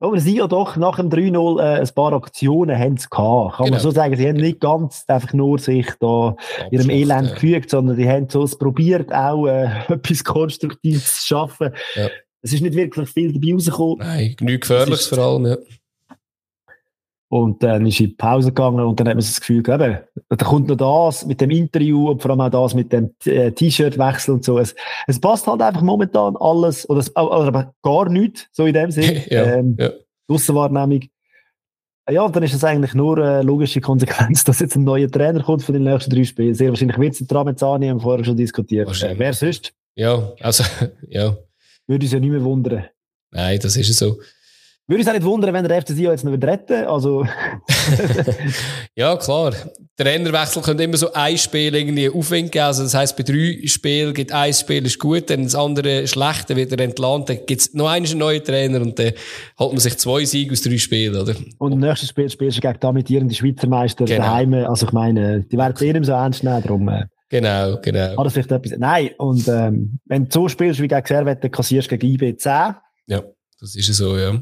Aber 0.00 0.20
sie 0.20 0.36
ja 0.36 0.46
doch 0.46 0.76
nach 0.76 0.96
dem 0.96 1.10
3-0 1.10 1.60
äh, 1.60 1.80
ein 1.80 1.94
paar 1.94 2.12
Aktionen 2.12 2.78
haben 2.78 2.96
sie 2.96 3.08
gehabt. 3.10 3.56
Kann 3.56 3.64
genau. 3.64 3.76
man 3.76 3.80
so 3.80 3.90
sagen, 3.90 4.16
sie 4.16 4.28
haben 4.28 4.36
nicht 4.36 4.60
ganz 4.60 5.04
einfach 5.08 5.32
nur 5.32 5.58
sich 5.58 5.88
da 5.98 6.36
ihrem 6.70 6.90
Elend 6.90 7.28
ja. 7.28 7.34
gefügt, 7.34 7.70
sondern 7.70 7.96
die 7.96 8.08
haben 8.08 8.28
so 8.28 8.46
probiert, 8.46 9.12
auch 9.12 9.46
äh, 9.46 9.68
etwas 9.88 10.22
Konstruktives 10.22 11.20
zu 11.20 11.26
schaffen. 11.26 11.70
Ja. 11.96 12.08
Es 12.42 12.52
ist 12.52 12.62
nicht 12.62 12.74
wirklich 12.74 13.08
viel 13.08 13.32
dabei 13.32 13.52
rausgekommen. 13.54 13.98
Nein, 13.98 14.34
genug 14.36 14.60
Gefährliches 14.60 15.06
vor 15.08 15.18
allem, 15.18 15.46
ja. 15.46 15.56
Und 17.30 17.62
dann 17.62 17.86
ist 17.86 18.00
in 18.00 18.06
die 18.06 18.14
Pause 18.14 18.48
gegangen 18.48 18.80
und 18.80 18.98
dann 18.98 19.06
hat 19.06 19.14
man 19.14 19.22
das 19.22 19.38
Gefühl, 19.38 19.58
eben, 19.58 19.98
da 20.30 20.46
kommt 20.46 20.68
noch 20.68 20.76
das 20.76 21.26
mit 21.26 21.40
dem 21.42 21.50
Interview 21.50 22.10
und 22.10 22.22
vor 22.22 22.30
allem 22.30 22.40
auch 22.40 22.48
das 22.48 22.72
mit 22.72 22.90
dem 22.90 23.14
äh, 23.26 23.52
T-Shirt-Wechsel 23.52 24.34
und 24.34 24.44
so. 24.44 24.58
Es, 24.58 24.74
es 25.06 25.20
passt 25.20 25.46
halt 25.46 25.60
einfach 25.60 25.82
momentan 25.82 26.36
alles, 26.40 26.88
oder, 26.88 27.00
es, 27.00 27.14
oder 27.14 27.74
gar 27.82 28.08
nichts, 28.08 28.46
so 28.52 28.64
in 28.64 28.72
dem 28.72 28.90
Sinne. 28.90 29.24
ja, 29.30 29.44
ähm, 29.44 29.76
ja. 29.78 29.90
Aussenwahrnehmung. 30.26 31.02
Ja, 32.10 32.22
und 32.22 32.34
dann 32.34 32.42
ist 32.42 32.54
es 32.54 32.64
eigentlich 32.64 32.94
nur 32.94 33.18
eine 33.18 33.42
logische 33.42 33.82
Konsequenz, 33.82 34.44
dass 34.44 34.60
jetzt 34.60 34.76
ein 34.76 34.84
neuer 34.84 35.10
Trainer 35.10 35.42
kommt 35.42 35.62
für 35.62 35.72
die 35.72 35.80
nächsten 35.80 36.10
drei 36.10 36.24
Spiele. 36.24 36.54
Sehr 36.54 36.70
wahrscheinlich 36.70 36.96
wird 36.98 37.12
es 37.12 37.18
der 37.18 37.28
Tramezzani, 37.28 37.88
haben 37.88 37.98
wir 37.98 38.02
vorher 38.02 38.24
schon 38.24 38.36
diskutiert. 38.36 38.88
Äh, 39.02 39.18
wer 39.18 39.34
sonst? 39.34 39.74
Ja, 39.94 40.32
also, 40.40 40.64
ja. 41.08 41.36
Würde 41.86 42.04
uns 42.04 42.12
ja 42.12 42.20
nicht 42.20 42.30
mehr 42.30 42.44
wundern. 42.44 42.84
Nein, 43.30 43.58
das 43.60 43.76
ist 43.76 43.94
so. 43.98 44.18
Würde 44.88 45.02
es 45.02 45.08
auch 45.08 45.12
nicht 45.12 45.24
wundern, 45.24 45.52
wenn 45.52 45.68
der 45.68 45.82
FC 45.82 45.88
Sion 45.88 46.12
jetzt 46.12 46.24
noch 46.24 46.32
retten 46.32 46.86
Also. 46.86 47.26
ja, 48.96 49.14
klar. 49.16 49.52
Trainerwechsel 49.98 50.62
könnte 50.62 50.84
immer 50.84 50.96
so 50.96 51.12
ein 51.12 51.36
Spiel 51.36 51.74
irgendwie 51.74 52.08
Aufwind 52.08 52.50
geben. 52.52 52.64
Also 52.64 52.84
das 52.84 52.94
heisst, 52.94 53.14
bei 53.14 53.22
drei 53.22 53.58
Spielen 53.66 54.14
gibt 54.14 54.32
ein 54.32 54.54
Spiel 54.54 54.86
ist 54.86 54.98
gut, 54.98 55.28
dann 55.28 55.44
das 55.44 55.54
andere 55.54 56.06
schlecht, 56.06 56.48
dann 56.48 56.56
wird 56.56 56.72
er 56.72 56.80
entlohnt, 56.80 57.28
dann 57.28 57.40
gibt 57.46 57.60
es 57.60 57.74
noch 57.74 57.88
einen 57.88 58.16
neuen 58.16 58.42
Trainer 58.42 58.80
und 58.80 58.98
dann 58.98 59.12
holt 59.58 59.72
man 59.72 59.80
sich 59.80 59.98
zwei 59.98 60.24
Siege 60.24 60.52
aus 60.52 60.62
drei 60.62 60.78
Spielen, 60.78 61.20
oder? 61.20 61.34
Und 61.58 61.72
im 61.72 61.80
nächsten 61.80 62.06
Spiel 62.06 62.30
spielst 62.30 62.56
du 62.56 62.60
gegen 62.62 62.78
damit 62.80 63.10
Schweizer 63.34 63.66
Meister 63.66 64.06
genau. 64.06 64.22
daheim. 64.22 64.54
Also 64.54 64.86
ich 64.86 64.92
meine, 64.92 65.42
die 65.42 65.58
werden 65.58 65.74
es 65.74 65.80
jedem 65.82 66.04
so 66.04 66.12
ernst 66.12 66.42
nehmen, 66.44 66.62
darum. 66.62 66.88
Äh, 66.88 67.04
genau, 67.28 67.76
genau. 67.82 68.22
Das 68.24 68.32
vielleicht 68.32 68.52
etwas? 68.52 68.78
Nein, 68.78 69.10
und 69.18 69.46
ähm, 69.48 69.98
wenn 70.06 70.24
du 70.24 70.30
so 70.32 70.48
spielst 70.48 70.80
wie 70.80 70.88
gegen 70.88 71.06
Servet, 71.06 71.44
dann 71.44 71.50
kassierst 71.50 71.90
du 71.90 71.98
gegen 71.98 72.14
IB 72.14 72.38
10. 72.38 72.74
Ja, 73.08 73.22
das 73.60 73.74
ist 73.74 73.92
so, 73.92 74.16
ja. 74.16 74.40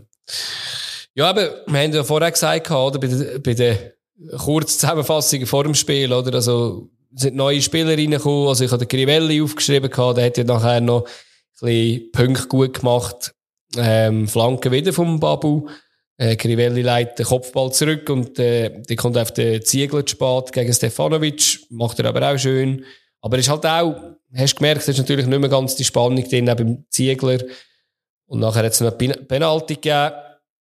Ja, 1.15 1.31
aber 1.31 1.63
wir 1.67 1.81
haben 1.81 1.93
ja 1.93 2.05
vorher 2.05 2.31
gesagt, 2.31 2.71
oder, 2.71 2.99
bei 2.99 3.07
der, 3.07 3.39
bei 3.39 3.55
der 3.55 3.93
Kurzzusammenfassung 4.37 5.47
vor 5.47 5.65
dem 5.65 5.75
Spiel, 5.75 6.13
oder, 6.13 6.35
also, 6.35 6.91
sind 7.15 7.37
neue 7.37 7.63
Spieler 7.63 7.97
reingekommen, 7.97 8.49
also 8.49 8.65
ich 8.65 8.71
habe 8.71 8.85
den 8.85 8.89
Grivelli 8.89 9.41
aufgeschrieben 9.41 9.91
gehabt, 9.91 10.19
der 10.19 10.27
hat 10.27 10.37
ja 10.37 10.45
nachher 10.45 10.81
noch 10.83 11.07
ein 11.07 11.09
bisschen 11.61 12.13
Punkte 12.13 12.49
gut 12.49 12.81
gemacht, 12.81 13.35
ähm, 13.79 14.29
Flanken 14.29 14.73
wieder 14.73 14.93
vom 14.93 15.19
Babu, 15.19 15.69
äh, 16.19 16.37
Grivelli 16.37 16.83
leitet 16.83 17.19
den 17.21 17.27
Kopfball 17.27 17.73
zurück 17.73 18.11
und, 18.11 18.39
äh, 18.39 18.83
der 18.83 18.97
kommt 18.97 19.17
auf 19.17 19.33
den 19.33 19.65
Ziegler 19.65 20.03
spät 20.07 20.53
gegen 20.53 20.73
Stefanovic, 20.73 21.61
macht 21.71 21.99
er 21.99 22.07
aber 22.07 22.31
auch 22.31 22.39
schön, 22.39 22.85
aber 23.23 23.39
ist 23.39 23.49
halt 23.49 23.65
auch, 23.65 23.97
hast 24.35 24.57
gemerkt, 24.57 24.83
es 24.83 24.89
ist 24.89 24.99
natürlich 24.99 25.27
nicht 25.27 25.39
mehr 25.39 25.49
ganz 25.49 25.77
die 25.77 25.85
Spannung 25.85 26.23
drin, 26.29 26.45
beim 26.45 26.85
Ziegler, 26.91 27.39
und 28.27 28.41
nachher 28.41 28.65
hat 28.65 28.73
es 28.73 28.81
noch 28.81 28.99
eine 28.99 29.15
Penalty 29.15 29.75
gegeben. 29.75 30.13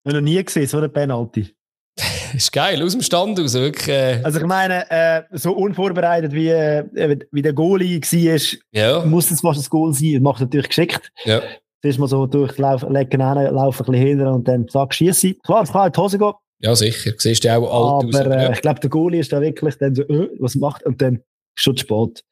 Ich 0.06 0.14
noch 0.14 0.22
nie 0.22 0.44
gesehen, 0.44 0.68
so 0.68 0.78
eine 0.78 0.90
Penalty. 0.90 1.56
ist 2.34 2.52
geil, 2.52 2.82
aus 2.84 2.94
dem 2.94 3.02
Stand 3.02 3.40
raus, 3.40 3.54
wirklich. 3.54 3.88
Äh. 3.88 4.22
Also 4.24 4.40
ich 4.40 4.46
meine, 4.46 4.90
äh, 4.90 5.24
so 5.32 5.54
unvorbereitet 5.54 6.32
wie, 6.32 6.50
äh, 6.50 7.20
wie 7.32 7.42
der 7.42 7.54
Goalie 7.54 8.00
war, 8.02 8.60
ja. 8.72 9.06
muss 9.06 9.32
es 9.32 9.42
fast 9.42 9.66
ein 9.66 9.70
Goal 9.70 9.94
sein. 9.94 10.14
Das 10.14 10.22
macht 10.22 10.42
natürlich 10.42 10.68
geschickt. 10.68 11.12
Ja. 11.26 11.42
Zuerst 11.82 12.00
mal 12.00 12.08
so 12.08 12.26
durchlaufen, 12.26 12.94
legen 12.94 13.22
hin, 13.22 13.54
laufen 13.54 13.86
ein 13.86 13.92
bisschen 13.92 14.08
hinter 14.08 14.34
und 14.34 14.48
dann 14.48 14.68
zack, 14.68 14.94
schießen. 14.94 15.36
Klar, 15.44 15.64
es 15.64 15.72
kann 15.72 15.88
in 15.88 15.94
die 15.94 16.00
Hose 16.00 16.18
gehen. 16.18 16.34
Ja, 16.62 16.76
sicher. 16.76 17.12
Du 17.12 17.20
siehst 17.20 17.44
ja 17.46 17.58
auch 17.58 18.04
alt 18.04 18.16
aber, 18.16 18.36
aus. 18.38 18.50
Äh, 18.50 18.52
ich 18.54 18.62
glaube, 18.62 18.80
der 18.82 18.90
Goalie 18.90 19.20
ist 19.20 19.32
da 19.32 19.42
wirklich 19.42 19.78
dann 19.78 19.96
so, 19.96 20.04
äh, 20.04 20.30
was 20.40 20.56
macht 20.56 20.84
und 20.84 21.02
dann 21.02 21.24
schon 21.56 21.78
spät. 21.78 22.24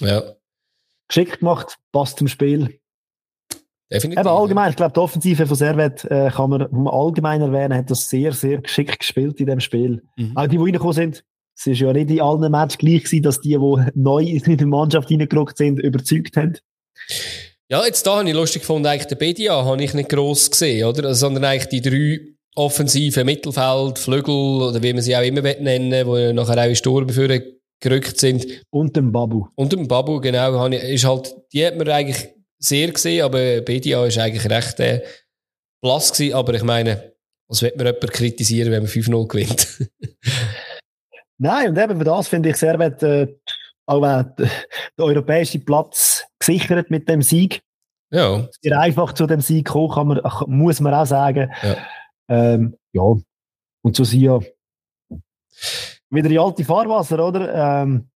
Ja. 0.00 0.22
Geschickt 1.08 1.40
gemacht, 1.40 1.76
passt 1.92 2.18
zum 2.18 2.28
Spiel. 2.28 2.80
Definitiv. 3.94 4.20
Eben 4.20 4.28
allgemein, 4.28 4.70
ich 4.70 4.76
glaube, 4.76 4.92
die 4.92 5.00
Offensive 5.00 5.46
von 5.46 5.56
Servet 5.56 6.04
äh, 6.06 6.28
kann 6.30 6.50
man 6.50 6.88
allgemein 6.88 7.40
erwähnen, 7.40 7.78
hat 7.78 7.90
das 7.90 8.10
sehr, 8.10 8.32
sehr 8.32 8.60
geschickt 8.60 8.98
gespielt 8.98 9.38
in 9.38 9.46
dem 9.46 9.60
Spiel. 9.60 10.02
Mhm. 10.16 10.36
Auch 10.36 10.48
die, 10.48 10.56
die 10.56 10.62
reingekommen 10.62 10.94
sind, 10.94 11.24
es 11.56 11.66
ist 11.66 11.80
ja 11.80 11.92
nicht 11.92 12.10
in 12.10 12.20
allen 12.20 12.50
Matches 12.50 12.78
gleich 12.78 13.04
gewesen, 13.04 13.22
dass 13.22 13.40
die, 13.40 13.50
die 13.50 13.90
neu 13.94 14.24
in 14.24 14.56
die 14.56 14.64
Mannschaft 14.64 15.10
reingerückt 15.10 15.56
sind, 15.56 15.78
überzeugt 15.78 16.36
haben. 16.36 16.58
Ja, 17.68 17.84
jetzt 17.86 18.06
da 18.06 18.18
habe 18.18 18.28
ich 18.28 18.34
lustig 18.34 18.62
gefunden, 18.62 18.86
eigentlich 18.86 19.06
den 19.06 19.18
Bedia 19.18 19.64
habe 19.64 19.82
ich 19.82 19.94
nicht 19.94 20.08
gross 20.08 20.50
gesehen, 20.50 20.86
oder? 20.86 21.14
Sondern 21.14 21.44
eigentlich 21.44 21.68
die 21.68 21.80
drei 21.80 22.34
offensive 22.56 23.24
Mittelfeld, 23.24 23.98
Flügel, 23.98 24.34
oder 24.34 24.82
wie 24.82 24.92
man 24.92 25.02
sie 25.02 25.16
auch 25.16 25.22
immer 25.22 25.40
nennen 25.40 25.90
die 25.90 26.32
nachher 26.32 26.62
auch 26.62 26.68
in 26.68 26.76
Sturm 26.76 27.06
gerückt 27.80 28.18
sind. 28.18 28.46
Und 28.70 28.96
dem 28.96 29.12
Babu. 29.12 29.46
Und 29.54 29.72
dem 29.72 29.88
Babu, 29.88 30.20
genau, 30.20 30.66
ist 30.66 31.06
halt, 31.06 31.34
die 31.52 31.64
hat 31.64 31.76
man 31.76 31.88
eigentlich 31.88 32.34
sehr 32.64 32.90
gesehen, 32.90 33.24
aber 33.24 33.60
BDA 33.60 34.06
ist 34.06 34.18
eigentlich 34.18 34.48
recht 34.48 34.80
äh, 34.80 35.02
blass 35.82 36.12
gewesen. 36.12 36.34
Aber 36.34 36.54
ich 36.54 36.62
meine, 36.62 37.12
was 37.48 37.62
wird 37.62 37.76
man 37.76 37.86
jemand 37.86 38.12
kritisieren, 38.12 38.72
wenn 38.72 38.82
man 38.82 38.90
5-0 38.90 39.28
gewinnt? 39.28 39.90
Nein, 41.38 41.70
und 41.70 41.78
eben 41.78 41.98
für 41.98 42.04
das 42.04 42.28
finde 42.28 42.50
ich 42.50 42.56
sehr, 42.56 42.78
wird, 42.78 43.02
äh, 43.02 43.34
auch 43.86 44.02
äh, 44.02 44.24
der 44.38 45.04
europäische 45.04 45.58
Platz 45.58 46.24
gesichert 46.38 46.90
mit 46.90 47.08
dem 47.08 47.22
Sieg. 47.22 47.62
Ja. 48.10 48.48
Sehr 48.62 48.78
einfach 48.78 49.12
zu 49.12 49.26
dem 49.26 49.40
Sieg 49.40 49.66
kommen, 49.66 49.90
kann 49.90 50.06
man, 50.06 50.20
muss 50.46 50.80
man 50.80 50.94
auch 50.94 51.06
sagen. 51.06 51.52
Ja. 51.62 51.76
Ähm, 52.28 52.76
ja. 52.92 53.02
Und 53.02 53.96
so 53.96 54.04
sind 54.04 54.20
ja 54.20 54.40
wieder 56.10 56.28
die 56.28 56.38
alte 56.38 56.64
Fahrwasser, 56.64 57.26
oder? 57.26 57.82
Ähm, 57.82 58.08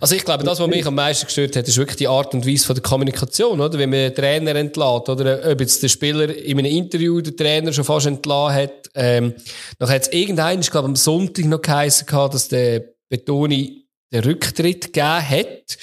also 0.00 0.14
ich 0.14 0.24
glaube, 0.24 0.44
das, 0.44 0.58
was 0.58 0.66
mich 0.66 0.86
am 0.86 0.94
meisten 0.94 1.26
gestört 1.26 1.54
hat, 1.54 1.68
ist 1.68 1.76
wirklich 1.76 1.96
die 1.96 2.08
Art 2.08 2.34
und 2.34 2.46
Weise 2.46 2.66
von 2.66 2.74
der 2.74 2.82
Kommunikation, 2.82 3.60
oder? 3.60 3.78
Wenn 3.78 3.90
man 3.90 4.00
den 4.00 4.14
Trainer 4.14 4.54
entlädt, 4.56 5.08
oder 5.08 5.50
ob 5.50 5.60
jetzt 5.60 5.82
der 5.82 5.88
Spieler 5.88 6.34
in 6.34 6.58
einem 6.58 6.70
Interview 6.70 7.20
den 7.20 7.36
Trainer 7.36 7.72
schon 7.72 7.84
fast 7.84 8.06
entlassen 8.06 8.56
hat. 8.56 8.90
Ähm, 8.94 9.34
dann 9.78 9.88
hat 9.88 10.02
es 10.02 10.12
irgendeinen, 10.12 10.60
ich 10.60 10.70
glaube 10.70 10.88
am 10.88 10.96
Sonntag 10.96 11.44
noch 11.44 11.62
geheißen 11.62 12.06
gehabt, 12.06 12.34
dass 12.34 12.48
der 12.48 12.84
Betoni 13.08 13.86
den 14.12 14.24
Rücktritt 14.24 14.92
gegeben 14.92 15.28
hat. 15.28 15.78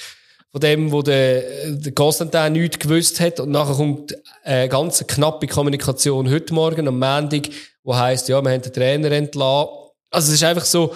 Von 0.52 0.60
dem, 0.60 0.92
wo 0.92 1.02
der, 1.02 1.70
der 1.70 1.92
Konstantin 1.92 2.54
nichts 2.54 2.78
gewusst 2.78 3.20
hat. 3.20 3.40
Und 3.40 3.50
nachher 3.50 3.74
kommt 3.74 4.16
eine 4.42 4.68
ganz 4.68 5.06
knappe 5.06 5.46
Kommunikation 5.46 6.30
heute 6.30 6.54
Morgen 6.54 6.88
am 6.88 6.98
Montag, 6.98 7.48
wo 7.82 7.94
heisst, 7.94 8.28
ja, 8.28 8.42
wir 8.42 8.50
haben 8.50 8.62
den 8.62 8.72
Trainer 8.72 9.12
entlassen. 9.12 9.70
Also 10.10 10.28
es 10.28 10.34
ist 10.34 10.44
einfach 10.44 10.64
so, 10.64 10.94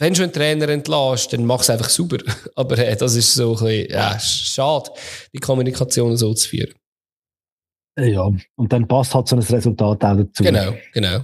wenn 0.00 0.14
du 0.14 0.22
einen 0.22 0.32
Trainer 0.32 0.68
entlässt, 0.70 1.32
dann 1.32 1.44
mach 1.44 1.60
es 1.60 1.70
einfach 1.70 1.90
sauber. 1.90 2.18
Aber 2.56 2.78
äh, 2.78 2.96
das 2.96 3.14
ist 3.14 3.34
so 3.34 3.56
ein 3.58 3.64
bisschen, 3.64 3.90
ja, 3.90 4.18
schade, 4.18 4.90
die 5.32 5.38
Kommunikation 5.38 6.16
so 6.16 6.32
zu 6.34 6.48
führen. 6.48 6.74
Ja, 7.98 8.30
und 8.56 8.72
dann 8.72 8.88
passt 8.88 9.14
halt 9.14 9.28
so 9.28 9.36
ein 9.36 9.42
Resultat 9.42 10.02
auch 10.02 10.16
dazu. 10.16 10.42
Genau, 10.42 10.72
genau. 10.94 11.20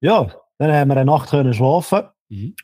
Ja, 0.00 0.34
dann 0.58 0.72
haben 0.72 0.88
wir 0.88 0.96
eine 0.96 1.04
Nacht 1.04 1.30
können 1.30 1.54
schlafen. 1.54 2.02
Mhm. 2.28 2.56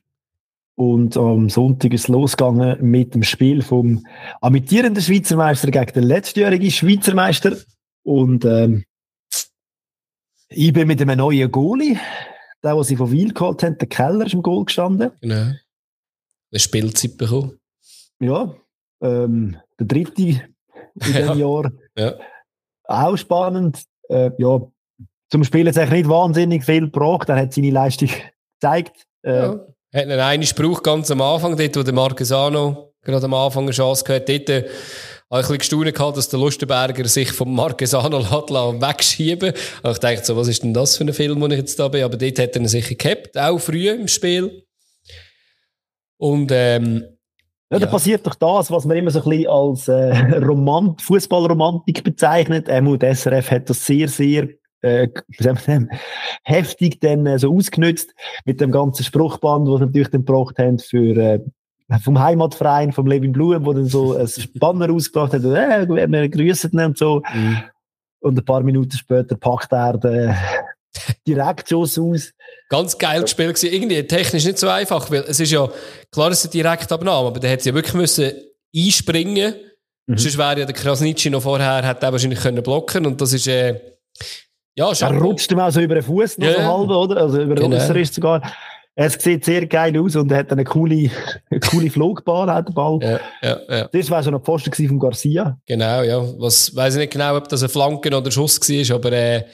Und 0.77 1.17
am 1.17 1.49
Sonntag 1.49 1.93
ist 1.93 2.03
es 2.03 2.09
losgegangen 2.09 2.79
mit 2.83 3.15
dem 3.15 3.23
Spiel 3.23 3.63
vom 3.63 4.05
amtierenden 4.41 5.03
Schweizer 5.03 5.37
Meister 5.37 5.71
gegen 5.71 5.93
den 5.93 6.03
letztjährigen 6.03 6.73
Schweizer 6.73 7.15
Meister. 7.15 7.57
Und 8.03 8.45
ähm, 8.45 8.85
ich 10.49 10.73
bin 10.73 10.89
mit 10.89 11.01
einem 11.01 11.19
neuen 11.19 11.53
Goalie 11.53 11.97
der, 12.65 12.75
den 12.75 12.85
sie 12.85 12.97
von 12.97 13.11
Wiel 13.11 13.33
geholt 13.33 13.63
haben, 13.63 13.79
der 13.79 13.89
Keller 13.89 14.27
ist 14.27 14.35
im 14.35 14.43
Goal 14.43 14.65
gestanden. 14.65 15.11
Genau. 15.21 15.53
Der 16.53 16.59
Spielzeit 16.59 17.17
bekommen. 17.17 17.59
Ja. 18.21 18.55
Ähm, 19.03 19.57
der 19.79 19.87
dritte 19.87 20.23
in 20.23 20.41
diesem 20.95 21.27
ja. 21.27 21.35
Jahr. 21.35 21.73
Ja. 21.97 22.15
Auch 22.85 23.17
spannend. 23.17 23.85
Äh, 24.09 24.31
ja, 24.39 24.61
zum 25.31 25.45
Spielen 25.45 25.69
hat 25.69 25.77
es 25.77 25.91
nicht 25.91 26.09
wahnsinnig 26.09 26.65
viel 26.65 26.83
gebraucht. 26.83 27.29
Er 27.29 27.37
hat 27.37 27.53
seine 27.53 27.71
Leistung 27.71 28.09
gezeigt. 28.61 29.07
Äh, 29.23 29.37
ja. 29.37 29.51
Hat 29.93 30.03
einen 30.03 30.21
einen 30.21 30.43
Spruch 30.43 30.83
ganz 30.83 31.11
am 31.11 31.21
Anfang, 31.21 31.57
dort, 31.57 31.77
wo 31.77 31.83
der 31.83 31.95
Marquesano 31.95 32.95
gerade 33.03 33.25
am 33.27 33.35
Anfang 33.35 33.65
eine 33.65 33.73
Chance 33.73 34.05
gehabt 34.05 34.29
hat. 34.29 34.49
Dort, 34.49 34.65
habe 35.31 35.41
ich 35.41 35.49
ein 35.49 35.59
bisschen 35.59 35.81
gestaunt 35.81 35.95
gehabt, 35.95 36.17
dass 36.17 36.29
der 36.29 36.39
Lustenberger 36.39 37.09
sich 37.09 37.33
vom 37.33 37.55
Marquesano 37.55 38.21
wegschieben 38.21 39.53
Und 39.83 39.91
ich 39.91 39.99
dachte 39.99 40.25
so, 40.25 40.37
was 40.37 40.49
ist 40.49 40.63
denn 40.63 40.75
das 40.75 40.97
für 40.97 41.05
ein 41.05 41.13
Film, 41.13 41.41
wo 41.41 41.47
ich 41.47 41.59
jetzt 41.59 41.79
da 41.79 41.89
bin? 41.89 42.05
Aber 42.05 42.17
dort 42.17 42.39
hat 42.39 42.55
er 42.55 42.61
ihn 42.61 42.69
sicher 42.69 42.95
gehabt, 42.95 43.37
auch 43.37 43.59
früh 43.59 43.89
im 43.89 44.09
Spiel. 44.09 44.65
Und, 46.19 46.51
ähm, 46.53 47.05
ja, 47.71 47.79
da 47.79 47.87
ja. 47.87 47.91
passiert 47.91 48.27
doch 48.27 48.35
das, 48.35 48.71
was 48.71 48.85
man 48.85 48.97
immer 48.97 49.11
so 49.11 49.23
ein 49.23 49.29
bisschen 49.29 49.49
als 49.49 49.89
äh, 49.89 50.37
Romant 50.45 51.03
Fußballromantik 51.03 52.05
bezeichnet. 52.05 52.67
Ähm, 52.69 52.99
der 52.99 53.15
SRF 53.15 53.51
hat 53.51 53.71
das 53.71 53.85
sehr, 53.85 54.09
sehr 54.09 54.49
äh, 54.83 55.09
heftig 56.45 57.01
dann 57.01 57.27
äh, 57.27 57.39
so 57.39 57.53
ausgenutzt 57.53 58.15
mit 58.45 58.61
dem 58.61 58.71
ganzen 58.71 59.03
Spruchband, 59.03 59.67
was 59.69 59.81
natürlich 59.81 60.09
dann 60.09 60.25
gebraucht 60.25 60.59
haben 60.59 60.79
für 60.79 61.17
äh, 61.17 61.41
vom 62.03 62.19
Heimatverein, 62.19 62.93
vom 62.93 63.07
Levin 63.07 63.33
Blum, 63.33 63.65
wo 63.67 63.73
dann 63.73 63.87
so 63.87 64.17
ein 64.17 64.29
Banner 64.55 64.91
ausgebracht 64.91 65.35
hat, 65.35 65.45
äh, 65.45 65.89
wir 65.89 66.29
grüßen 66.29 66.79
und 66.79 66.99
so. 66.99 67.23
Mhm. 67.33 67.63
Und 68.21 68.39
ein 68.39 68.45
paar 68.45 68.63
Minuten 68.63 68.97
später 68.97 69.37
packt 69.37 69.73
er 69.73 69.99
den 69.99 70.35
Direktschuss 71.27 71.99
aus. 71.99 72.33
Ganz 72.71 72.97
geil 72.97 73.23
gespielt 73.23 73.55
gewesen. 73.55 73.73
Irgendwie 73.73 74.03
technisch 74.07 74.45
nicht 74.47 74.59
so 74.59 74.69
einfach, 74.69 75.11
weil 75.11 75.25
es 75.29 75.41
ist 75.41 75.53
ja, 75.53 75.69
klar, 76.11 76.31
es 76.31 76.39
ist 76.39 76.47
eine 76.47 76.63
Direktabnahme, 76.63 77.29
aber 77.29 77.41
der 77.41 77.51
hätte 77.51 77.69
ja 77.69 77.75
wirklich 77.75 77.95
müssen 77.95 78.33
einspringen. 78.75 79.55
Mhm. 80.07 80.19
Sonst 80.19 80.39
wäre 80.39 80.61
ja 80.61 80.67
der 80.67 80.75
Krasnitschi 80.75 81.31
noch 81.31 81.43
vorher, 81.43 81.87
hätte 81.87 82.07
er 82.07 82.13
wahrscheinlich 82.13 82.41
können 82.41 82.63
blocken 82.63 83.07
und 83.07 83.21
das 83.21 83.33
ist, 83.33 83.47
äh, 83.47 83.81
Ja, 84.77 84.91
Er 84.93 85.19
rutscht 85.19 85.51
ihm 85.53 85.61
auch 85.61 85.71
so 85.71 85.81
über 85.81 85.95
den 85.95 86.05
Fuß 86.05 86.39
noch 86.39 86.47
ja, 86.47 86.55
so 86.55 86.63
halb, 86.63 86.91
oder? 86.91 87.21
Also 87.23 87.41
über 87.41 87.55
den 87.55 87.71
genau. 87.71 87.77
Äußerriss 87.77 88.15
sogar. 88.15 88.43
Es 88.97 89.15
sieht 89.15 89.45
sehr 89.45 89.67
geil 89.67 89.99
aus 89.99 90.15
und 90.15 90.31
er 90.31 90.39
hat 90.39 90.53
eine 90.53 90.63
coole, 90.63 91.11
eine 91.51 91.61
coole 91.61 91.91
Flugbahn, 91.91 92.49
hat 92.49 92.69
der 92.69 92.73
Ball. 92.75 92.99
Ja, 93.03 93.21
ja, 93.43 93.61
ja. 93.69 93.89
Das 93.93 94.09
war 94.09 94.23
schon 94.23 94.35
ein 94.35 94.41
Pfosten 94.43 94.89
von 94.89 95.01
Garcia. 95.01 95.59
Genau, 95.67 96.03
ja. 96.03 96.23
Was, 96.39 96.75
weiß 96.75 96.95
ich 96.95 97.01
nicht 97.01 97.13
genau, 97.13 97.37
ob 97.37 97.49
das 97.49 97.65
ein 97.65 97.69
Flanken 97.69 98.15
oder 98.15 98.31
Schuss 98.31 98.61
war, 98.61 98.97
aber, 98.97 99.13
äh, 99.13 99.45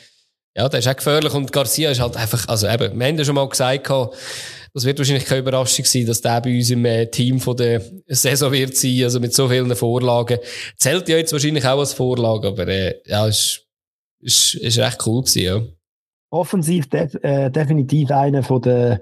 ja, 0.55 0.69
der 0.69 0.81
ist 0.81 0.89
auch 0.89 0.97
gefährlich 0.97 1.33
und 1.33 1.53
Garcia 1.53 1.91
ist 1.91 2.01
halt 2.01 2.17
einfach, 2.17 2.49
also 2.49 2.69
eben, 2.69 2.99
wir 2.99 3.07
haben 3.07 3.17
ja 3.17 3.25
schon 3.25 3.35
mal 3.35 3.49
gesagt, 3.49 3.89
das 3.89 4.85
wird 4.85 4.99
wahrscheinlich 4.99 5.25
keine 5.25 5.41
Überraschung 5.41 5.87
sein, 5.87 6.07
dass 6.07 6.21
der 6.21 6.41
bei 6.43 6.57
uns 6.57 6.71
im 6.71 6.85
äh, 6.85 7.07
Team 7.07 7.41
von 7.41 7.57
der 7.57 7.83
Saison 8.09 8.53
wird 8.53 8.77
sein, 8.77 9.05
also 9.05 9.21
mit 9.21 9.33
so 9.33 9.49
vielen 9.49 9.75
Vorlagen. 9.75 10.39
Zählt 10.77 11.09
ja 11.09 11.17
jetzt 11.17 11.33
wahrscheinlich 11.33 11.67
auch 11.67 11.79
als 11.79 11.95
Vorlage, 11.95 12.49
aber, 12.49 12.69
äh, 12.69 13.01
ja, 13.07 13.27
ist, 13.27 13.67
ist, 14.21 14.55
ist 14.57 14.79
recht 14.79 14.99
cool 15.07 15.23
gewesen, 15.23 15.43
ja 15.43 15.63
offensiv 16.31 16.89
def 16.89 17.15
äh, 17.23 17.51
definitiv 17.51 18.11
einer 18.11 18.43
von 18.43 18.63
den 18.63 19.01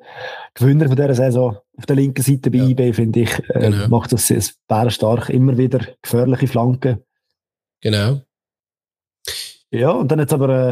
Gewinner 0.55 0.89
von 0.89 0.97
dieser 0.97 1.15
Saison. 1.15 1.59
Auf 1.77 1.87
der 1.87 1.97
linken 1.97 2.23
Seite 2.23 2.51
bei 2.51 2.59
ja. 2.59 2.69
IB, 2.69 2.93
finde 2.95 3.21
ich, 3.21 3.39
äh, 3.51 3.71
genau. 3.71 3.89
macht 3.89 4.13
das 4.13 4.27
sehr 4.27 4.91
stark. 4.91 5.29
Immer 5.29 5.57
wieder 5.57 5.81
gefährliche 6.03 6.49
Flanken. 6.49 7.03
Genau. 7.81 8.21
Ja, 9.71 9.91
und 9.91 10.11
dann 10.11 10.19
jetzt 10.19 10.33
aber 10.33 10.49
äh, 10.49 10.71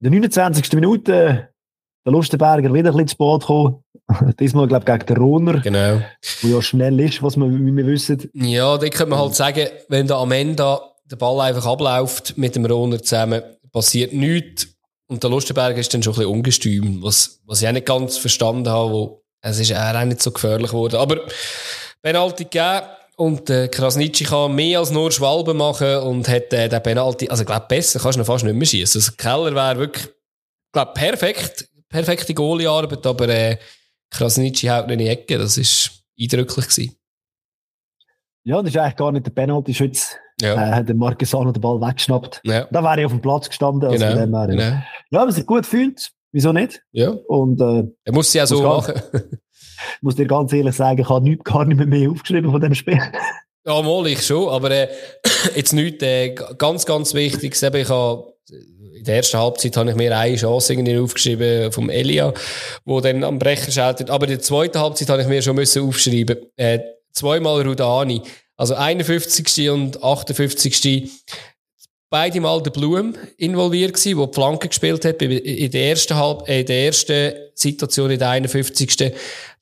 in 0.00 0.10
der 0.10 0.10
29. 0.10 0.72
Minute 0.72 1.12
äh, 1.12 1.52
der 2.04 2.12
Lustenberger 2.12 2.72
wieder 2.72 2.90
ein 2.90 2.96
bisschen 2.96 3.08
zu 3.08 3.12
Sport 3.14 3.42
gekommen. 3.42 3.84
Diesmal, 4.40 4.66
glaube 4.66 4.84
ich, 4.88 4.98
gegen 4.98 5.06
den 5.06 5.16
Rohner. 5.16 5.60
Genau. 5.60 6.00
Der 6.42 6.50
ja 6.50 6.62
schnell 6.62 6.98
ist, 7.00 7.22
was 7.22 7.36
wir, 7.36 7.48
wie 7.48 7.76
wir 7.76 7.86
wissen. 7.86 8.28
Ja, 8.34 8.76
da 8.76 8.88
könnte 8.88 9.10
man 9.10 9.20
halt 9.20 9.34
sagen, 9.34 9.68
wenn 9.88 10.06
da 10.06 10.18
am 10.18 10.32
Ende 10.32 10.80
der 11.04 11.16
Ball 11.16 11.40
einfach 11.40 11.66
abläuft 11.66 12.36
mit 12.36 12.56
dem 12.56 12.66
Rohner 12.66 13.00
zusammen, 13.02 13.42
passiert 13.70 14.12
nichts 14.12 14.71
und 15.12 15.22
der 15.22 15.30
Lustenberger 15.30 15.78
ist 15.78 15.92
dann 15.92 16.02
schon 16.02 16.14
ein 16.14 16.16
bisschen 16.16 16.32
ungestüm, 16.32 17.02
was, 17.02 17.40
was 17.44 17.60
ich 17.60 17.68
auch 17.68 17.72
nicht 17.72 17.86
ganz 17.86 18.16
verstanden 18.16 18.68
habe, 18.68 18.90
wo, 18.90 19.24
es 19.42 19.58
ist 19.58 19.74
auch 19.74 20.04
nicht 20.04 20.22
so 20.22 20.30
gefährlich 20.30 20.70
geworden. 20.70 20.96
Aber 20.96 21.20
Penalty 22.00 22.44
gegeben 22.44 22.86
und 23.16 23.50
äh, 23.50 23.68
Krasnitschi 23.68 24.24
kann 24.24 24.54
mehr 24.54 24.78
als 24.78 24.90
nur 24.90 25.12
Schwalben 25.12 25.58
machen 25.58 25.98
und 25.98 26.28
hat 26.28 26.50
äh, 26.54 26.68
den 26.68 26.82
Penalty, 26.82 27.28
also 27.28 27.42
ich 27.42 27.46
glaube 27.46 27.66
besser 27.68 28.00
kannst 28.00 28.18
du 28.18 28.24
fast 28.24 28.44
nicht 28.44 28.54
mehr 28.54 28.66
schießen. 28.66 29.00
Also 29.00 29.12
Keller 29.16 29.54
wäre 29.54 29.78
wirklich, 29.78 30.08
glaube 30.72 30.92
perfekt, 30.94 31.68
perfekte 31.90 32.32
Goalie-Arbeit, 32.32 33.06
aber 33.06 33.28
äh, 33.28 33.58
Krasnitschi 34.10 34.68
haut 34.68 34.90
in 34.90 34.98
die 34.98 35.08
Ecke, 35.08 35.36
das 35.36 35.58
ist 35.58 35.90
eindrücklich 36.18 36.68
gewesen. 36.68 36.96
Ja, 38.44 38.62
das 38.62 38.70
ist 38.70 38.78
eigentlich 38.78 38.96
gar 38.96 39.12
nicht 39.12 39.26
der 39.26 39.32
Penalty-Schütz 39.32 40.16
ja. 40.42 40.54
Äh, 40.54 40.72
hat 40.72 40.88
der 40.88 40.96
Marquesano 40.96 41.52
den 41.52 41.60
Ball 41.60 41.80
weggeschnappt. 41.80 42.40
Ja. 42.44 42.66
Da 42.70 42.82
wäre 42.82 43.00
ich 43.00 43.06
auf 43.06 43.12
dem 43.12 43.20
Platz 43.20 43.48
gestanden. 43.48 43.88
Also 43.88 44.04
genau. 44.04 44.38
Her, 44.38 44.46
genau. 44.48 44.82
Ja, 45.12 45.26
wenn 45.26 45.32
sich 45.32 45.46
gut 45.46 45.66
fühlt, 45.66 46.10
wieso 46.32 46.52
nicht? 46.52 46.82
Ja. 46.92 47.10
Und, 47.10 47.60
äh, 47.60 47.84
er 48.04 48.12
muss 48.12 48.32
sie 48.32 48.38
ja 48.38 48.46
so 48.46 48.62
machen. 48.62 48.94
Ich 49.96 50.02
muss 50.02 50.14
dir 50.14 50.26
ganz 50.26 50.52
ehrlich 50.52 50.76
sagen, 50.76 51.00
ich 51.00 51.08
habe 51.08 51.24
nichts, 51.24 51.42
gar 51.42 51.64
nicht 51.64 51.76
mehr, 51.76 51.88
mehr 51.88 52.08
aufgeschrieben 52.08 52.52
von 52.52 52.60
dem 52.60 52.72
Spiel. 52.72 53.00
Ja, 53.66 53.82
mal 53.82 54.06
ich 54.06 54.24
schon, 54.24 54.48
aber 54.48 54.70
äh, 54.70 54.88
jetzt 55.56 55.72
nichts 55.72 56.04
äh, 56.04 56.30
ganz, 56.30 56.86
ganz 56.86 57.14
wichtig. 57.14 57.60
Ich 57.60 57.88
habe 57.88 58.32
in 58.48 59.04
der 59.04 59.16
ersten 59.16 59.38
Halbzeit 59.38 59.76
habe 59.76 59.90
ich 59.90 59.96
mir 59.96 60.16
eine 60.16 60.36
Chance 60.36 60.72
irgendwie 60.72 60.98
aufgeschrieben 60.98 61.72
vom 61.72 61.90
Elia, 61.90 62.32
wo 62.84 63.00
dann 63.00 63.24
am 63.24 63.40
Brecher 63.40 63.72
schaltet. 63.72 64.08
Aber 64.08 64.26
in 64.26 64.30
der 64.30 64.40
zweiten 64.40 64.78
Halbzeit 64.78 65.08
habe 65.08 65.22
ich 65.22 65.28
mir 65.28 65.42
schon 65.42 65.56
müssen 65.56 65.82
aufschreiben. 65.82 66.36
Äh, 66.56 66.78
zweimal 67.10 67.62
Rudani. 67.62 68.22
Also 68.56 68.76
51. 68.76 69.70
und 69.70 70.02
58. 70.04 71.10
Beide 72.12 72.42
Mal 72.42 72.62
der 72.62 72.72
Blum 72.72 73.14
involviert 73.38 73.94
gewesen, 73.94 74.18
der 74.18 74.26
die 74.26 74.34
Flanke 74.34 74.68
gespielt 74.68 75.02
hat. 75.06 75.22
In 75.22 75.70
der 75.70 75.88
ersten, 75.88 76.14
Halb 76.14 76.46
äh, 76.46 76.60
in 76.60 76.66
der 76.66 76.84
ersten 76.84 77.32
Situation, 77.54 78.10
in 78.10 78.18
der 78.18 78.28
51. 78.28 78.94
Der 78.98 79.14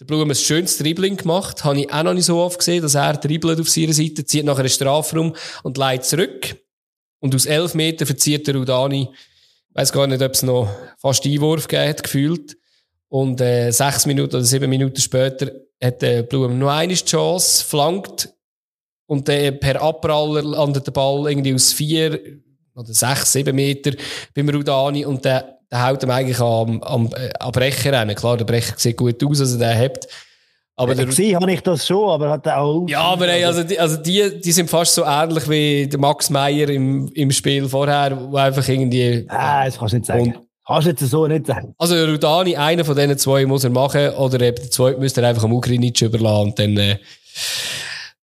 Blum 0.05 0.29
ein 0.29 0.35
schönes 0.35 0.77
Dribbling 0.77 1.17
gemacht. 1.17 1.63
Habe 1.63 1.79
ich 1.79 1.93
auch 1.93 2.03
noch 2.03 2.13
nicht 2.13 2.25
so 2.25 2.41
oft 2.41 2.59
gesehen, 2.59 2.83
dass 2.83 2.97
er 2.97 3.19
dribbelt 3.19 3.61
auf 3.61 3.69
seiner 3.69 3.93
Seite, 3.93 4.25
zieht 4.25 4.45
nachher 4.45 4.63
einen 4.63 4.69
Strafraum 4.69 5.37
und 5.63 5.79
leitet 5.79 6.07
zurück. 6.07 6.57
Und 7.21 7.37
aus 7.37 7.47
elf 7.47 7.75
Metern 7.75 8.07
verzieht 8.07 8.49
der 8.49 8.57
Rudani, 8.57 9.09
ich 9.13 9.77
weiss 9.77 9.93
gar 9.93 10.09
nicht, 10.09 10.21
ob 10.21 10.33
es 10.33 10.43
noch 10.43 10.69
fast 10.99 11.25
Einwurf 11.25 11.69
gegeben 11.69 11.89
hat, 11.89 12.03
gefühlt. 12.03 12.57
Und 13.07 13.41
äh, 13.41 13.71
sechs 13.71 14.07
Minuten 14.07 14.35
oder 14.35 14.45
sieben 14.45 14.69
Minuten 14.69 15.01
später 15.01 15.53
hat 15.81 16.03
der 16.03 16.25
Blum 16.25 16.59
noch 16.59 16.71
eine 16.71 16.95
Chance, 16.95 17.65
flankt 17.65 18.29
und 19.11 19.29
dann 19.29 19.59
per 19.59 19.83
Abpraller 19.83 20.43
landet 20.43 20.87
der 20.87 20.93
Ball 20.93 21.29
irgendwie 21.29 21.53
aus 21.53 21.73
vier 21.73 22.21
oder 22.77 22.95
sechs, 22.95 23.33
sieben 23.33 23.57
Meter 23.57 23.91
beim 24.37 24.49
Rudani 24.49 25.05
und 25.05 25.25
der, 25.25 25.59
der 25.69 25.89
haut 25.89 26.03
ihm 26.05 26.11
eigentlich 26.11 26.39
am, 26.39 26.81
am, 26.81 27.07
äh, 27.17 27.29
am 27.41 27.51
Brecher 27.51 27.93
rein. 27.93 28.15
Klar, 28.15 28.37
der 28.37 28.45
Brecher 28.45 28.75
sieht 28.77 28.97
gut 28.97 29.23
aus, 29.25 29.41
also 29.41 29.59
der 29.59 29.75
hebt. 29.75 30.07
Aber 30.77 30.95
der, 30.95 31.07
gesehen 31.07 31.35
habe 31.35 31.53
ich 31.53 31.61
das 31.61 31.85
schon, 31.85 32.09
aber 32.09 32.31
hat 32.31 32.47
auch. 32.47 32.87
Ja, 32.89 33.01
aber 33.01 33.29
ey, 33.29 33.45
also, 33.45 33.65
die, 33.65 33.81
also 33.81 33.97
die, 33.97 34.41
die 34.41 34.53
sind 34.53 34.71
fast 34.71 34.95
so 34.95 35.05
ähnlich 35.05 35.49
wie 35.51 35.89
der 35.89 35.99
Max 35.99 36.31
Meyer 36.31 36.69
im, 36.69 37.09
im 37.09 37.33
Spiel 37.33 37.69
vorher, 37.69 38.17
wo 38.31 38.37
einfach 38.37 38.67
irgendwie. 38.67 39.27
Ah, 39.29 39.65
das 39.65 39.77
kannst 39.77 39.93
du 39.93 39.99
nicht 39.99 40.07
sagen. 40.07 40.37
kannst 40.65 40.87
du 40.87 40.91
jetzt 40.91 41.01
so 41.01 41.27
nicht 41.27 41.47
sagen. 41.47 41.75
Also 41.79 41.97
Rudani, 41.97 42.57
einer 42.57 42.85
von 42.85 42.95
diesen 42.95 43.19
zwei 43.19 43.45
muss 43.45 43.65
er 43.65 43.71
machen, 43.71 44.11
oder 44.11 44.41
eben 44.41 44.57
der 44.57 44.71
zweite 44.71 45.01
müsste 45.01 45.21
er 45.21 45.31
einfach 45.31 45.43
am 45.43 45.53
Ukrinic 45.53 46.01
überlassen 46.01 46.51
und 46.51 46.59
dann. 46.61 46.77
Äh, 46.77 46.99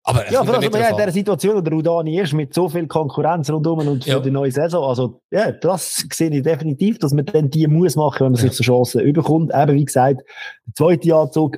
aber 0.07 0.31
ja, 0.31 0.41
vor 0.41 0.55
allem 0.55 0.71
ja 0.71 0.87
in 0.87 0.95
der 0.95 1.11
Situation, 1.11 1.57
wo 1.57 1.59
der 1.59 1.73
Udani 1.73 2.21
ist, 2.21 2.31
mit 2.31 2.53
so 2.53 2.69
viel 2.69 2.87
Konkurrenz 2.87 3.49
rundum 3.49 3.79
und 3.79 4.05
für 4.05 4.09
ja. 4.09 4.19
die 4.19 4.31
neue 4.31 4.49
Saison. 4.49 4.87
Also, 4.87 5.19
ja, 5.31 5.51
das 5.51 6.07
sehe 6.13 6.29
ich 6.29 6.43
definitiv, 6.43 6.97
dass 6.99 7.11
man 7.11 7.25
dann 7.25 7.49
die 7.49 7.67
muss 7.67 7.97
machen, 7.97 8.21
wenn 8.21 8.31
man 8.31 8.41
ja. 8.41 8.47
sich 8.47 8.53
so 8.53 8.63
Chancen 8.63 9.01
überkommt. 9.01 9.51
Eben, 9.53 9.75
wie 9.75 9.83
gesagt, 9.83 10.21
der 10.65 10.73
zweite 10.75 11.13
Anzug, 11.13 11.57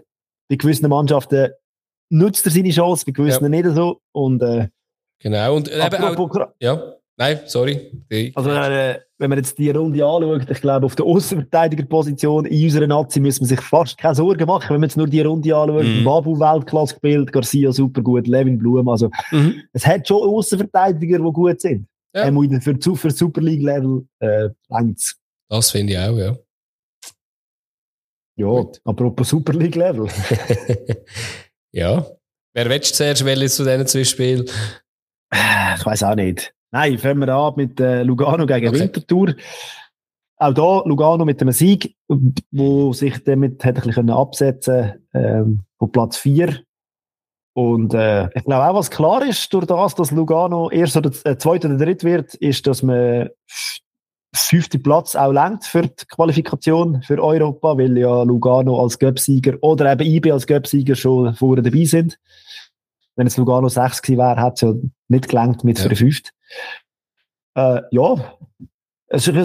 bei 0.49 0.55
gewissen 0.55 0.89
Mannschaften 0.89 1.51
nutzt 2.09 2.43
er 2.47 2.51
seine 2.51 2.71
Chance, 2.71 3.05
bei 3.05 3.11
gewissen 3.11 3.43
ja. 3.43 3.49
nicht 3.49 3.75
so. 3.75 4.01
Und, 4.13 4.41
äh, 4.41 4.69
genau, 5.19 5.55
und 5.55 5.71
eben 5.71 6.03
auch, 6.03 6.47
ja. 6.59 6.95
Nein, 7.19 7.41
sorry. 7.47 7.91
Also, 8.33 8.49
äh, 8.49 8.97
wenn 9.17 9.29
man 9.29 9.39
jetzt 9.39 9.57
die 9.57 9.69
Runde 9.69 10.05
anschaut, 10.05 10.49
ich 10.49 10.61
glaube, 10.61 10.85
auf 10.85 10.95
der 10.95 11.05
Außenverteidigerposition 11.05 12.45
in 12.45 12.63
unserer 12.63 12.87
Nazi 12.87 13.19
müssen 13.19 13.41
wir 13.41 13.47
sich 13.47 13.59
fast 13.59 13.97
keine 13.97 14.15
Sorgen 14.15 14.47
machen, 14.47 14.69
wenn 14.69 14.79
man 14.79 14.87
jetzt 14.87 14.95
nur 14.95 15.05
die 15.05 15.19
Runde 15.19 15.53
anschaut. 15.53 15.83
Mhm. 15.83 16.05
Babu 16.05 16.39
Weltklasse 16.39 16.93
gespielt, 16.93 17.33
Garcia 17.33 17.73
super 17.73 18.01
gut, 18.01 18.25
Levin 18.25 18.57
Blum. 18.57 18.87
Also, 18.87 19.09
mhm. 19.31 19.61
es 19.73 19.85
hat 19.85 20.07
schon 20.07 20.29
Außenverteidiger, 20.29 21.17
die 21.17 21.23
gut 21.33 21.59
sind. 21.59 21.89
Ja. 22.15 22.23
Ähm, 22.23 22.61
für, 22.61 22.95
für 22.95 23.11
Super 23.11 23.41
League 23.41 23.63
Level 23.63 24.07
äh, 24.19 24.47
längt's. 24.69 25.19
Das 25.49 25.71
finde 25.71 25.93
ich 25.93 25.99
auch, 25.99 26.17
ja. 26.17 26.37
Ja, 28.37 28.47
gut. 28.47 28.79
apropos 28.85 29.27
Super 29.27 29.51
League 29.51 29.75
Level. 29.75 30.07
ja. 31.73 32.07
Wer 32.53 32.69
willst 32.69 32.91
du 32.91 32.95
zuerst 32.95 33.25
wählen 33.25 33.49
zu 33.49 33.65
diesen 33.65 33.87
zwei 33.87 34.03
Spielen? 34.05 34.45
Ich 35.31 35.85
weiß 35.85 36.03
auch 36.03 36.15
nicht. 36.15 36.53
Nein, 36.71 36.97
fangen 36.97 37.19
wir 37.19 37.29
an 37.29 37.53
mit 37.55 37.79
äh, 37.79 38.03
Lugano 38.03 38.45
gegen 38.45 38.67
okay. 38.69 38.79
Winterthur. 38.79 39.35
Auch 40.37 40.53
da 40.53 40.83
Lugano 40.85 41.25
mit 41.25 41.41
einem 41.41 41.51
Sieg, 41.51 41.95
wo 42.51 42.93
sich 42.93 43.23
damit 43.23 43.63
hätte 43.63 43.81
ein 43.81 43.87
bisschen 43.87 44.09
absetzen 44.09 44.93
ähm, 45.13 45.61
von 45.77 45.91
Platz 45.91 46.17
4. 46.17 46.59
Und 47.53 47.93
äh, 47.93 48.29
ich 48.35 48.45
glaube 48.45 48.69
auch, 48.69 48.75
was 48.75 48.91
klar 48.91 49.25
ist, 49.27 49.53
durch 49.53 49.65
das, 49.65 49.95
dass 49.95 50.11
Lugano 50.11 50.69
erst 50.69 50.95
oder 50.95 51.11
äh, 51.25 51.37
zweiter 51.37 51.67
oder 51.67 51.77
dritt 51.77 52.03
wird, 52.03 52.35
ist, 52.35 52.67
dass 52.67 52.83
man 52.83 53.29
fünfte 54.33 54.79
Platz 54.79 55.15
auch 55.15 55.31
lenkt 55.31 55.65
für 55.65 55.81
die 55.81 56.05
Qualifikation 56.07 57.01
für 57.01 57.21
Europa, 57.21 57.77
weil 57.77 57.97
ja 57.97 58.23
Lugano 58.23 58.81
als 58.81 58.99
Göpsieger 58.99 59.57
oder 59.61 59.91
eben 59.91 60.05
IB 60.07 60.31
als 60.31 60.45
Göpsieger 60.45 60.95
schon 60.95 61.33
vorher 61.33 61.63
dabei 61.63 61.83
sind. 61.85 62.19
Wenn 63.19 63.27
es 63.27 63.35
Lugano 63.35 63.67
6 63.67 64.01
gewesen 64.01 64.17
wäre, 64.17 64.41
hätte 64.41 64.53
es 64.53 64.61
ja 64.61 64.73
nicht 65.09 65.27
gelangt 65.27 65.65
mit 65.65 65.77
ja. 65.77 65.83
für 65.83 65.89
den 65.89 65.97
fünften. 65.97 66.29
Äh, 67.53 67.81
ja, 67.91 68.15
es 69.07 69.27
hat 69.27 69.35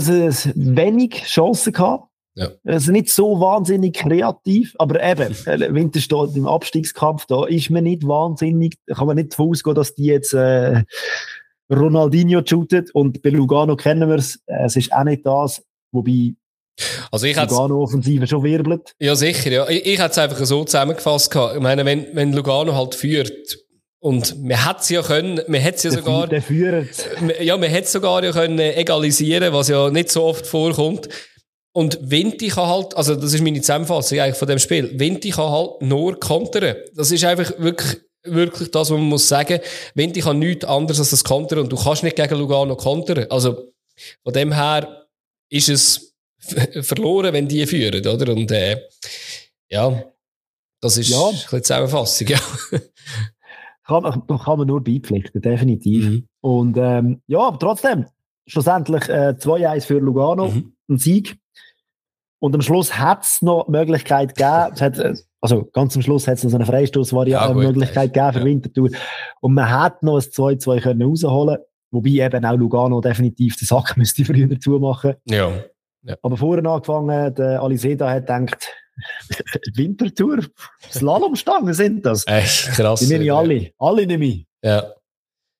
wenig 0.54 1.24
Chancen 1.24 1.72
gehabt. 1.72 2.08
Ja. 2.36 2.50
Also 2.64 2.92
nicht 2.92 3.10
so 3.10 3.40
wahnsinnig 3.40 3.94
kreativ, 3.94 4.76
aber 4.78 5.02
eben, 5.02 5.34
äh, 5.46 5.74
Winter 5.74 5.98
steht 5.98 6.36
im 6.36 6.46
Abstiegskampf, 6.46 7.26
da 7.26 7.46
ist 7.46 7.68
man 7.70 7.82
nicht 7.82 8.06
wahnsinnig, 8.06 8.76
kann 8.86 9.08
man 9.08 9.16
nicht 9.16 9.32
davon 9.32 9.50
ausgehen, 9.50 9.74
dass 9.74 9.96
die 9.96 10.04
jetzt 10.04 10.34
äh, 10.34 10.84
Ronaldinho 11.68 12.42
shootet 12.46 12.94
und 12.94 13.22
bei 13.22 13.30
Lugano 13.30 13.74
kennen 13.74 14.08
wir 14.08 14.18
es, 14.18 14.40
es 14.46 14.76
ist 14.76 14.92
auch 14.92 15.02
nicht 15.02 15.26
das, 15.26 15.64
wobei 15.90 16.34
also 17.10 17.26
ich 17.26 17.36
Lugano 17.36 17.82
Offensive 17.82 18.26
schon 18.26 18.42
wirbelt. 18.42 18.94
Ja, 18.98 19.14
sicher, 19.14 19.50
ja. 19.50 19.68
Ich, 19.68 19.86
ich 19.86 19.98
hätte 19.98 20.10
es 20.10 20.18
einfach 20.18 20.44
so 20.44 20.64
zusammengefasst 20.64 21.30
gehabt. 21.30 21.56
Ich 21.56 21.62
meine, 21.62 21.84
wenn, 21.84 22.06
wenn 22.14 22.32
Lugano 22.32 22.74
halt 22.74 22.94
führt, 22.94 23.63
und 24.04 24.44
man 24.44 24.62
hätte 24.62 24.80
es 24.80 24.88
ja 24.90 25.00
können, 25.00 25.40
man 25.46 25.62
hätte 25.62 25.76
es 25.78 25.82
ja 25.84 25.90
sogar, 25.92 26.28
ja, 27.40 27.56
man 27.56 27.70
hätte 27.70 27.88
sogar 27.88 28.22
ja 28.22 28.32
können 28.32 28.58
egalisieren, 28.58 29.50
was 29.54 29.68
ja 29.68 29.88
nicht 29.88 30.10
so 30.10 30.24
oft 30.24 30.46
vorkommt. 30.46 31.08
Und 31.72 31.98
Vinti 32.02 32.48
kann 32.48 32.68
halt, 32.68 32.94
also 32.98 33.16
das 33.16 33.32
ist 33.32 33.42
meine 33.42 33.62
Zusammenfassung 33.62 34.20
eigentlich 34.20 34.36
von 34.36 34.46
dem 34.46 34.58
Spiel, 34.58 34.90
Vinti 35.00 35.30
kann 35.30 35.48
halt 35.48 35.80
nur 35.80 36.20
kontern. 36.20 36.76
Das 36.94 37.10
ist 37.12 37.24
einfach 37.24 37.50
wirklich, 37.56 37.96
wirklich 38.24 38.70
das, 38.70 38.90
was 38.90 38.98
man 38.98 39.08
muss 39.08 39.26
sagen. 39.26 39.60
Vinti 39.94 40.20
kann 40.20 40.38
nichts 40.38 40.66
anderes 40.66 41.00
als 41.00 41.08
das 41.08 41.24
kontern 41.24 41.60
und 41.60 41.72
du 41.72 41.76
kannst 41.76 42.02
nicht 42.02 42.16
gegen 42.16 42.38
Lugano 42.38 42.76
kontern. 42.76 43.24
Also, 43.30 43.72
von 44.22 44.34
dem 44.34 44.52
her, 44.52 45.06
ist 45.48 45.70
es 45.70 46.14
verloren, 46.82 47.32
wenn 47.32 47.48
die 47.48 47.66
führen, 47.66 48.06
oder? 48.06 48.30
Und 48.34 48.50
äh, 48.50 48.82
ja, 49.70 50.04
das 50.82 50.98
ist 50.98 51.08
ja. 51.08 51.26
ein 51.26 51.32
bisschen 51.32 51.64
Zusammenfassung, 51.64 52.28
ja. 52.28 52.40
kann, 53.86 54.02
man, 54.02 54.26
kann 54.44 54.58
man 54.58 54.66
nur 54.66 54.82
beipflichten, 54.82 55.40
definitiv. 55.40 56.04
Mhm. 56.04 56.28
Und 56.40 56.76
ähm, 56.78 57.22
ja, 57.26 57.40
aber 57.40 57.58
trotzdem, 57.58 58.06
schlussendlich 58.46 59.08
äh, 59.08 59.34
2-1 59.38 59.86
für 59.86 59.98
Lugano, 59.98 60.48
mhm. 60.48 60.74
ein 60.88 60.98
Sieg. 60.98 61.38
Und 62.40 62.54
am 62.54 62.60
Schluss 62.60 62.98
hat 62.98 63.22
es 63.22 63.40
noch 63.40 63.68
Möglichkeit 63.68 64.36
gegeben, 64.36 64.80
hat, 64.80 64.98
äh, 64.98 65.14
also 65.40 65.68
ganz 65.72 65.96
am 65.96 66.02
Schluss 66.02 66.28
hat 66.28 66.38
es 66.38 66.44
noch 66.44 66.50
so 66.50 66.56
eine 66.56 66.66
Freistoßvariante 66.66 67.48
ja, 67.48 67.54
Möglichkeit 67.54 68.12
gegeben 68.12 68.32
für 68.32 68.38
ja. 68.40 68.44
Winterthur. 68.44 68.90
Und 69.40 69.54
man 69.54 69.70
hat 69.70 70.02
noch 70.02 70.16
ein 70.16 70.22
2-2 70.22 70.80
können 70.80 71.02
rausholen 71.02 71.58
wobei 71.94 72.10
eben 72.10 72.44
auch 72.44 72.56
Lugano 72.56 73.00
definitiv 73.00 73.56
den 73.56 73.66
Sack 73.66 73.96
müsste 73.96 74.24
früher 74.24 74.48
dazu 74.48 74.78
machen. 74.78 75.14
Ja. 75.24 75.50
ja. 76.02 76.16
Aber 76.22 76.36
vorher 76.36 76.66
angefangen, 76.66 77.34
der 77.34 77.62
Aliseda 77.62 78.10
hat 78.10 78.26
gedacht, 78.26 78.68
Wintertour, 79.74 80.40
Slalomstangen 80.90 81.74
sind 81.74 82.04
das. 82.06 82.26
Echt 82.26 82.68
krass. 82.72 83.00
Die 83.00 83.06
nehme 83.06 83.24
ich 83.24 83.32
alle, 83.32 83.70
alle 83.78 84.06
nehme 84.06 84.24
ich. 84.24 84.46
Ja. 84.62 84.92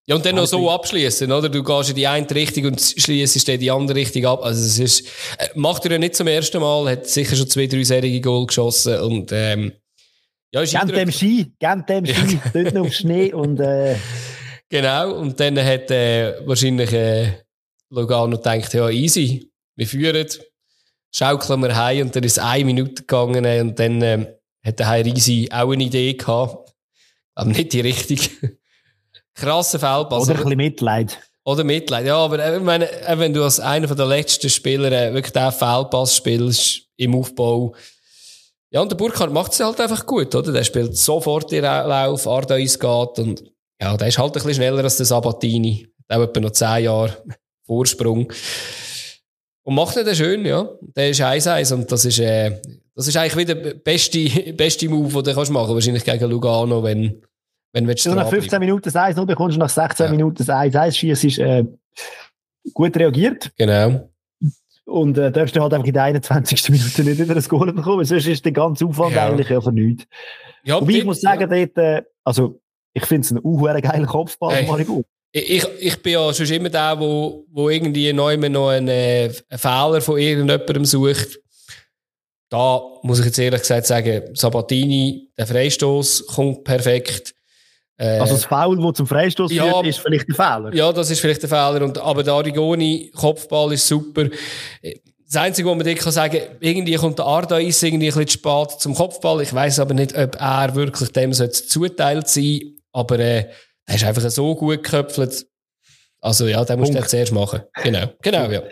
Ja, 0.06 0.16
und 0.16 0.26
dann 0.26 0.34
noch 0.34 0.46
so 0.46 0.70
abschließen, 0.70 1.32
oder? 1.32 1.48
Du 1.48 1.62
gehst 1.62 1.88
in 1.88 1.96
die 1.96 2.06
eine 2.06 2.30
Richtung 2.30 2.66
und 2.66 2.80
schließt 2.80 3.48
in 3.48 3.58
die 3.58 3.70
andere 3.70 3.96
Richtung 3.96 4.26
ab. 4.26 4.44
Also, 4.44 4.62
es 4.62 4.78
ist, 4.78 5.06
äh, 5.38 5.48
macht 5.54 5.86
er 5.86 5.92
ja 5.92 5.98
nicht 5.98 6.14
zum 6.14 6.26
ersten 6.26 6.60
Mal, 6.60 6.90
hat 6.90 7.06
sicher 7.06 7.34
schon 7.36 7.48
zwei, 7.48 7.66
drei 7.66 7.82
Serien 7.84 8.20
Goal 8.20 8.46
geschossen 8.46 8.98
und, 9.00 9.32
ähm, 9.32 9.72
ja, 10.52 10.60
ist 10.60 10.72
Gern 10.72 10.88
dem 10.88 11.10
Ski, 11.10 11.52
gern 11.58 11.86
dem 11.86 12.04
Ski, 12.04 12.38
dort 12.52 12.74
noch 12.74 12.86
auf 12.86 12.92
Schnee 12.92 13.32
und, 13.32 13.60
äh, 13.60 13.96
Genau, 14.68 15.14
und 15.14 15.38
dann 15.40 15.58
hat, 15.58 15.90
äh, 15.90 16.34
wahrscheinlich, 16.46 16.92
äh, 16.92 17.32
Logano 17.90 18.36
gedacht, 18.36 18.74
ja, 18.74 18.90
easy, 18.90 19.50
wir 19.76 19.86
führen, 19.86 20.26
schaukeln 21.14 21.62
wir 21.62 21.76
heim 21.76 22.06
und 22.06 22.16
dann 22.16 22.24
ist 22.24 22.38
es 22.38 22.44
eine 22.44 22.64
Minute 22.64 23.02
gegangen 23.02 23.46
und 23.46 23.78
dann, 23.78 24.02
ähm, 24.02 24.26
hat 24.64 24.78
der 24.78 24.90
Herr 24.90 25.04
Risi 25.04 25.48
auch 25.52 25.70
eine 25.72 25.84
Idee 25.84 26.14
gehabt, 26.14 26.74
aber 27.34 27.50
nicht 27.50 27.72
die 27.72 27.80
richtige. 27.80 28.30
Krasser 29.34 29.78
Fehlpass. 29.78 30.22
Oder 30.22 30.32
ein 30.32 30.36
bisschen 30.44 30.56
Mitleid. 30.56 31.18
Oder 31.44 31.64
Mitleid, 31.64 32.06
ja, 32.06 32.16
aber 32.16 32.38
äh, 32.38 32.56
ich 32.56 32.62
meine, 32.62 32.90
äh, 32.90 33.18
wenn 33.18 33.34
du 33.34 33.42
als 33.42 33.60
einer 33.60 33.86
der 33.94 34.06
letzten 34.06 34.48
Spieler 34.48 34.90
äh, 34.90 35.12
wirklich 35.12 35.32
den 35.32 35.52
Fehlpass 35.52 36.16
spielst 36.16 36.82
im 36.96 37.14
Aufbau, 37.14 37.74
ja, 38.70 38.80
und 38.80 38.90
der 38.90 38.96
Burkhardt 38.96 39.32
macht 39.32 39.52
es 39.52 39.60
halt 39.60 39.80
einfach 39.80 40.04
gut, 40.04 40.34
oder? 40.34 40.52
Der 40.52 40.64
spielt 40.64 40.96
sofort 40.96 41.52
den 41.52 41.62
Lauf, 41.62 42.26
Ardeis 42.26 42.78
geht 42.78 43.18
und 43.18 43.44
ja, 43.80 43.96
der 43.96 44.08
ist 44.08 44.18
halt 44.18 44.30
ein 44.30 44.32
bisschen 44.34 44.54
schneller 44.54 44.82
als 44.82 44.96
der 44.96 45.06
Sabatini. 45.06 45.86
Der 46.08 46.18
hat 46.18 46.30
etwa 46.30 46.40
noch 46.40 46.50
zehn 46.50 46.84
Jahre 46.84 47.16
Vorsprung. 47.66 48.32
Und 49.64 49.74
macht 49.74 49.96
ihn 49.96 50.04
dann 50.04 50.14
schön, 50.14 50.44
ja. 50.44 50.68
Der 50.94 51.10
ist 51.10 51.20
1-1 51.20 51.74
und 51.74 51.90
das 51.90 52.04
ist, 52.04 52.18
äh, 52.18 52.60
das 52.94 53.08
ist 53.08 53.16
eigentlich 53.16 53.36
wieder 53.36 53.54
der 53.54 53.74
beste, 53.74 54.52
beste 54.52 54.88
Move, 54.88 55.22
den 55.22 55.24
du 55.24 55.34
kannst 55.34 55.50
machen, 55.50 55.74
wahrscheinlich 55.74 56.04
gegen 56.04 56.30
Lugano, 56.30 56.82
wenn, 56.82 57.22
wenn 57.72 57.86
du 57.86 58.14
nach 58.14 58.28
15 58.28 58.60
Minuten 58.60 58.82
das 58.82 58.94
1 58.94 59.16
0 59.16 59.26
bekommst 59.26 59.56
du 59.56 59.60
nach 59.60 59.70
16 59.70 60.06
ja. 60.06 60.10
Minuten 60.12 60.36
das 60.36 60.48
1 60.50 60.76
1 60.76 60.96
schießt, 60.96 61.24
ist 61.24 61.38
äh, 61.38 61.64
gut 62.72 62.96
reagiert. 62.96 63.52
Genau. 63.56 64.10
Und 64.84 65.16
äh, 65.16 65.32
darfst 65.32 65.56
du 65.56 65.62
halt 65.62 65.72
einfach 65.72 65.86
in 65.86 65.94
der 65.94 66.02
21. 66.04 66.68
Minute 66.68 67.04
nicht 67.04 67.18
wieder 67.18 67.34
ein 67.34 67.42
Goal 67.42 67.72
bekommen, 67.72 68.04
sonst 68.04 68.26
ist 68.26 68.44
der 68.44 68.52
ganze 68.52 68.84
Aufwand 68.84 69.14
ja. 69.14 69.28
eigentlich 69.28 69.48
ja 69.48 69.60
für 69.60 69.72
nichts. 69.72 70.04
Ja, 70.62 70.80
Wobei 70.80 70.92
ich 70.92 71.04
muss 71.04 71.22
sagen, 71.22 71.50
ja. 71.50 71.66
dort, 71.66 71.78
äh, 71.78 72.02
also 72.22 72.60
ich 72.92 73.06
finde 73.06 73.24
es 73.24 73.30
ein 73.32 73.40
uh, 73.42 73.62
geiler 73.62 74.06
Kopfball, 74.06 74.54
hey. 74.54 74.66
Maribor. 74.66 75.04
Ich, 75.36 75.66
ich 75.80 76.00
bin 76.00 76.12
ja 76.12 76.32
schon 76.32 76.46
immer 76.46 76.68
der, 76.68 76.98
wo, 76.98 77.44
wo 77.50 77.68
irgendwie 77.68 78.12
neu 78.12 78.36
noch 78.36 78.68
einen, 78.68 78.88
äh, 78.88 79.32
einen 79.48 79.58
Fehler 79.58 80.00
von 80.00 80.18
irgendjemandem 80.18 80.84
sucht 80.84 81.40
da 82.54 82.80
muss 83.02 83.18
ich 83.18 83.24
jetzt 83.26 83.38
ehrlich 83.40 83.62
gesagt 83.62 83.84
sagen, 83.86 84.22
Sabatini, 84.34 85.28
der 85.36 85.44
Freistoß 85.44 86.26
kommt 86.28 86.62
perfekt. 86.62 87.34
Äh, 87.96 88.18
also 88.18 88.34
das 88.34 88.44
Foul, 88.44 88.80
das 88.80 88.92
zum 88.94 89.08
Freistoß 89.08 89.52
ja, 89.52 89.64
führt, 89.64 89.86
ist 89.86 89.98
vielleicht 89.98 90.28
ein 90.28 90.34
Fehler. 90.36 90.72
Ja, 90.72 90.92
das 90.92 91.10
ist 91.10 91.18
vielleicht 91.18 91.42
ein 91.42 91.48
Fehler. 91.48 91.82
Und, 91.82 91.98
aber 91.98 92.22
der 92.22 92.34
Arigoni 92.34 93.10
Kopfball 93.12 93.72
ist 93.72 93.88
super. 93.88 94.26
Das 95.26 95.36
Einzige, 95.36 95.68
was 95.68 95.76
man 95.76 95.84
dir 95.84 95.96
kann 95.96 96.12
sagen 96.12 96.40
irgendwie 96.60 96.94
kommt 96.94 97.18
der 97.18 97.26
Arda 97.26 97.58
ist 97.58 97.82
irgendwie 97.82 98.06
ein 98.06 98.14
bisschen 98.14 98.28
spät 98.28 98.80
zum 98.80 98.94
Kopfball. 98.94 99.42
Ich 99.42 99.52
weiß 99.52 99.80
aber 99.80 99.94
nicht, 99.94 100.16
ob 100.16 100.36
er 100.40 100.74
wirklich 100.76 101.10
dem 101.10 101.32
zuteilt 101.32 102.28
sein 102.28 102.76
Aber 102.92 103.18
äh, 103.18 103.48
er 103.86 103.94
ist 103.94 104.04
einfach 104.04 104.22
so 104.30 104.54
gut 104.54 104.82
geköpfelt. 104.82 105.46
Also 106.20 106.46
ja, 106.46 106.64
den 106.64 106.78
musst 106.78 106.92
Punkt. 106.92 107.06
du 107.06 107.10
zuerst 107.10 107.32
machen. 107.32 107.62
Genau, 107.82 108.06
genau, 108.22 108.50
ja. 108.50 108.62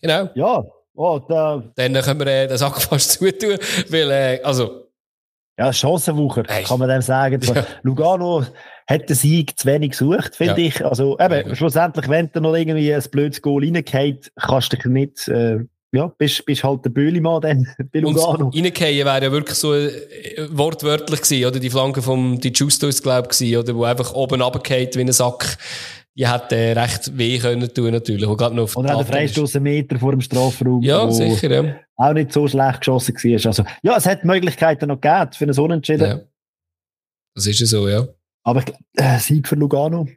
Genau. 0.00 0.30
Ja, 0.34 0.64
oh, 0.94 1.20
da. 1.28 1.62
Dann 1.76 1.94
können 1.94 2.20
wir 2.20 2.26
äh, 2.26 2.48
den 2.48 2.58
Sack 2.58 2.80
fast 2.82 3.12
zutun, 3.12 3.58
weil, 3.88 4.10
äh, 4.10 4.40
also, 4.42 4.88
ja, 5.58 5.72
Chancenwucher, 5.72 6.42
kann 6.42 6.78
man 6.78 6.88
dem 6.88 7.00
sagen. 7.00 7.40
Ja. 7.42 7.66
Lugano 7.82 8.44
hat 8.86 9.08
den 9.08 9.16
Sieg 9.16 9.58
zu 9.58 9.66
wenig 9.66 9.92
gesucht, 9.92 10.36
finde 10.36 10.60
ja. 10.60 10.68
ich. 10.68 10.84
Also, 10.84 11.18
eben, 11.18 11.48
ja. 11.48 11.54
schlussendlich, 11.54 12.08
wenn 12.08 12.30
du 12.32 12.40
noch 12.40 12.54
irgendwie 12.54 12.92
ein 12.92 13.02
blödes 13.10 13.40
Goal 13.40 13.62
reingeht, 13.64 14.32
kannst 14.36 14.72
du 14.72 14.76
dich 14.76 14.86
nicht, 14.86 15.28
äh, 15.28 15.60
ja, 15.92 16.08
bist, 16.18 16.44
bist 16.44 16.64
halt 16.64 16.84
der 16.84 16.90
Böhlimann 16.90 17.40
dann 17.40 17.68
bei 17.92 18.00
Lugano. 18.00 18.46
Und 18.46 18.54
reingehen 18.54 19.06
wäre 19.06 19.24
ja 19.24 19.32
wirklich 19.32 19.56
so 19.56 19.74
äh, 19.74 19.90
wortwörtlich 20.50 21.22
gewesen, 21.22 21.46
oder? 21.46 21.60
Die 21.60 21.70
Flanke 21.70 22.02
vom 22.02 22.40
Di 22.40 22.50
Giusto 22.50 22.86
ist, 22.86 23.02
glaube 23.02 23.28
ich, 23.38 23.56
oder? 23.56 23.74
Wo 23.74 23.84
einfach 23.84 24.12
oben 24.14 24.42
runtergeht 24.42 24.96
wie 24.96 25.02
ein 25.02 25.12
Sack 25.12 25.58
die 26.16 26.26
hätte 26.26 26.56
äh, 26.56 26.72
recht 26.72 27.16
weh 27.16 27.38
können 27.38 27.72
tun, 27.72 27.90
natürlich. 27.90 28.26
Und 28.26 28.40
noch 28.40 28.74
auf 28.74 29.06
Freistoß 29.06 29.56
einen 29.56 29.64
Meter 29.64 29.98
vor 29.98 30.12
dem 30.12 30.22
Strafraum. 30.22 30.82
Ja, 30.82 31.10
sicher, 31.10 31.50
ja. 31.50 31.76
Auch 31.96 32.14
nicht 32.14 32.32
so 32.32 32.48
schlecht 32.48 32.80
geschossen 32.80 33.14
war. 33.14 33.46
Also, 33.46 33.64
ja, 33.82 33.96
es 33.96 34.06
hat 34.06 34.24
Möglichkeiten 34.24 34.88
noch 34.88 35.00
gegeben 35.00 35.32
für 35.32 35.44
einen 35.44 35.58
Unentschieden. 35.58 36.06
Ja. 36.06 36.20
Das 37.34 37.46
ist 37.46 37.60
ja 37.60 37.66
so, 37.66 37.88
ja. 37.88 38.08
Aber 38.44 38.64
äh, 38.94 39.18
Sieg 39.18 39.46
für 39.46 39.56
Lugano. 39.56 40.08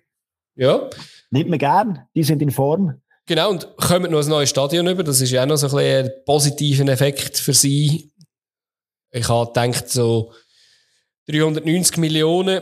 Ja. 0.56 0.90
Nimmt 1.32 1.50
man 1.50 1.60
gern. 1.60 2.00
Die 2.16 2.24
sind 2.24 2.42
in 2.42 2.52
Form. 2.52 3.02
Genau, 3.30 3.52
und 3.52 3.78
kommen 3.78 4.12
noch 4.12 4.24
ein 4.24 4.28
neues 4.28 4.50
Stadion 4.50 4.88
über. 4.88 5.04
Das 5.04 5.22
ist 5.22 5.30
ja 5.30 5.44
auch 5.44 5.46
noch 5.46 5.58
so 5.58 5.78
ein, 5.78 6.06
ein 6.06 6.12
positiver 6.26 6.92
Effekt 6.92 7.38
für 7.38 7.54
sie. 7.54 8.12
Ich 9.12 9.30
habe 9.30 9.54
gedacht, 9.54 9.88
so 9.88 10.34
390 11.28 11.98
Millionen 11.98 12.60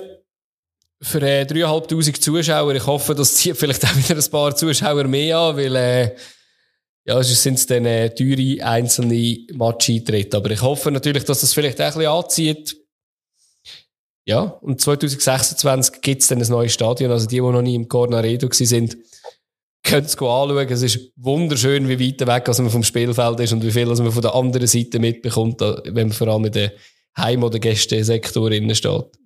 für 1.01 1.21
äh, 1.21 1.43
3'500 1.43 2.19
Zuschauer. 2.19 2.75
Ich 2.75 2.85
hoffe, 2.85 3.15
das 3.15 3.35
zieht 3.35 3.55
vielleicht 3.55 3.85
auch 3.85 3.95
wieder 3.95 4.21
ein 4.21 4.29
paar 4.29 4.53
Zuschauer 4.57 5.05
mehr 5.05 5.37
an, 5.37 5.55
weil 5.55 5.73
äh, 5.77 6.15
ja, 7.05 7.17
es 7.17 7.41
sind 7.41 7.69
dann 7.69 7.85
äh, 7.85 8.13
teure 8.13 8.61
einzelne 8.65 9.45
Match-Eintritte. 9.53 10.35
Aber 10.35 10.51
ich 10.51 10.61
hoffe 10.61 10.91
natürlich, 10.91 11.23
dass 11.23 11.39
das 11.39 11.53
vielleicht 11.53 11.79
auch 11.79 11.85
ein 11.85 11.93
bisschen 11.93 12.11
anzieht. 12.11 12.77
Ja, 14.25 14.41
und 14.41 14.81
2026 14.81 16.01
gibt 16.01 16.23
es 16.23 16.27
dann 16.27 16.41
ein 16.41 16.49
neues 16.49 16.73
Stadion. 16.73 17.09
Also 17.09 17.25
die, 17.25 17.37
die 17.37 17.41
noch 17.41 17.61
nie 17.61 17.75
im 17.75 17.87
Cornaredo 17.87 18.49
sind, 18.51 18.97
können 19.83 20.05
es 20.05 20.17
anschauen. 20.17 20.67
Es 20.69 20.81
ist 20.81 21.11
wunderschön, 21.15 21.87
wie 21.87 21.99
weit 21.99 22.27
weg 22.27 22.47
also 22.47 22.63
man 22.63 22.71
vom 22.71 22.83
Spielfeld 22.83 23.39
ist 23.39 23.53
und 23.53 23.63
wie 23.63 23.71
viel 23.71 23.89
also 23.89 24.03
man 24.03 24.11
von 24.11 24.21
der 24.21 24.35
anderen 24.35 24.67
Seite 24.67 24.99
mitbekommt, 24.99 25.61
wenn 25.61 26.07
man 26.07 26.11
vor 26.11 26.27
allem 26.27 26.45
in 26.45 26.51
den 26.51 26.71
Heim- 27.17 27.43
oder 27.43 27.59
Gästesektor 27.59 28.51
innen 28.51 28.75
steht 28.75 29.17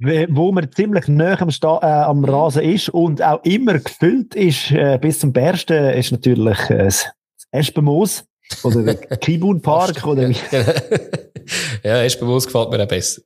wo 0.00 0.50
man 0.50 0.72
ziemlich 0.72 1.08
nah 1.08 1.38
am, 1.40 1.48
äh, 1.48 1.86
am 1.86 2.24
Rasen 2.24 2.62
ist 2.62 2.88
und 2.88 3.22
auch 3.22 3.42
immer 3.44 3.78
gefüllt 3.78 4.34
ist, 4.34 4.70
äh, 4.70 4.98
bis 5.00 5.18
zum 5.18 5.32
Bersten, 5.32 5.90
ist 5.90 6.10
natürlich 6.10 6.58
äh, 6.70 6.84
das 6.84 7.10
Espenmoos 7.50 8.24
oder 8.62 8.82
der 8.82 8.94
Kibun 9.18 9.60
Park. 9.60 10.06
oder 10.06 10.30
ja, 11.84 12.02
Espenmoos 12.02 12.46
gefällt 12.46 12.70
mir 12.70 12.82
auch 12.82 12.88
besser. 12.88 13.22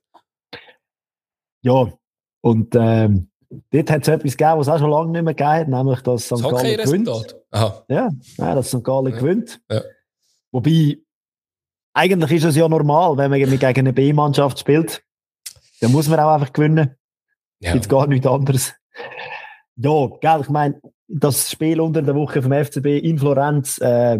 Ja, 1.63 1.93
und 2.41 2.75
ähm, 2.75 3.29
dort 3.71 3.91
hat 3.91 4.01
es 4.01 4.07
etwas 4.07 4.37
gegeben, 4.37 4.59
was 4.59 4.67
es 4.67 4.73
auch 4.73 4.79
schon 4.79 4.89
lange 4.89 5.11
nicht 5.11 5.23
mehr 5.23 5.33
gegeben 5.33 5.71
nämlich 5.71 6.01
dass 6.01 6.25
St. 6.25 6.43
Gallen 6.43 6.77
gewinnt. 6.77 7.35
Aha. 7.51 7.83
Ja, 7.87 8.09
ja, 8.37 8.55
dass 8.55 8.69
St. 8.69 8.83
Gallen 8.83 9.13
ja. 9.13 9.19
gewinnt. 9.19 9.59
Ja. 9.69 9.81
Wobei, 10.51 10.97
eigentlich 11.93 12.31
ist 12.31 12.43
es 12.43 12.55
ja 12.55 12.67
normal, 12.67 13.17
wenn 13.17 13.31
man 13.31 13.39
gegen 13.39 13.63
eine 13.63 13.93
B-Mannschaft 13.93 14.59
spielt 14.59 15.01
dann 15.81 15.91
muss 15.91 16.07
man 16.07 16.19
auch 16.19 16.33
einfach 16.33 16.53
gewinnen. 16.53 16.95
Ja. 17.59 17.73
Gibt 17.73 17.89
gar 17.89 18.07
nichts 18.07 18.27
anderes. 18.27 18.73
Ja, 19.75 20.07
gell, 20.21 20.41
ich 20.41 20.49
meine, 20.49 20.81
das 21.07 21.51
Spiel 21.51 21.79
unter 21.79 22.01
der 22.01 22.15
Woche 22.15 22.41
vom 22.41 22.51
FCB 22.51 23.03
in 23.03 23.19
Florenz, 23.19 23.77
äh, 23.79 24.19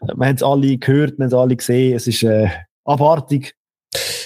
wir 0.00 0.26
haben 0.26 0.34
es 0.34 0.42
alle 0.42 0.78
gehört, 0.78 1.18
wir 1.18 1.24
haben 1.24 1.28
es 1.28 1.34
alle 1.34 1.56
gesehen, 1.56 1.96
es 1.96 2.06
ist 2.06 2.22
äh, 2.22 2.48
abartig, 2.84 3.54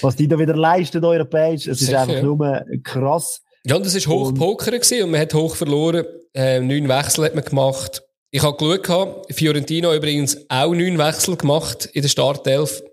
was 0.01 0.15
die 0.15 0.27
da 0.27 0.37
wieder 0.37 0.55
leisten, 0.55 1.03
europäisch. 1.03 1.67
Es 1.67 1.79
Sicher, 1.79 1.91
ist 1.91 1.97
einfach 1.97 2.15
ja. 2.15 2.23
nur 2.23 2.65
krass. 2.83 3.41
Ja, 3.67 3.77
und 3.77 3.85
es 3.85 4.07
war 4.07 4.13
hoch 4.13 4.33
Poker 4.33 4.73
und 4.73 5.11
man 5.11 5.19
hat 5.19 5.33
hoch 5.33 5.55
verloren. 5.55 6.05
Äh, 6.35 6.59
neun 6.59 6.87
Wechsel 6.87 7.25
hat 7.25 7.33
man 7.33 7.43
gemacht. 7.43 8.03
Ich 8.29 8.43
habe 8.43 8.57
geschaut, 8.57 9.25
Fiorentino 9.33 9.91
übrigens 9.91 10.37
auch 10.49 10.73
neun 10.73 10.99
Wechsel 10.99 11.35
gemacht 11.35 11.87
in 11.93 12.03
der 12.03 12.09
Startelf. 12.09 12.83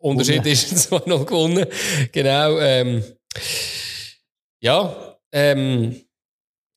Unterschied 0.00 0.44
ist 0.44 0.78
zwar 0.82 1.08
noch 1.08 1.24
gewonnen. 1.24 1.64
Genau. 2.12 2.58
Ähm, 2.58 3.02
ja, 4.60 5.16
ähm, 5.32 6.02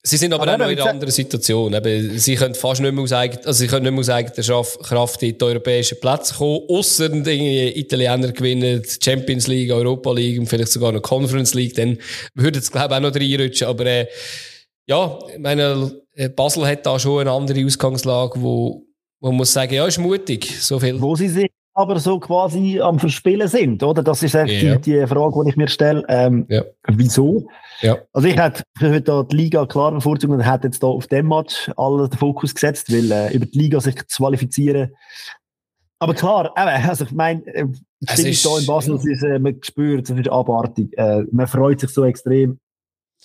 Sie 0.06 0.18
sind 0.18 0.34
aber, 0.34 0.44
aber 0.44 0.54
auch 0.54 0.58
noch 0.58 0.70
in 0.70 0.80
einer 0.80 0.90
anderen 0.90 1.14
Situation. 1.14 1.74
Eben, 1.74 2.20
sie 2.20 2.36
können 2.36 2.56
fast 2.56 2.82
nicht 2.82 2.94
mehr 2.94 3.04
aus 3.04 3.14
eigener, 3.14 3.48
also 3.48 3.58
sie 3.58 3.68
können 3.68 3.84
nicht 3.84 3.94
mehr 3.94 4.02
aus 4.02 4.10
eigener 4.10 4.64
Kraft 4.84 5.24
in 5.24 5.38
die 5.38 5.44
europäischen 5.46 5.98
Plätze 6.02 6.34
kommen, 6.36 6.60
ausser 6.68 7.08
die 7.08 7.80
Italiener 7.80 8.34
gewinnen 8.34 8.82
die 8.82 8.90
Champions 9.02 9.48
League, 9.48 9.72
Europa 9.72 10.12
League 10.12 10.40
und 10.40 10.48
vielleicht 10.48 10.74
sogar 10.74 10.90
eine 10.90 11.00
Conference 11.00 11.54
League, 11.54 11.76
dann 11.76 11.98
würde 12.36 12.60
es, 12.60 12.70
glaube 12.70 12.94
ich, 12.94 12.98
auch 12.98 13.02
noch 13.02 13.16
reinrutschen. 13.16 13.68
Aber, 13.68 13.86
äh, 13.86 14.08
ja, 14.88 15.20
ich 15.32 15.40
meine, 15.40 16.02
äh, 16.16 16.28
Basel 16.28 16.68
hat 16.68 16.86
da 16.86 17.00
schon 17.00 17.22
eine 17.22 17.32
andere 17.32 17.66
Ausgangslage, 17.66 18.42
wo, 18.42 18.86
man 19.22 19.36
muss 19.36 19.54
sagen, 19.54 19.74
ja, 19.74 19.88
ist 19.88 20.00
mutig, 20.00 20.54
so 20.60 20.82
viel. 20.82 21.00
Wo 21.00 21.16
sie 21.16 21.30
sich 21.30 21.50
aber 21.74 22.00
so 22.00 22.20
quasi 22.20 22.80
am 22.80 23.00
Verspielen 23.00 23.48
sind, 23.48 23.82
oder? 23.82 24.04
Das 24.04 24.22
ist 24.22 24.36
eigentlich 24.36 24.62
ja. 24.62 24.76
die, 24.76 25.00
die, 25.00 25.08
Frage, 25.08 25.44
die 25.44 25.50
ich 25.50 25.58
mir 25.58 25.68
stelle. 25.68 26.04
Ähm, 26.08 26.46
ja. 26.50 26.64
Wieso? 26.88 27.48
Ja. 27.82 27.98
Also 28.14 28.28
ich 28.28 28.38
hätte 28.38 28.64
heute 28.80 29.28
die 29.30 29.36
Liga 29.36 29.66
klar 29.66 29.92
bevorzugt 29.92 30.32
und 30.32 30.42
hätte 30.42 30.68
jetzt 30.68 30.84
da 30.84 30.88
auf 30.88 31.08
dem 31.08 31.28
Match 31.28 31.72
alle 31.76 32.10
den 32.10 32.18
Fokus 32.18 32.54
gesetzt, 32.54 32.92
weil 32.92 33.12
äh, 33.12 33.34
über 33.34 33.46
die 33.46 33.58
Liga 33.58 33.80
sich 33.82 33.96
zu 34.08 34.24
qualifizieren. 34.24 34.96
Aber 36.00 36.14
klar, 36.14 36.52
eben, 36.58 36.90
also 36.90 37.06
ich 37.06 37.12
meine, 37.12 37.46
äh, 37.48 37.66
ich 38.02 38.26
ist, 38.26 38.46
da 38.46 38.58
in 38.60 38.66
Basel, 38.66 39.00
ja. 39.04 39.12
ist, 39.12 39.24
äh, 39.24 39.40
man 39.40 39.58
spürt, 39.64 40.10
es 40.10 40.18
ist 40.18 40.30
abartig. 40.30 40.96
Äh, 40.98 41.24
man 41.32 41.48
freut 41.48 41.80
sich 41.80 41.90
so 41.90 42.04
extrem. 42.04 42.60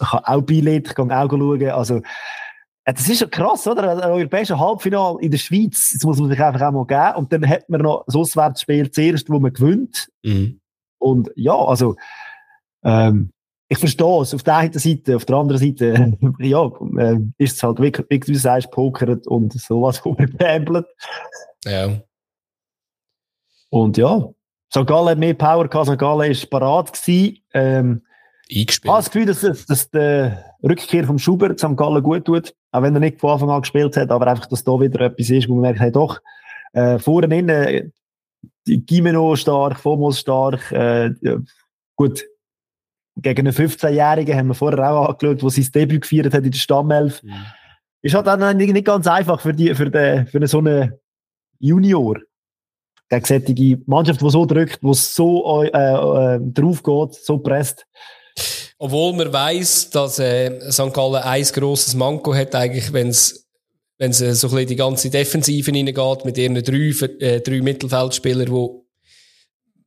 Ich 0.00 0.08
kann 0.08 0.24
auch 0.24 0.42
Billett, 0.42 0.88
ich 0.88 0.94
kann 0.94 1.10
auch 1.10 1.28
schauen. 1.28 1.70
Also, 1.70 2.00
das 2.92 3.08
ist 3.08 3.18
schon 3.18 3.30
krass, 3.30 3.66
oder? 3.66 3.90
Ein 3.90 4.10
europäischer 4.10 4.58
Halbfinale 4.58 5.20
in 5.20 5.30
der 5.30 5.38
Schweiz, 5.38 5.90
das 5.92 6.04
muss 6.04 6.18
man 6.18 6.30
sich 6.30 6.40
einfach 6.40 6.62
auch 6.62 6.72
mal 6.72 6.86
geben. 6.86 7.18
Und 7.18 7.32
dann 7.32 7.48
hat 7.48 7.68
man 7.68 7.82
noch 7.82 8.04
das 8.06 8.16
Auswärtsspiel 8.16 8.90
zuerst, 8.90 9.28
wo 9.28 9.38
man 9.38 9.52
gewinnt. 9.52 10.08
Mhm. 10.22 10.60
Und 10.98 11.30
ja, 11.36 11.54
also, 11.54 11.96
ähm, 12.82 13.30
ich 13.68 13.78
verstehe 13.78 14.22
es. 14.22 14.34
Auf 14.34 14.42
der 14.42 14.56
einen 14.56 14.72
Seite, 14.72 15.16
auf 15.16 15.24
der 15.24 15.36
anderen 15.36 15.60
Seite, 15.60 16.16
ja, 16.38 16.70
äh, 16.98 17.18
ist 17.36 17.56
es 17.56 17.62
halt 17.62 17.78
wirklich, 17.78 18.06
wie 18.08 18.32
du 18.32 18.38
sagst, 18.38 18.70
pokert 18.70 19.26
und 19.26 19.52
sowas 19.52 20.02
rumgepambelt. 20.04 20.86
Ja. 21.64 22.00
Und 23.70 23.98
ja, 23.98 24.28
St. 24.74 24.86
Gallen 24.86 25.08
hat 25.08 25.18
mehr 25.18 25.34
Power 25.34 25.68
gehabt, 25.68 25.88
St. 25.88 25.98
Gallen 25.98 26.30
war 26.30 26.48
parat 26.50 26.92
gewesen. 26.92 27.38
Ähm, 27.52 28.02
Eingespielt. 28.50 28.84
Ich 28.84 28.90
habe 28.90 28.98
das 28.98 29.10
Gefühl, 29.10 29.26
dass, 29.26 29.66
dass 29.66 29.90
der 29.90 30.56
Rückkehr 30.62 31.04
vom 31.04 31.18
Schubert 31.18 31.58
St. 31.58 31.76
Gallen 31.76 32.02
gut 32.02 32.24
tut. 32.24 32.54
Auch 32.70 32.82
wenn 32.82 32.94
er 32.94 33.00
nicht 33.00 33.20
von 33.20 33.30
Anfang 33.30 33.50
an 33.50 33.62
gespielt 33.62 33.96
hat, 33.96 34.10
aber 34.10 34.26
einfach, 34.26 34.46
dass 34.46 34.64
da 34.64 34.78
wieder 34.78 35.00
etwas 35.00 35.30
ist, 35.30 35.48
wo 35.48 35.54
man 35.54 35.62
merkt, 35.62 35.80
hey, 35.80 35.92
doch, 35.92 36.20
äh, 36.72 36.98
vorne 36.98 37.38
innen, 37.38 37.92
Gimeno 38.64 39.34
stark, 39.36 39.80
Fomos 39.80 40.20
stark, 40.20 40.70
äh, 40.72 41.10
gut, 41.96 42.24
gegen 43.16 43.46
einen 43.46 43.54
15-Jährigen 43.54 44.36
haben 44.36 44.48
wir 44.48 44.54
vorher 44.54 44.90
auch 44.90 45.08
angeschaut, 45.08 45.42
der 45.42 45.50
sein 45.50 45.68
Debüt 45.74 46.02
gefeiert 46.02 46.32
hat 46.32 46.44
in 46.44 46.50
der 46.50 46.58
Stammelf. 46.58 47.22
Mhm. 47.22 47.46
Ist 48.02 48.14
halt 48.14 48.26
dann 48.26 48.56
nicht 48.56 48.84
ganz 48.84 49.06
einfach 49.06 49.40
für, 49.40 49.52
die, 49.52 49.74
für, 49.74 49.90
den, 49.90 50.26
für 50.26 50.46
so 50.46 50.58
einen 50.58 50.92
Junior. 51.58 52.18
Gegen 53.08 53.24
solche 53.24 53.82
Mannschaft, 53.86 54.20
die 54.20 54.30
so 54.30 54.46
drückt, 54.46 54.82
die 54.82 54.94
so 54.94 55.64
äh, 55.64 55.68
äh, 55.68 56.38
drauf 56.40 56.82
geht, 56.82 57.14
so 57.14 57.38
presst. 57.38 57.86
Obwohl 58.78 59.12
man 59.14 59.32
weiß, 59.32 59.90
dass 59.90 60.18
äh, 60.18 60.70
St. 60.70 60.92
Gallen 60.92 61.22
ein 61.22 61.42
grosses 61.42 61.94
Manko 61.94 62.34
hat, 62.34 62.54
eigentlich, 62.54 62.92
wenn 62.92 63.08
es 63.08 63.48
wenn 63.98 64.12
es 64.12 64.20
äh, 64.20 64.34
so 64.34 64.48
ein 64.48 64.52
bisschen 64.52 64.68
die 64.68 64.76
ganze 64.76 65.10
Defensive 65.10 65.70
hineingeht, 65.70 66.24
mit 66.24 66.38
ihren 66.38 66.54
drei, 66.62 67.06
äh, 67.18 67.40
drei 67.40 67.60
Mittelfeldspielern, 67.60 68.46
die 68.46 68.68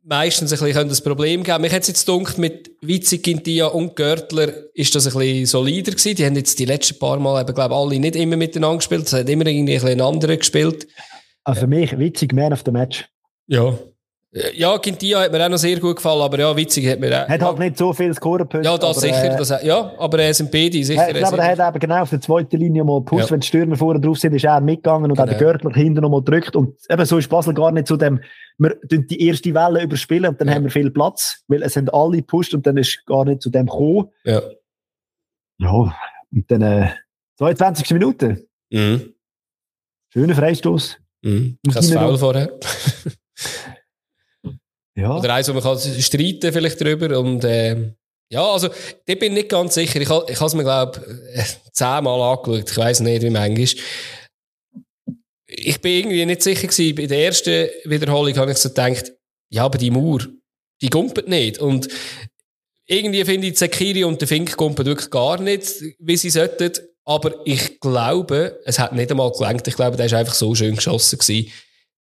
meistens 0.03 0.51
ein 0.51 0.59
bisschen 0.59 0.89
das 0.89 1.01
Problem 1.01 1.43
geben. 1.43 1.61
Mich 1.61 1.73
hat 1.73 1.87
jetzt 1.87 2.05
gedacht, 2.05 2.37
mit 2.37 2.71
Witzig, 2.81 3.23
Gintia 3.23 3.67
und 3.67 3.95
Görtler 3.95 4.51
ist 4.73 4.93
das 4.95 5.07
ein 5.07 5.13
bisschen 5.13 5.45
solider 5.45 5.91
gewesen. 5.91 6.15
Die 6.15 6.25
haben 6.25 6.35
jetzt 6.35 6.59
die 6.59 6.65
letzten 6.65 6.99
paar 6.99 7.19
Mal 7.19 7.41
eben, 7.41 7.53
glaube 7.53 7.75
alle 7.75 7.99
nicht 7.99 8.15
immer 8.15 8.37
miteinander 8.37 8.77
gespielt. 8.77 9.07
Es 9.07 9.13
hat 9.13 9.29
immer 9.29 9.45
irgendwie 9.45 9.75
ein 9.75 9.81
bisschen 9.81 10.01
andere 10.01 10.37
gespielt. 10.37 10.87
Also 11.43 11.61
für 11.61 11.67
mich 11.67 11.97
Witzig 11.97 12.33
Man 12.33 12.51
of 12.51 12.63
the 12.65 12.71
Match. 12.71 13.07
Ja, 13.47 13.77
ja, 14.53 14.77
Quintia 14.77 15.19
hat 15.19 15.31
mir 15.33 15.45
auch 15.45 15.49
noch 15.49 15.57
sehr 15.57 15.77
gut 15.77 15.97
gefallen, 15.97 16.21
aber 16.21 16.39
ja, 16.39 16.55
witzig 16.55 16.87
hat 16.89 17.01
mir 17.01 17.23
auch. 17.23 17.27
Hat 17.27 17.41
halt 17.41 17.59
nicht 17.59 17.77
so 17.77 17.91
viel 17.91 18.13
Scorepunkte. 18.13 18.69
Ja, 18.69 18.77
das 18.77 18.97
aber, 18.97 18.99
sicher. 18.99 19.33
Äh, 19.33 19.37
das, 19.37 19.63
ja, 19.63 19.93
aber 19.97 20.19
er 20.19 20.33
sind 20.33 20.49
beide 20.49 20.81
sicher. 20.83 21.09
Ich 21.09 21.17
glaube, 21.17 21.37
er 21.37 21.57
hat 21.57 21.75
eben 21.75 21.79
genau 21.79 22.01
auf 22.01 22.09
der 22.11 22.21
zweiten 22.21 22.57
Linie 22.57 22.85
mal 22.85 22.99
gepusht. 22.99 23.25
Ja. 23.25 23.31
Wenn 23.31 23.41
die 23.41 23.47
Stürmer 23.47 23.75
vorne 23.75 23.99
drauf 23.99 24.19
sind, 24.19 24.33
ist 24.33 24.45
er 24.45 24.61
mitgegangen 24.61 25.11
und 25.11 25.17
genau. 25.17 25.29
hat 25.29 25.31
den 25.31 25.37
Görtler 25.37 25.73
hinten 25.73 26.01
noch 26.01 26.09
mal 26.09 26.21
gedrückt. 26.23 26.55
Und 26.55 26.77
eben 26.89 27.05
so 27.05 27.17
ist 27.17 27.29
Basel 27.29 27.53
gar 27.53 27.73
nicht 27.73 27.87
zu 27.87 27.97
dem, 27.97 28.21
wir 28.57 28.77
die 28.83 29.27
erste 29.27 29.53
Welle 29.53 29.83
überspielen 29.83 30.29
und 30.29 30.39
dann 30.39 30.47
ja. 30.47 30.53
haben 30.53 30.63
wir 30.63 30.71
viel 30.71 30.91
Platz, 30.91 31.43
weil 31.49 31.61
es 31.63 31.73
sind 31.73 31.93
alle 31.93 32.17
gepusht 32.17 32.53
und 32.53 32.65
dann 32.65 32.77
ist 32.77 33.05
gar 33.05 33.25
nicht 33.25 33.41
zu 33.41 33.49
dem 33.49 33.65
gekommen. 33.65 34.11
Ja. 34.23 34.41
Ja, 35.57 35.93
und 36.31 36.49
dann 36.49 36.61
äh, 36.61 36.89
22. 37.37 37.91
Minute. 37.91 38.47
Mhm. 38.69 39.13
Schöner 40.13 40.35
Freistoß. 40.35 40.97
Mhm. 41.21 41.57
Kein 41.69 41.83
Foul 41.83 42.17
vorher. 42.17 42.49
Ja. 44.95 45.17
Oder 45.17 45.33
eins, 45.33 45.47
wo 45.47 45.53
man 45.53 45.63
kann 45.63 45.77
streiten 45.79 46.51
vielleicht 46.51 46.81
drüber 46.81 47.19
und 47.19 47.43
äh, 47.43 47.93
ja, 48.31 48.49
also 48.49 48.69
da 48.69 49.15
bin 49.15 49.33
ich 49.33 49.43
nicht 49.43 49.49
ganz 49.49 49.73
sicher. 49.73 49.99
Ich, 49.99 50.09
ich 50.09 50.09
habe 50.09 50.45
es 50.45 50.53
mir, 50.53 50.63
glaube 50.63 51.01
ich, 51.35 51.73
zehnmal 51.73 52.21
angeschaut. 52.21 52.71
Ich 52.71 52.77
weiß 52.77 53.01
nicht, 53.01 53.23
wie 53.23 53.29
manchmal. 53.29 53.83
Ich 55.47 55.81
bin 55.81 55.91
irgendwie 55.91 56.25
nicht 56.25 56.41
sicher 56.41 56.67
gewesen. 56.67 56.95
Bei 56.95 57.07
der 57.07 57.25
ersten 57.25 57.67
Wiederholung 57.83 58.33
habe 58.37 58.51
ich 58.51 58.57
so 58.57 58.69
gedacht, 58.69 59.11
ja, 59.49 59.65
aber 59.65 59.77
die 59.77 59.91
Mauer, 59.91 60.19
die 60.81 60.89
gumpet 60.89 61.27
nicht. 61.27 61.59
Und 61.59 61.89
irgendwie 62.87 63.25
finde 63.25 63.47
ich 63.47 63.57
Zekiri 63.57 64.05
und 64.05 64.21
der 64.21 64.29
Fink 64.29 64.55
gumpet 64.55 64.85
wirklich 64.85 65.09
gar 65.09 65.39
nicht, 65.41 65.83
wie 65.99 66.15
sie 66.15 66.29
sollten. 66.29 66.71
Aber 67.03 67.35
ich 67.45 67.81
glaube, 67.81 68.61
es 68.63 68.79
hat 68.79 68.93
nicht 68.93 69.11
einmal 69.11 69.31
gelangt. 69.31 69.67
Ich 69.67 69.75
glaube, 69.75 69.97
der 69.97 70.05
ist 70.05 70.13
einfach 70.13 70.33
so 70.33 70.55
schön 70.55 70.77
geschossen 70.77 71.19
gewesen. 71.19 71.51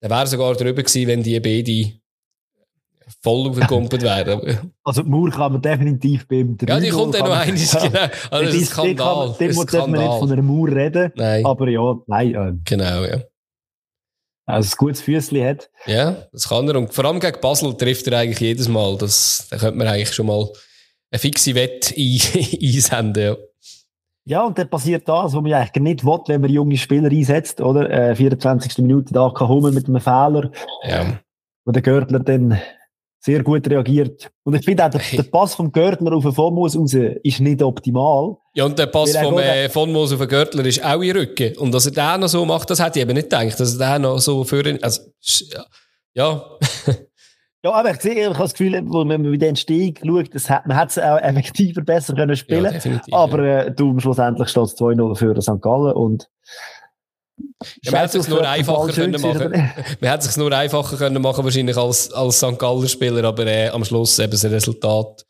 Der 0.03 0.11
wäre 0.11 0.27
sogar 0.27 0.55
drüber 0.55 0.83
gewesen, 0.83 1.07
wenn 1.07 1.23
die 1.23 1.41
beide 1.41 1.99
voll 3.23 3.49
aufgekumpelt 3.49 4.03
werden. 4.03 4.73
Also 4.85 5.03
die 5.03 5.11
Mauer 5.11 5.31
kann 5.31 5.53
man 5.53 5.61
definitiv 5.61 6.27
beim 6.27 6.57
Ja, 6.67 6.81
die 6.81 6.89
kommt 6.89 7.15
dann 7.15 7.29
noch 7.29 7.37
eines, 7.37 7.73
genau. 7.73 8.07
Also 8.31 8.59
ein 8.59 8.65
Skandal. 8.65 9.37
Dem 9.39 9.55
muss 9.55 9.71
man 9.71 9.91
nicht 9.91 10.03
von 10.03 10.33
einer 10.33 10.43
Mauer 10.43 10.69
reden. 10.69 11.13
Nein. 11.15 11.45
Aber 11.45 11.69
ja, 11.69 11.95
nein. 12.07 12.35
Äh, 12.35 12.53
genau, 12.65 13.05
ja. 13.05 13.21
Also 14.47 14.73
ein 14.73 14.79
gutes 14.79 15.03
Füßli 15.03 15.43
hat. 15.43 15.69
Ja, 15.85 16.27
das 16.33 16.49
kann 16.49 16.67
er. 16.69 16.77
Und 16.77 16.95
vor 16.95 17.05
allem 17.05 17.21
gegen 17.21 17.39
Basel 17.39 17.77
trifft 17.77 18.07
er 18.07 18.21
eigentlich 18.21 18.41
jedes 18.41 18.67
Mal. 18.67 18.97
Das, 18.97 19.47
da 19.51 19.59
könnte 19.59 19.77
man 19.77 19.89
eigentlich 19.89 20.15
schon 20.15 20.25
mal 20.25 20.49
eine 21.11 21.19
fixe 21.19 21.55
Wette 21.55 21.95
einsenden, 21.99 23.23
ja. 23.23 23.37
Ja, 24.25 24.45
und 24.45 24.59
dann 24.59 24.69
passiert 24.69 25.09
das, 25.09 25.33
was 25.33 25.35
man 25.35 25.53
eigentlich 25.53 25.83
nicht 25.83 26.05
will, 26.05 26.21
wenn 26.27 26.43
man 26.43 26.51
junge 26.51 26.77
Spieler 26.77 27.11
einsetzt, 27.11 27.63
oder? 27.63 27.91
Äh, 27.91 28.15
24. 28.15 28.77
Minute 28.79 29.13
da 29.13 29.31
kann 29.35 29.61
mit 29.73 29.89
einem 29.89 30.01
Fehler. 30.01 30.51
Ja. 30.83 31.19
Und 31.65 31.77
der 31.77 31.83
Görtler 31.83 32.21
dann 32.21 32.59
sehr 33.21 33.43
gut 33.43 33.69
reagiert. 33.69 34.31
Und 34.45 34.55
ich 34.55 34.65
finde 34.65 34.87
auch, 34.87 34.91
der, 34.91 35.01
der 35.13 35.23
Pass 35.25 35.55
vom 35.55 35.73
Görtler 35.73 36.13
auf 36.13 36.23
den 36.23 36.33
von 36.33 36.57
raus 36.57 36.75
ist 36.75 37.41
nicht 37.41 37.63
optimal. 37.63 38.37
Ja, 38.55 38.65
und 38.65 38.79
der 38.79 38.87
Pass 38.87 39.17
vom 39.17 39.39
äh, 39.39 39.69
von 39.69 39.93
Moos 39.93 40.13
auf 40.13 40.21
den 40.21 40.29
Görtler 40.29 40.65
ist 40.65 40.85
auch 40.85 41.01
in 41.01 41.17
Rücken. 41.17 41.57
Und 41.59 41.73
dass 41.75 41.87
er 41.87 41.93
den 41.93 42.21
noch 42.21 42.29
so 42.29 42.45
macht, 42.45 42.71
das 42.71 42.83
hätte 42.83 42.99
ich 42.99 43.03
eben 43.03 43.15
nicht 43.15 43.31
gedacht, 43.31 43.59
dass 43.59 43.77
er 43.77 43.95
den 43.95 44.03
noch 44.03 44.19
so 44.19 44.45
für 44.45 44.67
ihn, 44.67 44.79
also, 44.83 45.03
ja. 46.15 46.45
ja, 47.65 47.73
aber 47.73 47.91
ich, 47.91 48.01
sehe, 48.01 48.15
ich 48.15 48.27
habe 48.27 48.39
das 48.39 48.55
Gefühl, 48.55 48.73
wenn 48.73 49.07
man 49.07 49.23
mit 49.23 49.43
den 49.43 49.57
Stieg 49.57 50.01
schaut, 50.05 50.35
das 50.35 50.49
hat, 50.49 50.67
man 50.67 50.79
hätte 50.79 50.89
es 50.89 50.99
auch 50.99 51.19
effektiver 51.19 51.83
besser 51.83 52.15
können 52.15 52.37
spielen. 52.37 52.73
Ja, 53.07 53.19
aber 53.19 53.39
äh, 53.41 53.75
du, 53.75 53.99
schlussendlich 53.99 54.49
steht 54.49 54.65
es 54.65 54.77
2-0 54.77 55.17
für 55.17 55.43
St. 55.43 55.61
Gallen 55.61 55.93
und 55.93 56.29
man 57.91 58.01
hätte 58.01 58.19
es 58.19 58.29
nur 58.29 58.49
einfacher 58.49 58.93
können 58.93 59.21
machen. 59.21 59.51
man 60.01 60.11
hätte 60.11 60.29
es 60.29 60.37
nur 60.37 60.53
einfacher 60.53 60.97
können 60.97 61.21
machen 61.21 61.45
wahrscheinlich 61.45 61.77
als, 61.77 62.13
als 62.13 62.39
St. 62.39 62.59
Galler 62.59 62.89
Spieler, 62.89 63.25
aber 63.25 63.47
äh, 63.47 63.69
am 63.69 63.85
Schluss 63.85 64.19
eben 64.19 64.31
das 64.31 64.45
Resultat 64.45 65.27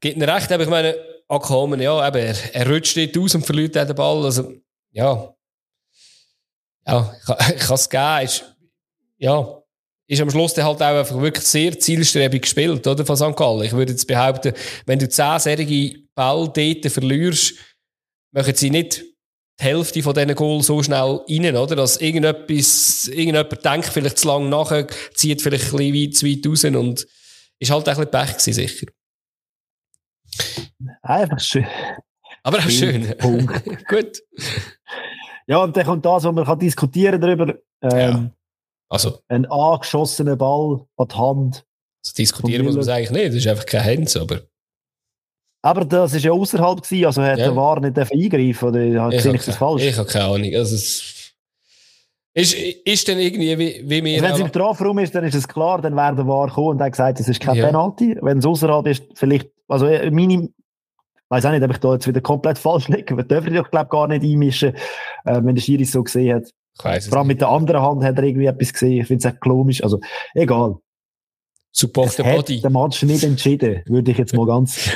gibt 0.00 0.16
mir 0.16 0.28
recht. 0.28 0.50
Aber 0.50 0.62
ich 0.62 0.68
meine, 0.68 0.96
Akkomen, 1.28 1.80
ja, 1.80 2.06
eben, 2.06 2.18
er, 2.18 2.54
er 2.54 2.70
rutscht 2.70 2.96
nicht 2.96 3.16
aus 3.16 3.34
und 3.34 3.46
verliert 3.46 3.74
den 3.74 3.94
Ball. 3.94 4.24
Also, 4.24 4.52
ja. 4.92 5.34
Ja, 6.86 7.14
ich 7.54 7.60
kann 7.60 7.74
es 7.74 7.88
geben. 7.88 8.24
Ist, 8.24 8.44
ja, 9.18 9.62
ist 10.06 10.20
am 10.20 10.30
Schluss 10.30 10.54
dann 10.54 10.64
halt 10.64 10.82
auch 10.82 10.98
einfach 10.98 11.20
wirklich 11.20 11.46
sehr 11.46 11.78
zielstrebig 11.78 12.42
gespielt, 12.42 12.86
oder, 12.86 13.04
von 13.06 13.16
St. 13.16 13.36
Gallen. 13.36 13.62
Ich 13.62 13.72
würde 13.72 13.92
jetzt 13.92 14.06
behaupten, 14.06 14.54
wenn 14.86 14.98
du 14.98 15.08
zehn 15.08 15.38
serige 15.38 16.00
Ball 16.14 16.50
dort 16.52 16.92
verlierst, 16.92 17.54
machen 18.32 18.54
sie 18.54 18.70
nicht 18.70 19.04
die 19.60 19.64
Hälfte 19.64 20.02
von 20.02 20.14
diesen 20.14 20.34
Goals 20.34 20.66
so 20.66 20.82
schnell 20.82 21.20
rein, 21.28 21.56
oder? 21.56 21.76
Dass 21.76 21.98
irgendetwas, 21.98 23.08
irgendjemand 23.08 23.64
denkt 23.64 23.86
vielleicht 23.86 24.18
zu 24.18 24.28
lang 24.28 24.48
nachher, 24.48 24.86
zieht 25.14 25.42
vielleicht 25.42 25.72
ein 25.72 25.76
bisschen 25.76 25.94
weit, 25.94 26.16
zu 26.16 26.26
weit 26.26 26.46
raus 26.46 26.64
und 26.64 27.06
ist 27.58 27.70
halt 27.70 27.88
ein 27.88 27.94
bisschen 27.94 28.10
Pech 28.10 28.38
gewesen, 28.38 28.52
sicher. 28.52 28.86
Einfach 31.02 31.40
schön. 31.40 31.66
Aber 32.42 32.58
auch 32.58 32.70
schön. 32.70 33.14
Gut. 33.88 34.22
Ja, 35.46 35.58
und 35.58 35.76
dann 35.76 35.84
kommt 35.84 36.06
das, 36.06 36.24
wo 36.24 36.32
man 36.32 36.44
kann 36.44 36.58
diskutieren 36.58 37.20
darüber. 37.20 37.54
Ähm, 37.82 37.90
ja. 37.90 38.30
Also. 38.88 39.20
Ein 39.28 39.46
angeschossener 39.46 40.36
Ball 40.36 40.86
an 40.96 41.08
die 41.08 41.14
Hand. 41.16 41.66
Also 42.02 42.14
diskutieren 42.16 42.64
muss 42.64 42.74
man 42.74 42.82
es 42.82 42.88
eigentlich 42.88 43.10
nicht, 43.10 43.28
das 43.28 43.34
ist 43.34 43.46
einfach 43.46 43.66
kein 43.66 43.84
Hands, 43.84 44.16
aber. 44.16 44.40
Aber 45.62 45.84
das 45.84 46.12
war 46.14 46.20
ja 46.20 46.32
außerhalb, 46.32 46.82
gewesen, 46.82 47.04
also 47.06 47.22
hat 47.22 47.38
Ja. 47.38 47.46
der 47.46 47.56
War 47.56 47.80
nicht 47.80 47.98
eingreifen 47.98 48.68
oder 48.68 49.02
hat 49.02 49.14
Ich 49.14 49.22
sehe 49.22 49.34
ich 49.34 49.44
das 49.44 49.56
falsch? 49.56 49.82
ich 49.84 49.96
habe 49.98 50.08
keine 50.08 50.24
Ahnung. 50.26 50.50
Also, 50.54 50.74
es 50.74 51.34
ist, 52.32 52.54
ist 52.54 53.08
dann 53.08 53.18
irgendwie, 53.18 53.58
wie, 53.58 53.82
wie 53.84 54.04
wir. 54.04 54.22
Wenn 54.22 54.32
es 54.32 54.38
im 54.40 54.48
Strafraum 54.48 54.98
ist, 55.00 55.14
dann 55.14 55.24
ist 55.24 55.34
es 55.34 55.46
klar, 55.48 55.82
dann 55.82 55.94
wäre 55.96 56.14
der 56.16 56.26
War 56.26 56.46
gekommen 56.46 56.68
und 56.70 56.80
hat 56.82 56.92
gesagt, 56.92 57.20
es 57.20 57.28
ist 57.28 57.40
kein 57.40 57.56
Ja. 57.56 57.66
Penalty. 57.66 58.16
Wenn 58.22 58.38
es 58.38 58.46
außerhalb 58.46 58.86
ist, 58.86 59.04
vielleicht, 59.14 59.50
also 59.68 59.86
äh, 59.86 60.10
meine, 60.10 60.48
weiß 61.28 61.44
auch 61.44 61.50
nicht, 61.50 61.62
ob 61.62 61.70
ich 61.72 61.78
da 61.78 61.92
jetzt 61.92 62.06
wieder 62.06 62.20
komplett 62.20 62.56
falsch 62.58 62.88
liege, 62.88 63.16
wir 63.16 63.24
dürfen 63.24 63.52
doch, 63.54 63.70
glaube 63.70 63.88
gar 63.90 64.06
nicht 64.08 64.22
einmischen, 64.24 64.74
äh, 65.24 65.40
wenn 65.42 65.54
der 65.56 65.60
Schiri 65.62 65.84
so 65.84 66.02
gesehen 66.02 66.36
hat. 66.36 66.98
ich 66.98 67.04
Vor 67.08 67.18
allem 67.18 67.26
mit 67.26 67.40
der 67.40 67.48
anderen 67.48 67.82
Hand 67.82 68.02
hat 68.04 68.16
er 68.16 68.24
irgendwie 68.24 68.46
etwas 68.46 68.72
gesehen, 68.72 69.00
ich 69.02 69.06
finde 69.08 69.28
es 69.28 69.34
auch 69.34 69.40
komisch, 69.40 69.82
also 69.82 69.98
egal. 70.34 70.76
Support 71.72 72.10
the 72.12 72.22
hat 72.24 72.36
Body. 72.36 72.60
der 72.60 72.70
Match 72.70 73.02
nicht 73.02 73.22
entschieden, 73.24 73.82
würde 73.86 74.10
ich 74.12 74.18
jetzt 74.18 74.34
mal 74.34 74.46
ganz 74.46 74.90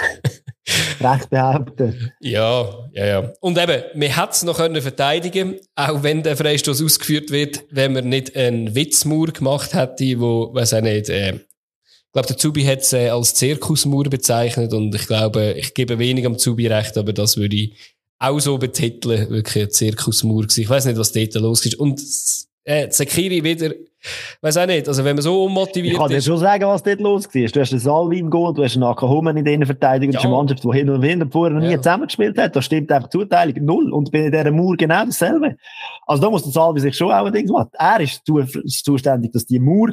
recht 1.00 1.30
behaupten. 1.30 2.12
Ja, 2.20 2.88
ja, 2.92 3.06
ja. 3.06 3.32
Und 3.40 3.58
eben, 3.58 3.82
wir 3.94 4.16
hätten 4.16 4.30
es 4.30 4.42
noch 4.42 4.56
können 4.56 4.80
verteidigen 4.80 5.56
auch 5.76 6.02
wenn 6.02 6.22
der 6.22 6.36
Freistoß 6.36 6.82
ausgeführt 6.82 7.30
wird, 7.30 7.64
wenn 7.70 7.92
man 7.92 8.08
nicht 8.08 8.36
einen 8.36 8.74
Witzmauer 8.74 9.28
gemacht 9.28 9.74
hätte, 9.74 10.20
wo, 10.20 10.54
weiß 10.54 10.74
auch 10.74 10.80
nicht, 10.80 11.08
äh, 11.08 11.34
ich 11.34 12.12
glaube, 12.12 12.28
der 12.28 12.38
Zubi 12.38 12.64
hat 12.64 12.80
es 12.80 12.92
äh, 12.92 13.08
als 13.08 13.34
Zirkusmauer 13.34 14.04
bezeichnet 14.04 14.72
und 14.72 14.94
ich 14.94 15.06
glaube, 15.06 15.54
ich 15.58 15.74
gebe 15.74 15.98
wenig 15.98 16.24
am 16.26 16.38
Zubi 16.38 16.68
recht, 16.68 16.96
aber 16.96 17.12
das 17.12 17.36
würde 17.36 17.56
ich 17.56 17.76
auch 18.20 18.38
so 18.38 18.56
betiteln, 18.56 19.28
wirklich 19.30 19.64
ein 19.64 19.70
Zirkusmauer. 19.70 20.46
Ich 20.56 20.68
weiß 20.68 20.84
nicht, 20.86 20.96
was 20.96 21.12
dort 21.12 21.34
los 21.34 21.66
ist. 21.66 21.74
Und 21.74 22.00
äh, 22.64 22.90
Sekiri 22.90 23.42
wieder, 23.44 23.74
weiß 24.42 24.56
auch 24.58 24.66
nicht, 24.66 24.86
also 24.88 25.04
wenn 25.04 25.16
man 25.16 25.22
so 25.22 25.42
Ich 25.42 25.46
unmotiviert 25.48 25.96
kann 25.98 26.08
dir 26.08 26.16
ist, 26.16 26.26
schon 26.26 26.38
sagen, 26.38 26.64
was 26.66 26.82
dort 26.82 27.00
los 27.00 27.26
war. 27.26 27.46
Du 27.48 27.60
hast 27.60 27.72
einen 27.72 27.80
Salvi 27.80 28.18
im 28.18 28.30
Goal, 28.30 28.54
du 28.54 28.64
hast 28.64 28.74
einen 28.74 28.84
Akahumen 28.84 29.36
in 29.36 29.44
der 29.44 29.66
Verteidigung, 29.66 30.12
du 30.12 30.18
hast 30.18 30.24
eine 30.24 30.32
Ja. 30.32 30.38
Mannschaft, 30.38 30.64
die 30.64 30.72
hin 30.72 30.90
und 30.90 31.02
wieder 31.02 31.26
vorher 31.30 31.54
noch 31.54 31.60
nie 31.62 31.72
Ja. 31.72 31.78
zusammengespielt 31.78 32.38
hat. 32.38 32.54
Da 32.56 32.62
stimmt 32.62 32.90
einfach 32.92 33.08
die 33.08 33.18
Zuteilung 33.18 33.64
null. 33.64 33.92
Und 33.92 34.10
bei 34.12 34.30
dieser 34.30 34.50
Mauer 34.50 34.76
genau 34.76 35.04
dasselbe. 35.04 35.56
Also 36.06 36.22
da 36.22 36.30
muss 36.30 36.42
der 36.42 36.52
Salvi 36.52 36.80
sich 36.80 36.96
schon 36.96 37.12
auch 37.12 37.24
ein 37.26 37.32
Ding 37.32 37.46
machen. 37.48 37.70
Er 37.78 38.00
ist 38.00 38.24
zu, 38.26 38.42
zuständig, 38.66 39.32
dass 39.32 39.46
die 39.46 39.58
Mauer 39.58 39.90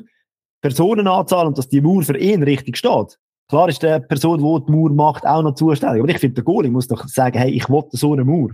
Personenanzahl 0.61 1.47
und 1.47 1.57
dass 1.57 1.67
die 1.69 1.81
Mauer 1.81 2.03
für 2.03 2.17
ihn 2.17 2.43
richtig 2.43 2.77
steht. 2.77 3.17
Klar 3.49 3.67
ist 3.67 3.81
der 3.83 3.99
Person, 3.99 4.37
die 4.37 4.65
die 4.65 4.71
Mauer 4.71 4.91
macht, 4.91 5.25
auch 5.25 5.41
noch 5.41 5.55
zuständig. 5.55 6.01
Aber 6.01 6.09
ich 6.11 6.19
finde, 6.19 6.35
der 6.35 6.43
Goalie 6.43 6.69
muss 6.71 6.87
doch 6.87 7.07
sagen, 7.07 7.37
hey, 7.37 7.51
ich 7.51 7.67
will 7.69 7.83
so 7.91 8.13
eine 8.13 8.23
Mauer. 8.23 8.51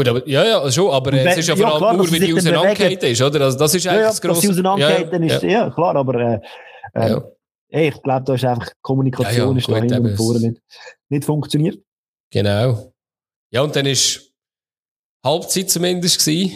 Gut, 0.00 0.08
aber, 0.08 0.28
ja, 0.28 0.44
ja, 0.44 0.70
schon, 0.72 0.90
aber 0.90 1.12
äh, 1.12 1.20
Und 1.20 1.20
es 1.20 1.32
wenn- 1.32 1.38
ist 1.40 1.48
ja 1.48 1.54
ja, 1.54 1.60
vor 1.60 1.70
allem 1.72 1.78
klar, 1.80 1.96
nur, 1.96 2.06
sie 2.06 2.12
die 2.18 2.18
sich 2.20 2.28
dann 2.28 2.38
auseinandergehalten 2.54 3.08
ist, 3.10 3.22
oder? 3.22 3.40
Also 3.44 3.58
das 3.58 3.74
ist 3.74 3.84
Ja, 3.84 3.92
eigentlich 3.92 4.02
ja, 4.02 4.08
das 4.08 4.20
dass 4.20 4.30
grosse... 4.30 4.40
sie 4.42 4.48
auseinandergehen, 4.50 5.10
dann 5.10 5.22
ist, 5.22 5.42
ja, 5.42 5.48
ja. 5.50 5.70
klar, 5.70 5.96
aber, 5.96 6.14
äh, 6.14 6.40
äh, 6.94 7.10
ja. 7.10 7.24
Ey, 7.72 7.88
ich 7.88 8.02
glaube, 8.02 8.24
da 8.24 8.34
ist 8.34 8.44
einfach 8.44 8.68
Kommunikation 8.82 9.36
Ja, 9.46 9.52
ja, 9.52 9.58
ist 9.58 9.68
da 9.68 9.76
hinten 9.76 10.06
und 10.06 10.16
vorne 10.16 10.40
nicht, 10.40 10.60
nicht 11.08 11.24
funktioniert. 11.24 11.78
Genau. 12.32 12.92
Ja, 13.52 13.62
und 13.62 13.74
dann 13.76 13.86
ist 13.86 14.32
Halbzeit 15.24 15.70
zumindest 15.70 16.18
gewesen. 16.18 16.52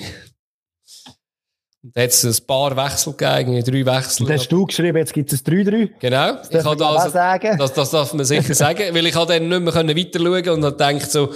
Und 1.82 1.94
hat 1.96 2.08
es 2.10 2.24
ein 2.24 2.46
paar 2.46 2.74
Wechsel 2.76 3.12
gegeben, 3.12 3.62
drei 3.62 3.96
Wechsel. 3.96 4.22
Und 4.22 4.30
dann 4.30 4.38
hast 4.38 4.48
du 4.50 4.64
geschrieben, 4.64 4.96
jetzt 4.96 5.12
gibt 5.12 5.30
es 5.32 5.46
ein 5.46 5.52
3-3. 5.54 5.90
genau. 6.00 6.32
Das 6.36 6.48
Ich 6.50 6.62
darf 6.62 6.80
also, 6.80 7.10
sagen. 7.10 7.58
das, 7.58 7.72
das 7.74 7.90
darf 7.90 8.14
man 8.14 8.24
sicher 8.24 8.54
sagen, 8.54 8.94
weil 8.94 9.06
ich 9.06 9.14
dann 9.14 9.48
nicht 9.48 9.60
mehr 9.60 9.74
weiter 9.74 10.18
schauen 10.18 10.48
und 10.56 10.64
habe 10.64 10.72
gedacht 10.72 11.10
so, 11.12 11.30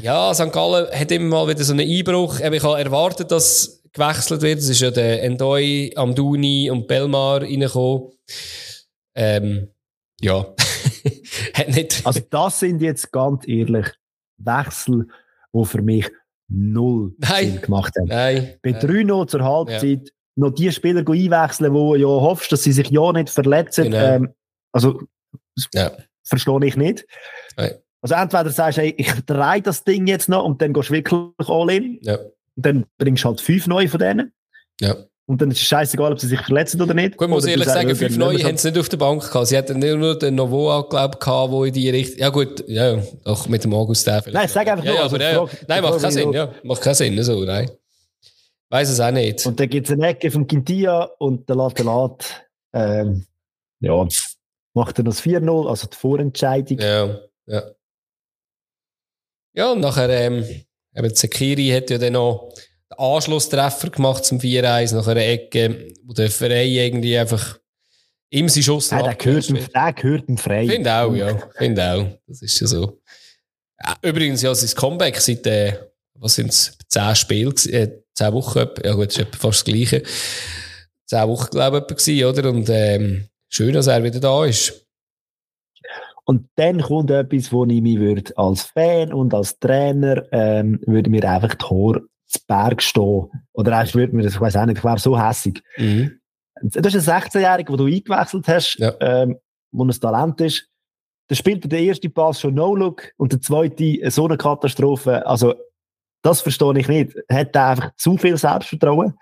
ja, 0.00 0.34
St. 0.34 0.52
Gallen 0.52 0.86
hat 0.92 1.10
immer 1.10 1.44
mal 1.44 1.48
wieder 1.48 1.64
so 1.64 1.72
einen 1.72 1.88
Einbruch. 1.88 2.40
Ich 2.40 2.62
habe 2.62 2.78
erwartet, 2.78 3.30
dass 3.30 3.82
gewechselt 3.92 4.42
wird. 4.42 4.58
Es 4.58 4.68
ist 4.68 4.80
ja 4.80 4.90
der 4.90 5.22
Endoi, 5.22 5.92
Amduni 5.96 6.70
und 6.70 6.86
Belmar 6.86 7.42
reingekommen. 7.42 8.10
Ähm, 9.14 9.68
ja. 10.20 10.46
hat 11.54 11.68
nicht... 11.68 12.04
Also 12.04 12.20
das 12.28 12.60
sind 12.60 12.82
jetzt 12.82 13.10
ganz 13.12 13.46
ehrlich 13.48 13.86
Wechsel, 14.38 15.06
die 15.52 15.64
für 15.64 15.82
mich 15.82 16.10
null 16.48 17.14
Nein. 17.18 17.52
Sinn 17.52 17.60
gemacht 17.62 17.94
haben. 17.96 18.08
Nein. 18.08 18.54
Bei 18.62 18.70
3-0 18.70 19.26
zur 19.28 19.44
Halbzeit 19.44 20.12
noch 20.36 20.50
die 20.50 20.72
Spieler 20.72 21.00
einwechseln, 21.08 21.72
wo 21.72 21.94
ja 21.94 22.06
hoffst, 22.08 22.50
dass 22.50 22.64
sie 22.64 22.72
sich 22.72 22.90
ja 22.90 23.12
nicht 23.12 23.30
verletzen. 23.30 23.84
Genau. 23.84 23.98
Ähm, 23.98 24.34
also 24.72 25.00
Ja. 25.72 25.92
verstehe 26.24 26.64
ich 26.64 26.76
nicht. 26.76 27.06
Nein. 27.56 27.74
Also 28.04 28.16
entweder 28.16 28.50
sagst 28.50 28.76
du, 28.76 28.82
hey, 28.82 28.94
ich 28.98 29.10
drehe 29.24 29.62
das 29.62 29.82
Ding 29.82 30.06
jetzt 30.06 30.28
noch 30.28 30.44
und 30.44 30.60
dann 30.60 30.74
gehst 30.74 30.90
du 30.90 30.92
wirklich 30.92 31.48
all 31.48 31.70
in. 31.70 31.98
Ja. 32.02 32.16
Und 32.18 32.66
dann 32.66 32.84
bringst 32.98 33.24
du 33.24 33.28
halt 33.28 33.40
fünf 33.40 33.66
neue 33.66 33.88
von 33.88 33.98
denen. 33.98 34.32
Ja. 34.78 34.94
Und 35.24 35.40
dann 35.40 35.50
ist 35.50 35.62
es 35.62 35.66
scheißegal, 35.66 36.12
ob 36.12 36.20
sie 36.20 36.26
sich 36.26 36.40
verletzen 36.42 36.82
oder 36.82 36.92
nicht. 36.92 37.16
Gut, 37.16 37.30
muss 37.30 37.44
Oder 37.44 37.52
ehrlich 37.52 37.66
sagen, 37.66 37.96
fünf 37.96 38.18
dann 38.18 38.18
neue 38.18 38.44
haben 38.44 38.58
sie 38.58 38.70
nicht 38.70 38.78
auf 38.78 38.90
der 38.90 38.98
Bank 38.98 39.22
gehabt. 39.22 39.46
Sie 39.46 39.56
hatten 39.56 39.78
nur, 39.78 40.18
den 40.18 40.34
Novoa, 40.34 40.82
glaube 40.82 41.16
ich, 41.18 41.26
wo 41.50 41.64
in 41.64 41.72
die 41.72 41.88
Richtung, 41.88 42.18
ja 42.18 42.28
gut, 42.28 42.62
ja, 42.68 43.02
auch 43.24 43.48
mit 43.48 43.64
dem 43.64 43.72
August 43.72 44.06
der 44.06 44.22
vielleicht. 44.22 44.34
Nein, 44.34 44.48
sag 44.48 44.68
einfach 44.68 44.84
ja, 44.84 44.90
nur, 44.90 44.98
ja, 44.98 45.02
also 45.04 45.16
aber, 45.16 45.24
ja, 45.24 45.46
Frage- 45.46 45.66
nein, 45.66 45.82
macht 45.82 46.00
keinen 46.02 46.12
Sinn, 46.12 46.32
ja, 46.34 46.52
macht 46.62 46.82
keinen 46.82 46.94
Sinn, 46.94 47.22
so, 47.22 47.42
nein. 47.42 47.70
Weiß 48.68 48.90
es 48.90 49.00
auch 49.00 49.12
nicht. 49.12 49.46
Und 49.46 49.58
dann 49.58 49.70
gibt 49.70 49.86
es 49.86 49.94
eine 49.94 50.08
Ecke 50.08 50.30
vom 50.30 50.46
Quintia 50.46 51.04
und 51.16 51.48
der 51.48 51.56
Latelat, 51.56 52.46
ähm, 52.74 53.24
ja, 53.80 54.06
macht 54.74 54.98
er 54.98 55.04
noch 55.04 55.10
das 55.10 55.22
4-0, 55.22 55.70
also 55.70 55.86
die 55.86 55.96
Vorentscheidung. 55.96 56.78
Ja, 56.80 57.18
ja. 57.46 57.62
Ja, 59.54 59.72
und 59.72 59.80
nachher, 59.80 60.10
ähm, 60.10 60.44
eben 60.94 61.14
Sekiri 61.14 61.68
hat 61.68 61.90
ja 61.90 61.98
dann 61.98 62.14
noch 62.14 62.52
den 62.90 62.98
Anschlusstreffer 62.98 63.90
gemacht 63.90 64.24
zum 64.24 64.38
4-1 64.38 64.94
nach 64.94 65.06
einer 65.06 65.24
Ecke, 65.24 65.92
wo 66.04 66.12
der 66.12 66.30
Verein 66.30 66.68
irgendwie 66.68 67.16
einfach 67.16 67.58
ihm 68.30 68.48
seinen 68.48 68.64
Schuss 68.64 68.90
Ja, 68.90 68.98
noch 68.98 69.06
der, 69.06 69.14
gehört 69.14 69.44
abgewehrt 69.44 69.74
der 69.74 69.92
gehört 69.92 70.28
ihm 70.28 70.38
frei. 70.38 70.66
Finde 70.66 70.92
auch, 70.92 71.14
ja. 71.14 71.38
Finde 71.56 71.92
auch. 71.92 72.06
Das 72.26 72.42
ist 72.42 72.60
ja 72.60 72.66
so. 72.66 73.00
Ja, 73.82 73.96
übrigens, 74.02 74.42
ja, 74.42 74.54
sein 74.54 74.74
Comeback 74.74 75.20
seit, 75.20 75.46
äh, 75.46 75.78
was 76.14 76.34
sind 76.34 76.50
es, 76.50 76.76
zehn 76.88 77.14
Spiele, 77.14 77.50
gewesen, 77.50 77.72
äh, 77.72 77.90
zehn 78.14 78.32
Wochen, 78.32 78.58
etwa. 78.58 78.88
ja 78.88 78.94
gut, 78.94 79.06
das 79.06 79.18
ist 79.18 79.36
fast 79.36 79.60
das 79.60 79.64
Gleiche. 79.64 80.02
Zehn 81.06 81.28
Wochen, 81.28 81.50
glaube 81.50 81.86
ich, 81.88 81.96
gewesen, 81.96 82.24
oder? 82.24 82.50
Und, 82.50 82.68
ähm, 82.70 83.28
schön, 83.48 83.72
dass 83.72 83.86
er 83.86 84.02
wieder 84.02 84.20
da 84.20 84.44
ist. 84.46 84.83
Und 86.26 86.48
dann 86.56 86.80
kommt 86.80 87.10
etwas, 87.10 87.52
wo 87.52 87.64
ich 87.66 87.82
mich 87.82 87.98
würde 87.98 88.32
als 88.36 88.62
Fan 88.62 89.12
und 89.12 89.34
als 89.34 89.58
Trainer, 89.58 90.22
ähm, 90.32 90.80
würde 90.86 91.10
mir 91.10 91.28
einfach 91.28 91.54
Tor 91.56 92.00
zu 92.26 92.38
Berg 92.48 92.82
stehen. 92.82 93.28
Oder 93.52 93.76
eigentlich 93.78 93.94
würde 93.94 94.16
mir 94.16 94.22
das, 94.22 94.34
ich 94.34 94.40
weiß 94.40 94.56
auch 94.56 94.66
nicht, 94.66 94.78
ich 94.78 94.84
wäre 94.84 94.98
so 94.98 95.20
hässig. 95.20 95.62
Mhm. 95.76 96.18
Du 96.62 96.80
hast 96.82 96.94
einen 97.08 97.22
16-Jährigen, 97.22 97.76
den 97.76 97.86
du 97.86 97.92
eingewechselt 97.92 98.48
hast, 98.48 98.76
Ja. 98.78 98.94
ähm, 99.00 99.36
wo 99.72 99.84
ein 99.84 99.90
Talent 99.90 100.40
ist. 100.40 100.66
Dann 101.28 101.36
spielt 101.36 101.64
er 101.64 101.68
den 101.68 101.88
ersten 101.88 102.12
Pass 102.12 102.40
schon 102.40 102.54
No-Look 102.54 103.12
und 103.16 103.32
der 103.32 103.40
zweite 103.40 104.10
so 104.10 104.26
eine 104.26 104.36
Katastrophe. 104.36 105.26
Also, 105.26 105.54
das 106.22 106.40
verstehe 106.40 106.78
ich 106.78 106.88
nicht. 106.88 107.14
Hat 107.30 107.54
er 107.54 107.68
einfach 107.68 107.90
zu 107.96 108.16
viel 108.16 108.36
Selbstvertrauen. 108.36 109.14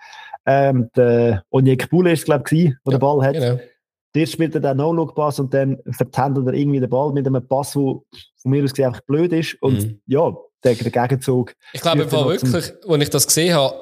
Ähm, 0.45 0.89
der 0.95 1.43
Onyek 1.49 1.89
Bule 1.89 2.11
ist, 2.13 2.25
glaube 2.25 2.43
ich, 2.51 2.63
der 2.65 2.75
Ja, 2.85 2.91
den 2.91 2.99
Ball 2.99 3.25
hat. 3.25 3.33
Genau. 3.33 3.59
Der 4.15 4.25
spielt 4.27 4.53
er 4.55 4.61
den 4.61 4.77
No-Look-Pass 4.77 5.39
und 5.39 5.53
dann 5.53 5.79
vertändelt 5.91 6.47
er 6.47 6.53
irgendwie 6.53 6.79
den 6.79 6.89
Ball 6.89 7.11
mit 7.13 7.25
einem 7.25 7.45
Pass, 7.47 7.71
der 7.71 7.81
von 7.81 8.03
mir 8.45 8.63
aus 8.63 8.71
gesehen 8.71 8.87
einfach 8.87 9.01
blöd 9.01 9.33
ist. 9.33 9.55
Und 9.61 9.73
Mhm. 9.81 10.01
ja, 10.07 10.31
der, 10.63 10.75
der 10.75 10.91
Gegenzug. 10.91 11.53
Ich 11.73 11.81
glaube 11.81 12.09
wirklich, 12.11 12.53
als 12.53 13.01
ich 13.01 13.09
das 13.09 13.27
gesehen 13.27 13.53
habe, 13.55 13.75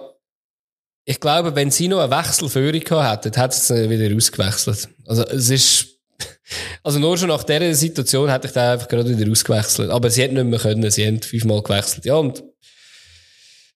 ich 1.03 1.19
glaube, 1.19 1.55
wenn 1.55 1.71
sie 1.71 1.87
noch 1.87 1.99
eine 1.99 2.15
Wechselführung 2.15 2.79
gehabt 2.79 3.25
hätten, 3.25 3.39
hätten 3.39 3.51
sie 3.53 3.83
ihn 3.85 3.89
wieder 3.89 4.15
ausgewechselt. 4.15 4.87
Also, 5.05 5.23
es 5.23 5.49
ist, 5.49 5.99
also 6.83 6.99
nur 6.99 7.17
schon 7.17 7.29
nach 7.29 7.43
dieser 7.43 7.73
Situation 7.73 8.29
hätte 8.29 8.47
ich 8.47 8.53
den 8.53 8.61
einfach 8.63 8.87
gerade 8.87 9.17
wieder 9.17 9.29
ausgewechselt. 9.31 9.89
Aber 9.89 10.09
sie 10.09 10.21
hätten 10.21 10.35
nicht 10.35 10.45
mehr 10.45 10.59
können, 10.59 10.89
sie 10.91 11.05
haben 11.05 11.21
fünfmal 11.21 11.61
gewechselt. 11.61 12.05
Ja, 12.05 12.15
und, 12.15 12.43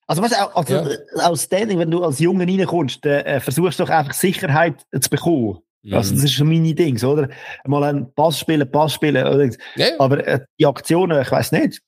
Also, 0.06 0.22
weißt 0.22 0.34
du, 0.34 0.56
also, 0.56 0.72
Ja. 0.74 0.86
als 1.26 1.42
Standing, 1.42 1.78
wenn 1.80 1.90
du 1.90 2.02
als 2.04 2.20
Junge 2.20 2.46
reinkommst, 2.46 3.04
dann 3.04 3.24
äh, 3.26 3.40
versuchst 3.40 3.78
du 3.80 3.84
doch 3.84 3.90
einfach 3.90 4.12
Sicherheit 4.14 4.86
zu 5.00 5.10
bekommen. 5.10 5.58
Also, 5.92 6.12
Mhm. 6.14 6.16
das 6.16 6.24
ist 6.24 6.32
schon 6.32 6.48
meine 6.48 6.74
Dings, 6.74 7.04
oder? 7.04 7.28
Mal 7.64 7.84
einen 7.84 8.12
Pass 8.14 8.38
spielen, 8.40 8.68
Pass 8.70 8.94
spielen. 8.94 9.56
Ja, 9.76 9.86
Aber 9.98 10.26
äh, 10.26 10.40
die 10.58 10.66
Aktionen, 10.66 11.20
ich 11.22 11.30
weiß 11.30 11.52
nicht. 11.52 11.80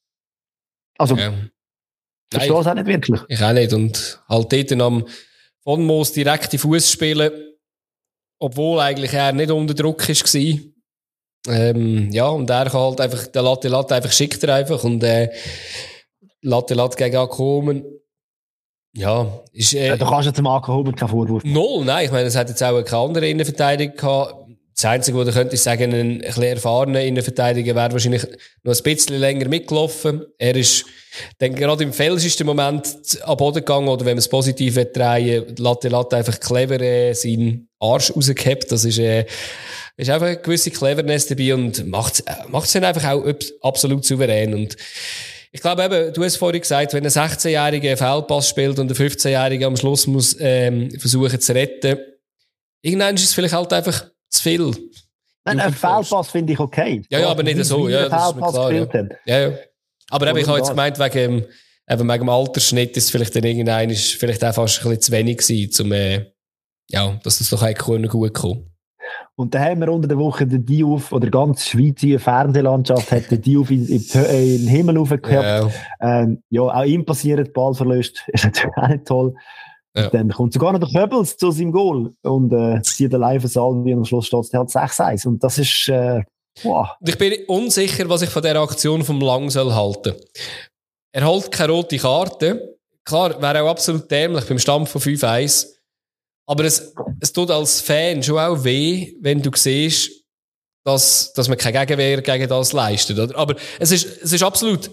Also, 0.99 1.17
ja. 1.17 1.31
ich 1.31 1.51
verstehe 2.33 2.61
es 2.61 2.67
auch 2.67 2.75
nicht 2.75 2.87
wirklich. 2.87 3.21
Ich 3.29 3.43
auch 3.43 3.53
nicht. 3.53 3.73
Und 3.73 4.23
halt 4.29 4.53
dort 4.53 4.81
am 4.81 5.07
von 5.65 5.85
Moos 5.85 6.13
direkt 6.13 6.53
die 6.53 6.59
Fuß 6.59 6.91
spielen, 6.93 7.33
obwohl 8.41 8.81
eigentlich 8.81 9.13
er 9.13 9.33
nicht 9.33 9.51
unter 9.51 9.75
Druck 9.75 10.09
war. 10.09 10.59
Ähm, 11.49 12.11
ja, 12.13 12.29
und 12.29 12.49
er 12.51 12.65
kann 12.71 12.81
halt 12.81 13.01
einfach, 13.01 13.27
der 13.29 13.43
Latte 13.43 13.69
Latte 13.69 13.95
einfach 13.95 14.13
schickt 14.13 14.43
er 14.45 14.55
einfach 14.55 14.83
und 14.85 15.03
äh, 15.03 15.31
Latte 16.43 16.75
Latte 16.75 16.97
gegen 16.97 17.17
ankommen. 17.17 17.85
Ja, 18.95 19.41
ist 19.53 19.75
äh, 19.75 19.89
Äh, 19.91 19.99
da 19.99 20.07
kannst 20.09 20.29
du 20.29 20.33
zum 20.33 20.45
Marco 20.45 20.75
Huber 20.75 20.93
keinen 20.93 21.09
Vorwurf 21.09 21.45
machen. 21.45 21.53
null. 21.53 21.85
Nein, 21.85 22.07
ich 22.07 22.11
meine, 22.11 22.27
es 22.27 22.37
hat 22.37 22.49
jetzt 22.49 22.63
auch 22.63 22.83
keine 22.83 23.03
andere 23.03 23.29
Innenverteidigung 23.29 23.97
gehabt. 23.97 24.35
Das 24.75 24.85
Einzige, 24.85 25.19
was 25.19 25.27
du 25.27 25.33
könntest 25.33 25.65
sagen, 25.65 25.93
ein 25.93 26.19
bisschen 26.19 26.43
erfahrener 26.45 27.01
Innenverteidiger 27.03 27.75
wäre 27.75 27.91
wahrscheinlich 27.91 28.23
noch 28.63 28.77
ein 28.77 28.83
bisschen 28.85 29.17
länger 29.17 29.49
mitgelaufen. 29.49 30.25
Er 30.39 30.55
ist 30.55 30.85
dann 31.39 31.57
gerade 31.57 31.83
im 31.83 31.93
felsigsten 31.93 32.47
Moment 32.47 32.97
am 33.25 33.37
Boden 33.37 33.57
gegangen, 33.57 33.89
oder 33.89 34.05
wenn 34.05 34.13
man 34.13 34.19
es 34.19 34.29
positiv 34.29 34.77
drehen 34.93 35.57
Latte 35.59 35.89
Latte 35.89 36.17
einfach 36.17 36.39
clever 36.39 36.81
äh, 36.81 37.13
seinen 37.13 37.69
Arsch 37.81 38.15
rausgehabt. 38.15 38.71
Das 38.71 38.85
ist, 38.85 38.99
äh, 38.99 39.27
ist 39.97 40.11
einfach 40.11 40.29
eine 40.29 40.37
gewisse 40.37 40.71
Cleverness 40.71 41.27
dabei 41.27 41.55
und 41.55 41.85
macht 41.89 42.23
es 42.65 42.73
dann 42.73 42.85
einfach 42.85 43.05
auch 43.11 43.25
absolut 43.63 44.05
souverän. 44.05 44.55
Und 44.55 44.77
ich 45.51 45.61
glaube 45.61 45.85
eben, 45.85 46.13
du 46.13 46.25
hast 46.25 46.37
vorhin 46.37 46.61
gesagt, 46.61 46.93
wenn 46.93 47.05
ein 47.05 47.11
16-Jähriger 47.11 47.89
einen 47.89 47.97
Feldpass 47.97 48.49
spielt 48.49 48.79
und 48.79 48.91
ein 48.91 48.97
15-Jähriger 48.97 49.67
am 49.67 49.77
Schluss 49.77 50.07
muss 50.07 50.37
ähm, 50.41 50.91
versuchen 50.99 51.41
zu 51.41 51.55
retten, 51.55 51.99
irgendwann 52.83 53.15
ist 53.15 53.25
es 53.25 53.35
vielleicht 53.35 53.55
halt 53.55 53.73
einfach 53.73 54.07
zu 54.29 54.43
viel. 54.43 54.73
Nein, 55.45 55.61
ein 55.61 55.73
Feldpass 55.73 56.31
finde 56.31 56.53
ich 56.53 56.61
okay. 56.61 57.03
Ja, 57.09 57.21
ja, 57.21 57.29
aber 57.29 57.43
nicht 57.43 57.65
so. 57.65 57.89
Ja, 57.89 58.09
das 58.09 58.31
ist 58.31 58.37
mir 58.37 58.51
klar, 58.51 58.73
ja. 58.73 58.87
ja, 59.25 59.49
ja. 59.49 59.59
Aber 60.11 60.29
eben, 60.29 60.39
ich 60.39 60.47
habe 60.47 60.59
jetzt 60.59 60.71
gemeint, 60.71 60.99
wegen, 60.99 61.47
eben 61.89 62.09
wegen 62.09 62.19
dem 62.19 62.29
Altersschnitt 62.29 62.97
ist 62.97 63.11
vielleicht 63.11 63.35
dann 63.35 63.45
irgendein, 63.45 63.91
ist 63.91 64.15
vielleicht 64.15 64.45
auch 64.45 64.55
fast 64.55 64.79
ein 64.79 64.85
bisschen 64.85 65.01
zu 65.01 65.13
wenig 65.13 65.39
gewesen, 65.39 65.87
um, 65.87 65.93
äh, 65.93 66.27
ja, 66.91 67.19
dass 67.23 67.39
das 67.39 67.51
doch 67.51 67.63
eigentlich 67.63 68.11
gut 68.11 68.35
kommen 68.35 68.71
und 69.39 69.55
dann 69.55 69.63
haben 69.63 69.81
wir 69.81 69.93
unter 69.93 70.09
der 70.09 70.19
Woche 70.19 70.49
den 70.49 70.67
Diouf, 70.67 71.13
oder 71.13 71.31
ganz 71.31 71.69
Schweizer 71.69 72.19
Fernsehlandschaft 72.19 73.13
hat 73.13 73.31
den 73.31 73.41
Diouf 73.41 73.71
in, 73.71 73.87
in, 73.87 74.03
in 74.03 74.59
den 74.59 74.67
Himmel 74.67 74.99
aufgehabt. 74.99 75.31
Ja. 75.31 75.71
Ähm, 76.01 76.43
ja, 76.51 76.63
auch 76.63 76.83
ihm 76.83 77.05
passiert, 77.05 77.53
Ball 77.53 77.73
verlöst. 77.73 78.25
Ist 78.33 78.47
natürlich 78.47 78.77
auch 78.77 78.89
nicht 78.89 79.05
toll. 79.07 79.35
Ja. 79.97 80.09
Dann 80.11 80.31
kommt 80.31 80.55
sogar 80.55 80.73
noch 80.73 80.81
der 80.81 80.89
Köbels 80.89 81.37
zu 81.37 81.53
seinem 81.53 81.71
Goal 81.71 82.13
und 82.23 82.53
äh, 82.53 82.83
zieht 82.83 83.15
allein 83.15 83.41
für 83.41 83.47
Salvi 83.47 83.93
und 83.93 84.01
am 84.01 84.05
Schluss 84.05 84.27
steht 84.27 84.45
es 84.45 84.53
halt 84.53 84.71
6-1. 84.71 85.29
Und 85.29 85.45
das 85.45 85.59
ist, 85.59 85.89
äh, 85.89 86.25
wow. 86.65 86.89
Ich 87.07 87.17
bin 87.17 87.35
unsicher, 87.47 88.09
was 88.09 88.23
ich 88.23 88.31
von 88.31 88.43
dieser 88.43 88.61
Aktion 88.61 89.05
vom 89.05 89.21
Lang 89.21 89.51
soll 89.51 89.73
halten. 89.73 90.15
Er 91.13 91.27
holt 91.29 91.53
keine 91.53 91.75
rote 91.75 91.97
Karte. 91.97 92.77
Klar, 93.05 93.41
wäre 93.41 93.63
auch 93.63 93.71
absolut 93.71 94.11
dämlich 94.11 94.47
beim 94.47 94.59
Stand 94.59 94.89
von 94.89 95.01
5-1. 95.01 95.78
Aber 96.49 96.65
es, 96.65 96.95
es 97.21 97.33
tut 97.33 97.51
als 97.51 97.83
Fan 97.83 98.23
schon 98.23 98.39
auch 98.39 98.65
weh, 98.65 99.15
wenn 99.21 99.43
du 99.43 99.51
siehst, 99.55 100.11
dass, 100.83 101.31
dass 101.35 101.47
man 101.47 101.59
keine 101.59 101.85
Gegenwehr 101.85 102.23
gegen 102.23 102.49
das 102.49 102.73
leistet. 102.73 103.19
Oder? 103.19 103.37
Aber 103.37 103.55
es 103.79 103.91
ist, 103.91 104.23
es 104.23 104.33
ist 104.33 104.43
absolut 104.43 104.91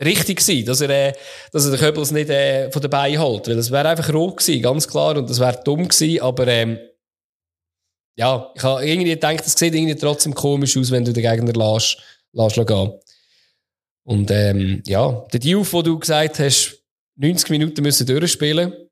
richtig 0.00 0.38
gewesen, 0.38 0.66
dass 0.66 0.80
er, 0.80 0.90
äh, 0.90 1.12
dass 1.50 1.64
er 1.64 1.72
den 1.72 1.80
Köbels 1.80 2.12
nicht 2.12 2.30
äh, 2.30 2.70
von 2.70 2.80
dabei 2.80 3.18
holt. 3.18 3.48
Weil 3.48 3.58
es 3.58 3.72
wäre 3.72 3.88
einfach 3.88 4.14
rot 4.14 4.36
gewesen, 4.36 4.62
ganz 4.62 4.86
klar. 4.86 5.16
Und 5.16 5.28
das 5.28 5.40
wäre 5.40 5.60
dumm 5.64 5.88
gewesen. 5.88 6.22
Aber 6.22 6.46
ähm, 6.46 6.78
ja, 8.16 8.52
ich 8.54 8.62
habe 8.62 8.86
irgendwie 8.86 9.10
gedacht, 9.10 9.44
es 9.44 9.54
sieht 9.54 9.74
irgendwie 9.74 9.96
trotzdem 9.96 10.32
komisch 10.32 10.76
aus, 10.76 10.92
wenn 10.92 11.04
du 11.04 11.12
den 11.12 11.24
Gegner 11.24 11.54
lässt, 11.54 11.98
lässt 12.32 12.54
gehen. 12.54 12.92
Und 14.04 14.30
ähm, 14.30 14.84
ja, 14.86 15.26
der 15.32 15.40
Diouf, 15.40 15.72
wo 15.72 15.82
du 15.82 15.98
gesagt 15.98 16.38
hast, 16.38 16.84
90 17.16 17.50
Minuten 17.50 17.82
müssen 17.82 18.06
durchspielen 18.06 18.87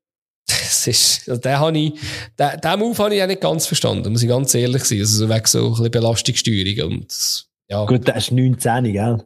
das 0.47 0.87
ist, 0.87 1.29
also 1.29 1.41
den 1.41 1.59
habe 1.59 1.77
ich, 1.77 1.93
den, 2.39 2.61
den 2.61 2.79
Move 2.79 2.97
habe 2.97 3.15
ich 3.15 3.21
auch 3.21 3.27
nicht 3.27 3.41
ganz 3.41 3.65
verstanden, 3.65 4.11
muss 4.11 4.23
ich 4.23 4.29
ganz 4.29 4.55
ehrlich 4.55 4.83
sein. 4.83 4.99
Also, 4.99 5.29
wegen 5.29 5.45
so 5.45 5.65
ein 5.65 5.71
bisschen 5.71 5.91
Belastungssteuerung 5.91 6.91
und, 6.91 7.47
ja. 7.69 7.85
Gut, 7.85 8.07
der 8.07 8.15
ist 8.15 8.31
19, 8.31 8.93
gell? 8.93 9.25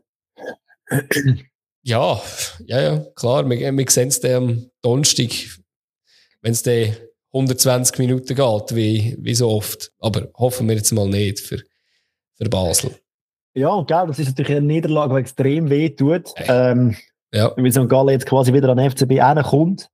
ja, 1.83 2.21
ja, 2.65 2.81
ja, 2.81 3.05
klar. 3.15 3.47
Wir, 3.49 3.71
wir 3.71 3.85
sehen 3.89 4.07
es 4.07 4.19
dann 4.19 4.35
am 4.35 4.71
Donnerstag, 4.81 5.29
wenn 6.41 6.53
es 6.53 6.63
dann 6.63 6.95
120 7.33 7.99
Minuten 7.99 8.35
geht, 8.35 8.75
wie, 8.75 9.15
wie 9.19 9.35
so 9.35 9.49
oft. 9.49 9.91
Aber 9.99 10.27
hoffen 10.35 10.67
wir 10.67 10.75
jetzt 10.75 10.91
mal 10.91 11.07
nicht 11.07 11.39
für, 11.39 11.61
für 12.35 12.49
Basel. 12.49 12.95
Ja, 13.53 13.81
gell, 13.83 14.07
das 14.07 14.19
ist 14.19 14.29
natürlich 14.29 14.57
eine 14.57 14.65
Niederlage, 14.65 15.13
die 15.13 15.19
extrem 15.19 15.69
weh 15.69 15.89
tut. 15.89 16.31
Ähm, 16.37 16.95
ja. 17.31 17.53
Weil 17.55 17.71
St. 17.71 17.87
Gallen 17.87 18.09
jetzt 18.09 18.25
quasi 18.25 18.53
wieder 18.53 18.69
an 18.69 18.77
den 18.77 18.89
FCB 18.89 19.19
kommt. 19.43 19.89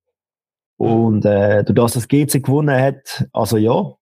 Und 0.78 1.26
äh, 1.26 1.64
durch 1.64 1.76
das 1.76 1.94
das 1.94 2.08
GC 2.08 2.44
gewonnen 2.44 2.80
hat, 2.80 3.28
also 3.34 3.58
ja, 3.58 3.96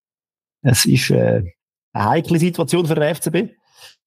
es 0.62 0.86
ist 0.86 1.10
äh, 1.10 1.44
eine 1.94 2.06
heikle 2.10 2.38
Situation 2.38 2.86
für 2.86 2.96
den 2.96 3.16
FCB. 3.16 3.56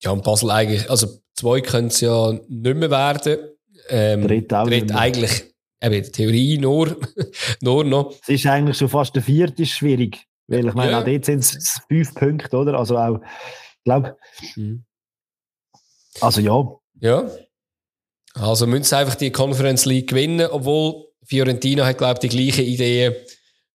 Ja, 0.01 0.11
und 0.11 0.23
Basel 0.23 0.51
eigentlich, 0.51 0.89
also 0.89 1.07
zwei 1.33 1.61
können 1.61 1.87
es 1.87 2.01
ja 2.01 2.31
nicht 2.31 2.77
mehr 2.77 2.91
werden. 2.91 3.39
Ähm, 3.89 4.27
dritt 4.27 4.53
auch 4.53 4.67
dritt 4.67 4.93
eigentlich, 4.93 5.51
eben 5.81 6.11
Theorie 6.11 6.57
nur, 6.59 6.95
nur 7.61 7.83
noch. 7.83 8.13
Es 8.21 8.29
ist 8.29 8.45
eigentlich 8.45 8.77
schon 8.77 8.89
fast 8.89 9.15
der 9.15 9.23
vierte 9.23 9.63
ist 9.63 9.71
schwierig. 9.71 10.25
Weil 10.47 10.67
ich 10.67 10.73
meine, 10.73 10.91
ja. 10.91 10.99
auch 10.99 11.05
dort 11.05 11.25
sind 11.25 11.39
es 11.39 11.81
fünf 11.87 12.13
Punkte, 12.15 12.57
oder? 12.57 12.77
Also 12.77 12.97
auch, 12.97 13.19
ich 13.21 13.83
glaube, 13.83 14.17
mhm. 14.55 14.83
also 16.21 16.41
ja. 16.41 16.75
Ja. 17.01 17.29
Also 18.33 18.67
müssen 18.67 18.83
sie 18.83 18.97
einfach 18.97 19.15
die 19.15 19.31
Conference 19.31 19.85
League 19.85 20.09
gewinnen, 20.09 20.47
obwohl 20.51 21.08
Fiorentina 21.29 21.85
hat, 21.85 21.99
glaube 21.99 22.19
ich, 22.21 22.29
die 22.29 22.37
gleiche 22.37 22.63
Idee, 22.63 23.15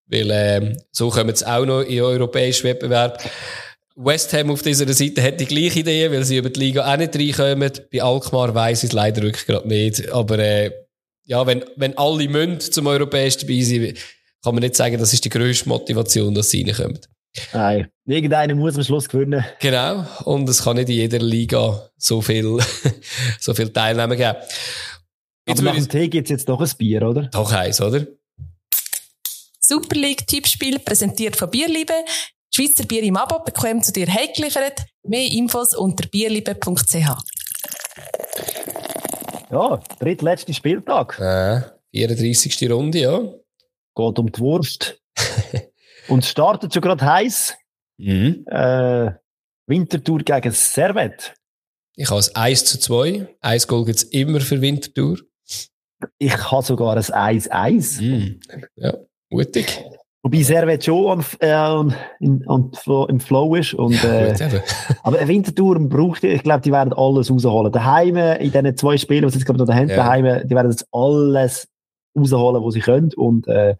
weil 0.06 0.30
äh, 0.30 0.76
so 0.90 1.08
kommen 1.08 1.34
sie 1.34 1.46
auch 1.46 1.64
noch 1.64 1.82
in 1.82 1.96
den 1.96 2.02
europäischen 2.02 2.64
Wettbewerb. 2.64 3.22
West 3.94 4.32
Ham 4.32 4.50
auf 4.50 4.62
dieser 4.62 4.92
Seite 4.92 5.22
hat 5.22 5.38
die 5.38 5.46
gleiche 5.46 5.80
Idee, 5.80 6.10
weil 6.10 6.24
sie 6.24 6.38
über 6.38 6.50
die 6.50 6.58
Liga 6.58 6.92
auch 6.92 6.96
nicht 6.96 7.14
reinkommen. 7.14 7.70
Bei 7.92 8.02
Alkmaar 8.02 8.52
weiss 8.52 8.82
ich 8.82 8.90
es 8.90 8.92
leider 8.92 9.22
wirklich 9.22 9.46
gerade 9.46 9.68
nicht. 9.68 10.10
Aber 10.10 10.36
äh, 10.40 10.72
ja, 11.26 11.46
wenn, 11.46 11.64
wenn 11.76 11.96
alle 11.96 12.28
müssen 12.28 12.60
zum 12.60 12.88
Europäischen 12.88 13.46
dabei 13.46 13.62
sein, 13.62 13.94
kann 14.42 14.54
man 14.54 14.62
nicht 14.62 14.74
sagen, 14.74 14.98
das 14.98 15.12
ist 15.12 15.24
die 15.24 15.30
grösste 15.30 15.68
Motivation, 15.68 16.34
dass 16.34 16.50
sie 16.50 16.64
reinkommen. 16.64 16.98
Nein, 17.52 17.88
irgendeiner 18.04 18.54
muss 18.54 18.76
am 18.76 18.82
Schluss 18.82 19.08
gewinnen. 19.08 19.44
Genau, 19.60 20.04
und 20.24 20.48
es 20.48 20.62
kann 20.62 20.76
nicht 20.76 20.88
in 20.88 20.96
jeder 20.96 21.18
Liga 21.18 21.88
so 21.96 22.20
viel, 22.20 22.58
so 23.40 23.54
viel 23.54 23.70
Teilnehmer 23.70 24.16
geben. 24.16 24.36
Jetzt 25.46 25.60
Aber 25.60 25.70
nach 25.70 25.76
dem 25.76 25.88
Tee 25.88 26.08
gibt 26.08 26.26
es 26.26 26.30
jetzt 26.30 26.48
doch 26.48 26.60
ein 26.60 26.70
Bier, 26.78 27.02
oder? 27.02 27.22
Doch 27.24 27.52
eins, 27.52 27.80
oder? 27.80 28.06
Super 29.60 29.96
League 29.96 30.26
Tippspiel 30.26 30.78
präsentiert 30.78 31.36
von 31.36 31.50
Bierliebe. 31.50 31.94
Schweizer 32.54 32.84
Bier 32.84 33.02
im 33.02 33.16
Abo 33.16 33.42
bekommt 33.42 33.84
zu 33.84 33.92
dir 33.92 34.06
heimgeliefert. 34.06 34.84
Mehr 35.02 35.30
Infos 35.32 35.74
unter 35.74 36.08
bierliebe.ch. 36.08 36.94
Ja, 39.50 39.80
drittletzter 39.98 40.52
Spieltag. 40.52 41.18
Äh, 41.18 41.62
34. 41.92 42.70
Runde, 42.70 42.98
ja. 42.98 43.18
Geht 43.94 44.18
um 44.18 44.32
die 44.32 44.40
Wurst. 44.40 45.00
Und 46.08 46.24
es 46.24 46.30
startet 46.30 46.72
schon 46.72 46.82
gerade 46.82 47.04
heiß. 47.04 47.56
Mhm. 47.98 48.44
Äh, 48.46 49.12
Wintertour 49.66 50.18
gegen 50.20 50.52
Servet. 50.52 51.34
Ich 51.96 52.10
habe 52.10 52.20
es 52.20 52.34
1 52.34 52.64
zu 52.64 52.78
2. 52.78 53.36
Eins 53.40 53.66
Goal 53.68 53.84
gibt 53.84 53.98
es 53.98 54.02
immer 54.04 54.40
für 54.40 54.60
Wintertour. 54.60 55.18
Ich 56.18 56.50
habe 56.50 56.64
sogar 56.64 56.96
ein 56.96 57.02
1-1. 57.02 58.02
Mm. 58.02 58.40
Ja, 58.76 58.94
mutig. 59.30 59.84
Wobei 60.24 60.42
Servet 60.42 60.82
schon 60.82 61.22
äh, 61.40 61.50
an, 61.50 61.94
an, 62.46 62.70
im 63.08 63.20
Flow 63.20 63.54
ist. 63.56 63.74
Und, 63.74 64.02
äh, 64.04 64.34
Gut, 64.38 64.62
aber 65.02 65.18
eine 65.18 65.28
Wintertour 65.28 65.78
braucht, 65.80 66.24
ich 66.24 66.42
glaube, 66.42 66.62
die 66.62 66.72
werden 66.72 66.94
alles 66.94 67.30
rausholen. 67.30 67.70
Daheim, 67.70 68.16
in 68.16 68.50
diesen 68.50 68.76
zwei 68.78 68.96
Spielen, 68.96 69.26
was 69.26 69.34
jetzt 69.34 69.44
gerade 69.44 69.58
noch 69.58 69.66
daheim, 69.66 69.90
ja. 69.90 69.96
daheim, 69.96 70.48
die 70.48 70.54
werden 70.54 70.70
jetzt 70.70 70.86
alles 70.92 71.68
rausholen, 72.18 72.64
was 72.64 72.72
sie 72.72 72.80
können. 72.80 73.10
Und 73.14 73.46
äh, 73.48 73.76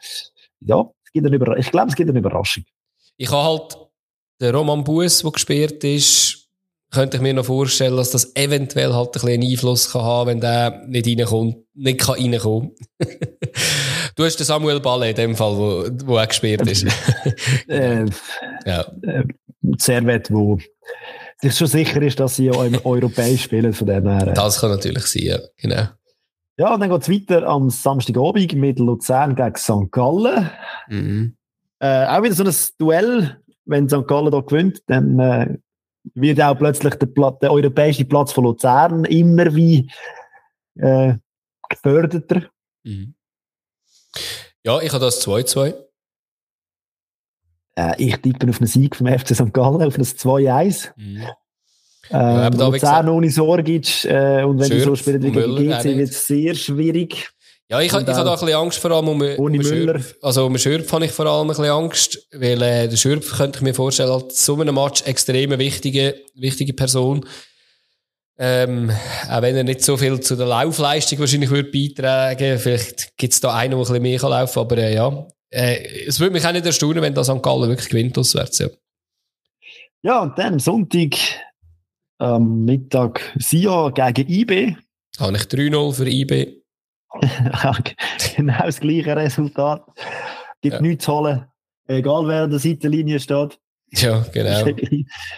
ja, 0.60 0.84
es 1.02 1.12
gibt 1.12 1.26
eine 1.26 1.34
Überraschung. 1.34 1.60
ich 1.60 1.70
glaube, 1.70 1.88
es 1.88 1.96
gibt 1.96 2.10
eine 2.10 2.18
Überraschung. 2.18 2.64
Ich 3.16 3.30
habe 3.30 3.44
halt 3.44 3.78
den 4.40 4.54
Roman 4.54 4.84
Bues, 4.84 5.22
der 5.22 5.30
gespielt 5.30 5.82
ist, 5.82 6.33
könnte 6.94 7.16
ich 7.18 7.22
mir 7.22 7.34
noch 7.34 7.44
vorstellen, 7.44 7.96
dass 7.96 8.10
das 8.10 8.34
eventuell 8.36 8.94
halt 8.94 9.08
ein 9.08 9.12
bisschen 9.12 9.42
Einfluss 9.42 9.92
kann 9.92 10.02
haben, 10.02 10.30
wenn 10.30 10.40
der 10.40 10.86
nicht 10.86 11.06
reinkommt, 11.06 11.56
nicht 11.74 12.00
kann 12.00 12.14
reinkommen. 12.14 12.72
du 14.16 14.24
hast 14.24 14.36
den 14.36 14.46
Samuel 14.46 14.80
Balle 14.80 15.10
in 15.10 15.16
dem 15.16 15.36
Fall, 15.36 15.56
wo, 15.56 15.84
wo 16.06 16.16
er 16.16 16.26
gespielt 16.26 16.66
ist. 16.70 16.86
äh, 17.68 18.06
ja. 18.64 18.86
Äh, 19.02 19.24
Servet, 19.78 20.30
wo 20.30 20.58
sich 21.40 21.56
schon 21.56 21.66
sicher 21.66 22.00
ist, 22.02 22.20
dass 22.20 22.36
sie 22.36 22.46
ja 22.46 22.64
im 22.64 22.78
Europäisch 22.84 23.44
spielen, 23.44 23.72
von 23.72 23.86
dem 23.86 24.08
her. 24.08 24.32
Das 24.34 24.60
kann 24.60 24.70
natürlich 24.70 25.06
sein, 25.06 25.22
ja, 25.22 25.38
genau. 25.56 25.88
Ja, 26.56 26.74
und 26.74 26.80
dann 26.80 26.90
geht 26.90 27.02
es 27.02 27.10
weiter 27.10 27.46
am 27.48 27.68
Samstagabend 27.70 28.54
mit 28.54 28.78
Luzern 28.78 29.34
gegen 29.34 29.56
St. 29.56 29.90
Gallen. 29.90 30.50
Mhm. 30.88 31.36
Äh, 31.80 32.06
auch 32.06 32.22
wieder 32.22 32.34
so 32.34 32.44
ein 32.44 32.54
Duell, 32.78 33.38
wenn 33.64 33.88
St. 33.88 34.06
Gallen 34.06 34.30
da 34.30 34.40
gewinnt, 34.40 34.82
dann 34.86 35.18
äh, 35.18 35.58
wird 36.14 36.40
auch 36.40 36.54
plötzlich 36.56 36.94
der, 36.96 37.06
Pla 37.06 37.30
der 37.30 37.52
europäische 37.52 38.04
Platz 38.04 38.32
von 38.32 38.44
Luzern 38.44 39.04
immer 39.04 39.54
wie 39.54 39.90
äh, 40.76 41.14
geförderter. 41.68 42.42
Mhm. 42.82 43.14
Ja, 44.64 44.80
ich 44.80 44.92
habe 44.92 45.04
das 45.04 45.26
2-2. 45.26 45.74
Äh, 47.76 47.94
ich 47.98 48.16
tippe 48.18 48.48
auf 48.48 48.58
einen 48.58 48.66
Sieg 48.66 48.96
vom 48.96 49.06
FC 49.06 49.34
St. 49.34 49.52
Gallen, 49.52 49.82
auf 49.82 49.96
ein 49.96 50.04
2-1. 50.04 50.90
Mhm. 50.96 51.24
Äh, 52.10 52.48
Luzern 52.50 53.08
ohne 53.08 53.30
Sorgic 53.30 54.04
äh, 54.04 54.44
und 54.44 54.58
wenn 54.58 54.66
Schürf, 54.66 54.80
die 54.80 54.84
so 54.84 54.96
spielen 54.96 55.22
wie 55.22 55.30
gegen 55.32 55.56
GC, 55.56 55.96
wird 55.96 56.10
es 56.10 56.26
sehr 56.26 56.54
schwierig. 56.54 57.30
Ja, 57.74 57.80
ich, 57.80 57.86
ich 57.86 57.92
habe 57.92 58.04
da 58.04 58.16
ein 58.16 58.38
bisschen 58.38 58.54
Angst, 58.54 58.78
vor 58.78 58.92
allem 58.92 59.08
um, 59.08 59.20
ohne 59.20 59.36
um 59.36 59.50
Müller. 59.50 59.98
Schürpf. 59.98 60.14
Also 60.22 60.46
um 60.46 60.56
Schürpf 60.56 60.92
habe 60.92 61.06
ich 61.06 61.10
vor 61.10 61.26
allem 61.26 61.46
ein 61.46 61.48
bisschen 61.48 61.64
Angst, 61.64 62.28
weil 62.32 62.62
äh, 62.62 62.88
der 62.88 62.96
Schürpf 62.96 63.36
könnte 63.36 63.58
ich 63.58 63.62
mir 63.62 63.74
vorstellen, 63.74 64.10
als 64.10 64.46
so 64.46 64.60
einem 64.60 64.76
Match 64.76 65.02
extrem 65.02 65.58
wichtige, 65.58 66.14
wichtige 66.36 66.72
Person. 66.72 67.26
Ähm, 68.38 68.92
auch 69.28 69.42
wenn 69.42 69.56
er 69.56 69.64
nicht 69.64 69.82
so 69.82 69.96
viel 69.96 70.20
zu 70.20 70.36
der 70.36 70.46
Laufleistung 70.46 71.20
wahrscheinlich 71.20 71.50
würde 71.50 71.70
beitragen 71.70 72.58
vielleicht 72.58 73.16
gibt 73.16 73.32
es 73.32 73.40
da 73.40 73.54
einen, 73.54 73.70
der 73.70 73.78
ein 73.78 73.82
bisschen 73.82 74.02
mehr 74.02 74.18
kann 74.18 74.30
laufen 74.30 74.58
aber 74.58 74.78
äh, 74.78 74.94
ja. 74.94 75.28
Äh, 75.50 76.06
es 76.06 76.18
würde 76.18 76.32
mich 76.32 76.44
auch 76.44 76.50
nicht 76.52 76.66
erstaunen, 76.66 77.00
wenn 77.00 77.14
das 77.14 77.28
St. 77.28 77.42
Gallen 77.42 77.68
wirklich 77.68 77.88
gewinnt 77.88 78.18
auswärts, 78.18 78.58
ja. 78.58 78.68
Ja, 80.02 80.22
und 80.22 80.36
dann 80.36 80.58
Sonntag 80.58 81.16
am 82.18 82.64
Mittag 82.64 83.20
Sia 83.38 83.90
gegen 83.90 84.28
IB. 84.28 84.76
Habe 85.18 85.36
ich 85.36 85.44
3-0 85.44 85.92
für 85.92 86.08
IB. 86.08 86.63
genau 88.36 88.62
das 88.64 88.80
gleiche 88.80 89.16
Resultat. 89.16 89.82
Gibt 90.60 90.74
Ja. 90.76 90.80
nichts 90.80 91.04
zu 91.04 91.12
holen. 91.12 91.44
Egal 91.86 92.26
wer 92.26 92.42
an 92.44 92.50
der 92.50 92.58
Seitenlinie 92.58 93.20
steht. 93.20 93.58
Ja, 93.92 94.24
genau. 94.32 94.64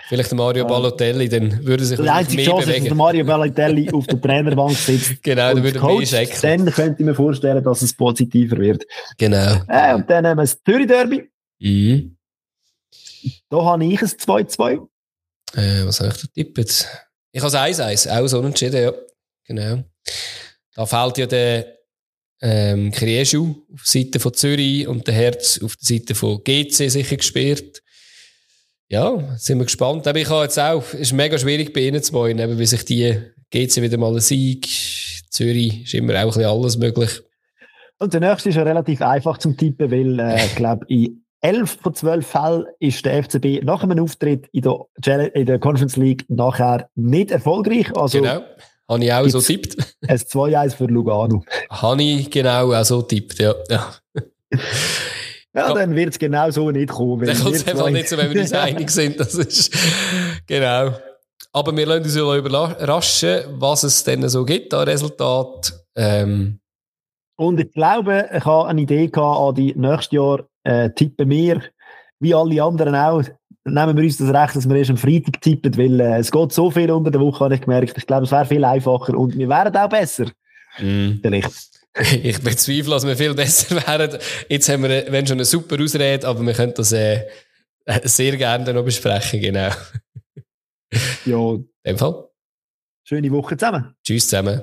Vielleicht 0.08 0.30
der 0.30 0.36
Mario. 0.38 0.66
Balotelli, 0.66 1.28
dann 1.28 1.62
würde 1.66 1.84
sich 1.84 2.00
Die 2.00 2.08
einzige 2.08 2.42
Chance 2.44 2.60
ist, 2.62 2.66
dass 2.68 2.74
bewegen. 2.76 2.84
der 2.86 2.94
Mario 2.94 3.24
Balotelli 3.26 3.90
auf 3.92 4.06
der 4.06 4.20
Trainerbank 4.20 4.72
sitzt. 4.76 5.14
Genau, 5.22 5.52
dann 5.52 5.62
würde 5.62 5.78
coacht. 5.78 6.12
mehr. 6.12 6.26
Dann 6.40 6.64
könnte 6.72 6.96
ich 7.02 7.04
mir 7.06 7.14
vorstellen, 7.14 7.62
dass 7.62 7.82
es 7.82 7.92
positiver 7.94 8.56
wird. 8.56 8.84
Genau. 9.18 9.60
Äh, 9.68 9.94
und 9.94 10.08
dann 10.08 10.26
haben 10.26 10.38
wir 10.38 10.42
das 10.44 10.62
Zürich-Derby. 10.62 11.28
Mhm. 11.58 12.16
Da 13.50 13.62
habe 13.64 13.84
ich 13.84 14.00
ein 14.00 14.08
2-2. 14.08 14.88
Äh, 15.54 15.84
was 15.86 16.00
habe 16.00 16.10
ich 16.14 16.22
da 16.22 16.28
tippt? 16.32 16.58
Ich 17.32 17.42
habe 17.42 17.52
1-1, 17.58 18.08
auch 18.08 18.26
so 18.26 18.38
unentschieden, 18.38 18.82
ja. 18.82 18.92
Genau. 19.46 19.84
Da 20.76 20.84
fehlt 20.84 21.18
ja 21.18 21.26
der 21.26 21.76
ähm, 22.42 22.92
Krieschu 22.92 23.54
auf 23.72 23.82
der 23.82 24.02
Seite 24.02 24.20
von 24.20 24.34
Zürich 24.34 24.86
und 24.86 25.06
der 25.06 25.14
Herz 25.14 25.58
auf 25.62 25.74
der 25.76 25.98
Seite 25.98 26.14
von 26.14 26.44
GC 26.44 26.90
sicher 26.90 27.16
gesperrt. 27.16 27.82
Ja, 28.88 29.36
sind 29.38 29.58
wir 29.58 29.64
gespannt. 29.64 30.06
Aber 30.06 30.18
ich 30.18 30.28
habe 30.28 30.44
jetzt 30.44 30.58
auch, 30.58 30.84
es 30.92 31.00
ist 31.00 31.12
mega 31.12 31.38
schwierig 31.38 31.72
bei 31.72 31.80
ihnen 31.80 32.02
zu 32.02 32.12
bauen, 32.12 32.38
eben, 32.38 32.58
weil 32.58 32.66
sich 32.66 32.84
die 32.84 33.18
GC 33.50 33.82
wieder 33.82 33.96
mal 33.96 34.10
einen 34.10 34.20
Sieg, 34.20 34.68
Zürich 35.30 35.84
ist 35.84 35.94
immer 35.94 36.14
auch 36.14 36.18
ein 36.18 36.26
bisschen 36.28 36.44
alles 36.44 36.76
möglich. 36.76 37.22
Und 37.98 38.12
der 38.12 38.20
nächste 38.20 38.50
ist 38.50 38.56
ja 38.56 38.62
relativ 38.62 39.00
einfach 39.00 39.38
zum 39.38 39.56
Tippen, 39.56 39.90
weil 39.90 40.20
äh, 40.20 40.36
ich 40.46 40.54
glaube, 40.54 40.84
in 40.88 41.24
11 41.40 41.78
von 41.82 41.94
12 41.94 42.26
Fällen 42.26 42.64
ist 42.80 43.04
der 43.04 43.22
FCB 43.22 43.64
nach 43.64 43.82
einem 43.82 43.98
Auftritt 44.02 44.48
in 44.52 44.62
der, 44.62 45.34
in 45.34 45.46
der 45.46 45.58
Conference 45.58 45.96
League 45.96 46.24
nachher 46.28 46.88
nicht 46.94 47.30
erfolgreich. 47.30 47.96
Also 47.96 48.20
genau. 48.20 48.42
Habe 48.88 49.04
ich 49.04 49.12
auch 49.12 49.26
so 49.28 49.40
tippt. 49.40 49.76
ein 50.06 50.16
2-1 50.16 50.76
für 50.76 50.86
Lugano. 50.86 51.42
Habe 51.70 52.02
ich 52.02 52.30
genau 52.30 52.72
auch 52.72 52.84
so 52.84 53.02
tippt, 53.02 53.38
ja. 53.38 53.54
ja. 53.68 53.94
Ja, 55.54 55.72
dann 55.72 55.94
wird 55.96 56.10
es 56.10 56.18
genau 56.18 56.50
so 56.50 56.70
nicht 56.70 56.90
kommen. 56.90 57.26
Dann 57.26 57.38
kommt 57.38 57.56
es 57.56 57.66
einfach 57.66 57.88
nicht 57.90 58.08
so, 58.08 58.18
wenn 58.18 58.32
wir 58.32 58.42
uns 58.42 58.52
einig 58.52 58.90
sind. 58.90 59.18
Das 59.18 59.34
ist, 59.34 59.74
genau. 60.46 60.92
Aber 61.52 61.74
wir 61.74 61.86
lassen 61.86 62.04
uns 62.04 62.14
ja 62.14 62.36
überraschen, 62.36 63.40
was 63.58 63.82
es 63.82 64.04
denn 64.04 64.28
so 64.28 64.44
gibt 64.44 64.74
an 64.74 64.86
Resultat. 64.86 65.72
Ähm, 65.96 66.60
Und 67.38 67.58
ich 67.58 67.72
glaube, 67.72 68.28
ich 68.36 68.44
habe 68.44 68.68
eine 68.68 68.82
Idee 68.82 69.08
gehabt, 69.08 69.40
an 69.40 69.54
die 69.54 69.74
nächstes 69.74 70.12
Jahr 70.12 70.44
äh, 70.64 70.90
tippen 70.90 71.30
wir, 71.30 71.62
wie 72.20 72.34
alle 72.34 72.62
anderen 72.62 72.94
auch, 72.94 73.22
nehmen 73.66 73.96
wir 73.96 74.04
uns 74.04 74.16
das 74.16 74.32
Recht, 74.32 74.56
dass 74.56 74.68
wir 74.68 74.76
erst 74.76 74.90
am 74.90 74.96
Freitag 74.96 75.40
tippen, 75.40 75.76
weil 75.76 76.00
äh, 76.00 76.18
es 76.18 76.30
geht 76.30 76.52
so 76.52 76.70
viel 76.70 76.90
unter 76.90 77.10
der 77.10 77.20
Woche, 77.20 77.44
habe 77.44 77.54
ich 77.54 77.60
gemerkt. 77.60 77.96
Ich 77.96 78.06
glaube, 78.06 78.24
es 78.24 78.32
wäre 78.32 78.46
viel 78.46 78.64
einfacher 78.64 79.16
und 79.16 79.36
wir 79.36 79.48
wären 79.48 79.76
auch 79.76 79.88
besser. 79.88 80.26
Vielleicht. 80.76 81.50
ich 82.22 82.40
bezweifle, 82.42 82.90
dass 82.90 83.06
wir 83.06 83.16
viel 83.16 83.34
besser 83.34 83.76
wären. 83.76 84.18
Jetzt 84.48 84.68
haben 84.68 84.82
wir, 84.82 85.10
wenn 85.10 85.26
schon 85.26 85.38
eine 85.38 85.44
super 85.44 85.82
Ausrede, 85.82 86.26
aber 86.26 86.44
wir 86.44 86.52
können 86.52 86.74
das 86.74 86.92
äh, 86.92 87.26
sehr 88.04 88.36
gerne 88.36 88.72
noch 88.72 88.84
besprechen, 88.84 89.40
genau. 89.40 89.70
Ja, 91.24 91.54
In 91.54 91.68
dem 91.84 91.98
Fall. 91.98 92.28
schöne 93.04 93.30
Woche 93.30 93.56
zusammen. 93.56 93.94
Tschüss 94.04 94.28
zusammen. 94.28 94.62